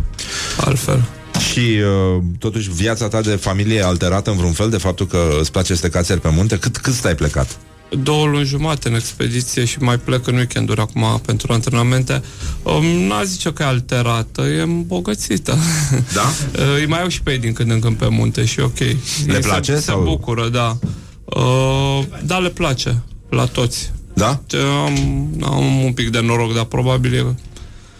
altfel. 0.60 1.04
Și 1.50 1.60
uh, 1.60 2.22
totuși 2.38 2.70
viața 2.70 3.08
ta 3.08 3.20
de 3.20 3.36
familie 3.36 3.76
e 3.76 3.84
alterată 3.84 4.30
în 4.30 4.36
vreun 4.36 4.52
fel 4.52 4.70
de 4.70 4.76
faptul 4.76 5.06
că 5.06 5.36
îți 5.40 5.52
place 5.52 5.74
să 5.74 5.80
te 5.80 5.88
cațeri 5.88 6.20
pe 6.20 6.30
munte? 6.32 6.58
Cât, 6.58 6.76
cât 6.76 6.94
stai 6.94 7.14
plecat? 7.14 7.58
două 8.02 8.26
luni 8.26 8.44
jumate 8.44 8.88
în 8.88 8.94
expediție 8.94 9.64
și 9.64 9.78
mai 9.78 9.98
plec 9.98 10.26
în 10.26 10.34
weekenduri 10.34 10.80
acum 10.80 11.20
pentru 11.26 11.52
antrenamente. 11.52 12.22
Um, 12.62 12.84
n-a 12.84 13.24
zice 13.24 13.52
că 13.52 13.62
e 13.62 13.66
alterată, 13.66 14.42
e 14.42 14.60
îmbogățită. 14.60 15.56
Da? 16.14 16.32
Îi 16.78 16.86
mai 16.86 17.02
au 17.02 17.08
și 17.08 17.22
pe 17.22 17.30
ei 17.30 17.38
din 17.38 17.52
când 17.52 17.70
în 17.70 17.78
când 17.80 17.96
pe 17.96 18.08
munte 18.08 18.44
și 18.44 18.60
ok. 18.60 18.78
Le 18.78 18.94
Ei 19.26 19.40
place 19.40 19.74
Se, 19.74 19.80
sau- 19.80 19.98
se 19.98 20.10
bucură, 20.10 20.48
da. 20.48 20.78
Uh, 21.24 22.04
da, 22.24 22.38
le 22.38 22.48
place. 22.48 23.02
La 23.28 23.44
toți. 23.44 23.92
Da? 24.14 24.40
Am, 24.84 25.28
am 25.42 25.82
un 25.84 25.92
pic 25.92 26.08
de 26.10 26.20
noroc, 26.20 26.54
dar 26.54 26.64
probabil 26.64 27.14
e... 27.14 27.34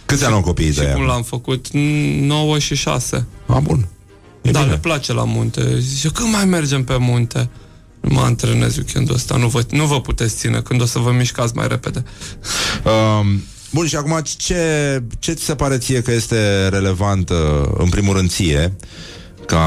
Câți 0.07 0.25
ani 0.25 0.35
au 0.35 0.41
copiii 0.41 0.73
de 0.73 0.81
Și 0.81 0.93
cum 0.93 1.01
aia? 1.01 1.07
l-am 1.11 1.23
făcut? 1.23 1.67
9 1.73 2.59
și 2.59 2.75
6. 2.75 3.27
A, 3.47 3.59
bun. 3.61 3.89
E 4.43 4.51
da, 4.51 4.61
bine. 4.61 4.71
le 4.73 4.79
place 4.79 5.13
la 5.13 5.25
munte. 5.25 5.79
Zice, 5.79 6.09
când 6.09 6.33
mai 6.33 6.45
mergem 6.45 6.85
pe 6.85 6.97
munte? 6.99 7.49
Nu 8.01 8.15
mă 8.15 8.21
antrenez 8.21 8.77
weekendul 8.77 9.15
ăsta, 9.15 9.37
nu 9.37 9.49
vă, 9.49 9.65
nu 9.71 9.85
vă 9.87 10.01
puteți 10.01 10.37
ține 10.37 10.61
când 10.61 10.81
o 10.81 10.85
să 10.85 10.99
vă 10.99 11.11
mișcați 11.13 11.55
mai 11.57 11.69
repede. 11.69 12.05
Um, 12.85 13.43
bun, 13.73 13.87
și 13.87 13.97
acum 13.97 14.21
ce, 14.37 15.03
ce 15.19 15.33
ți 15.33 15.45
se 15.45 15.55
pare 15.55 15.79
ție 15.79 16.03
că 16.03 16.13
este 16.13 16.69
relevant 16.69 17.31
uh, 17.31 17.37
în 17.79 17.89
primul 17.89 18.17
rând 18.17 18.31
ție 18.31 18.77
ca 19.47 19.65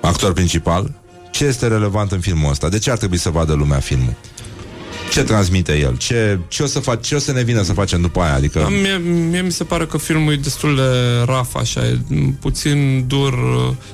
actor 0.00 0.32
principal? 0.32 0.94
Ce 1.30 1.44
este 1.44 1.66
relevant 1.66 2.12
în 2.12 2.20
filmul 2.20 2.50
ăsta? 2.50 2.68
De 2.68 2.78
ce 2.78 2.90
ar 2.90 2.98
trebui 2.98 3.18
să 3.18 3.30
vadă 3.30 3.52
lumea 3.52 3.78
filmul? 3.80 4.14
Ce 5.10 5.22
transmite 5.22 5.78
el? 5.78 5.96
Ce, 5.96 6.38
ce, 6.48 6.62
o 6.62 6.66
să 6.66 6.78
fac, 6.78 7.02
ce 7.02 7.14
o 7.14 7.18
să 7.18 7.32
ne 7.32 7.42
vină 7.42 7.62
să 7.62 7.72
facem 7.72 8.00
după 8.00 8.20
aia? 8.20 8.34
Adică... 8.34 8.58
Da, 8.58 8.68
Mie, 8.68 8.96
mie 9.30 9.40
mi 9.40 9.52
se 9.52 9.64
pare 9.64 9.86
că 9.86 9.98
filmul 9.98 10.32
e 10.32 10.36
destul 10.36 10.76
de 10.76 10.82
raf, 11.24 11.54
așa, 11.54 11.86
e 11.86 11.98
puțin 12.40 13.04
dur, 13.06 13.34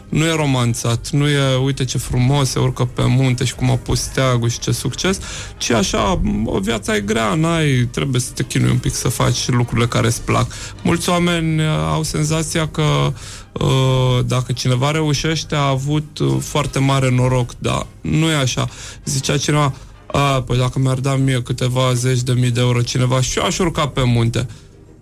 nu 0.08 0.24
e 0.24 0.34
romanțat, 0.34 1.10
nu 1.10 1.28
e, 1.28 1.56
uite 1.64 1.84
ce 1.84 1.98
frumos, 1.98 2.48
se 2.48 2.58
urcă 2.58 2.84
pe 2.84 3.02
munte 3.06 3.44
și 3.44 3.54
cum 3.54 3.70
a 3.70 3.74
pus 3.74 4.00
steagul 4.00 4.48
și 4.48 4.58
ce 4.58 4.70
succes, 4.70 5.18
ci 5.56 5.70
așa, 5.70 6.20
o 6.44 6.58
viața 6.58 6.96
e 6.96 7.00
grea, 7.00 7.34
n-ai, 7.34 7.88
trebuie 7.90 8.20
să 8.20 8.30
te 8.34 8.44
chinui 8.44 8.70
un 8.70 8.78
pic 8.78 8.94
să 8.94 9.08
faci 9.08 9.48
lucrurile 9.48 9.86
care 9.86 10.06
îți 10.06 10.22
plac. 10.22 10.52
Mulți 10.82 11.08
oameni 11.08 11.60
uh, 11.60 11.66
au 11.92 12.02
senzația 12.02 12.68
că 12.68 13.12
uh, 13.52 14.24
dacă 14.26 14.52
cineva 14.52 14.90
reușește, 14.90 15.54
a 15.54 15.68
avut 15.68 16.18
uh, 16.18 16.36
foarte 16.40 16.78
mare 16.78 17.10
noroc, 17.10 17.50
dar 17.58 17.86
nu 18.00 18.30
e 18.30 18.34
așa. 18.34 18.68
Zicea 19.04 19.36
cineva, 19.36 19.74
a, 20.16 20.42
păi 20.42 20.58
dacă 20.58 20.78
mi-ar 20.78 20.98
da 20.98 21.14
mie 21.14 21.42
câteva 21.42 21.92
zeci 21.94 22.22
de 22.22 22.32
mii 22.32 22.50
de 22.50 22.60
euro 22.60 22.82
cineva 22.82 23.20
și 23.20 23.38
eu 23.38 23.44
aș 23.44 23.58
urca 23.58 23.88
pe 23.88 24.02
munte. 24.04 24.46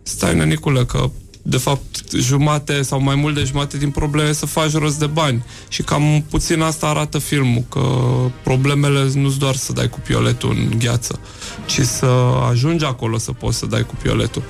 Stai, 0.02 0.34
nănicule, 0.34 0.84
că 0.84 1.10
de 1.42 1.56
fapt 1.56 2.10
jumate 2.16 2.82
sau 2.82 3.00
mai 3.00 3.14
mult 3.14 3.34
de 3.34 3.44
jumate 3.44 3.78
din 3.78 3.90
probleme 3.90 4.28
e 4.28 4.32
să 4.32 4.46
faci 4.46 4.72
rost 4.72 4.98
de 4.98 5.06
bani. 5.06 5.44
Și 5.68 5.82
cam 5.82 6.24
puțin 6.30 6.60
asta 6.60 6.86
arată 6.86 7.18
filmul, 7.18 7.64
că 7.68 7.80
problemele 8.42 9.10
nu-s 9.14 9.36
doar 9.36 9.54
să 9.54 9.72
dai 9.72 9.88
cu 9.88 9.98
pioletul 10.06 10.50
în 10.50 10.78
gheață, 10.78 11.18
ci 11.66 11.80
să 11.80 12.06
ajungi 12.50 12.84
acolo 12.84 13.18
să 13.18 13.32
poți 13.32 13.58
să 13.58 13.66
dai 13.66 13.86
cu 13.86 13.94
pioletul. 14.02 14.42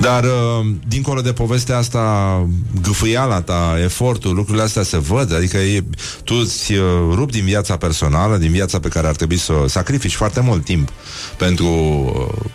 Dar, 0.00 0.24
uh, 0.24 0.66
dincolo 0.88 1.20
de 1.20 1.32
povestea 1.32 1.76
asta, 1.76 2.46
gâfâiala 2.82 3.40
ta, 3.40 3.76
efortul, 3.82 4.34
lucrurile 4.34 4.64
astea 4.64 4.82
se 4.82 4.98
văd, 4.98 5.34
adică 5.34 5.56
e, 5.56 5.84
tu 6.24 6.34
îți 6.34 6.72
uh, 6.72 6.80
rupi 7.14 7.32
din 7.32 7.44
viața 7.44 7.76
personală, 7.76 8.36
din 8.36 8.50
viața 8.50 8.80
pe 8.80 8.88
care 8.88 9.06
ar 9.06 9.16
trebui 9.16 9.36
să 9.36 9.52
o 9.52 9.66
sacrifici 9.66 10.14
foarte 10.14 10.40
mult 10.40 10.64
timp 10.64 10.92
pentru... 11.36 11.66
Uh, 11.66 12.50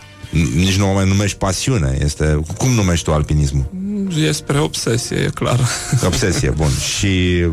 nici 0.55 0.77
nu 0.77 0.89
o 0.89 0.93
mai 0.93 1.07
numești 1.07 1.37
pasiune, 1.37 1.97
este... 2.03 2.39
Cum 2.57 2.71
numești 2.71 3.05
tu 3.05 3.13
alpinismul? 3.13 3.65
E 4.17 4.31
spre 4.31 4.59
obsesie, 4.59 5.17
e 5.17 5.29
clar. 5.33 5.59
Obsesie, 6.05 6.49
bun. 6.49 6.69
Și 6.97 7.43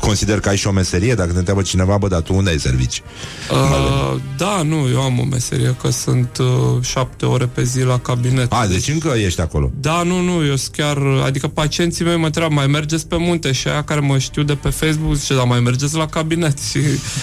consider 0.00 0.40
că 0.40 0.48
ai 0.48 0.56
și 0.56 0.66
o 0.66 0.70
meserie? 0.70 1.14
Dacă 1.14 1.32
te 1.32 1.38
întreabă 1.38 1.62
cineva, 1.62 1.96
bă, 1.96 2.08
dar 2.08 2.20
tu 2.20 2.34
unde 2.34 2.50
ai 2.50 2.58
servici? 2.58 3.02
Uh, 3.50 4.16
da, 4.36 4.62
nu, 4.62 4.88
eu 4.88 5.00
am 5.00 5.18
o 5.18 5.24
meserie, 5.24 5.76
că 5.80 5.90
sunt 5.90 6.38
uh, 6.40 6.46
șapte 6.82 7.24
ore 7.26 7.46
pe 7.46 7.62
zi 7.64 7.82
la 7.82 7.98
cabinet. 7.98 8.52
A, 8.52 8.66
deci 8.66 8.88
încă 8.88 9.08
ești 9.16 9.40
acolo. 9.40 9.70
Da, 9.80 10.02
nu, 10.02 10.20
nu, 10.20 10.46
eu 10.46 10.56
sunt 10.56 10.74
chiar... 10.76 10.96
Adică 11.24 11.48
pacienții 11.48 12.04
mei 12.04 12.16
mă 12.16 12.26
întreabă, 12.26 12.54
mai 12.54 12.66
mergeți 12.66 13.06
pe 13.06 13.16
munte? 13.18 13.52
Și 13.52 13.68
aia 13.68 13.82
care 13.82 14.00
mă 14.00 14.18
știu 14.18 14.42
de 14.42 14.54
pe 14.54 14.68
Facebook 14.70 15.14
zice, 15.14 15.34
da, 15.34 15.42
mai 15.44 15.60
mergeți 15.60 15.96
la 15.96 16.06
cabinet. 16.06 16.58
Și 16.70 16.78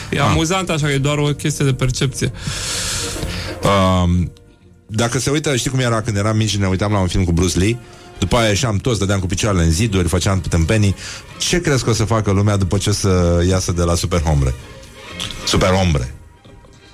e 0.10 0.19
Ah. 0.19 0.26
amuzant 0.30 0.69
așa, 0.69 0.85
că 0.85 0.91
e 0.91 0.97
doar 0.97 1.18
o 1.18 1.23
chestie 1.27 1.65
de 1.65 1.73
percepție. 1.73 2.31
Um, 3.64 4.31
dacă 4.88 5.19
se 5.19 5.30
uită, 5.30 5.56
știi 5.56 5.69
cum 5.72 5.80
era 5.80 6.01
când 6.01 6.18
eram 6.18 6.38
mici 6.38 6.49
și 6.49 6.60
ne 6.60 6.68
uitam 6.68 6.91
la 6.91 6.99
un 6.99 7.07
film 7.07 7.23
cu 7.23 7.31
Bruce 7.31 7.57
Lee? 7.57 7.77
După 8.20 8.36
aia 8.36 8.48
ieșeam 8.48 8.78
toți, 8.78 9.00
dădeam 9.00 9.20
cu 9.20 9.26
picioarele 9.26 9.64
în 9.64 9.72
ziduri, 9.72 10.08
făceam 10.08 10.41
tâmpenii. 10.41 10.96
Ce 11.38 11.62
crezi 11.62 11.84
că 11.84 11.90
o 11.90 11.94
să 11.94 12.04
facă 12.04 12.32
lumea 12.32 12.58
după 12.58 12.78
ce 12.78 12.90
o 12.90 12.94
să 12.94 13.44
iasă 13.50 13.72
de 13.72 13.84
la 13.84 13.96
Super 13.96 14.22
Hombre? 14.22 14.54
Super 15.46 15.70
Hombre. 15.70 16.14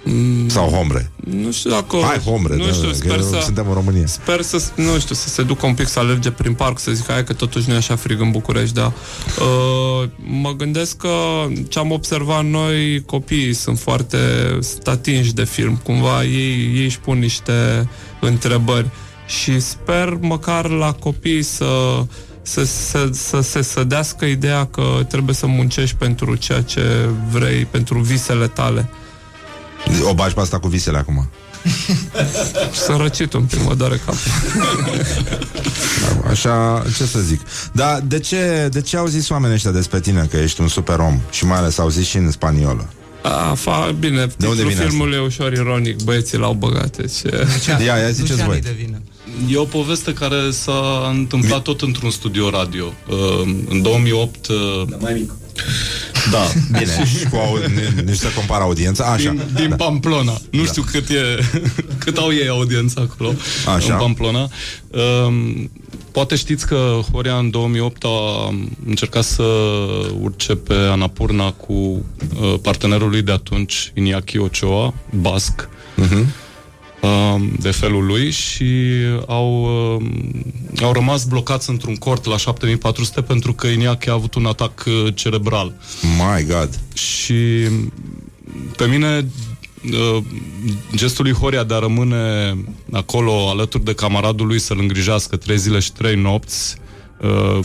Mm, 0.07 0.47
Sau 0.47 0.69
Hombre. 0.69 1.11
Nu 1.15 1.51
știu 1.51 1.69
dacă... 1.69 1.97
Hai, 2.03 2.17
Hombre. 2.17 2.55
Nu 2.55 2.65
da, 2.65 2.71
știu, 2.71 2.87
că 2.87 2.93
sper 2.93 3.21
să... 3.21 3.39
Suntem 3.43 3.67
în 3.67 3.73
România. 3.73 4.05
Sper 4.05 4.41
să, 4.41 4.63
nu 4.75 4.99
știu, 4.99 5.15
să 5.15 5.29
se 5.29 5.43
ducă 5.43 5.65
un 5.65 5.73
pic 5.73 5.87
să 5.87 5.99
alerge 5.99 6.31
prin 6.31 6.53
parc, 6.53 6.79
să 6.79 6.91
zic, 6.91 7.05
hai 7.07 7.23
că 7.23 7.33
totuși 7.33 7.67
nu 7.67 7.73
e 7.73 7.77
așa 7.77 7.95
frig 7.95 8.21
în 8.21 8.31
București, 8.31 8.75
da. 8.75 8.93
Uh, 9.39 10.09
mă 10.17 10.51
gândesc 10.51 10.97
că 10.97 11.09
ce 11.67 11.79
am 11.79 11.91
observat 11.91 12.45
noi, 12.45 13.03
copiii 13.05 13.53
sunt 13.53 13.79
foarte 13.79 14.17
sunt 14.61 14.87
atinși 14.87 15.33
de 15.33 15.43
film, 15.43 15.79
cumva 15.83 16.23
ei, 16.23 16.73
ei 16.75 16.83
își 16.83 16.99
pun 16.99 17.19
niște 17.19 17.89
întrebări 18.19 18.89
și 19.25 19.59
sper 19.59 20.17
măcar 20.21 20.69
la 20.69 20.91
copii 20.91 21.43
să 21.43 22.03
să, 22.41 22.63
să, 22.63 23.09
să 23.11 23.41
se 23.41 23.61
sădească 23.61 24.25
ideea 24.25 24.65
că 24.65 25.05
trebuie 25.07 25.35
să 25.35 25.47
muncești 25.47 25.95
pentru 25.95 26.35
ceea 26.35 26.61
ce 26.61 27.09
vrei, 27.31 27.65
pentru 27.65 27.99
visele 27.99 28.47
tale. 28.47 28.89
O 30.03 30.13
bagi 30.13 30.33
pe 30.33 30.39
asta 30.39 30.59
cu 30.59 30.67
visele 30.67 30.97
acum. 30.97 31.29
Sunt 32.85 32.99
răcit 32.99 33.33
un 33.33 33.43
pic, 33.43 33.63
mă 33.63 33.75
doare 33.75 34.01
capul. 34.05 34.19
Așa, 36.29 36.83
ce 36.97 37.05
să 37.05 37.19
zic. 37.19 37.41
Dar 37.71 37.99
de 37.99 38.19
ce, 38.19 38.69
de 38.71 38.81
ce 38.81 38.97
au 38.97 39.05
zis 39.05 39.29
oamenii 39.29 39.55
ăștia 39.55 39.71
despre 39.71 39.99
tine 39.99 40.27
că 40.29 40.37
ești 40.37 40.61
un 40.61 40.67
super 40.67 40.99
om? 40.99 41.19
Și 41.29 41.45
mai 41.45 41.57
ales 41.57 41.77
au 41.77 41.89
zis 41.89 42.07
și 42.07 42.17
în 42.17 42.31
spaniolă. 42.31 42.89
A, 43.25 43.53
fa, 43.53 43.95
bine, 43.99 44.19
unde 44.19 44.31
titlul 44.37 44.55
vine 44.55 44.71
asta? 44.71 44.83
filmului 44.83 45.15
e 45.15 45.19
ușor 45.19 45.53
ironic, 45.53 46.03
băieții 46.03 46.37
l-au 46.37 46.53
băgat. 46.53 46.97
Deci, 46.97 47.33
Ia, 47.85 47.97
ia 47.97 48.09
ziceți 48.09 48.43
voi. 48.43 48.61
E 49.49 49.57
o 49.57 49.63
poveste 49.63 50.13
care 50.13 50.51
s-a 50.51 51.09
întâmplat 51.09 51.61
tot 51.61 51.81
într-un 51.81 52.09
studio 52.09 52.49
radio. 52.49 52.93
Uh, 53.09 53.55
În 53.69 53.81
2008... 53.81 54.47
Da, 54.89 54.97
mai 54.99 55.13
mic. 55.13 55.31
Da. 56.31 56.43
Bine, 56.79 57.05
și 57.05 57.25
cu 57.29 57.35
au, 57.35 57.59
nici 58.05 58.15
să 58.15 58.27
compar 58.35 58.61
audiența. 58.61 59.05
Așa. 59.05 59.29
Din, 59.29 59.41
din 59.55 59.69
da. 59.69 59.75
Pamplona. 59.75 60.37
Nu 60.49 60.65
știu 60.65 60.81
cât, 60.81 61.09
e, 61.09 61.39
cât 62.05 62.17
au 62.17 62.33
ei 62.33 62.47
audiență 62.47 63.09
acolo, 63.11 63.33
Așa. 63.75 63.93
în 63.93 63.99
Pamplona. 63.99 64.49
Um, 65.27 65.71
poate 66.11 66.35
știți 66.35 66.67
că 66.67 66.99
Horia 67.11 67.35
în 67.37 67.49
2008 67.49 68.03
a 68.03 68.53
încercat 68.85 69.23
să 69.23 69.43
urce 70.21 70.55
pe 70.55 70.73
Anapurna 70.73 71.51
cu 71.51 71.73
uh, 71.73 72.53
partenerul 72.61 73.09
lui 73.09 73.21
de 73.21 73.31
atunci, 73.31 73.91
Iñaki 73.99 74.37
Ochoa, 74.37 74.93
basc, 75.21 75.69
Mhm. 75.95 76.33
um, 77.01 77.51
de 77.59 77.71
felul 77.71 78.05
lui 78.05 78.31
și 78.31 78.65
au, 79.27 79.63
um, 79.95 80.11
au 80.81 80.91
rămas 80.93 81.23
blocați 81.25 81.69
într-un 81.69 81.95
cort 81.95 82.25
la 82.25 82.37
7400 82.37 83.21
pentru 83.21 83.53
că 83.53 83.67
Iñaki 83.67 84.07
a 84.07 84.11
avut 84.13 84.33
un 84.35 84.45
atac 84.45 84.83
uh, 84.87 85.13
cerebral. 85.15 85.73
My 86.01 86.45
God. 86.47 86.69
Și 86.93 87.35
pe 88.77 88.85
mine 88.85 89.25
uh, 89.91 90.23
gestul 90.95 91.23
lui 91.23 91.33
Horia 91.33 91.63
de 91.63 91.73
a 91.73 91.79
rămâne 91.79 92.55
acolo 92.91 93.49
alături 93.49 93.83
de 93.83 93.93
camaradul 93.93 94.47
lui 94.47 94.59
să-l 94.59 94.79
îngrijească 94.79 95.35
trei 95.35 95.57
zile 95.57 95.79
și 95.79 95.91
trei 95.91 96.15
nopți, 96.15 96.77
uh, 97.21 97.59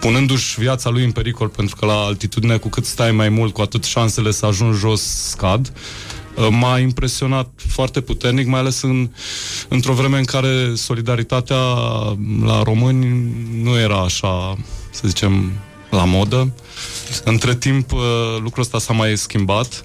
punându-și 0.00 0.58
viața 0.60 0.90
lui 0.90 1.04
în 1.04 1.12
pericol, 1.12 1.48
pentru 1.48 1.76
că 1.76 1.86
la 1.86 1.94
altitudine, 1.94 2.56
cu 2.56 2.68
cât 2.68 2.84
stai 2.84 3.12
mai 3.12 3.28
mult, 3.28 3.52
cu 3.52 3.60
atât 3.60 3.84
șansele 3.84 4.30
să 4.30 4.46
ajungi 4.46 4.78
jos 4.78 5.02
scad, 5.02 5.72
uh, 6.36 6.48
m-a 6.50 6.78
impresionat 6.78 7.48
foarte 7.56 8.00
puternic, 8.00 8.46
mai 8.46 8.60
ales 8.60 8.82
în, 8.82 9.10
într-o 9.68 9.92
vreme 9.92 10.18
în 10.18 10.24
care 10.24 10.74
solidaritatea 10.74 11.60
la 12.44 12.62
români 12.62 13.32
nu 13.62 13.78
era 13.78 14.00
așa, 14.00 14.56
să 14.90 15.02
zicem, 15.04 15.52
la 15.90 16.04
modă. 16.04 16.52
Între 17.24 17.54
timp, 17.54 17.92
uh, 17.92 18.00
lucrul 18.42 18.62
ăsta 18.62 18.78
s-a 18.78 18.92
mai 18.92 19.16
schimbat. 19.16 19.84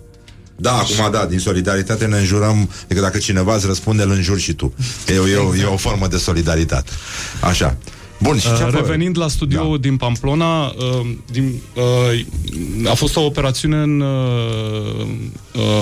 Da, 0.56 0.72
acum 0.72 1.12
da, 1.12 1.26
din 1.26 1.40
solidaritate 1.40 2.06
ne 2.06 2.18
înjurăm 2.18 2.70
Adică 2.84 3.02
dacă 3.02 3.18
cineva 3.18 3.56
îți 3.56 3.66
răspunde, 3.66 4.04
îl 4.04 4.12
înjuri 4.12 4.42
și 4.42 4.54
tu. 4.54 4.74
E, 5.08 5.14
e, 5.14 5.38
o, 5.38 5.56
e 5.56 5.66
o 5.66 5.78
formă 5.78 6.08
de 6.08 6.18
solidaritate. 6.18 6.92
Așa 7.42 7.78
Bun, 8.18 8.38
și 8.38 8.48
ce 8.48 8.54
Uh, 8.54 8.62
a 8.62 8.70
Revenind 8.70 9.18
la 9.18 9.28
studioul 9.28 9.80
da. 9.80 9.88
din 9.88 9.98
Pamplona, 9.98 10.66
uh, 10.66 11.08
din, 11.32 11.62
uh, 11.76 12.90
a 12.90 12.94
fost 12.94 13.16
o 13.16 13.26
operațiune 13.26 13.76
în, 13.76 14.02
uh, 14.02 15.06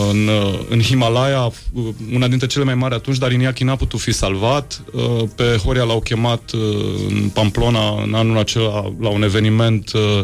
în, 0.09 0.27
uh, 0.27 0.59
în 0.69 0.81
Himalaya, 0.81 1.51
uh, 1.73 1.83
una 2.13 2.27
dintre 2.27 2.47
cele 2.47 2.63
mai 2.63 2.75
mari 2.75 2.93
atunci, 2.93 3.17
dar 3.17 3.31
Iniachi 3.31 3.63
n-a 3.63 3.75
putut 3.75 3.99
fi 3.99 4.11
salvat. 4.11 4.83
Uh, 4.93 5.23
pe 5.35 5.43
Horia 5.63 5.83
l-au 5.83 5.99
chemat 5.99 6.51
uh, 6.51 6.61
în 7.09 7.29
Pamplona 7.33 8.01
în 8.03 8.13
anul 8.13 8.37
acela 8.37 8.93
la 8.99 9.09
un 9.09 9.23
eveniment 9.23 9.91
uh, 9.93 10.23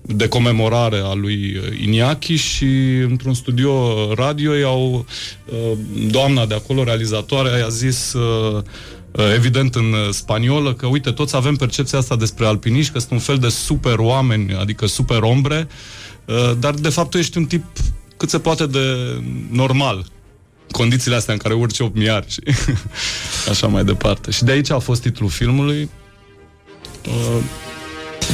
de 0.00 0.28
comemorare 0.28 1.00
a 1.04 1.14
lui 1.14 1.60
Iniachi 1.84 2.34
și 2.34 2.64
într-un 3.08 3.34
studio 3.34 3.94
radio 4.14 4.54
i-au, 4.54 5.06
uh, 5.44 5.78
doamna 6.10 6.46
de 6.46 6.54
acolo, 6.54 6.84
realizatoarea, 6.84 7.58
i-a 7.58 7.68
zis 7.68 8.12
uh, 8.12 8.62
evident 9.34 9.74
în 9.74 9.94
spaniolă, 10.10 10.74
că 10.74 10.86
uite, 10.86 11.10
toți 11.10 11.36
avem 11.36 11.56
percepția 11.56 11.98
asta 11.98 12.16
despre 12.16 12.46
alpiniști, 12.46 12.92
că 12.92 12.98
sunt 12.98 13.10
un 13.10 13.18
fel 13.18 13.38
de 13.38 13.48
super 13.48 13.98
oameni, 13.98 14.54
adică 14.54 14.86
super 14.86 15.22
ombre, 15.22 15.68
uh, 16.24 16.52
dar 16.58 16.74
de 16.74 16.88
fapt 16.88 17.10
tu 17.10 17.18
ești 17.18 17.38
un 17.38 17.44
tip 17.44 17.64
cât 18.16 18.30
se 18.30 18.38
poate 18.38 18.66
de 18.66 19.16
normal 19.50 20.06
condițiile 20.70 21.16
astea 21.16 21.34
în 21.34 21.40
care 21.40 21.54
urci 21.54 21.78
8 21.78 21.96
miari 21.96 22.30
și 22.30 22.40
așa 23.50 23.66
mai 23.66 23.84
departe. 23.84 24.30
Și 24.30 24.44
de 24.44 24.52
aici 24.52 24.70
a 24.70 24.78
fost 24.78 25.02
titlul 25.02 25.28
filmului. 25.28 25.90
Uh, 27.06 27.42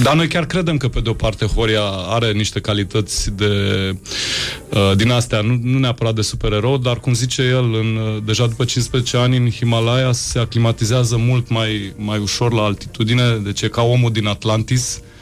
dar 0.03 0.15
noi 0.15 0.29
chiar 0.29 0.47
credem 0.47 0.77
că, 0.77 0.89
pe 0.89 1.01
de 1.01 1.09
o 1.09 1.13
parte, 1.13 1.47
Horia 1.47 1.83
are 1.85 2.33
niște 2.33 2.61
calități 2.61 3.31
de, 3.31 3.51
uh, 4.69 4.97
din 4.97 5.11
astea, 5.11 5.41
nu, 5.41 5.59
nu 5.63 5.79
neapărat 5.79 6.15
de 6.15 6.23
supererou, 6.23 6.79
dar, 6.79 7.01
cum 7.01 7.15
zice 7.15 7.43
el, 7.43 7.75
în, 7.75 7.97
uh, 7.97 8.23
deja 8.25 8.47
după 8.47 8.65
15 8.65 9.17
ani 9.17 9.37
în 9.37 9.51
Himalaya 9.51 10.13
se 10.13 10.39
aclimatizează 10.39 11.17
mult 11.17 11.49
mai, 11.49 11.93
mai 11.97 12.19
ușor 12.19 12.53
la 12.53 12.63
altitudine, 12.63 13.41
deci 13.43 13.63
e 13.63 13.69
ca 13.69 13.83
omul 13.83 14.13
din 14.13 14.27
Atlantis. 14.27 15.01
Uh, 15.01 15.13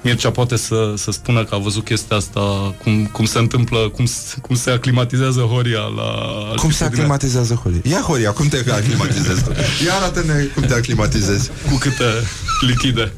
Mircea 0.00 0.30
poate 0.30 0.56
să, 0.56 0.94
să 0.96 1.10
spună 1.10 1.44
că 1.44 1.54
a 1.54 1.58
văzut 1.58 1.84
chestia 1.84 2.16
asta, 2.16 2.40
cum, 2.82 3.06
cum 3.12 3.24
se 3.24 3.38
întâmplă, 3.38 3.78
cum, 3.78 4.04
s- 4.06 4.34
cum 4.42 4.54
se 4.56 4.70
aclimatizează 4.70 5.40
Horia 5.40 5.78
la 5.80 6.02
Cum 6.48 6.56
se 6.56 6.64
altitudine. 6.64 6.86
aclimatizează 6.86 7.54
Horia? 7.54 7.80
Ia 7.84 8.00
Horia, 8.00 8.30
cum 8.32 8.48
te 8.48 8.56
aclimatizezi? 8.72 9.42
Ia 9.86 9.94
arată-ne 9.94 10.32
cum 10.54 10.62
te 10.62 10.74
aclimatizezi 10.74 11.50
Cu 11.70 11.76
câte 11.78 12.04
lichide 12.66 13.12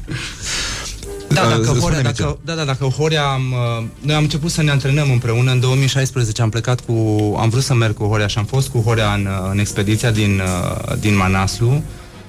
Da, 1.27 1.41
Uh, 1.41 1.47
dacă 1.49 1.63
spune-mi 1.63 1.81
Horia, 1.81 2.11
ce. 2.11 2.21
dacă, 2.21 2.37
da, 2.45 2.53
da, 2.53 2.63
dacă 2.63 2.85
Horia 2.85 3.23
am, 3.23 3.41
uh, 3.79 3.85
noi 3.99 4.15
am 4.15 4.23
început 4.23 4.51
să 4.51 4.61
ne 4.63 4.71
antrenăm 4.71 5.11
împreună 5.11 5.51
în 5.51 5.59
2016 5.59 6.41
am 6.41 6.49
plecat 6.49 6.79
cu 6.85 6.93
am 7.39 7.49
vrut 7.49 7.63
să 7.63 7.73
merg 7.73 7.93
cu 7.93 8.03
Horia 8.05 8.27
și 8.27 8.37
am 8.37 8.45
fost 8.45 8.67
cu 8.67 8.79
Horia 8.85 9.13
în, 9.13 9.25
uh, 9.25 9.49
în 9.51 9.59
expediția 9.59 10.11
din, 10.11 10.41
uh, 10.43 10.95
din 10.99 11.15
Manaslu 11.15 11.83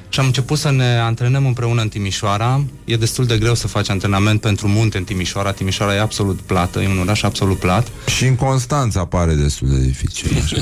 și 0.09 0.21
am 0.21 0.27
început 0.27 0.59
să 0.59 0.71
ne 0.71 0.99
antrenăm 0.99 1.47
împreună 1.47 1.81
în 1.83 1.89
Timișoara. 1.89 2.65
E 2.85 2.97
destul 2.97 3.27
de 3.27 3.39
greu 3.39 3.55
să 3.55 3.67
faci 3.69 3.89
antrenament 3.91 4.41
pentru 4.41 4.69
munte 4.69 4.99
în 4.99 5.05
Timișoara. 5.05 5.53
Timișoara 5.53 5.95
e 5.95 6.01
absolut 6.01 6.41
plată, 6.41 6.81
e 6.81 6.89
un 6.89 6.99
oraș 6.99 7.23
absolut 7.23 7.59
plat. 7.59 7.87
Și 8.17 8.25
în 8.27 8.35
Constanța 8.35 9.05
pare 9.05 9.35
destul 9.35 9.69
de 9.69 9.79
dificil 9.81 10.43
așa. 10.45 10.57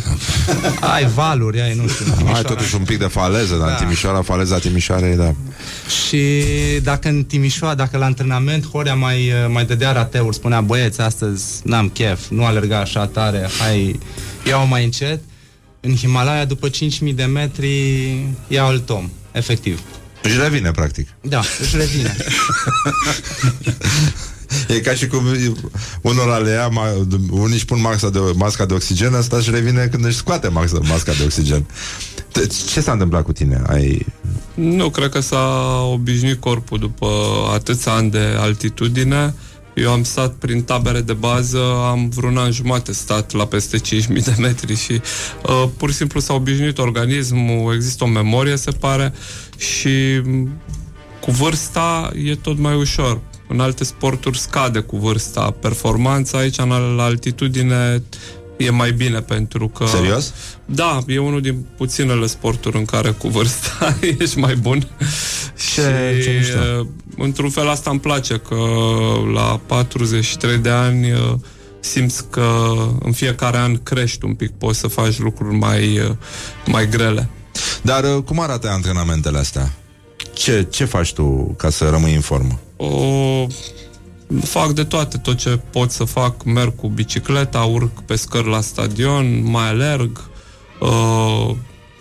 Ai 0.95 1.07
valuri, 1.07 1.61
ai, 1.61 1.75
nu 1.75 1.89
știu. 1.89 2.05
în 2.05 2.11
Ai 2.11 2.17
Timișoara. 2.17 2.49
totuși 2.49 2.75
un 2.75 2.83
pic 2.85 2.99
de 2.99 3.05
faleză 3.05 3.55
Dar 3.57 3.67
Da. 3.67 3.73
în 3.73 3.79
Timișoara, 3.79 4.23
faleza 4.23 4.59
Timișoarei, 4.59 5.17
da 5.17 5.35
Și 6.09 6.43
dacă 6.83 7.09
în 7.09 7.25
Timișoara, 7.25 7.75
dacă 7.75 7.97
la 7.99 8.05
antrenament 8.05 8.67
Horea 8.69 8.95
mai, 8.95 9.33
mai 9.49 9.65
dădea 9.65 9.93
rateuri, 9.93 10.35
spunea 10.35 10.61
băieți, 10.61 11.01
astăzi 11.01 11.45
n-am 11.65 11.89
chef, 11.89 12.29
nu 12.29 12.45
alerga 12.45 12.79
așa 12.79 13.07
tare, 13.07 13.49
hai, 13.59 13.99
iau 14.49 14.67
mai 14.67 14.85
încet. 14.85 15.21
În 15.81 15.97
Himalaya, 15.97 16.45
după 16.45 16.69
5.000 16.69 17.15
de 17.15 17.25
metri, 17.25 17.69
ia 18.49 18.65
alt 18.65 18.91
om, 18.91 19.11
efectiv. 19.35 19.81
Își 20.23 20.39
revine, 20.39 20.71
practic 20.71 21.09
Da, 21.21 21.43
își 21.61 21.77
revine. 21.77 22.17
E 24.69 24.81
ca 24.81 24.95
și 24.95 25.07
cum 25.07 25.23
unora 26.01 26.37
le 26.37 26.51
ia, 26.51 26.69
ma- 26.69 27.19
unii 27.31 27.55
își 27.55 27.65
pun 27.65 27.81
masca 27.81 28.11
de, 28.11 28.19
masca 28.35 28.65
de 28.67 28.75
oxigen, 28.75 29.15
asta 29.15 29.37
își 29.37 29.51
revine 29.51 29.87
când 29.87 30.05
își 30.05 30.17
scoate 30.17 30.49
masca, 30.49 30.79
masca 30.83 31.13
de 31.13 31.23
oxigen. 31.25 31.67
Te- 32.33 32.47
Ce 32.73 32.81
s-a 32.81 32.93
întâmplat 32.93 33.23
cu 33.25 33.33
tine? 33.33 33.63
Ai... 33.67 34.07
Nu, 34.55 34.91
cred 34.91 35.11
că 35.11 35.21
s-a 35.21 35.81
obișnuit 35.93 36.41
corpul 36.41 36.79
după 36.79 37.07
atâția 37.53 37.93
ani 37.93 38.11
de 38.11 38.35
altitudine. 38.39 39.35
Eu 39.75 39.93
am 39.93 40.03
stat 40.03 40.35
prin 40.35 40.63
tabere 40.63 41.01
de 41.01 41.13
bază, 41.13 41.59
am 41.91 42.09
vreun 42.09 42.37
an 42.37 42.51
jumate 42.51 42.93
stat 42.93 43.33
la 43.33 43.47
peste 43.47 43.79
5.000 43.79 44.07
de 44.07 44.35
metri 44.39 44.77
și 44.77 44.93
uh, 44.93 45.69
pur 45.77 45.91
și 45.91 45.97
simplu 45.97 46.21
s-a 46.21 46.35
obișnuit 46.35 46.79
organismul, 46.79 47.75
există 47.75 48.05
o 48.05 48.07
memorie, 48.07 48.57
se 48.57 48.71
pare, 48.71 49.13
și 49.57 50.21
m, 50.25 50.61
cu 51.21 51.31
vârsta 51.31 52.11
e 52.25 52.35
tot 52.35 52.59
mai 52.59 52.75
ușor. 52.75 53.21
În 53.49 53.61
alte 53.61 53.85
sporturi 53.85 54.39
scade 54.39 54.81
cu 54.81 54.97
vârsta. 54.97 55.55
Performanța 55.61 56.39
aici, 56.39 56.59
în 56.59 56.69
la 56.97 57.03
altitudine, 57.03 58.03
e 58.57 58.71
mai 58.71 58.93
bine 58.93 59.21
pentru 59.21 59.69
că... 59.69 59.87
Serios? 59.87 60.33
Da, 60.65 60.99
e 61.07 61.19
unul 61.19 61.41
din 61.41 61.67
puținele 61.77 62.27
sporturi 62.27 62.77
în 62.77 62.85
care 62.85 63.11
cu 63.11 63.29
vârsta 63.29 63.97
ești 64.19 64.39
mai 64.39 64.55
bun. 64.55 64.89
Ce- 65.75 66.21
ce 66.25 66.31
mișto. 66.39 66.59
uh, 66.81 66.87
într-un 67.17 67.51
fel 67.51 67.69
asta 67.69 67.91
îmi 67.91 68.01
place, 68.01 68.37
că 68.37 68.57
la 69.35 69.61
43 69.67 70.57
de 70.59 70.71
ani 70.71 71.13
uh, 71.13 71.19
simți 71.81 72.29
că 72.31 72.75
în 73.03 73.13
fiecare 73.13 73.57
an 73.57 73.83
crești 73.83 74.25
un 74.25 74.35
pic, 74.35 74.51
poți 74.51 74.79
să 74.79 74.87
faci 74.89 75.19
lucruri 75.19 75.55
mai, 75.57 75.99
uh, 75.99 76.11
mai 76.67 76.89
grele. 76.89 77.29
Dar 77.83 78.05
uh, 78.05 78.23
cum 78.23 78.41
arată 78.41 78.69
antrenamentele 78.69 79.39
astea? 79.39 79.73
Ce, 80.33 80.67
ce 80.71 80.85
faci 80.85 81.13
tu 81.13 81.55
ca 81.59 81.71
să 81.71 81.89
rămâi 81.89 82.15
în 82.15 82.21
formă? 82.21 82.61
O, 82.77 82.87
fac 84.43 84.71
de 84.71 84.85
toate, 84.85 85.19
tot 85.19 85.37
ce 85.37 85.61
pot 85.71 85.91
să 85.91 86.05
fac, 86.05 86.45
merg 86.45 86.77
cu 86.77 86.89
bicicleta, 86.89 87.61
urc 87.61 88.01
pe 88.01 88.17
scări 88.17 88.49
la 88.49 88.61
stadion, 88.61 89.51
mai 89.51 89.69
alerg, 89.69 90.21
uh, 90.81 91.51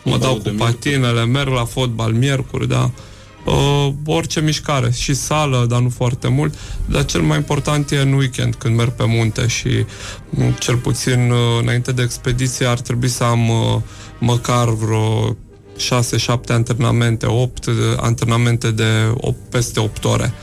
mă 0.03 0.17
dau 0.17 0.35
cu 0.35 0.53
patinele, 0.57 1.25
merg 1.25 1.49
la 1.49 1.65
fotbal 1.65 2.11
miercuri, 2.11 2.67
da. 2.67 2.91
Uh, 3.45 3.89
orice 4.05 4.41
mișcare, 4.41 4.91
și 4.91 5.13
sală, 5.13 5.65
dar 5.69 5.79
nu 5.79 5.89
foarte 5.89 6.27
mult, 6.27 6.53
dar 6.85 7.05
cel 7.05 7.21
mai 7.21 7.37
important 7.37 7.91
e 7.91 7.97
în 7.97 8.13
weekend 8.13 8.55
când 8.55 8.75
merg 8.75 8.91
pe 8.91 9.05
munte 9.05 9.47
și 9.47 9.85
m, 10.29 10.41
cel 10.59 10.75
puțin 10.75 11.31
uh, 11.31 11.37
înainte 11.61 11.91
de 11.91 12.01
expediție 12.01 12.65
ar 12.65 12.79
trebui 12.79 13.07
să 13.07 13.23
am 13.23 13.49
uh, 13.49 13.81
măcar 14.19 14.69
vreo 14.69 15.35
6-7 15.35 15.35
antrenamente, 16.47 17.25
8 17.25 17.69
antrenamente 17.97 18.71
de 18.71 19.11
8, 19.13 19.37
peste 19.49 19.79
8 19.79 20.05
ore 20.05 20.33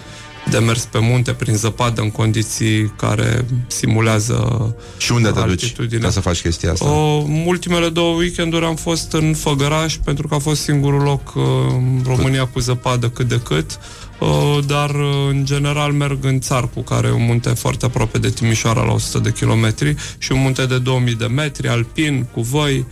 de 0.50 0.58
mers 0.58 0.84
pe 0.84 0.98
munte 0.98 1.32
prin 1.32 1.54
zăpadă 1.54 2.00
în 2.00 2.10
condiții 2.10 2.92
care 2.96 3.44
simulează 3.66 4.74
Și 4.98 5.12
unde 5.12 5.28
te 5.28 5.34
duci 5.34 5.42
altitudinea. 5.42 6.04
ca 6.04 6.10
să 6.10 6.20
faci 6.20 6.40
chestia 6.40 6.72
asta? 6.72 6.90
O, 6.90 7.24
ultimele 7.46 7.88
două 7.88 8.16
weekenduri 8.16 8.64
am 8.64 8.74
fost 8.74 9.12
în 9.12 9.34
Făgăraș 9.34 9.96
pentru 10.04 10.28
că 10.28 10.34
a 10.34 10.38
fost 10.38 10.62
singurul 10.62 11.02
loc 11.02 11.34
uh, 11.34 11.42
în 11.68 12.02
România 12.06 12.46
cu 12.46 12.58
zăpadă 12.60 13.08
cât 13.08 13.28
de 13.28 13.40
cât, 13.44 13.78
uh, 14.20 14.58
dar 14.66 14.90
uh, 14.90 15.28
în 15.28 15.44
general 15.44 15.92
merg 15.92 16.24
în 16.24 16.40
Țarcu, 16.40 16.80
care 16.80 17.06
e 17.06 17.10
un 17.10 17.24
munte 17.24 17.48
foarte 17.48 17.84
aproape 17.84 18.18
de 18.18 18.28
Timișoara 18.30 18.82
la 18.82 18.92
100 18.92 19.18
de 19.18 19.32
kilometri 19.32 19.94
și 20.18 20.32
un 20.32 20.40
munte 20.40 20.66
de 20.66 20.78
2000 20.78 21.14
de 21.14 21.26
metri, 21.26 21.68
alpin, 21.68 22.26
cu 22.32 22.40
voi, 22.40 22.86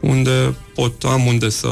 unde 0.00 0.54
pot, 0.74 1.02
am 1.02 1.26
unde 1.26 1.48
să 1.48 1.68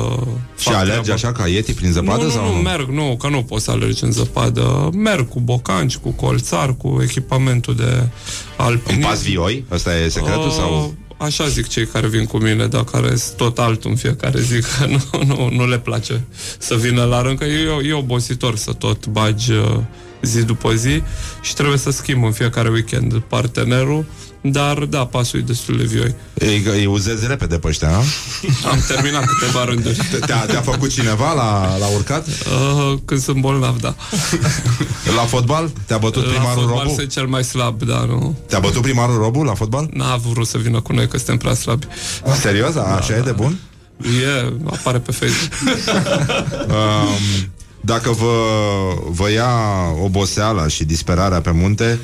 Și 0.59 0.65
fac 0.65 0.75
alergi 0.75 1.01
treaba. 1.01 1.13
așa 1.29 1.33
ca 1.33 1.49
ieti 1.49 1.73
prin 1.75 1.93
zăpadă? 1.93 2.19
Nu, 2.23 2.25
nu, 2.25 2.31
sau 2.31 2.55
nu, 2.55 2.61
merg, 2.61 2.89
nu, 2.89 3.17
că 3.17 3.29
nu 3.29 3.43
poți 3.43 3.65
să 3.65 3.71
alergi 3.71 4.05
în 4.05 4.13
zăpadă. 4.13 4.91
Merg 4.93 5.29
cu 5.29 5.41
bocanci, 5.41 5.97
cu 5.97 6.11
colțar, 6.11 6.75
cu 6.77 6.99
echipamentul 7.03 7.75
de 7.75 8.09
alpinism. 8.57 9.01
În 9.01 9.09
pas 9.09 9.23
vioi? 9.23 9.65
Asta 9.69 9.99
e 9.99 10.09
secretul? 10.09 10.47
Uh, 10.47 10.53
sau? 10.53 10.95
Așa 11.17 11.49
zic 11.49 11.67
cei 11.69 11.87
care 11.87 12.07
vin 12.07 12.25
cu 12.25 12.37
mine, 12.37 12.67
dar 12.67 12.85
care 12.85 13.17
sunt 13.17 13.37
tot 13.37 13.59
altul 13.59 13.91
în 13.91 13.97
fiecare 13.97 14.41
zi, 14.41 14.61
că 14.69 14.87
nu, 14.87 15.25
nu, 15.25 15.51
nu 15.53 15.67
le 15.67 15.79
place 15.79 16.25
să 16.59 16.75
vină 16.75 17.05
la 17.05 17.23
rând, 17.23 17.39
că 17.39 17.45
e, 17.45 17.89
e 17.89 17.93
obositor 17.93 18.57
să 18.57 18.73
tot 18.73 19.07
bagi 19.07 19.53
uh, 19.53 19.77
zi 20.23 20.43
după 20.45 20.75
zi 20.75 21.03
și 21.41 21.55
trebuie 21.55 21.79
să 21.79 21.91
schimb 21.91 22.25
în 22.25 22.33
fiecare 22.33 22.69
weekend 22.69 23.19
partenerul, 23.19 24.05
dar 24.41 24.79
da, 24.79 25.07
pasul 25.07 25.39
e 25.39 25.43
destul 25.43 25.77
de 25.77 25.85
vioi. 25.85 26.15
Îi, 26.35 26.63
îi 26.67 26.87
uzezi 26.87 27.27
repede 27.27 27.59
pe 27.59 27.69
ăștia, 27.69 27.89
nu? 27.89 28.03
Am 28.71 28.85
terminat 28.89 29.25
câteva 29.25 29.65
rânduri. 29.65 29.99
Te-a, 30.27 30.47
te-a 30.47 30.61
făcut 30.61 30.91
cineva 30.91 31.33
la, 31.33 31.77
la 31.79 31.87
urcat? 31.87 32.27
Uh, 32.27 32.99
când 33.05 33.21
sunt 33.21 33.41
bolnav, 33.41 33.81
da. 33.81 33.95
La 35.17 35.23
fotbal? 35.23 35.71
Te-a 35.87 35.99
bătut 35.99 36.25
La 36.25 36.29
primarul 36.29 36.63
fotbal 36.63 36.83
Robu? 36.83 36.95
sunt 36.95 37.11
cel 37.11 37.27
mai 37.27 37.45
slab, 37.45 37.83
da, 37.83 38.05
nu. 38.05 38.39
Te-a 38.47 38.59
bătut 38.59 38.83
primarul 38.83 39.17
Robu 39.19 39.43
la 39.43 39.55
fotbal? 39.55 39.89
N-a 39.93 40.17
vrut 40.17 40.47
să 40.47 40.59
vină 40.59 40.81
cu 40.81 40.93
noi, 40.93 41.09
că 41.09 41.17
suntem 41.17 41.37
prea 41.37 41.55
slabi. 41.55 41.87
Serios? 42.41 42.77
Așa 42.77 43.17
e 43.17 43.21
de 43.21 43.33
bun? 43.33 43.59
E, 44.03 44.53
apare 44.71 44.99
pe 44.99 45.13
Facebook. 45.13 45.53
Um, 46.69 47.51
dacă 47.81 48.11
vă, 48.11 48.35
vă 49.09 49.31
ia 49.31 49.51
oboseala 50.05 50.69
și 50.69 50.85
disperarea 50.85 51.41
pe 51.41 51.51
munte, 51.51 51.99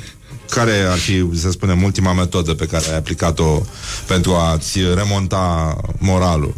care 0.49 0.71
ar 0.89 0.97
fi, 0.97 1.29
să 1.33 1.51
spunem, 1.51 1.83
ultima 1.83 2.13
metodă 2.13 2.53
pe 2.53 2.65
care 2.65 2.85
ai 2.89 2.97
aplicat-o 2.97 3.61
pentru 4.07 4.33
a-ți 4.33 4.79
remonta 4.95 5.75
moralul? 5.97 6.55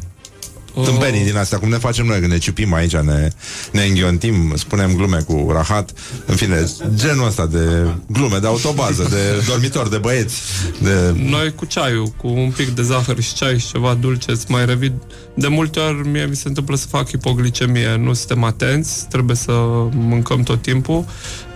Tâmpenii 0.83 1.23
din 1.23 1.37
astea, 1.37 1.59
cum 1.59 1.69
ne 1.69 1.77
facem 1.77 2.05
noi 2.05 2.19
când 2.19 2.31
ne 2.31 2.37
ciupim 2.37 2.73
aici, 2.73 2.95
ne, 2.95 3.29
ne 3.71 3.83
înghiontim, 3.83 4.53
spunem 4.55 4.95
glume 4.95 5.17
cu 5.17 5.49
rahat, 5.51 5.91
în 6.25 6.35
fine, 6.35 6.65
genul 6.95 7.27
ăsta 7.27 7.45
de 7.45 7.87
glume, 8.07 8.37
de 8.37 8.47
autobază, 8.47 9.07
de 9.09 9.43
dormitor, 9.47 9.87
de 9.87 9.97
băieți, 9.97 10.41
de... 10.81 11.15
Noi 11.15 11.53
cu 11.55 11.65
ceaiul, 11.65 12.07
cu 12.07 12.27
un 12.27 12.51
pic 12.55 12.69
de 12.69 12.81
zahăr 12.81 13.21
și 13.21 13.33
ceai 13.33 13.59
și 13.59 13.67
ceva 13.67 13.93
dulce, 13.93 14.31
îți 14.31 14.51
mai 14.51 14.65
revin. 14.65 14.93
De 15.33 15.47
multe 15.47 15.79
ori 15.79 16.07
mie 16.07 16.25
mi 16.25 16.35
se 16.35 16.47
întâmplă 16.47 16.75
să 16.75 16.87
fac 16.87 17.09
hipoglicemie. 17.09 17.95
Nu 17.95 18.13
suntem 18.13 18.43
atenți, 18.43 19.07
trebuie 19.07 19.35
să 19.35 19.51
mâncăm 19.91 20.43
tot 20.43 20.61
timpul. 20.61 21.05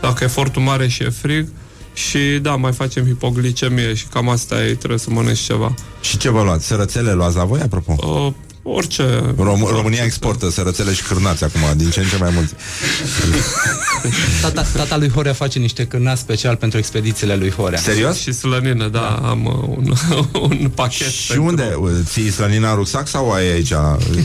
Dacă 0.01 0.23
efortul 0.23 0.61
mare 0.61 0.87
și 0.87 1.03
e 1.03 1.09
frig, 1.09 1.47
și 1.93 2.19
da, 2.41 2.55
mai 2.55 2.71
facem 2.73 3.05
hipoglicemie 3.05 3.93
și 3.93 4.05
cam 4.07 4.29
asta 4.29 4.65
e, 4.65 4.73
trebuie 4.73 4.99
să 4.99 5.09
mănânci 5.09 5.39
ceva. 5.39 5.73
Și 6.01 6.17
ce 6.17 6.29
vă 6.29 6.41
luați? 6.43 6.65
Sărățele 6.65 7.11
luați 7.13 7.35
la 7.35 7.43
voi, 7.43 7.61
apropo? 7.61 7.95
Uh, 8.07 8.33
orice. 8.63 9.33
Rom- 9.33 9.69
România 9.69 10.03
exportă 10.03 10.49
sărățele 10.49 10.93
și 10.93 11.03
cârnați 11.03 11.43
acum, 11.43 11.61
din 11.75 11.89
ce 11.89 11.99
în 11.99 12.07
ce 12.07 12.17
mai 12.17 12.31
mulți. 12.33 12.53
Tata, 14.41 14.65
tata 14.75 14.97
lui 14.97 15.09
Horea 15.09 15.33
face 15.33 15.59
niște 15.59 15.85
cârnați 15.85 16.21
special 16.21 16.55
pentru 16.55 16.77
expedițiile 16.77 17.35
lui 17.35 17.51
Horea. 17.51 17.79
Serios? 17.79 18.19
Și 18.19 18.31
slănină, 18.31 18.87
da, 18.87 19.07
am 19.23 19.45
uh, 19.45 19.77
un, 19.77 19.93
un 20.61 20.71
pachet. 20.75 21.07
Și 21.07 21.37
unde? 21.37 21.79
Ții 22.03 22.31
slănina 22.31 22.69
în 22.69 22.75
rucsac 22.75 23.07
sau 23.07 23.31
ai 23.31 23.51
aici? 23.51 23.73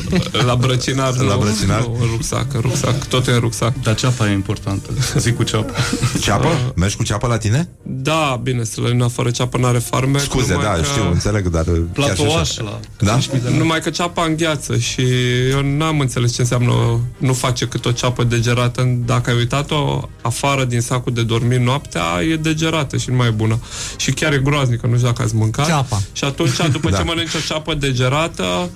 La 0.46 0.54
brăcinar, 0.54 1.16
La 1.16 1.34
nu, 1.34 1.40
brăcinar? 1.40 1.80
Nu, 1.80 1.96
în 2.00 2.06
rucsac, 2.10 2.54
în 2.54 2.60
rucsac, 2.60 3.04
tot 3.06 3.26
e 3.26 3.30
în 3.32 3.38
rucsac. 3.38 3.72
Dar 3.82 3.94
ceapa 3.94 4.28
e 4.28 4.32
importantă. 4.32 4.90
Zic 5.18 5.36
cu 5.36 5.42
ceapă. 5.42 5.72
Ceapă? 6.20 6.48
Mergi 6.74 6.96
cu 6.96 7.02
ceapă 7.02 7.26
la 7.26 7.38
tine? 7.38 7.68
Da, 7.82 8.40
bine, 8.42 8.62
slănina 8.62 9.08
fără 9.08 9.30
ceapă 9.30 9.58
n-are 9.58 9.78
farmec. 9.78 10.20
Scuze, 10.20 10.52
numai 10.52 10.66
da, 10.66 10.72
că... 10.72 10.82
știu, 10.82 11.10
înțeleg, 11.10 11.48
dar 11.48 11.64
chiar 11.64 11.74
și 11.74 11.82
Platouaș 11.92 12.50
așa. 12.50 12.62
la 12.62 12.80
Da? 12.98 13.18
Numai 13.50 13.80
că 13.80 13.90
ceapa 13.90 14.25
îngheață 14.26 14.76
și 14.76 15.02
eu 15.50 15.62
n-am 15.62 16.00
înțeles 16.00 16.34
ce 16.34 16.40
înseamnă 16.40 17.00
nu 17.18 17.32
face 17.32 17.66
cât 17.66 17.84
o 17.84 17.92
ceapă 17.92 18.24
degerată. 18.24 18.98
Dacă 19.04 19.30
ai 19.30 19.36
uitat-o 19.36 20.08
afară 20.22 20.64
din 20.64 20.80
sacul 20.80 21.12
de 21.12 21.22
dormit 21.22 21.60
noaptea, 21.60 22.02
e 22.30 22.36
degerată 22.36 22.96
și 22.96 23.10
nu 23.10 23.16
mai 23.16 23.26
e 23.26 23.30
bună. 23.30 23.58
Și 23.96 24.10
chiar 24.10 24.32
e 24.32 24.38
groaznică, 24.38 24.86
nu 24.86 24.94
știu 24.94 25.06
dacă 25.06 25.22
ați 25.22 25.34
mâncat. 25.34 25.66
Ceapa. 25.66 26.02
Și 26.12 26.24
atunci, 26.24 26.56
după 26.72 26.90
Da. 26.96 26.96
ce 26.96 27.02
mănânci 27.02 27.34
o 27.34 27.38
ceapă 27.46 27.74
degerată, 27.74 28.70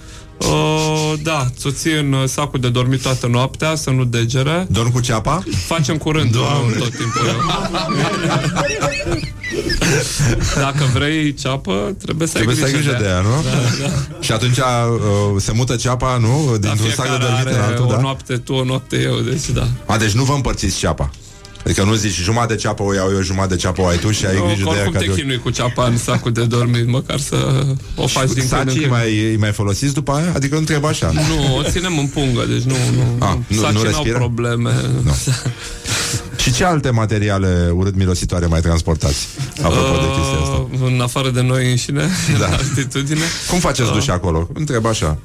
Uh, 0.47 1.13
da, 1.23 1.47
ți-o 1.59 1.71
ții 1.71 1.93
în 1.93 2.13
uh, 2.13 2.29
sacul 2.29 2.61
de 2.61 2.69
dormit 2.69 3.03
toată 3.03 3.27
noaptea, 3.27 3.75
să 3.75 3.91
nu 3.91 4.05
degere. 4.05 4.67
Dorm 4.71 4.91
cu 4.91 5.01
ceapa? 5.01 5.43
Facem 5.67 5.97
curând, 5.97 6.35
nu 6.35 6.41
tot 6.79 6.97
timpul 6.97 7.27
eu. 7.27 7.35
Dacă 10.55 10.85
vrei 10.93 11.35
ceapă, 11.35 11.97
trebuie 12.03 12.29
să 12.29 12.35
Trebuie 12.35 12.57
să 12.57 12.65
ai 12.65 12.73
grijă 12.73 12.97
de 13.01 13.05
ea, 13.05 13.21
nu? 13.21 13.43
Da, 13.43 13.87
da. 13.87 14.17
Și 14.21 14.33
atunci 14.33 14.57
uh, 14.59 14.65
se 15.39 15.53
mută 15.53 15.77
ceapa, 15.77 16.17
nu? 16.17 16.57
Dintr-un 16.61 16.91
sac 16.91 17.07
de 17.07 17.13
Fiecare 17.13 17.19
dormit 17.19 17.47
în 17.47 17.61
are 17.61 17.73
altul, 17.73 17.85
o 17.85 17.89
da? 17.89 18.01
noapte 18.01 18.37
tu, 18.37 18.53
o 18.53 18.65
noapte 18.65 19.03
eu, 19.03 19.21
deci 19.21 19.49
da. 19.49 19.69
A, 19.87 19.97
deci 19.97 20.13
nu 20.13 20.25
vă 20.25 20.33
împărțiți 20.33 20.79
ceapa. 20.79 21.11
Adică 21.65 21.85
nu 21.85 21.95
zici 21.95 22.15
jumătate 22.15 22.55
de 22.55 22.61
ceapă 22.61 22.83
o 22.83 22.95
iau 22.95 23.11
eu, 23.13 23.21
jumătate 23.23 23.55
de 23.55 23.61
ceapă 23.61 23.81
o 23.81 23.87
ai 23.87 23.99
tu 23.99 24.11
și 24.11 24.27
ai 24.27 24.37
Nu, 24.37 24.45
grijă 24.45 24.65
că 24.65 24.71
de 24.71 24.77
ea 24.77 24.83
oricum 24.83 24.93
ca 24.93 24.99
te 24.99 25.07
de 25.07 25.13
chinui 25.21 25.39
cu 25.39 25.51
ceapa 25.51 25.85
în 25.87 25.97
sacul 25.99 26.33
de 26.33 26.45
dormit, 26.45 26.87
măcar 26.89 27.19
să 27.19 27.67
o 27.95 28.07
faci 28.07 28.25
din 28.27 28.35
când 28.35 28.51
în 28.53 28.59
Sacii 28.59 28.81
când. 28.81 28.93
mai, 28.93 29.19
îi 29.31 29.37
mai 29.37 29.53
folosiți 29.53 29.95
după 29.95 30.13
aia? 30.13 30.33
Adică 30.35 30.55
nu 30.59 30.65
trebuie 30.65 30.91
așa. 30.91 31.11
Nu, 31.13 31.57
o 31.57 31.63
ținem 31.63 31.99
în 31.99 32.07
pungă, 32.07 32.45
deci 32.49 32.63
nu, 32.63 32.75
nu, 32.97 33.25
A, 33.25 33.39
nu- 33.47 33.57
Sacii 33.57 33.57
nu 33.59 33.73
n-au 33.73 33.83
respiră? 33.83 34.19
probleme. 34.19 34.71
Nu. 35.03 35.13
Și 36.37 36.53
ce 36.53 36.65
alte 36.65 36.91
materiale 36.91 37.71
urât-mirositoare 37.75 38.47
mai 38.47 38.61
transportați? 38.61 39.27
Apropo 39.63 39.93
de 40.01 40.07
chestia 40.17 40.39
asta. 40.43 40.67
Uh, 40.73 40.93
În 40.95 41.01
afară 41.01 41.31
de 41.31 41.41
noi 41.43 41.71
înșine, 41.71 42.09
Da. 42.39 42.47
da. 42.47 42.57
altitudine. 42.57 43.21
Cum 43.51 43.59
faceți 43.59 43.93
duș 43.93 44.09
acolo? 44.09 44.49
Întreb 44.55 44.87
așa. 44.87 45.19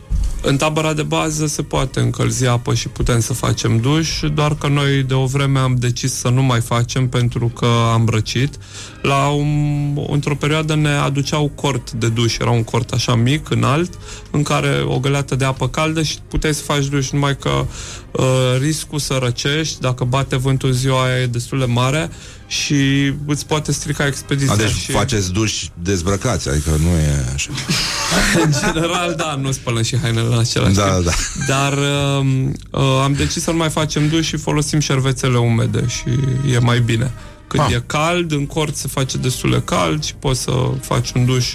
În 0.47 0.57
tabăra 0.57 0.93
de 0.93 1.03
bază 1.03 1.45
se 1.47 1.61
poate 1.61 1.99
încălzi 1.99 2.47
apă 2.47 2.73
și 2.73 2.87
putem 2.87 3.19
să 3.19 3.33
facem 3.33 3.77
duș, 3.77 4.19
doar 4.33 4.55
că 4.55 4.67
noi 4.67 5.03
de 5.03 5.13
o 5.13 5.25
vreme 5.25 5.59
am 5.59 5.75
decis 5.79 6.13
să 6.13 6.29
nu 6.29 6.43
mai 6.43 6.61
facem 6.61 7.07
pentru 7.09 7.47
că 7.47 7.67
am 7.93 8.07
răcit. 8.11 8.57
La 9.01 9.27
un, 9.27 9.97
într-o 10.09 10.35
perioadă 10.35 10.75
ne 10.75 10.89
aduceau 10.89 11.51
cort 11.55 11.91
de 11.91 12.09
duș, 12.09 12.37
era 12.37 12.49
un 12.49 12.63
cort 12.63 12.91
așa 12.91 13.15
mic, 13.15 13.49
înalt, 13.49 13.93
în 14.31 14.43
care 14.43 14.83
o 14.85 14.99
găleată 14.99 15.35
de 15.35 15.45
apă 15.45 15.67
caldă 15.67 16.01
și 16.03 16.17
puteai 16.27 16.53
să 16.53 16.63
faci 16.63 16.85
duș, 16.85 17.09
numai 17.09 17.37
că 17.37 17.65
uh, 18.11 18.25
riscul 18.59 18.99
să 18.99 19.19
răcești, 19.21 19.79
dacă 19.79 20.03
bate 20.03 20.35
vântul 20.35 20.71
ziua 20.71 21.03
aia 21.03 21.21
e 21.21 21.25
destul 21.25 21.59
de 21.59 21.65
mare 21.65 22.09
și 22.47 23.13
îți 23.25 23.45
poate 23.45 23.71
strica 23.71 24.05
expediția. 24.07 24.53
A, 24.53 24.55
deci 24.55 24.69
și... 24.69 24.91
faceți 24.91 25.31
duș 25.31 25.63
dezbrăcați, 25.81 26.49
adică 26.49 26.69
nu 26.69 26.89
e 26.89 27.25
așa. 27.33 27.49
În 28.43 28.51
general, 28.65 29.13
da, 29.17 29.35
nu 29.41 29.51
spălăm 29.51 29.83
și 29.83 29.97
hainele 29.97 30.27
în 30.27 30.39
același 30.39 30.75
Da, 30.75 30.93
timp. 30.93 31.05
da. 31.05 31.11
Dar 31.47 31.73
uh, 31.73 32.25
uh, 32.71 32.81
am 33.03 33.13
decis 33.13 33.43
să 33.43 33.51
nu 33.51 33.57
mai 33.57 33.69
facem 33.69 34.07
duș 34.07 34.27
și 34.27 34.37
folosim 34.37 34.79
șervețele 34.79 35.37
umede 35.37 35.85
și 35.87 36.19
e 36.53 36.59
mai 36.59 36.79
bine. 36.79 37.11
Când 37.47 37.63
Ah. 37.63 37.71
e 37.73 37.83
cald, 37.85 38.31
în 38.31 38.45
cort 38.45 38.75
se 38.75 38.87
face 38.87 39.17
destul 39.17 39.51
de 39.51 39.61
cald 39.65 40.03
și 40.03 40.13
poți 40.15 40.41
să 40.41 40.51
faci 40.81 41.11
un 41.11 41.25
duș. 41.25 41.53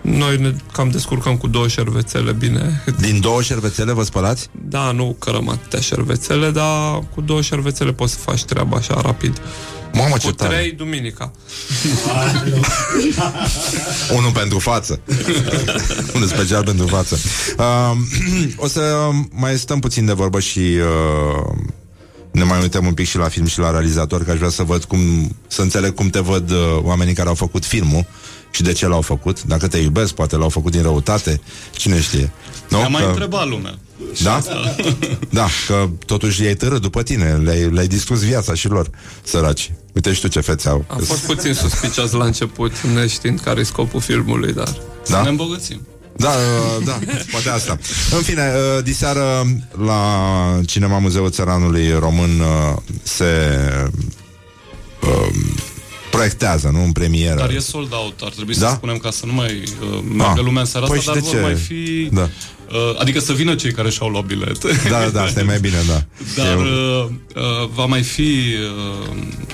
Noi 0.00 0.36
ne 0.40 0.54
cam 0.72 0.90
descurcăm 0.90 1.36
cu 1.36 1.46
două 1.46 1.68
șervețele 1.68 2.32
bine. 2.32 2.84
Din 3.00 3.20
două 3.20 3.42
șervețele 3.42 3.92
vă 3.92 4.02
spălați? 4.02 4.48
Da, 4.68 4.92
nu 4.92 5.16
cărăm 5.18 5.48
atâtea 5.48 5.80
șervețele, 5.80 6.50
dar 6.50 7.02
cu 7.14 7.20
două 7.20 7.42
șervețele 7.42 7.92
poți 7.92 8.12
să 8.12 8.18
faci 8.18 8.44
treaba 8.44 8.76
așa 8.76 9.00
rapid. 9.00 9.40
Mamă, 9.92 10.10
cu 10.12 10.18
ce 10.18 10.32
tare. 10.32 10.54
trei 10.54 10.72
duminica. 10.72 11.30
Unul 14.16 14.30
pentru 14.32 14.58
față. 14.58 15.00
Unul 16.14 16.28
special 16.28 16.64
pentru 16.64 16.86
față. 16.86 17.18
Uh, 17.58 17.92
o 18.64 18.68
să 18.68 19.08
mai 19.30 19.58
stăm 19.58 19.78
puțin 19.80 20.04
de 20.06 20.12
vorbă 20.12 20.40
și 20.40 20.58
uh, 20.58 21.56
ne 22.38 22.44
mai 22.44 22.60
uităm 22.60 22.86
un 22.86 22.94
pic 22.94 23.06
și 23.06 23.16
la 23.16 23.28
film 23.28 23.46
și 23.46 23.58
la 23.58 23.70
realizator, 23.70 24.24
că 24.24 24.30
aș 24.30 24.36
vrea 24.36 24.48
să 24.48 24.62
văd 24.62 24.84
cum, 24.84 24.98
să 25.46 25.62
înțeleg 25.62 25.94
cum 25.94 26.08
te 26.10 26.18
văd 26.20 26.50
uh, 26.50 26.56
oamenii 26.82 27.14
care 27.14 27.28
au 27.28 27.34
făcut 27.34 27.64
filmul 27.64 28.06
și 28.50 28.62
de 28.62 28.72
ce 28.72 28.86
l-au 28.86 29.00
făcut. 29.00 29.42
Dacă 29.42 29.68
te 29.68 29.78
iubesc, 29.78 30.14
poate 30.14 30.36
l-au 30.36 30.48
făcut 30.48 30.72
din 30.72 30.82
răutate. 30.82 31.40
Cine 31.76 32.00
știe? 32.00 32.32
Nu? 32.68 32.78
Am 32.78 32.92
mai 32.92 33.02
Că- 33.02 33.08
întrebat 33.08 33.48
lumea. 33.48 33.78
Da? 34.22 34.40
Da, 35.30 35.46
că 35.66 35.88
totuși 36.06 36.42
ei 36.42 36.54
târâ 36.54 36.78
după 36.78 37.02
tine 37.02 37.32
Le-ai, 37.44 37.70
le-ai 37.70 37.86
distrus 37.86 38.24
viața 38.24 38.54
și 38.54 38.68
lor 38.68 38.90
Săraci 39.22 39.72
Uite 39.94 40.12
și 40.12 40.20
tu 40.20 40.28
ce 40.28 40.40
fețe 40.40 40.68
au 40.68 40.84
Am 40.88 40.98
fost 40.98 41.26
puțin 41.26 41.54
suspicios 41.54 42.10
la 42.10 42.24
început, 42.24 42.80
neștiind 42.80 43.40
care 43.40 43.60
e 43.60 43.62
scopul 43.62 44.00
filmului, 44.00 44.52
dar... 44.52 44.76
Da? 45.08 45.22
Ne 45.22 45.28
îmbogățim. 45.28 45.86
Da, 46.18 46.28
uh, 46.28 46.84
da, 46.84 46.98
poate 47.30 47.48
asta. 47.48 47.78
În 48.16 48.22
fine, 48.22 48.52
uh, 48.54 48.84
diseară 48.84 49.46
la 49.84 50.60
Cinema 50.66 50.98
Muzeul 50.98 51.30
Țăranului 51.30 51.92
Român 51.98 52.40
uh, 52.40 52.76
se 53.02 53.24
uh, 55.02 55.28
proiectează, 56.18 56.68
nu? 56.72 56.82
În 56.84 56.92
premieră. 56.92 57.34
Dar 57.38 57.50
e 57.50 57.58
sold 57.58 57.92
out, 57.92 58.20
ar 58.24 58.30
trebui 58.32 58.54
Da? 58.54 58.68
să 58.68 58.74
spunem 58.74 58.96
ca 58.96 59.10
să 59.10 59.26
nu 59.26 59.32
mai 59.32 59.62
uh, 59.92 59.98
meargă 60.16 60.38
Ah. 60.40 60.44
lumea 60.44 60.60
în 60.60 60.66
seara 60.66 60.86
Păi 60.86 60.98
asta, 60.98 61.12
și 61.12 61.18
dar 61.20 61.30
de 61.30 61.30
vor 61.30 61.38
ce? 61.38 61.42
mai 61.46 61.54
fi... 61.54 62.08
Da. 62.12 62.28
Uh, 62.72 63.00
adică 63.00 63.20
să 63.20 63.32
vină 63.32 63.54
cei 63.54 63.72
care 63.72 63.90
și-au 63.90 64.08
luat 64.08 64.24
bilet. 64.24 64.88
Da, 64.90 65.08
da, 65.12 65.22
asta 65.22 65.40
e 65.40 65.42
mai 65.42 65.58
bine, 65.60 65.76
da. 65.86 66.02
Dar 66.42 66.52
Eu- 66.52 66.60
uh, 66.60 67.10
uh, 67.36 67.68
va 67.74 67.84
mai 67.84 68.02
fi 68.02 68.38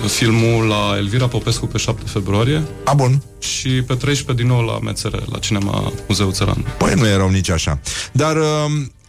uh, 0.03 0.09
filmul 0.11 0.65
la 0.67 0.95
Elvira 0.97 1.29
Popescu 1.29 1.67
pe 1.67 1.79
7 1.79 2.03
februarie. 2.07 2.63
A, 2.85 2.93
bun. 2.95 3.23
Și 3.39 3.69
pe 3.69 3.95
13 3.95 4.45
din 4.45 4.53
nou 4.55 4.61
la 4.65 4.79
MCR, 4.81 5.15
la 5.33 5.39
Cinema 5.39 5.93
Muzeul 6.09 6.33
Țăran. 6.33 6.75
Păi 6.79 6.93
nu 6.97 7.07
e 7.07 7.17
rău 7.17 7.29
nici 7.31 7.51
așa. 7.51 7.81
Dar 8.13 8.37
uh, 8.37 8.45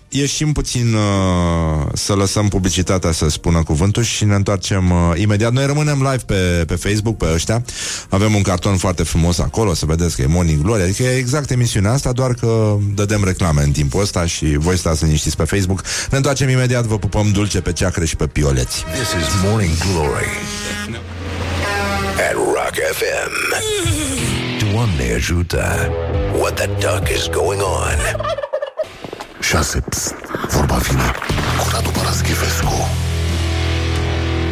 ieșim 0.10 0.52
puțin 0.52 0.94
uh, 0.94 1.86
să 1.94 2.14
lăsăm 2.14 2.48
publicitatea 2.48 3.12
să 3.12 3.30
spună 3.30 3.64
cuvântul 3.64 4.04
și 4.04 4.26
ne 4.26 4.36
întoarcem 4.36 4.92
uh, 4.92 5.20
imediat. 5.20 5.52
Noi 5.52 5.66
rămânem 5.66 5.98
live 6.12 6.24
pe, 6.26 6.64
pe 6.68 6.76
Facebook, 6.76 7.18
pe 7.18 7.26
ăștia. 7.34 7.64
Avem 8.10 8.36
un 8.36 8.42
carton 8.42 8.78
foarte 8.78 9.04
frumos 9.04 9.40
acolo, 9.40 9.74
să 9.74 9.86
vedeți 9.86 10.16
că 10.16 10.22
e 10.22 10.26
Morning 10.26 10.62
Glory. 10.62 10.82
Adică 10.82 11.04
e 11.04 11.18
exact 11.18 11.52
emisiunea 11.52 11.92
asta, 11.92 12.12
doar 12.12 12.34
că 12.34 12.76
dădem 12.94 13.24
reclame 13.24 13.64
în 13.64 13.72
timpul 13.72 14.02
ăsta 14.02 14.26
și 14.26 14.58
voi 14.58 14.78
stați 14.78 15.04
liniștiți 15.04 15.36
pe 15.36 15.44
Facebook. 15.44 15.82
Ne 16.10 16.18
întoarcem 16.18 16.50
imediat, 16.50 16.84
vă 16.86 16.98
pupăm 16.98 17.32
dulce 17.32 17.62
pe 17.62 17.74
ceacre 17.74 18.06
și 18.06 18.16
pe 18.16 18.28
pioleți. 18.28 18.84
This 18.84 19.24
is 19.24 19.30
Morning 19.44 19.74
Glory 19.92 20.28
at 22.30 22.36
Rock 22.36 22.76
FM. 22.94 23.34
Doamne 24.72 25.14
ajută! 25.16 25.90
What 26.40 26.54
the 26.54 26.68
duck 26.68 27.10
is 27.10 27.30
going 27.30 27.62
on? 27.62 27.98
6. 29.46 29.80
Psst, 29.90 30.16
vorba 30.50 30.76
vine 30.76 31.12
cu 31.60 31.70
Radu 31.72 31.90
Paraschivescu. 31.90 32.90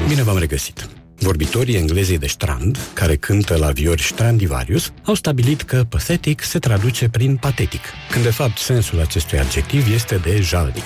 Bine 0.07 0.23
v-am 0.23 0.37
regăsit! 0.37 0.92
Vorbitorii 1.23 1.75
englezei 1.75 2.17
de 2.17 2.27
Strand, 2.27 2.77
care 2.93 3.15
cântă 3.15 3.57
la 3.57 3.71
viori 3.71 4.01
Strandivarius, 4.01 4.91
au 5.03 5.13
stabilit 5.13 5.61
că 5.61 5.85
pathetic 5.89 6.41
se 6.41 6.59
traduce 6.59 7.09
prin 7.09 7.35
patetic, 7.35 7.81
când 8.09 8.23
de 8.23 8.29
fapt 8.29 8.57
sensul 8.57 8.99
acestui 8.99 9.39
adjectiv 9.39 9.93
este 9.93 10.15
de 10.15 10.41
jalnic. 10.41 10.83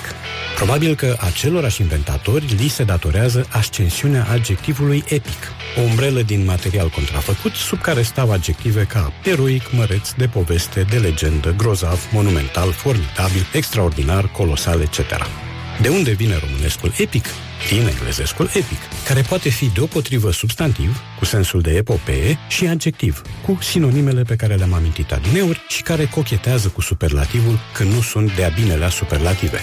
Probabil 0.56 0.94
că 0.94 1.16
acelorași 1.20 1.80
inventatori 1.80 2.54
li 2.58 2.68
se 2.68 2.84
datorează 2.84 3.46
ascensiunea 3.50 4.26
adjectivului 4.30 5.04
epic, 5.08 5.52
o 5.78 5.80
umbrelă 5.80 6.22
din 6.22 6.44
material 6.44 6.88
contrafăcut 6.88 7.52
sub 7.52 7.80
care 7.80 8.02
stau 8.02 8.32
adjective 8.32 8.84
ca 8.84 9.12
eroic, 9.24 9.62
măreț, 9.72 10.10
de 10.10 10.26
poveste, 10.26 10.86
de 10.90 10.96
legendă, 10.96 11.54
grozav, 11.56 12.08
monumental, 12.12 12.72
formidabil, 12.72 13.46
extraordinar, 13.52 14.30
colosal, 14.30 14.80
etc. 14.80 14.98
De 15.82 15.88
unde 15.88 16.10
vine 16.10 16.38
românescul 16.38 16.92
epic? 16.96 17.24
Din 17.68 17.86
englezescul 17.86 18.44
epic, 18.46 18.78
care 19.06 19.20
poate 19.20 19.48
fi 19.48 19.66
deopotrivă 19.74 20.32
substantiv, 20.32 21.00
cu 21.18 21.24
sensul 21.24 21.60
de 21.60 21.70
epopee, 21.70 22.38
și 22.48 22.66
adjectiv, 22.66 23.22
cu 23.46 23.58
sinonimele 23.62 24.22
pe 24.22 24.36
care 24.36 24.54
le-am 24.54 24.72
amintit 24.72 25.12
adineuri 25.12 25.64
și 25.68 25.82
care 25.82 26.04
cochetează 26.04 26.68
cu 26.68 26.80
superlativul 26.80 27.58
când 27.74 27.92
nu 27.92 28.00
sunt 28.00 28.36
de-a 28.36 28.48
binelea 28.48 28.88
superlative. 28.88 29.58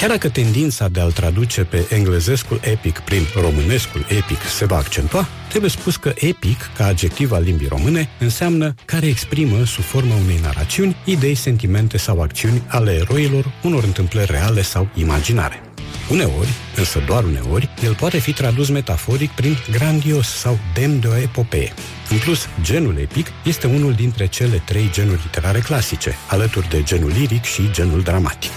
Chiar 0.00 0.08
dacă 0.08 0.28
tendința 0.28 0.88
de 0.88 1.00
a-l 1.00 1.12
traduce 1.12 1.64
pe 1.64 1.86
englezescul 1.90 2.60
epic 2.62 2.98
prin 2.98 3.22
românescul 3.34 4.06
epic 4.08 4.42
se 4.56 4.64
va 4.64 4.76
accentua, 4.76 5.28
trebuie 5.54 5.74
spus 5.74 5.96
că 5.96 6.12
epic, 6.16 6.70
ca 6.76 6.86
adjectiv 6.86 7.32
al 7.32 7.42
limbii 7.42 7.68
române, 7.68 8.08
înseamnă 8.18 8.74
care 8.84 9.06
exprimă, 9.06 9.64
sub 9.64 9.82
forma 9.82 10.14
unei 10.14 10.38
narațiuni, 10.42 10.96
idei, 11.04 11.34
sentimente 11.34 11.96
sau 11.98 12.20
acțiuni 12.20 12.62
ale 12.68 12.92
eroilor 12.92 13.52
unor 13.62 13.84
întâmplări 13.84 14.30
reale 14.30 14.62
sau 14.62 14.88
imaginare. 14.94 15.63
Uneori, 16.10 16.48
însă 16.76 17.02
doar 17.06 17.24
uneori, 17.24 17.68
el 17.84 17.94
poate 17.94 18.18
fi 18.18 18.32
tradus 18.32 18.68
metaforic 18.68 19.30
prin 19.30 19.56
grandios 19.70 20.28
sau 20.28 20.58
demn 20.74 21.00
de 21.00 21.06
o 21.06 21.16
epopee. 21.16 21.72
În 22.10 22.18
plus, 22.18 22.46
genul 22.62 22.98
epic 22.98 23.26
este 23.44 23.66
unul 23.66 23.92
dintre 23.92 24.26
cele 24.26 24.62
trei 24.64 24.88
genuri 24.92 25.20
literare 25.22 25.58
clasice, 25.58 26.14
alături 26.28 26.68
de 26.68 26.82
genul 26.82 27.10
liric 27.18 27.44
și 27.44 27.70
genul 27.70 28.00
dramatic. 28.00 28.52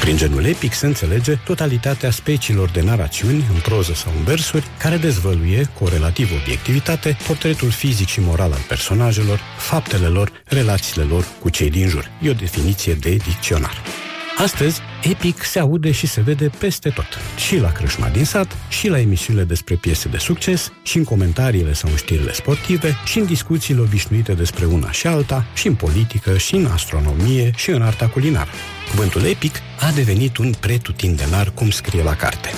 Prin 0.00 0.16
genul 0.16 0.44
epic 0.44 0.72
se 0.72 0.86
înțelege 0.86 1.34
totalitatea 1.44 2.10
speciilor 2.10 2.68
de 2.68 2.80
narațiuni, 2.80 3.44
în 3.54 3.60
proză 3.60 3.92
sau 3.94 4.12
în 4.16 4.24
versuri, 4.24 4.66
care 4.78 4.96
dezvăluie, 4.96 5.70
cu 5.78 5.84
o 5.84 5.88
relativă 5.88 6.34
obiectivitate, 6.42 7.16
portretul 7.26 7.70
fizic 7.70 8.08
și 8.08 8.20
moral 8.20 8.52
al 8.52 8.64
personajelor, 8.68 9.40
faptele 9.58 10.06
lor, 10.06 10.32
relațiile 10.44 11.02
lor 11.02 11.24
cu 11.40 11.48
cei 11.48 11.70
din 11.70 11.88
jur. 11.88 12.10
E 12.22 12.30
o 12.30 12.32
definiție 12.32 12.94
de 12.94 13.10
dicționar. 13.10 13.99
Astăzi, 14.42 14.80
Epic 15.02 15.42
se 15.44 15.58
aude 15.58 15.90
și 15.90 16.06
se 16.06 16.20
vede 16.20 16.50
peste 16.58 16.88
tot, 16.88 17.06
și 17.36 17.56
la 17.56 17.72
crâșma 17.72 18.08
din 18.08 18.24
sat, 18.24 18.56
și 18.68 18.88
la 18.88 19.00
emisiunile 19.00 19.44
despre 19.44 19.74
piese 19.74 20.08
de 20.08 20.16
succes, 20.16 20.72
și 20.82 20.96
în 20.96 21.04
comentariile 21.04 21.72
sau 21.72 21.90
în 21.90 21.96
știrile 21.96 22.32
sportive, 22.32 22.96
și 23.04 23.18
în 23.18 23.26
discuțiile 23.26 23.80
obișnuite 23.80 24.32
despre 24.32 24.64
una 24.64 24.90
și 24.90 25.06
alta, 25.06 25.46
și 25.54 25.66
în 25.66 25.74
politică, 25.74 26.38
și 26.38 26.54
în 26.54 26.66
astronomie, 26.66 27.50
și 27.56 27.70
în 27.70 27.82
arta 27.82 28.08
culinară. 28.08 28.50
Cuvântul 28.90 29.24
epic 29.24 29.54
a 29.80 29.90
devenit 29.90 30.36
un 30.36 30.52
pretutindenar 30.60 31.50
cum 31.54 31.70
scrie 31.70 32.02
la 32.02 32.14
carte. 32.14 32.48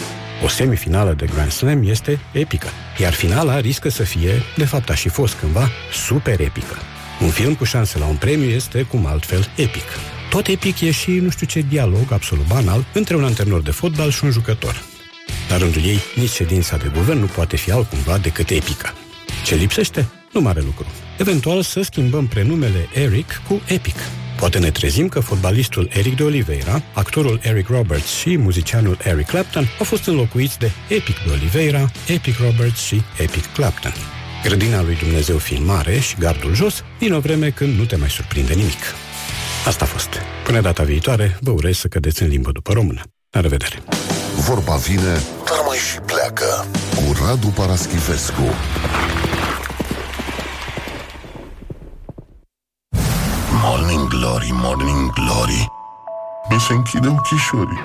O 0.44 0.48
semifinală 0.48 1.12
de 1.12 1.26
Grand 1.34 1.50
Slam 1.50 1.82
este 1.88 2.20
epică, 2.32 2.68
iar 3.00 3.12
finala 3.12 3.60
riscă 3.60 3.88
să 3.88 4.02
fie, 4.02 4.32
de 4.56 4.64
fapt 4.64 4.90
a 4.90 4.94
și 4.94 5.08
fost 5.08 5.34
cândva, 5.34 5.68
super 5.92 6.40
epică. 6.40 6.76
Un 7.20 7.28
film 7.28 7.54
cu 7.54 7.64
șanse 7.64 7.98
la 7.98 8.06
un 8.06 8.16
premiu 8.16 8.48
este, 8.48 8.82
cum 8.82 9.06
altfel, 9.06 9.48
epic. 9.56 10.11
Tot 10.32 10.46
epic 10.46 10.80
e 10.80 10.90
și 10.90 11.10
nu 11.10 11.30
știu 11.30 11.46
ce 11.46 11.64
dialog 11.68 12.12
absolut 12.12 12.46
banal 12.46 12.84
între 12.92 13.16
un 13.16 13.24
antrenor 13.24 13.62
de 13.62 13.70
fotbal 13.70 14.10
și 14.10 14.24
un 14.24 14.30
jucător. 14.30 14.82
La 15.48 15.56
rândul 15.56 15.84
ei, 15.84 15.98
nici 16.14 16.30
ședința 16.30 16.76
de 16.76 16.90
guvern 16.94 17.18
nu 17.18 17.26
poate 17.26 17.56
fi 17.56 17.70
altcumva 17.70 18.18
decât 18.18 18.50
epică. 18.50 18.94
Ce 19.44 19.54
lipsește? 19.54 20.08
Nu 20.32 20.40
mare 20.40 20.60
lucru. 20.60 20.86
Eventual 21.18 21.62
să 21.62 21.82
schimbăm 21.82 22.26
prenumele 22.26 22.88
Eric 22.94 23.42
cu 23.48 23.60
Epic. 23.66 23.96
Poate 24.38 24.58
ne 24.58 24.70
trezim 24.70 25.08
că 25.08 25.20
fotbalistul 25.20 25.88
Eric 25.92 26.16
de 26.16 26.22
Oliveira, 26.22 26.82
actorul 26.92 27.40
Eric 27.42 27.68
Roberts 27.68 28.18
și 28.18 28.36
muzicianul 28.36 28.98
Eric 29.04 29.26
Clapton 29.26 29.68
au 29.78 29.84
fost 29.84 30.06
înlocuiți 30.06 30.58
de 30.58 30.70
Epic 30.88 31.16
de 31.24 31.30
Oliveira, 31.30 31.90
Epic 32.06 32.38
Roberts 32.38 32.80
și 32.80 33.02
Epic 33.18 33.52
Clapton. 33.52 33.92
Grădina 34.42 34.82
lui 34.82 34.96
Dumnezeu 34.96 35.38
fiind 35.38 35.66
mare 35.66 35.98
și 35.98 36.16
gardul 36.18 36.54
jos, 36.54 36.84
vine 36.98 37.14
o 37.14 37.20
vreme 37.20 37.50
când 37.50 37.78
nu 37.78 37.84
te 37.84 37.96
mai 37.96 38.10
surprinde 38.10 38.54
nimic. 38.54 38.80
Asta 39.66 39.84
a 39.84 39.86
fost. 39.86 40.08
Până 40.44 40.60
data 40.60 40.82
viitoare, 40.82 41.38
vă 41.40 41.50
urez 41.50 41.76
să 41.76 41.88
cădeți 41.88 42.22
în 42.22 42.28
limbă 42.28 42.50
după 42.52 42.72
română. 42.72 43.02
La 43.30 43.40
revedere! 43.40 43.82
Vorba 44.36 44.74
vine, 44.74 45.20
dar 45.44 45.60
mai 45.66 45.76
și 45.76 45.98
pleacă 46.00 46.66
cu 46.94 47.24
Radu 47.24 47.46
Paraschivescu. 47.46 48.42
Morning 53.64 54.08
Glory, 54.08 54.50
Morning 54.52 55.12
Glory 55.12 55.70
Mi 56.50 56.60
se 56.60 56.72
închide 56.72 57.08
ochișorii 57.08 57.80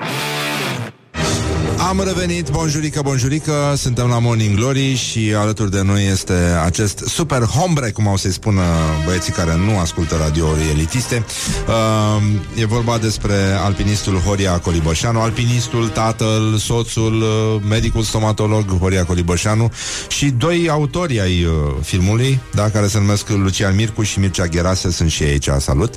Am 1.88 2.02
revenit, 2.04 2.50
bonjurică, 2.50 3.00
bonjurică. 3.02 3.52
Suntem 3.76 4.06
la 4.06 4.18
Morning 4.18 4.56
Glory 4.56 4.94
și 4.94 5.34
alături 5.36 5.70
de 5.70 5.82
noi 5.82 6.06
este 6.06 6.32
acest 6.64 6.98
super 7.06 7.42
hombre 7.42 7.90
Cum 7.90 8.08
au 8.08 8.16
să-i 8.16 8.32
spună 8.32 8.62
băieții 9.04 9.32
care 9.32 9.56
nu 9.56 9.78
ascultă 9.78 10.16
radiouri 10.16 10.68
elitiste. 10.70 11.24
Uh, 11.68 12.22
E 12.54 12.66
vorba 12.66 12.98
despre 12.98 13.34
alpinistul 13.64 14.14
Horia 14.18 14.58
Colibășanu 14.58 15.20
Alpinistul, 15.20 15.88
tatăl, 15.88 16.56
soțul, 16.56 17.22
uh, 17.22 17.62
medicul 17.68 18.02
stomatolog 18.02 18.78
Horia 18.78 19.04
Colibășanu 19.04 19.72
Și 20.08 20.30
doi 20.30 20.68
autori 20.70 21.20
ai 21.20 21.44
uh, 21.44 21.52
filmului 21.82 22.40
da, 22.54 22.70
Care 22.70 22.86
se 22.86 22.98
numesc 22.98 23.28
Lucian 23.28 23.74
Mircu 23.74 24.02
și 24.02 24.18
Mircea 24.18 24.46
Gherase 24.46 24.90
Sunt 24.90 25.10
și 25.10 25.22
ei 25.22 25.30
aici, 25.30 25.48
salut. 25.58 25.94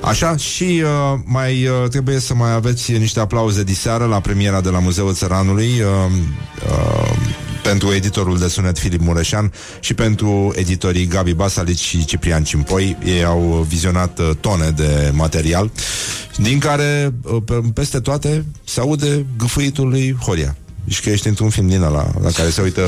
Așa, 0.00 0.36
și 0.36 0.82
uh, 0.82 1.18
mai 1.24 1.66
uh, 1.66 1.88
trebuie 1.88 2.18
să 2.18 2.34
mai 2.34 2.52
aveți 2.52 2.92
niște 2.92 3.20
aplauze 3.20 3.62
diseară 3.62 4.04
La 4.04 4.20
premiera 4.20 4.60
de 4.60 4.68
la 4.68 4.78
Muzeul 4.78 5.12
Țăranului 5.24 5.80
uh, 5.80 6.12
uh, 6.68 7.16
pentru 7.62 7.92
editorul 7.92 8.38
de 8.38 8.48
sunet 8.48 8.78
Filip 8.78 9.00
Mureșan 9.00 9.52
și 9.80 9.94
pentru 9.94 10.52
editorii 10.56 11.06
Gabi 11.06 11.32
Basalici 11.34 11.80
și 11.80 12.04
Ciprian 12.04 12.44
Cimpoi. 12.44 12.96
Ei 13.04 13.24
au 13.24 13.66
vizionat 13.68 14.18
uh, 14.18 14.30
tone 14.40 14.70
de 14.70 15.10
material, 15.12 15.70
din 16.36 16.58
care 16.58 17.14
uh, 17.22 17.42
pe- 17.44 17.62
peste 17.74 18.00
toate 18.00 18.44
se 18.64 18.80
aude 18.80 19.26
gâfâitul 19.38 19.88
lui 19.88 20.16
Horia. 20.20 20.56
Și 20.88 21.00
că 21.00 21.10
ești 21.10 21.28
într-un 21.28 21.50
film 21.50 21.68
din 21.68 21.82
ăla 21.82 22.10
la 22.22 22.30
care 22.30 22.50
se 22.50 22.60
uită 22.62 22.82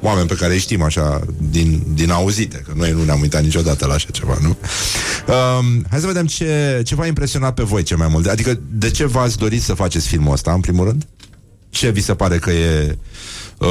oameni 0.00 0.28
pe 0.28 0.34
care 0.34 0.52
îi 0.52 0.58
știm 0.58 0.82
așa 0.82 1.20
din, 1.50 1.82
din 1.94 2.10
auzite, 2.10 2.64
că 2.66 2.72
noi 2.76 2.90
nu 2.90 3.04
ne-am 3.04 3.20
uitat 3.20 3.42
niciodată 3.42 3.86
la 3.86 3.94
așa 3.94 4.08
ceva, 4.10 4.38
nu? 4.42 4.48
Um, 4.48 5.84
hai 5.90 6.00
să 6.00 6.06
vedem 6.06 6.26
ce, 6.26 6.82
ce 6.84 6.94
v-a 6.94 7.06
impresionat 7.06 7.54
pe 7.54 7.62
voi 7.62 7.82
cel 7.82 7.96
mai 7.96 8.08
mult. 8.10 8.26
Adică 8.26 8.58
de 8.70 8.90
ce 8.90 9.06
v-ați 9.06 9.38
dorit 9.38 9.62
să 9.62 9.74
faceți 9.74 10.06
filmul 10.06 10.32
ăsta, 10.32 10.52
în 10.52 10.60
primul 10.60 10.84
rând? 10.84 11.06
Ce 11.74 11.90
vi 11.90 12.00
se 12.00 12.14
pare 12.14 12.38
că 12.38 12.50
e 12.50 12.98
uh, 13.58 13.68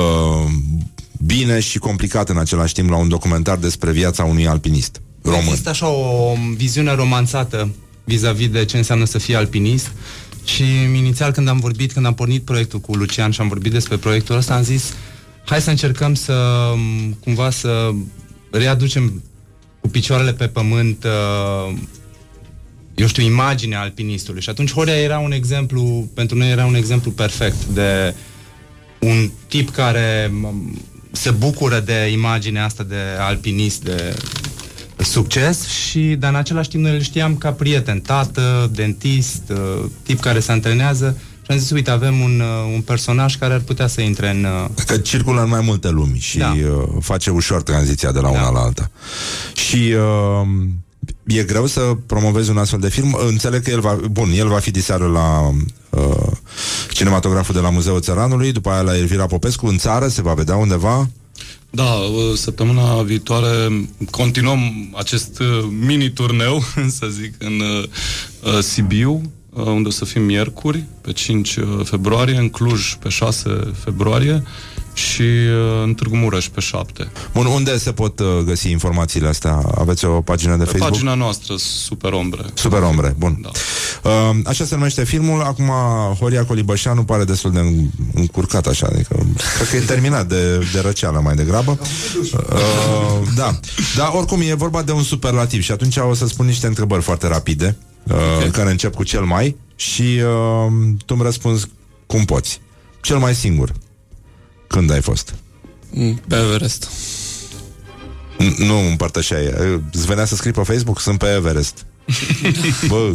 bine 1.26 1.60
și 1.60 1.78
complicat 1.78 2.30
în 2.30 2.38
același 2.38 2.74
timp 2.74 2.90
la 2.90 2.96
un 2.96 3.08
documentar 3.08 3.58
despre 3.58 3.92
viața 3.92 4.24
unui 4.24 4.48
alpinist 4.48 5.02
român? 5.22 5.40
Există 5.40 5.70
așa 5.70 5.88
o 5.88 6.36
viziune 6.56 6.94
romanțată 6.94 7.70
vis-a-vis 8.04 8.50
de 8.50 8.66
ce 8.66 8.78
înseamnă 8.78 9.06
să 9.06 9.18
fii 9.18 9.36
alpinist 9.36 9.92
și 10.44 10.64
inițial 10.96 11.32
când 11.32 11.48
am 11.48 11.60
vorbit, 11.60 11.92
când 11.92 12.06
am 12.06 12.14
pornit 12.14 12.44
proiectul 12.44 12.80
cu 12.80 12.96
Lucian 12.96 13.32
și 13.32 13.42
am 13.42 13.48
vorbit 13.48 13.72
despre 13.72 13.98
proiectul 13.98 14.36
ăsta, 14.36 14.56
am 14.56 14.64
zis 14.64 14.94
hai 15.46 15.62
să 15.62 15.70
încercăm 15.70 16.14
să 16.14 16.34
m, 16.76 17.18
cumva 17.24 17.50
să 17.50 17.92
readucem 18.52 19.24
cu 19.82 19.88
picioarele 19.88 20.34
pe 20.34 20.48
pământ 20.48 21.04
uh, 21.04 21.74
eu 22.96 23.08
știu, 23.08 23.24
imaginea 23.24 23.82
alpinistului. 23.82 24.42
Și 24.42 24.50
atunci 24.50 24.74
Horia 24.74 24.98
era 24.98 25.20
un 25.20 25.32
exemplu, 25.32 26.10
pentru 26.14 26.38
noi 26.38 26.52
era 26.52 26.66
un 26.66 26.76
exemplu 26.76 27.12
perfect 27.12 27.66
de 27.66 28.16
un 29.00 29.32
tip 29.48 29.70
care 29.70 30.32
m, 30.34 30.78
se 31.12 31.32
bucură 31.32 31.80
de 31.80 32.10
imaginea 32.12 32.66
asta 32.66 32.84
de 32.84 32.96
alpinist, 33.20 33.84
de 33.84 34.16
succes 34.98 35.68
și, 35.68 36.00
dar 36.00 36.30
în 36.30 36.36
același 36.36 36.70
timp 36.70 36.84
noi 36.84 36.94
îl 36.94 37.02
știam 37.02 37.36
ca 37.36 37.52
prieten, 37.52 38.00
tată, 38.00 38.70
dentist, 38.74 39.42
uh, 39.50 39.86
tip 40.04 40.20
care 40.20 40.40
se 40.40 40.52
antrenează 40.52 41.18
și 41.46 41.52
am 41.52 41.58
zis, 41.58 41.70
uite, 41.70 41.92
avem 41.92 42.20
un, 42.20 42.40
uh, 42.40 42.74
un 42.74 42.82
personaj 42.82 43.36
care 43.36 43.54
ar 43.54 43.60
putea 43.60 43.88
să 43.88 44.02
intre 44.02 44.30
în... 44.30 44.44
uh, 44.44 44.84
Că 44.86 44.98
circulă 44.98 45.42
în 45.42 45.50
mai 45.50 45.62
multe 45.62 45.90
lumi 45.90 46.18
și 46.20 46.38
da. 46.38 46.56
uh, 46.58 46.88
face 47.02 47.30
ușor 47.30 47.64
tranziția 47.64 48.12
de 48.12 48.20
la 48.20 48.30
una 48.30 48.50
la 48.52 48.60
alta. 48.60 48.92
Și 49.54 49.94
uh, 49.96 50.48
e 51.24 51.44
greu 51.44 51.66
să 51.66 51.98
promovezi 52.06 52.50
un 52.50 52.58
astfel 52.58 52.80
de 52.80 52.90
film. 52.90 53.18
Înțeleg 53.28 53.64
că 53.64 53.70
el 53.70 53.80
va... 53.80 54.00
Bun, 54.12 54.32
el 54.36 54.48
va 54.48 54.60
fi 54.60 54.72
diseară 54.72 55.08
la 55.08 55.52
uh, 55.90 56.32
cinematograful 56.92 57.54
de 57.54 57.60
la 57.60 57.70
Muzeul 57.70 58.02
Țăranului, 58.02 58.52
după 58.52 58.70
aia 58.70 58.82
la 58.82 58.98
Elvira 58.98 59.26
Popescu, 59.26 59.68
în 59.68 59.78
țară, 59.78 60.08
se 60.08 60.22
va 60.22 60.34
vedea 60.34 60.56
undeva. 60.56 61.10
Da, 61.70 61.84
uh, 61.84 62.36
săptămâna 62.36 63.02
viitoare 63.02 63.88
continuăm 64.10 64.60
acest 64.98 65.40
uh, 65.40 65.68
mini-turneu, 65.86 66.64
să 67.00 67.08
zic, 67.10 67.34
în 67.38 67.60
uh, 67.60 67.84
uh, 68.54 68.60
Sibiu, 68.60 69.32
uh, 69.50 69.66
unde 69.66 69.88
o 69.88 69.92
să 69.92 70.06
fim 70.06 70.22
miercuri, 70.22 70.86
pe 71.02 71.12
5 71.12 71.56
uh, 71.56 71.66
februarie, 71.84 72.38
în 72.38 72.50
Cluj, 72.50 72.94
pe 72.94 73.10
6 73.10 73.72
februarie 73.84 74.44
și 74.94 75.22
uh, 75.22 75.84
în 75.84 75.94
Târgu 75.94 76.16
Mureș, 76.16 76.48
pe 76.48 76.60
7. 76.60 77.12
Bun, 77.34 77.46
unde 77.46 77.78
se 77.78 77.92
pot 77.92 78.20
uh, 78.20 78.28
găsi 78.46 78.70
informațiile 78.70 79.28
astea? 79.28 79.62
Aveți 79.78 80.06
o 80.06 80.22
pagină 80.22 80.52
de 80.56 80.64
Pe 80.64 80.70
Facebook? 80.70 80.90
pagina 80.92 81.14
noastră, 81.14 81.56
Super 81.58 82.14
Ombre. 82.14 82.42
Super 82.54 82.82
Ombre, 82.82 83.16
bun. 83.18 83.38
Da. 83.42 83.50
Uh, 84.10 84.36
așa 84.46 84.66
se 84.66 84.76
numește 84.76 85.04
filmul. 85.04 85.42
Acum 85.42 85.70
Horia 86.20 86.46
Colibășanu 86.46 87.04
pare 87.04 87.24
destul 87.24 87.52
de 87.52 87.60
în- 87.60 87.90
încurcat 88.14 88.68
așa, 88.68 88.88
adică 88.92 89.26
cred 89.56 89.70
că 89.70 89.76
e 89.76 89.80
terminat 89.80 90.28
de, 90.28 90.58
de 90.74 90.80
răceală 90.80 91.20
mai 91.24 91.36
degrabă. 91.36 91.78
Uh, 92.34 93.28
da. 93.36 93.60
Dar 93.96 94.12
oricum 94.16 94.42
e 94.42 94.54
vorba 94.54 94.82
de 94.82 94.92
un 94.92 95.04
superlativ 95.04 95.62
și 95.62 95.72
atunci 95.72 95.98
o 95.98 96.14
să 96.14 96.28
spun 96.28 96.46
niște 96.46 96.68
întrebări 96.68 97.02
foarte 97.02 97.28
rapide, 97.28 97.78
uh, 98.04 98.14
okay. 98.36 98.50
care 98.50 98.72
încep 98.72 98.96
cu 98.96 99.04
cel 99.04 99.22
mai 99.24 99.56
și 99.76 100.02
uh, 100.02 100.72
tu 101.06 101.14
îmi 101.14 101.24
răspunzi 101.24 101.66
cum 102.06 102.26
poți. 102.26 102.62
Cel 103.02 103.18
mai 103.18 103.36
singur. 103.36 103.72
Când 104.74 104.92
ai 104.92 105.02
fost? 105.02 105.34
Mm, 105.90 106.22
Pe 106.28 106.36
Everest. 106.36 106.88
N- 108.40 108.58
Nu 108.58 108.78
împărtășeai. 108.90 109.54
Îți 109.92 110.06
venea 110.06 110.26
să 110.26 110.36
scrii 110.36 110.52
pe 110.52 110.62
Facebook? 110.64 111.00
Sunt 111.00 111.18
pe 111.18 111.26
Everest. 111.34 111.86
Bă, 112.88 113.12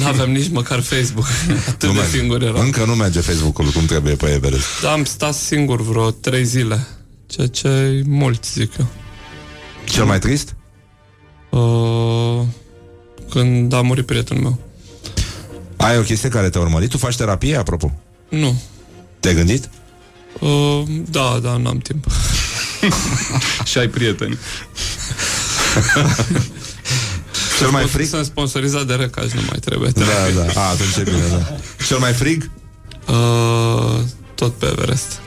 Nu 0.00 0.06
aveam 0.06 0.30
nici 0.30 0.48
măcar 0.50 0.80
Facebook. 0.80 1.26
Atât 1.68 1.82
nu 1.88 1.92
de 1.94 1.98
merge. 1.98 2.16
singur 2.18 2.42
eram. 2.42 2.60
Încă 2.60 2.84
nu 2.84 2.94
merge 2.94 3.20
Facebook-ul 3.20 3.64
cum 3.70 3.84
trebuie 3.84 4.14
pe 4.14 4.26
Everest. 4.32 4.66
Da, 4.82 4.92
am 4.92 5.04
stat 5.04 5.34
singur 5.34 5.80
vreo 5.82 6.10
trei 6.10 6.44
zile. 6.44 6.86
Ceea 7.26 7.46
ce 7.46 7.68
e 7.68 8.02
mult, 8.06 8.44
zic 8.44 8.76
eu. 8.78 8.86
Cel 9.84 10.04
mai 10.04 10.18
trist? 10.18 10.54
Uh, 11.50 12.40
când 13.30 13.72
a 13.72 13.80
murit 13.80 14.06
prietenul 14.06 14.42
meu. 14.42 14.58
Ai 15.76 15.98
o 15.98 16.02
chestie 16.02 16.28
care 16.28 16.48
te-a 16.50 16.60
urmărit? 16.60 16.90
Tu 16.90 16.98
faci 16.98 17.16
terapie, 17.16 17.56
apropo? 17.56 17.92
Nu. 18.28 18.60
Te-ai 19.20 19.34
gândit? 19.34 19.68
Uh, 20.38 20.82
da, 21.10 21.38
da, 21.42 21.56
n-am 21.56 21.78
timp. 21.78 22.06
și 23.70 23.78
ai 23.78 23.88
prieteni. 23.88 24.38
Cel 27.58 27.70
mai 27.70 27.84
frig? 27.84 28.06
Sunt 28.06 28.24
sponsorizat 28.24 28.86
de 28.86 28.94
Recaj, 28.94 29.32
nu 29.32 29.40
mai 29.48 29.58
trebuie. 29.64 29.90
Da, 29.90 30.04
da. 30.34 30.60
A, 30.60 30.68
atunci 30.68 30.96
e 30.96 31.02
bine, 31.02 31.26
da. 31.30 31.56
Cel 31.86 31.98
mai 31.98 32.12
frig? 32.12 32.50
Uh, 33.08 33.98
tot 34.34 34.54
pe 34.54 34.66
Everest. 34.66 35.20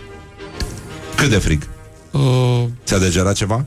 Cât 1.15 1.29
de 1.29 1.37
frig? 1.37 1.67
Uh, 2.11 2.63
Ți-a 2.85 2.97
degerat 2.97 3.35
ceva? 3.35 3.65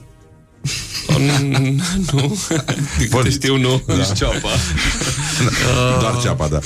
Uh, 1.09 1.17
n- 1.17 1.81
nu. 2.13 2.39
Din 2.99 3.09
câte 3.09 3.31
știu, 3.31 3.57
nu. 3.57 3.83
Da. 3.87 3.95
Nici 3.95 4.13
ceapa. 4.13 4.49
Uh, 4.49 5.99
Doar 6.01 6.21
ceapa, 6.23 6.49
da. 6.49 6.59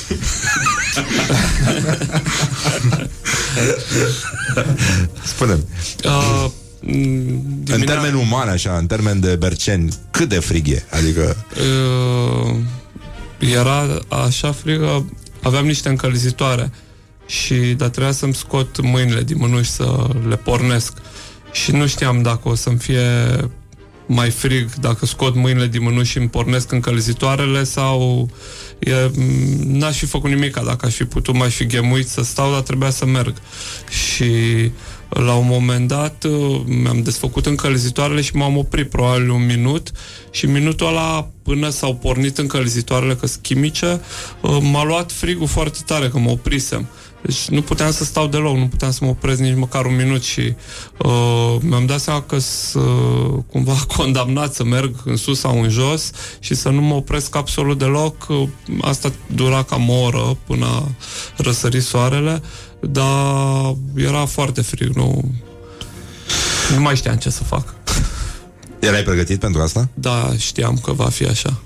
Spune 5.25 5.59
Uh, 6.05 6.47
În 7.67 7.81
termen 7.87 8.15
uman, 8.15 8.49
așa, 8.49 8.77
în 8.77 8.87
termen 8.87 9.21
de 9.21 9.37
berceni, 9.37 9.93
cât 10.11 10.29
de 10.29 10.39
frig 10.39 10.69
e? 10.69 10.85
Adică... 10.91 11.37
uh, 11.57 12.55
era 13.39 13.87
așa 14.09 14.53
frigă, 14.53 15.07
aveam 15.43 15.67
niște 15.67 15.89
încălzitoare 15.89 16.71
și 17.27 17.55
dar 17.55 17.89
trebuia 17.89 18.13
să-mi 18.13 18.35
scot 18.35 18.81
mâinile 18.81 19.23
din 19.23 19.37
mânuși 19.39 19.71
să 19.71 20.07
le 20.29 20.37
pornesc 20.37 20.93
și 21.53 21.71
nu 21.73 21.87
știam 21.87 22.23
dacă 22.23 22.49
o 22.49 22.55
să-mi 22.55 22.79
fie 22.79 23.01
mai 24.09 24.31
frig 24.31 24.75
dacă 24.75 25.07
scot 25.07 25.35
mâinile 25.35 25.67
din 25.67 25.83
mânuși 25.83 26.11
și 26.11 26.19
îmi 26.19 26.29
pornesc 26.29 26.73
încălzitoarele 26.73 27.65
sau 27.65 28.29
e, 28.79 28.93
m, 28.93 29.23
n-aș 29.79 29.99
fi 29.99 30.07
făcut 30.07 30.31
nimic 30.31 30.55
dacă 30.55 30.87
aș 30.87 30.95
fi 30.95 31.05
putut, 31.05 31.35
m-aș 31.35 31.55
fi 31.55 31.67
ghemuit 31.67 32.09
să 32.09 32.23
stau, 32.23 32.53
dar 32.53 32.61
trebuia 32.61 32.91
să 32.91 33.07
merg. 33.07 33.35
Și 33.89 34.71
la 35.09 35.35
un 35.35 35.47
moment 35.49 35.89
dat 35.89 36.25
uh, 36.25 36.61
mi-am 36.67 37.03
desfăcut 37.03 37.47
încălzitoarele 37.47 38.21
și 38.21 38.37
m-am 38.37 38.57
oprit 38.57 38.91
probabil 38.91 39.31
un 39.31 39.47
minut 39.47 39.91
și 40.31 40.47
minutul 40.47 40.87
ăla 40.87 41.31
până 41.43 41.69
s-au 41.69 41.95
pornit 41.95 42.39
încălzitoarele 42.39 43.15
că 43.15 43.27
sunt 43.27 43.43
chimice 43.43 44.01
uh, 44.41 44.59
m-a 44.61 44.85
luat 44.85 45.13
frigul 45.13 45.47
foarte 45.47 45.79
tare 45.87 46.09
că 46.09 46.19
mă 46.19 46.31
oprisem 46.31 46.89
deci 47.23 47.49
nu 47.49 47.63
puteam 47.63 47.91
să 47.91 48.05
stau 48.05 48.27
deloc, 48.27 48.57
nu 48.57 48.69
puteam 48.69 48.91
să 48.91 48.99
mă 49.03 49.11
opresc 49.11 49.41
nici 49.41 49.57
măcar 49.57 49.85
un 49.85 49.97
minut 49.97 50.23
și 50.23 50.55
uh, 50.99 51.57
mi-am 51.61 51.87
dat 51.87 52.01
seama 52.01 52.23
că 52.23 52.39
sunt 52.39 52.85
uh, 52.85 53.39
cumva 53.51 53.77
condamnat 53.97 54.55
să 54.55 54.65
merg 54.65 54.95
în 55.05 55.17
sus 55.17 55.39
sau 55.39 55.63
în 55.63 55.69
jos 55.69 56.11
și 56.39 56.55
să 56.55 56.69
nu 56.69 56.81
mă 56.81 56.95
opresc 56.95 57.37
absolut 57.37 57.79
deloc. 57.79 58.27
Uh, 58.29 58.49
Asta 58.81 59.13
dura 59.27 59.63
cam 59.63 59.89
o 59.89 60.01
oră 60.01 60.37
până 60.47 60.67
a 60.67 60.89
răsări 61.37 61.81
soarele, 61.81 62.43
dar 62.81 63.75
era 63.95 64.25
foarte 64.25 64.63
frig, 64.63 64.97
nu, 64.97 65.33
nu 66.75 66.81
mai 66.81 66.97
știam 66.97 67.17
ce 67.17 67.31
să 67.31 67.45
fac. 67.45 67.75
Erai 68.79 69.03
pregătit 69.03 69.41
pentru 69.41 69.61
asta? 69.61 69.89
Da, 69.95 70.33
știam 70.37 70.79
că 70.83 70.93
va 70.93 71.09
fi 71.09 71.25
așa. 71.25 71.61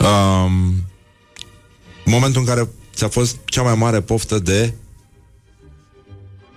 Um, 0.00 0.84
momentul 2.04 2.40
în 2.40 2.46
care 2.46 2.68
ți-a 3.00 3.08
fost 3.08 3.36
cea 3.44 3.62
mai 3.62 3.74
mare 3.74 4.00
poftă 4.00 4.38
de 4.38 4.72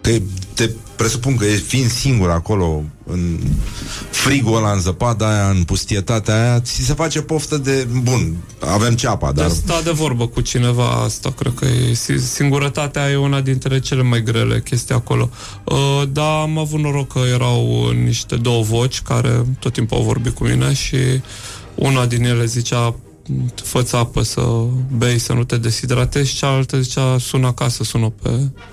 că 0.01 0.11
te 0.53 0.69
presupun 0.95 1.35
că 1.35 1.45
ești 1.45 1.65
fiind 1.65 1.89
singur 1.89 2.29
acolo 2.29 2.83
în 3.05 3.39
frigul 4.11 4.55
ăla, 4.55 4.71
în 4.71 4.79
zăpada 4.79 5.33
aia, 5.33 5.49
în 5.49 5.63
pustietatea 5.63 6.41
aia, 6.41 6.59
ți 6.59 6.81
se 6.81 6.93
face 6.93 7.21
poftă 7.21 7.57
de... 7.57 7.87
Bun, 8.01 8.35
avem 8.59 8.95
ceapa, 8.95 9.31
dar... 9.31 9.47
De 9.47 9.53
sta 9.53 9.81
de 9.83 9.91
vorbă 9.91 10.27
cu 10.27 10.41
cineva 10.41 10.89
asta, 10.89 11.31
cred 11.31 11.53
că 11.55 11.65
e, 11.65 11.93
si- 11.93 12.33
singurătatea 12.33 13.09
e 13.09 13.15
una 13.15 13.41
dintre 13.41 13.79
cele 13.79 14.01
mai 14.01 14.23
grele 14.23 14.61
chestii 14.61 14.95
acolo. 14.95 15.29
Uh, 15.63 16.03
dar 16.11 16.41
am 16.41 16.57
avut 16.57 16.79
noroc 16.79 17.13
că 17.13 17.19
erau 17.33 17.89
niște 17.89 18.35
două 18.35 18.63
voci 18.63 19.01
care 19.01 19.45
tot 19.59 19.73
timpul 19.73 19.97
au 19.97 20.03
vorbit 20.03 20.35
cu 20.35 20.43
mine 20.43 20.73
și 20.73 20.97
una 21.75 22.05
din 22.05 22.23
ele 22.23 22.45
zicea 22.45 22.95
fă 23.63 23.85
apă 23.91 24.21
să 24.21 24.41
bei, 24.97 25.17
să 25.17 25.33
nu 25.33 25.43
te 25.43 25.57
deshidratezi 25.57 26.29
și 26.29 26.35
cealaltă 26.35 26.81
zicea 26.81 27.17
sună 27.17 27.47
acasă, 27.47 27.83
sună 27.83 28.09
pe 28.21 28.29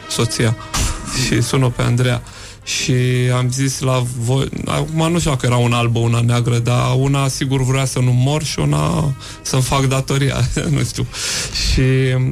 soția 0.09 0.57
și 1.27 1.43
sună 1.43 1.69
pe 1.69 1.83
Andreea 1.83 2.23
și 2.65 2.95
am 3.35 3.51
zis 3.51 3.81
la 3.81 4.03
voi, 4.19 4.49
acum 4.65 5.13
nu 5.13 5.19
știu 5.19 5.31
dacă 5.31 5.47
era 5.47 5.57
una 5.57 5.79
albă, 5.79 5.99
una 5.99 6.21
neagră, 6.21 6.59
dar 6.59 6.95
una 6.97 7.29
sigur 7.29 7.63
vrea 7.63 7.85
să 7.85 7.99
nu 7.99 8.13
mor 8.13 8.43
și 8.43 8.59
una 8.59 9.15
să-mi 9.43 9.63
fac 9.63 9.87
datoria, 9.87 10.37
nu 10.75 10.85
știu. 10.85 11.07
Și 11.53 11.83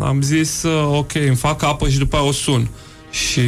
am 0.00 0.22
zis, 0.22 0.62
uh, 0.62 0.96
ok, 0.96 1.14
îmi 1.14 1.36
fac 1.36 1.62
apă 1.62 1.88
și 1.88 1.98
după 1.98 2.16
aia 2.16 2.24
o 2.24 2.32
sun. 2.32 2.68
Și 3.10 3.40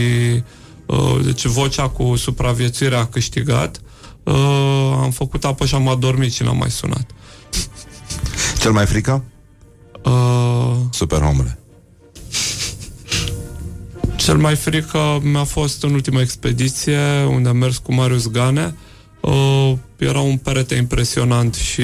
uh, 0.86 1.18
deci 1.24 1.46
vocea 1.46 1.88
cu 1.88 2.16
supraviețuirea 2.16 2.98
a 2.98 3.06
câștigat, 3.06 3.80
uh, 4.22 4.98
am 5.02 5.10
făcut 5.10 5.44
apă 5.44 5.66
și 5.66 5.74
am 5.74 5.88
adormit 5.88 6.32
și 6.32 6.42
n-am 6.42 6.56
mai 6.56 6.70
sunat. 6.70 7.10
Cel 8.58 8.72
mai 8.72 8.86
frică? 8.86 9.24
Uh, 10.04 10.76
Super 10.90 11.18
homele. 11.18 11.58
Cel 14.16 14.36
mai 14.36 14.56
frică 14.56 15.20
mi-a 15.22 15.44
fost 15.44 15.82
în 15.82 15.92
ultima 15.92 16.20
expediție 16.20 17.24
unde 17.28 17.48
am 17.48 17.56
mers 17.56 17.78
cu 17.78 17.94
Marius 17.94 18.26
Gane. 18.26 18.74
Uh, 19.20 19.72
era 19.96 20.20
un 20.20 20.36
perete 20.36 20.74
impresionant 20.74 21.54
și 21.54 21.82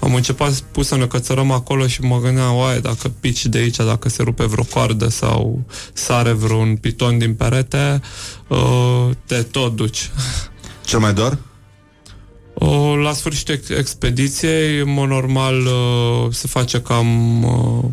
Am 0.00 0.14
început 0.14 0.58
pus 0.58 0.86
să 0.86 0.96
ne 0.96 1.06
cățărăm 1.06 1.50
acolo 1.50 1.86
și 1.86 2.00
mă 2.00 2.18
gândeam, 2.18 2.56
oaie, 2.56 2.78
dacă 2.78 3.12
pici 3.20 3.46
de 3.46 3.58
aici, 3.58 3.76
dacă 3.76 4.08
se 4.08 4.22
rupe 4.22 4.46
vreo 4.46 4.64
coardă 4.64 5.08
sau 5.08 5.64
sare 5.92 6.32
vreun 6.32 6.76
piton 6.76 7.18
din 7.18 7.34
perete, 7.34 8.00
uh, 8.48 9.08
te 9.26 9.42
tot 9.42 9.76
duci. 9.76 10.10
Cel 10.84 10.98
mai 10.98 11.12
dor? 11.12 11.38
O, 12.60 12.96
la 12.96 13.12
sfârșitul 13.12 13.54
ex- 13.54 13.68
expediției, 13.68 14.78
în 14.78 14.92
mod 14.92 15.08
normal, 15.08 15.66
uh, 15.66 16.32
se 16.32 16.46
face 16.46 16.80
cam 16.80 17.42
uh, 17.42 17.84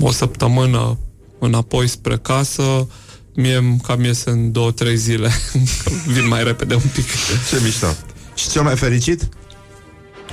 o 0.00 0.10
săptămână 0.10 0.98
înapoi 1.38 1.86
spre 1.86 2.18
casă. 2.18 2.88
Mie 3.34 3.56
îmi 3.56 3.80
cam 3.82 4.04
iese 4.04 4.30
în 4.30 4.52
două, 4.52 4.70
trei 4.70 4.96
zile. 4.96 5.30
Că 5.84 5.90
Vin 6.06 6.28
mai 6.28 6.44
repede 6.44 6.74
un 6.74 6.90
pic. 6.94 7.04
Ce 7.50 7.60
mișto. 7.62 7.86
Și 8.34 8.48
cel 8.48 8.62
mai 8.62 8.76
fericit? 8.76 9.28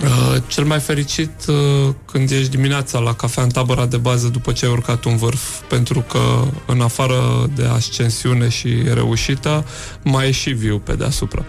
Uh, 0.04 0.42
cel 0.48 0.64
mai 0.64 0.80
fericit 0.80 1.32
uh, 1.48 1.56
când 2.12 2.32
ești 2.32 2.50
dimineața 2.50 3.00
la 3.00 3.14
cafea 3.14 3.44
în 3.44 3.50
tabăra 3.50 3.86
de 3.86 3.98
bază 3.98 4.28
după 4.28 4.52
ce 4.52 4.66
ai 4.66 4.72
urcat 4.72 5.04
un 5.04 5.18
vârf, 5.18 5.42
pentru 5.68 6.00
că 6.00 6.20
în 6.66 6.82
afară 6.82 7.50
de 7.56 7.66
ascensiune 7.66 8.50
și 8.50 8.84
reușită, 8.94 9.66
mai 10.04 10.28
e 10.28 10.32
și 10.32 10.50
viu 10.50 10.78
pe 10.78 10.94
deasupra. 10.94 11.46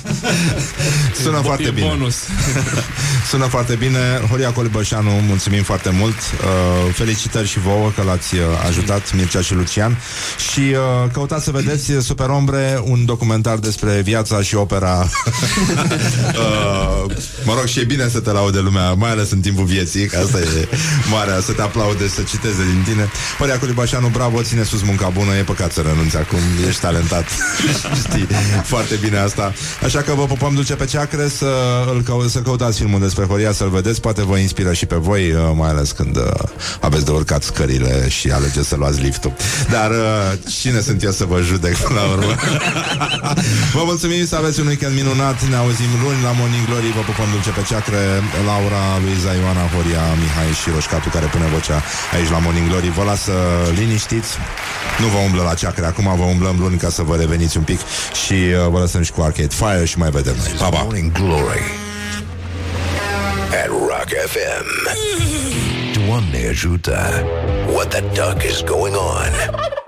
Sună 1.22 1.38
E 1.38 1.42
foarte 1.42 1.70
bine. 1.70 1.86
bonus. 1.86 2.16
Sună 3.30 3.44
foarte 3.44 3.74
bine. 3.74 3.98
Horia 4.28 4.52
Colibășanu, 4.52 5.10
mulțumim 5.10 5.62
foarte 5.62 5.90
mult. 5.90 6.14
Uh, 6.14 6.94
felicitări 6.94 7.48
și 7.48 7.58
vouă 7.58 7.90
că 7.94 8.02
l-ați 8.02 8.34
uh, 8.34 8.40
ajutat, 8.66 9.14
Mircea 9.14 9.40
și 9.40 9.54
Lucian. 9.54 9.98
Și 10.52 10.60
uh, 10.60 11.10
căutați 11.12 11.44
să 11.44 11.50
vedeți 11.50 11.92
Super 12.00 12.28
Ombre, 12.28 12.80
un 12.84 13.04
documentar 13.04 13.58
despre 13.58 14.00
viața 14.00 14.42
și 14.42 14.54
opera. 14.54 14.98
uh, 17.04 17.16
mă 17.44 17.54
rog, 17.54 17.66
și 17.66 17.80
e 17.80 17.84
bine 17.84 18.08
să 18.08 18.20
te 18.20 18.30
laude 18.30 18.58
lumea, 18.58 18.92
mai 18.92 19.10
ales 19.10 19.30
în 19.30 19.40
timpul 19.40 19.64
vieții, 19.64 20.06
că 20.06 20.16
asta 20.24 20.38
e 20.38 20.68
marea, 21.10 21.40
să 21.40 21.52
te 21.52 21.62
aplaude, 21.62 22.08
să 22.08 22.22
citeze 22.22 22.62
din 22.72 22.82
tine. 22.84 23.10
Horia 23.38 23.58
Colibășanu, 23.58 24.08
bravo, 24.08 24.42
ține 24.42 24.62
sus 24.62 24.82
munca 24.82 25.08
bună, 25.08 25.34
e 25.36 25.42
păcat 25.42 25.72
să 25.72 25.80
renunți 25.80 26.16
acum, 26.16 26.38
ești 26.68 26.80
talentat. 26.80 27.24
Știi 28.08 28.26
foarte 28.64 28.94
bine 29.00 29.18
asta. 29.18 29.52
Așa 29.84 30.00
că 30.00 30.12
vă 30.14 30.24
pupăm 30.24 30.54
dulce 30.54 30.74
pe 30.74 30.84
ceacre 30.84 31.28
să, 31.28 31.50
îl 31.94 32.02
cău- 32.02 32.26
să 32.28 32.38
căutați 32.38 32.78
filmul 32.78 33.00
despre 33.00 33.24
Horia, 33.24 33.52
să-l 33.52 33.68
vedeți, 33.70 34.00
poate 34.00 34.22
vă 34.22 34.36
inspiră 34.36 34.72
și 34.72 34.86
pe 34.86 34.96
voi, 34.96 35.32
uh, 35.32 35.40
mai 35.54 35.68
ales 35.68 35.90
când 35.90 36.16
uh, 36.16 36.22
aveți 36.80 37.04
de 37.04 37.10
urcat 37.10 37.42
scările 37.42 38.08
și 38.08 38.30
alegeți 38.30 38.68
să 38.68 38.76
luați 38.76 39.00
liftul. 39.00 39.32
Dar 39.70 39.90
uh, 39.90 40.38
cine 40.60 40.80
sunt 40.80 41.02
eu 41.02 41.10
să 41.10 41.24
vă 41.24 41.40
judec 41.40 41.76
până 41.76 42.00
la 42.00 42.06
urmă? 42.10 42.34
vă 43.76 43.82
mulțumim 43.84 44.26
să 44.26 44.36
aveți 44.36 44.60
un 44.60 44.66
weekend 44.66 44.94
minunat, 44.94 45.38
ne 45.48 45.56
auzim 45.56 45.90
luni 46.02 46.22
la 46.22 46.32
Morning 46.38 46.64
Glory, 46.66 46.92
vă 46.98 47.02
pupăm 47.10 47.29
dulce 47.30 47.50
pe 47.50 47.62
ceacre, 47.70 48.00
Laura, 48.50 48.82
Luiza, 49.02 49.32
Ioana, 49.40 49.64
Horia, 49.74 50.04
Mihai 50.20 50.52
și 50.60 50.68
Roșcatu 50.74 51.08
care 51.08 51.26
pune 51.26 51.46
vocea 51.56 51.78
aici 52.14 52.30
la 52.34 52.38
Morning 52.38 52.68
Glory. 52.68 52.90
Vă 52.98 53.04
lasă 53.12 53.32
liniștiți, 53.78 54.32
nu 55.00 55.06
vă 55.06 55.18
umblă 55.26 55.42
la 55.42 55.54
ceacre, 55.54 55.84
acum 55.86 56.08
vă 56.20 56.26
umblăm 56.34 56.56
luni 56.58 56.78
ca 56.84 56.88
să 56.88 57.02
vă 57.02 57.14
reveniți 57.16 57.56
un 57.56 57.62
pic 57.62 57.80
și 58.24 58.32
uh, 58.32 58.68
vă 58.72 58.78
lăsăm 58.78 59.02
și 59.02 59.12
cu 59.12 59.20
Arcade 59.20 59.54
Fire 59.60 59.84
și 59.84 59.98
mai 59.98 60.10
vedem 60.10 60.34
noi. 60.42 60.52
Pa, 60.58 60.68
pa! 60.68 60.80
Morning 60.82 61.12
Glory 61.12 61.64
at 63.62 63.68
Rock 63.68 64.10
FM. 64.32 64.66
Doamne 66.06 66.46
ajută! 66.48 67.24
What 67.74 67.88
the 67.88 68.00
duck 68.00 68.42
is 68.50 68.62
going 68.62 68.94
on? 68.94 69.78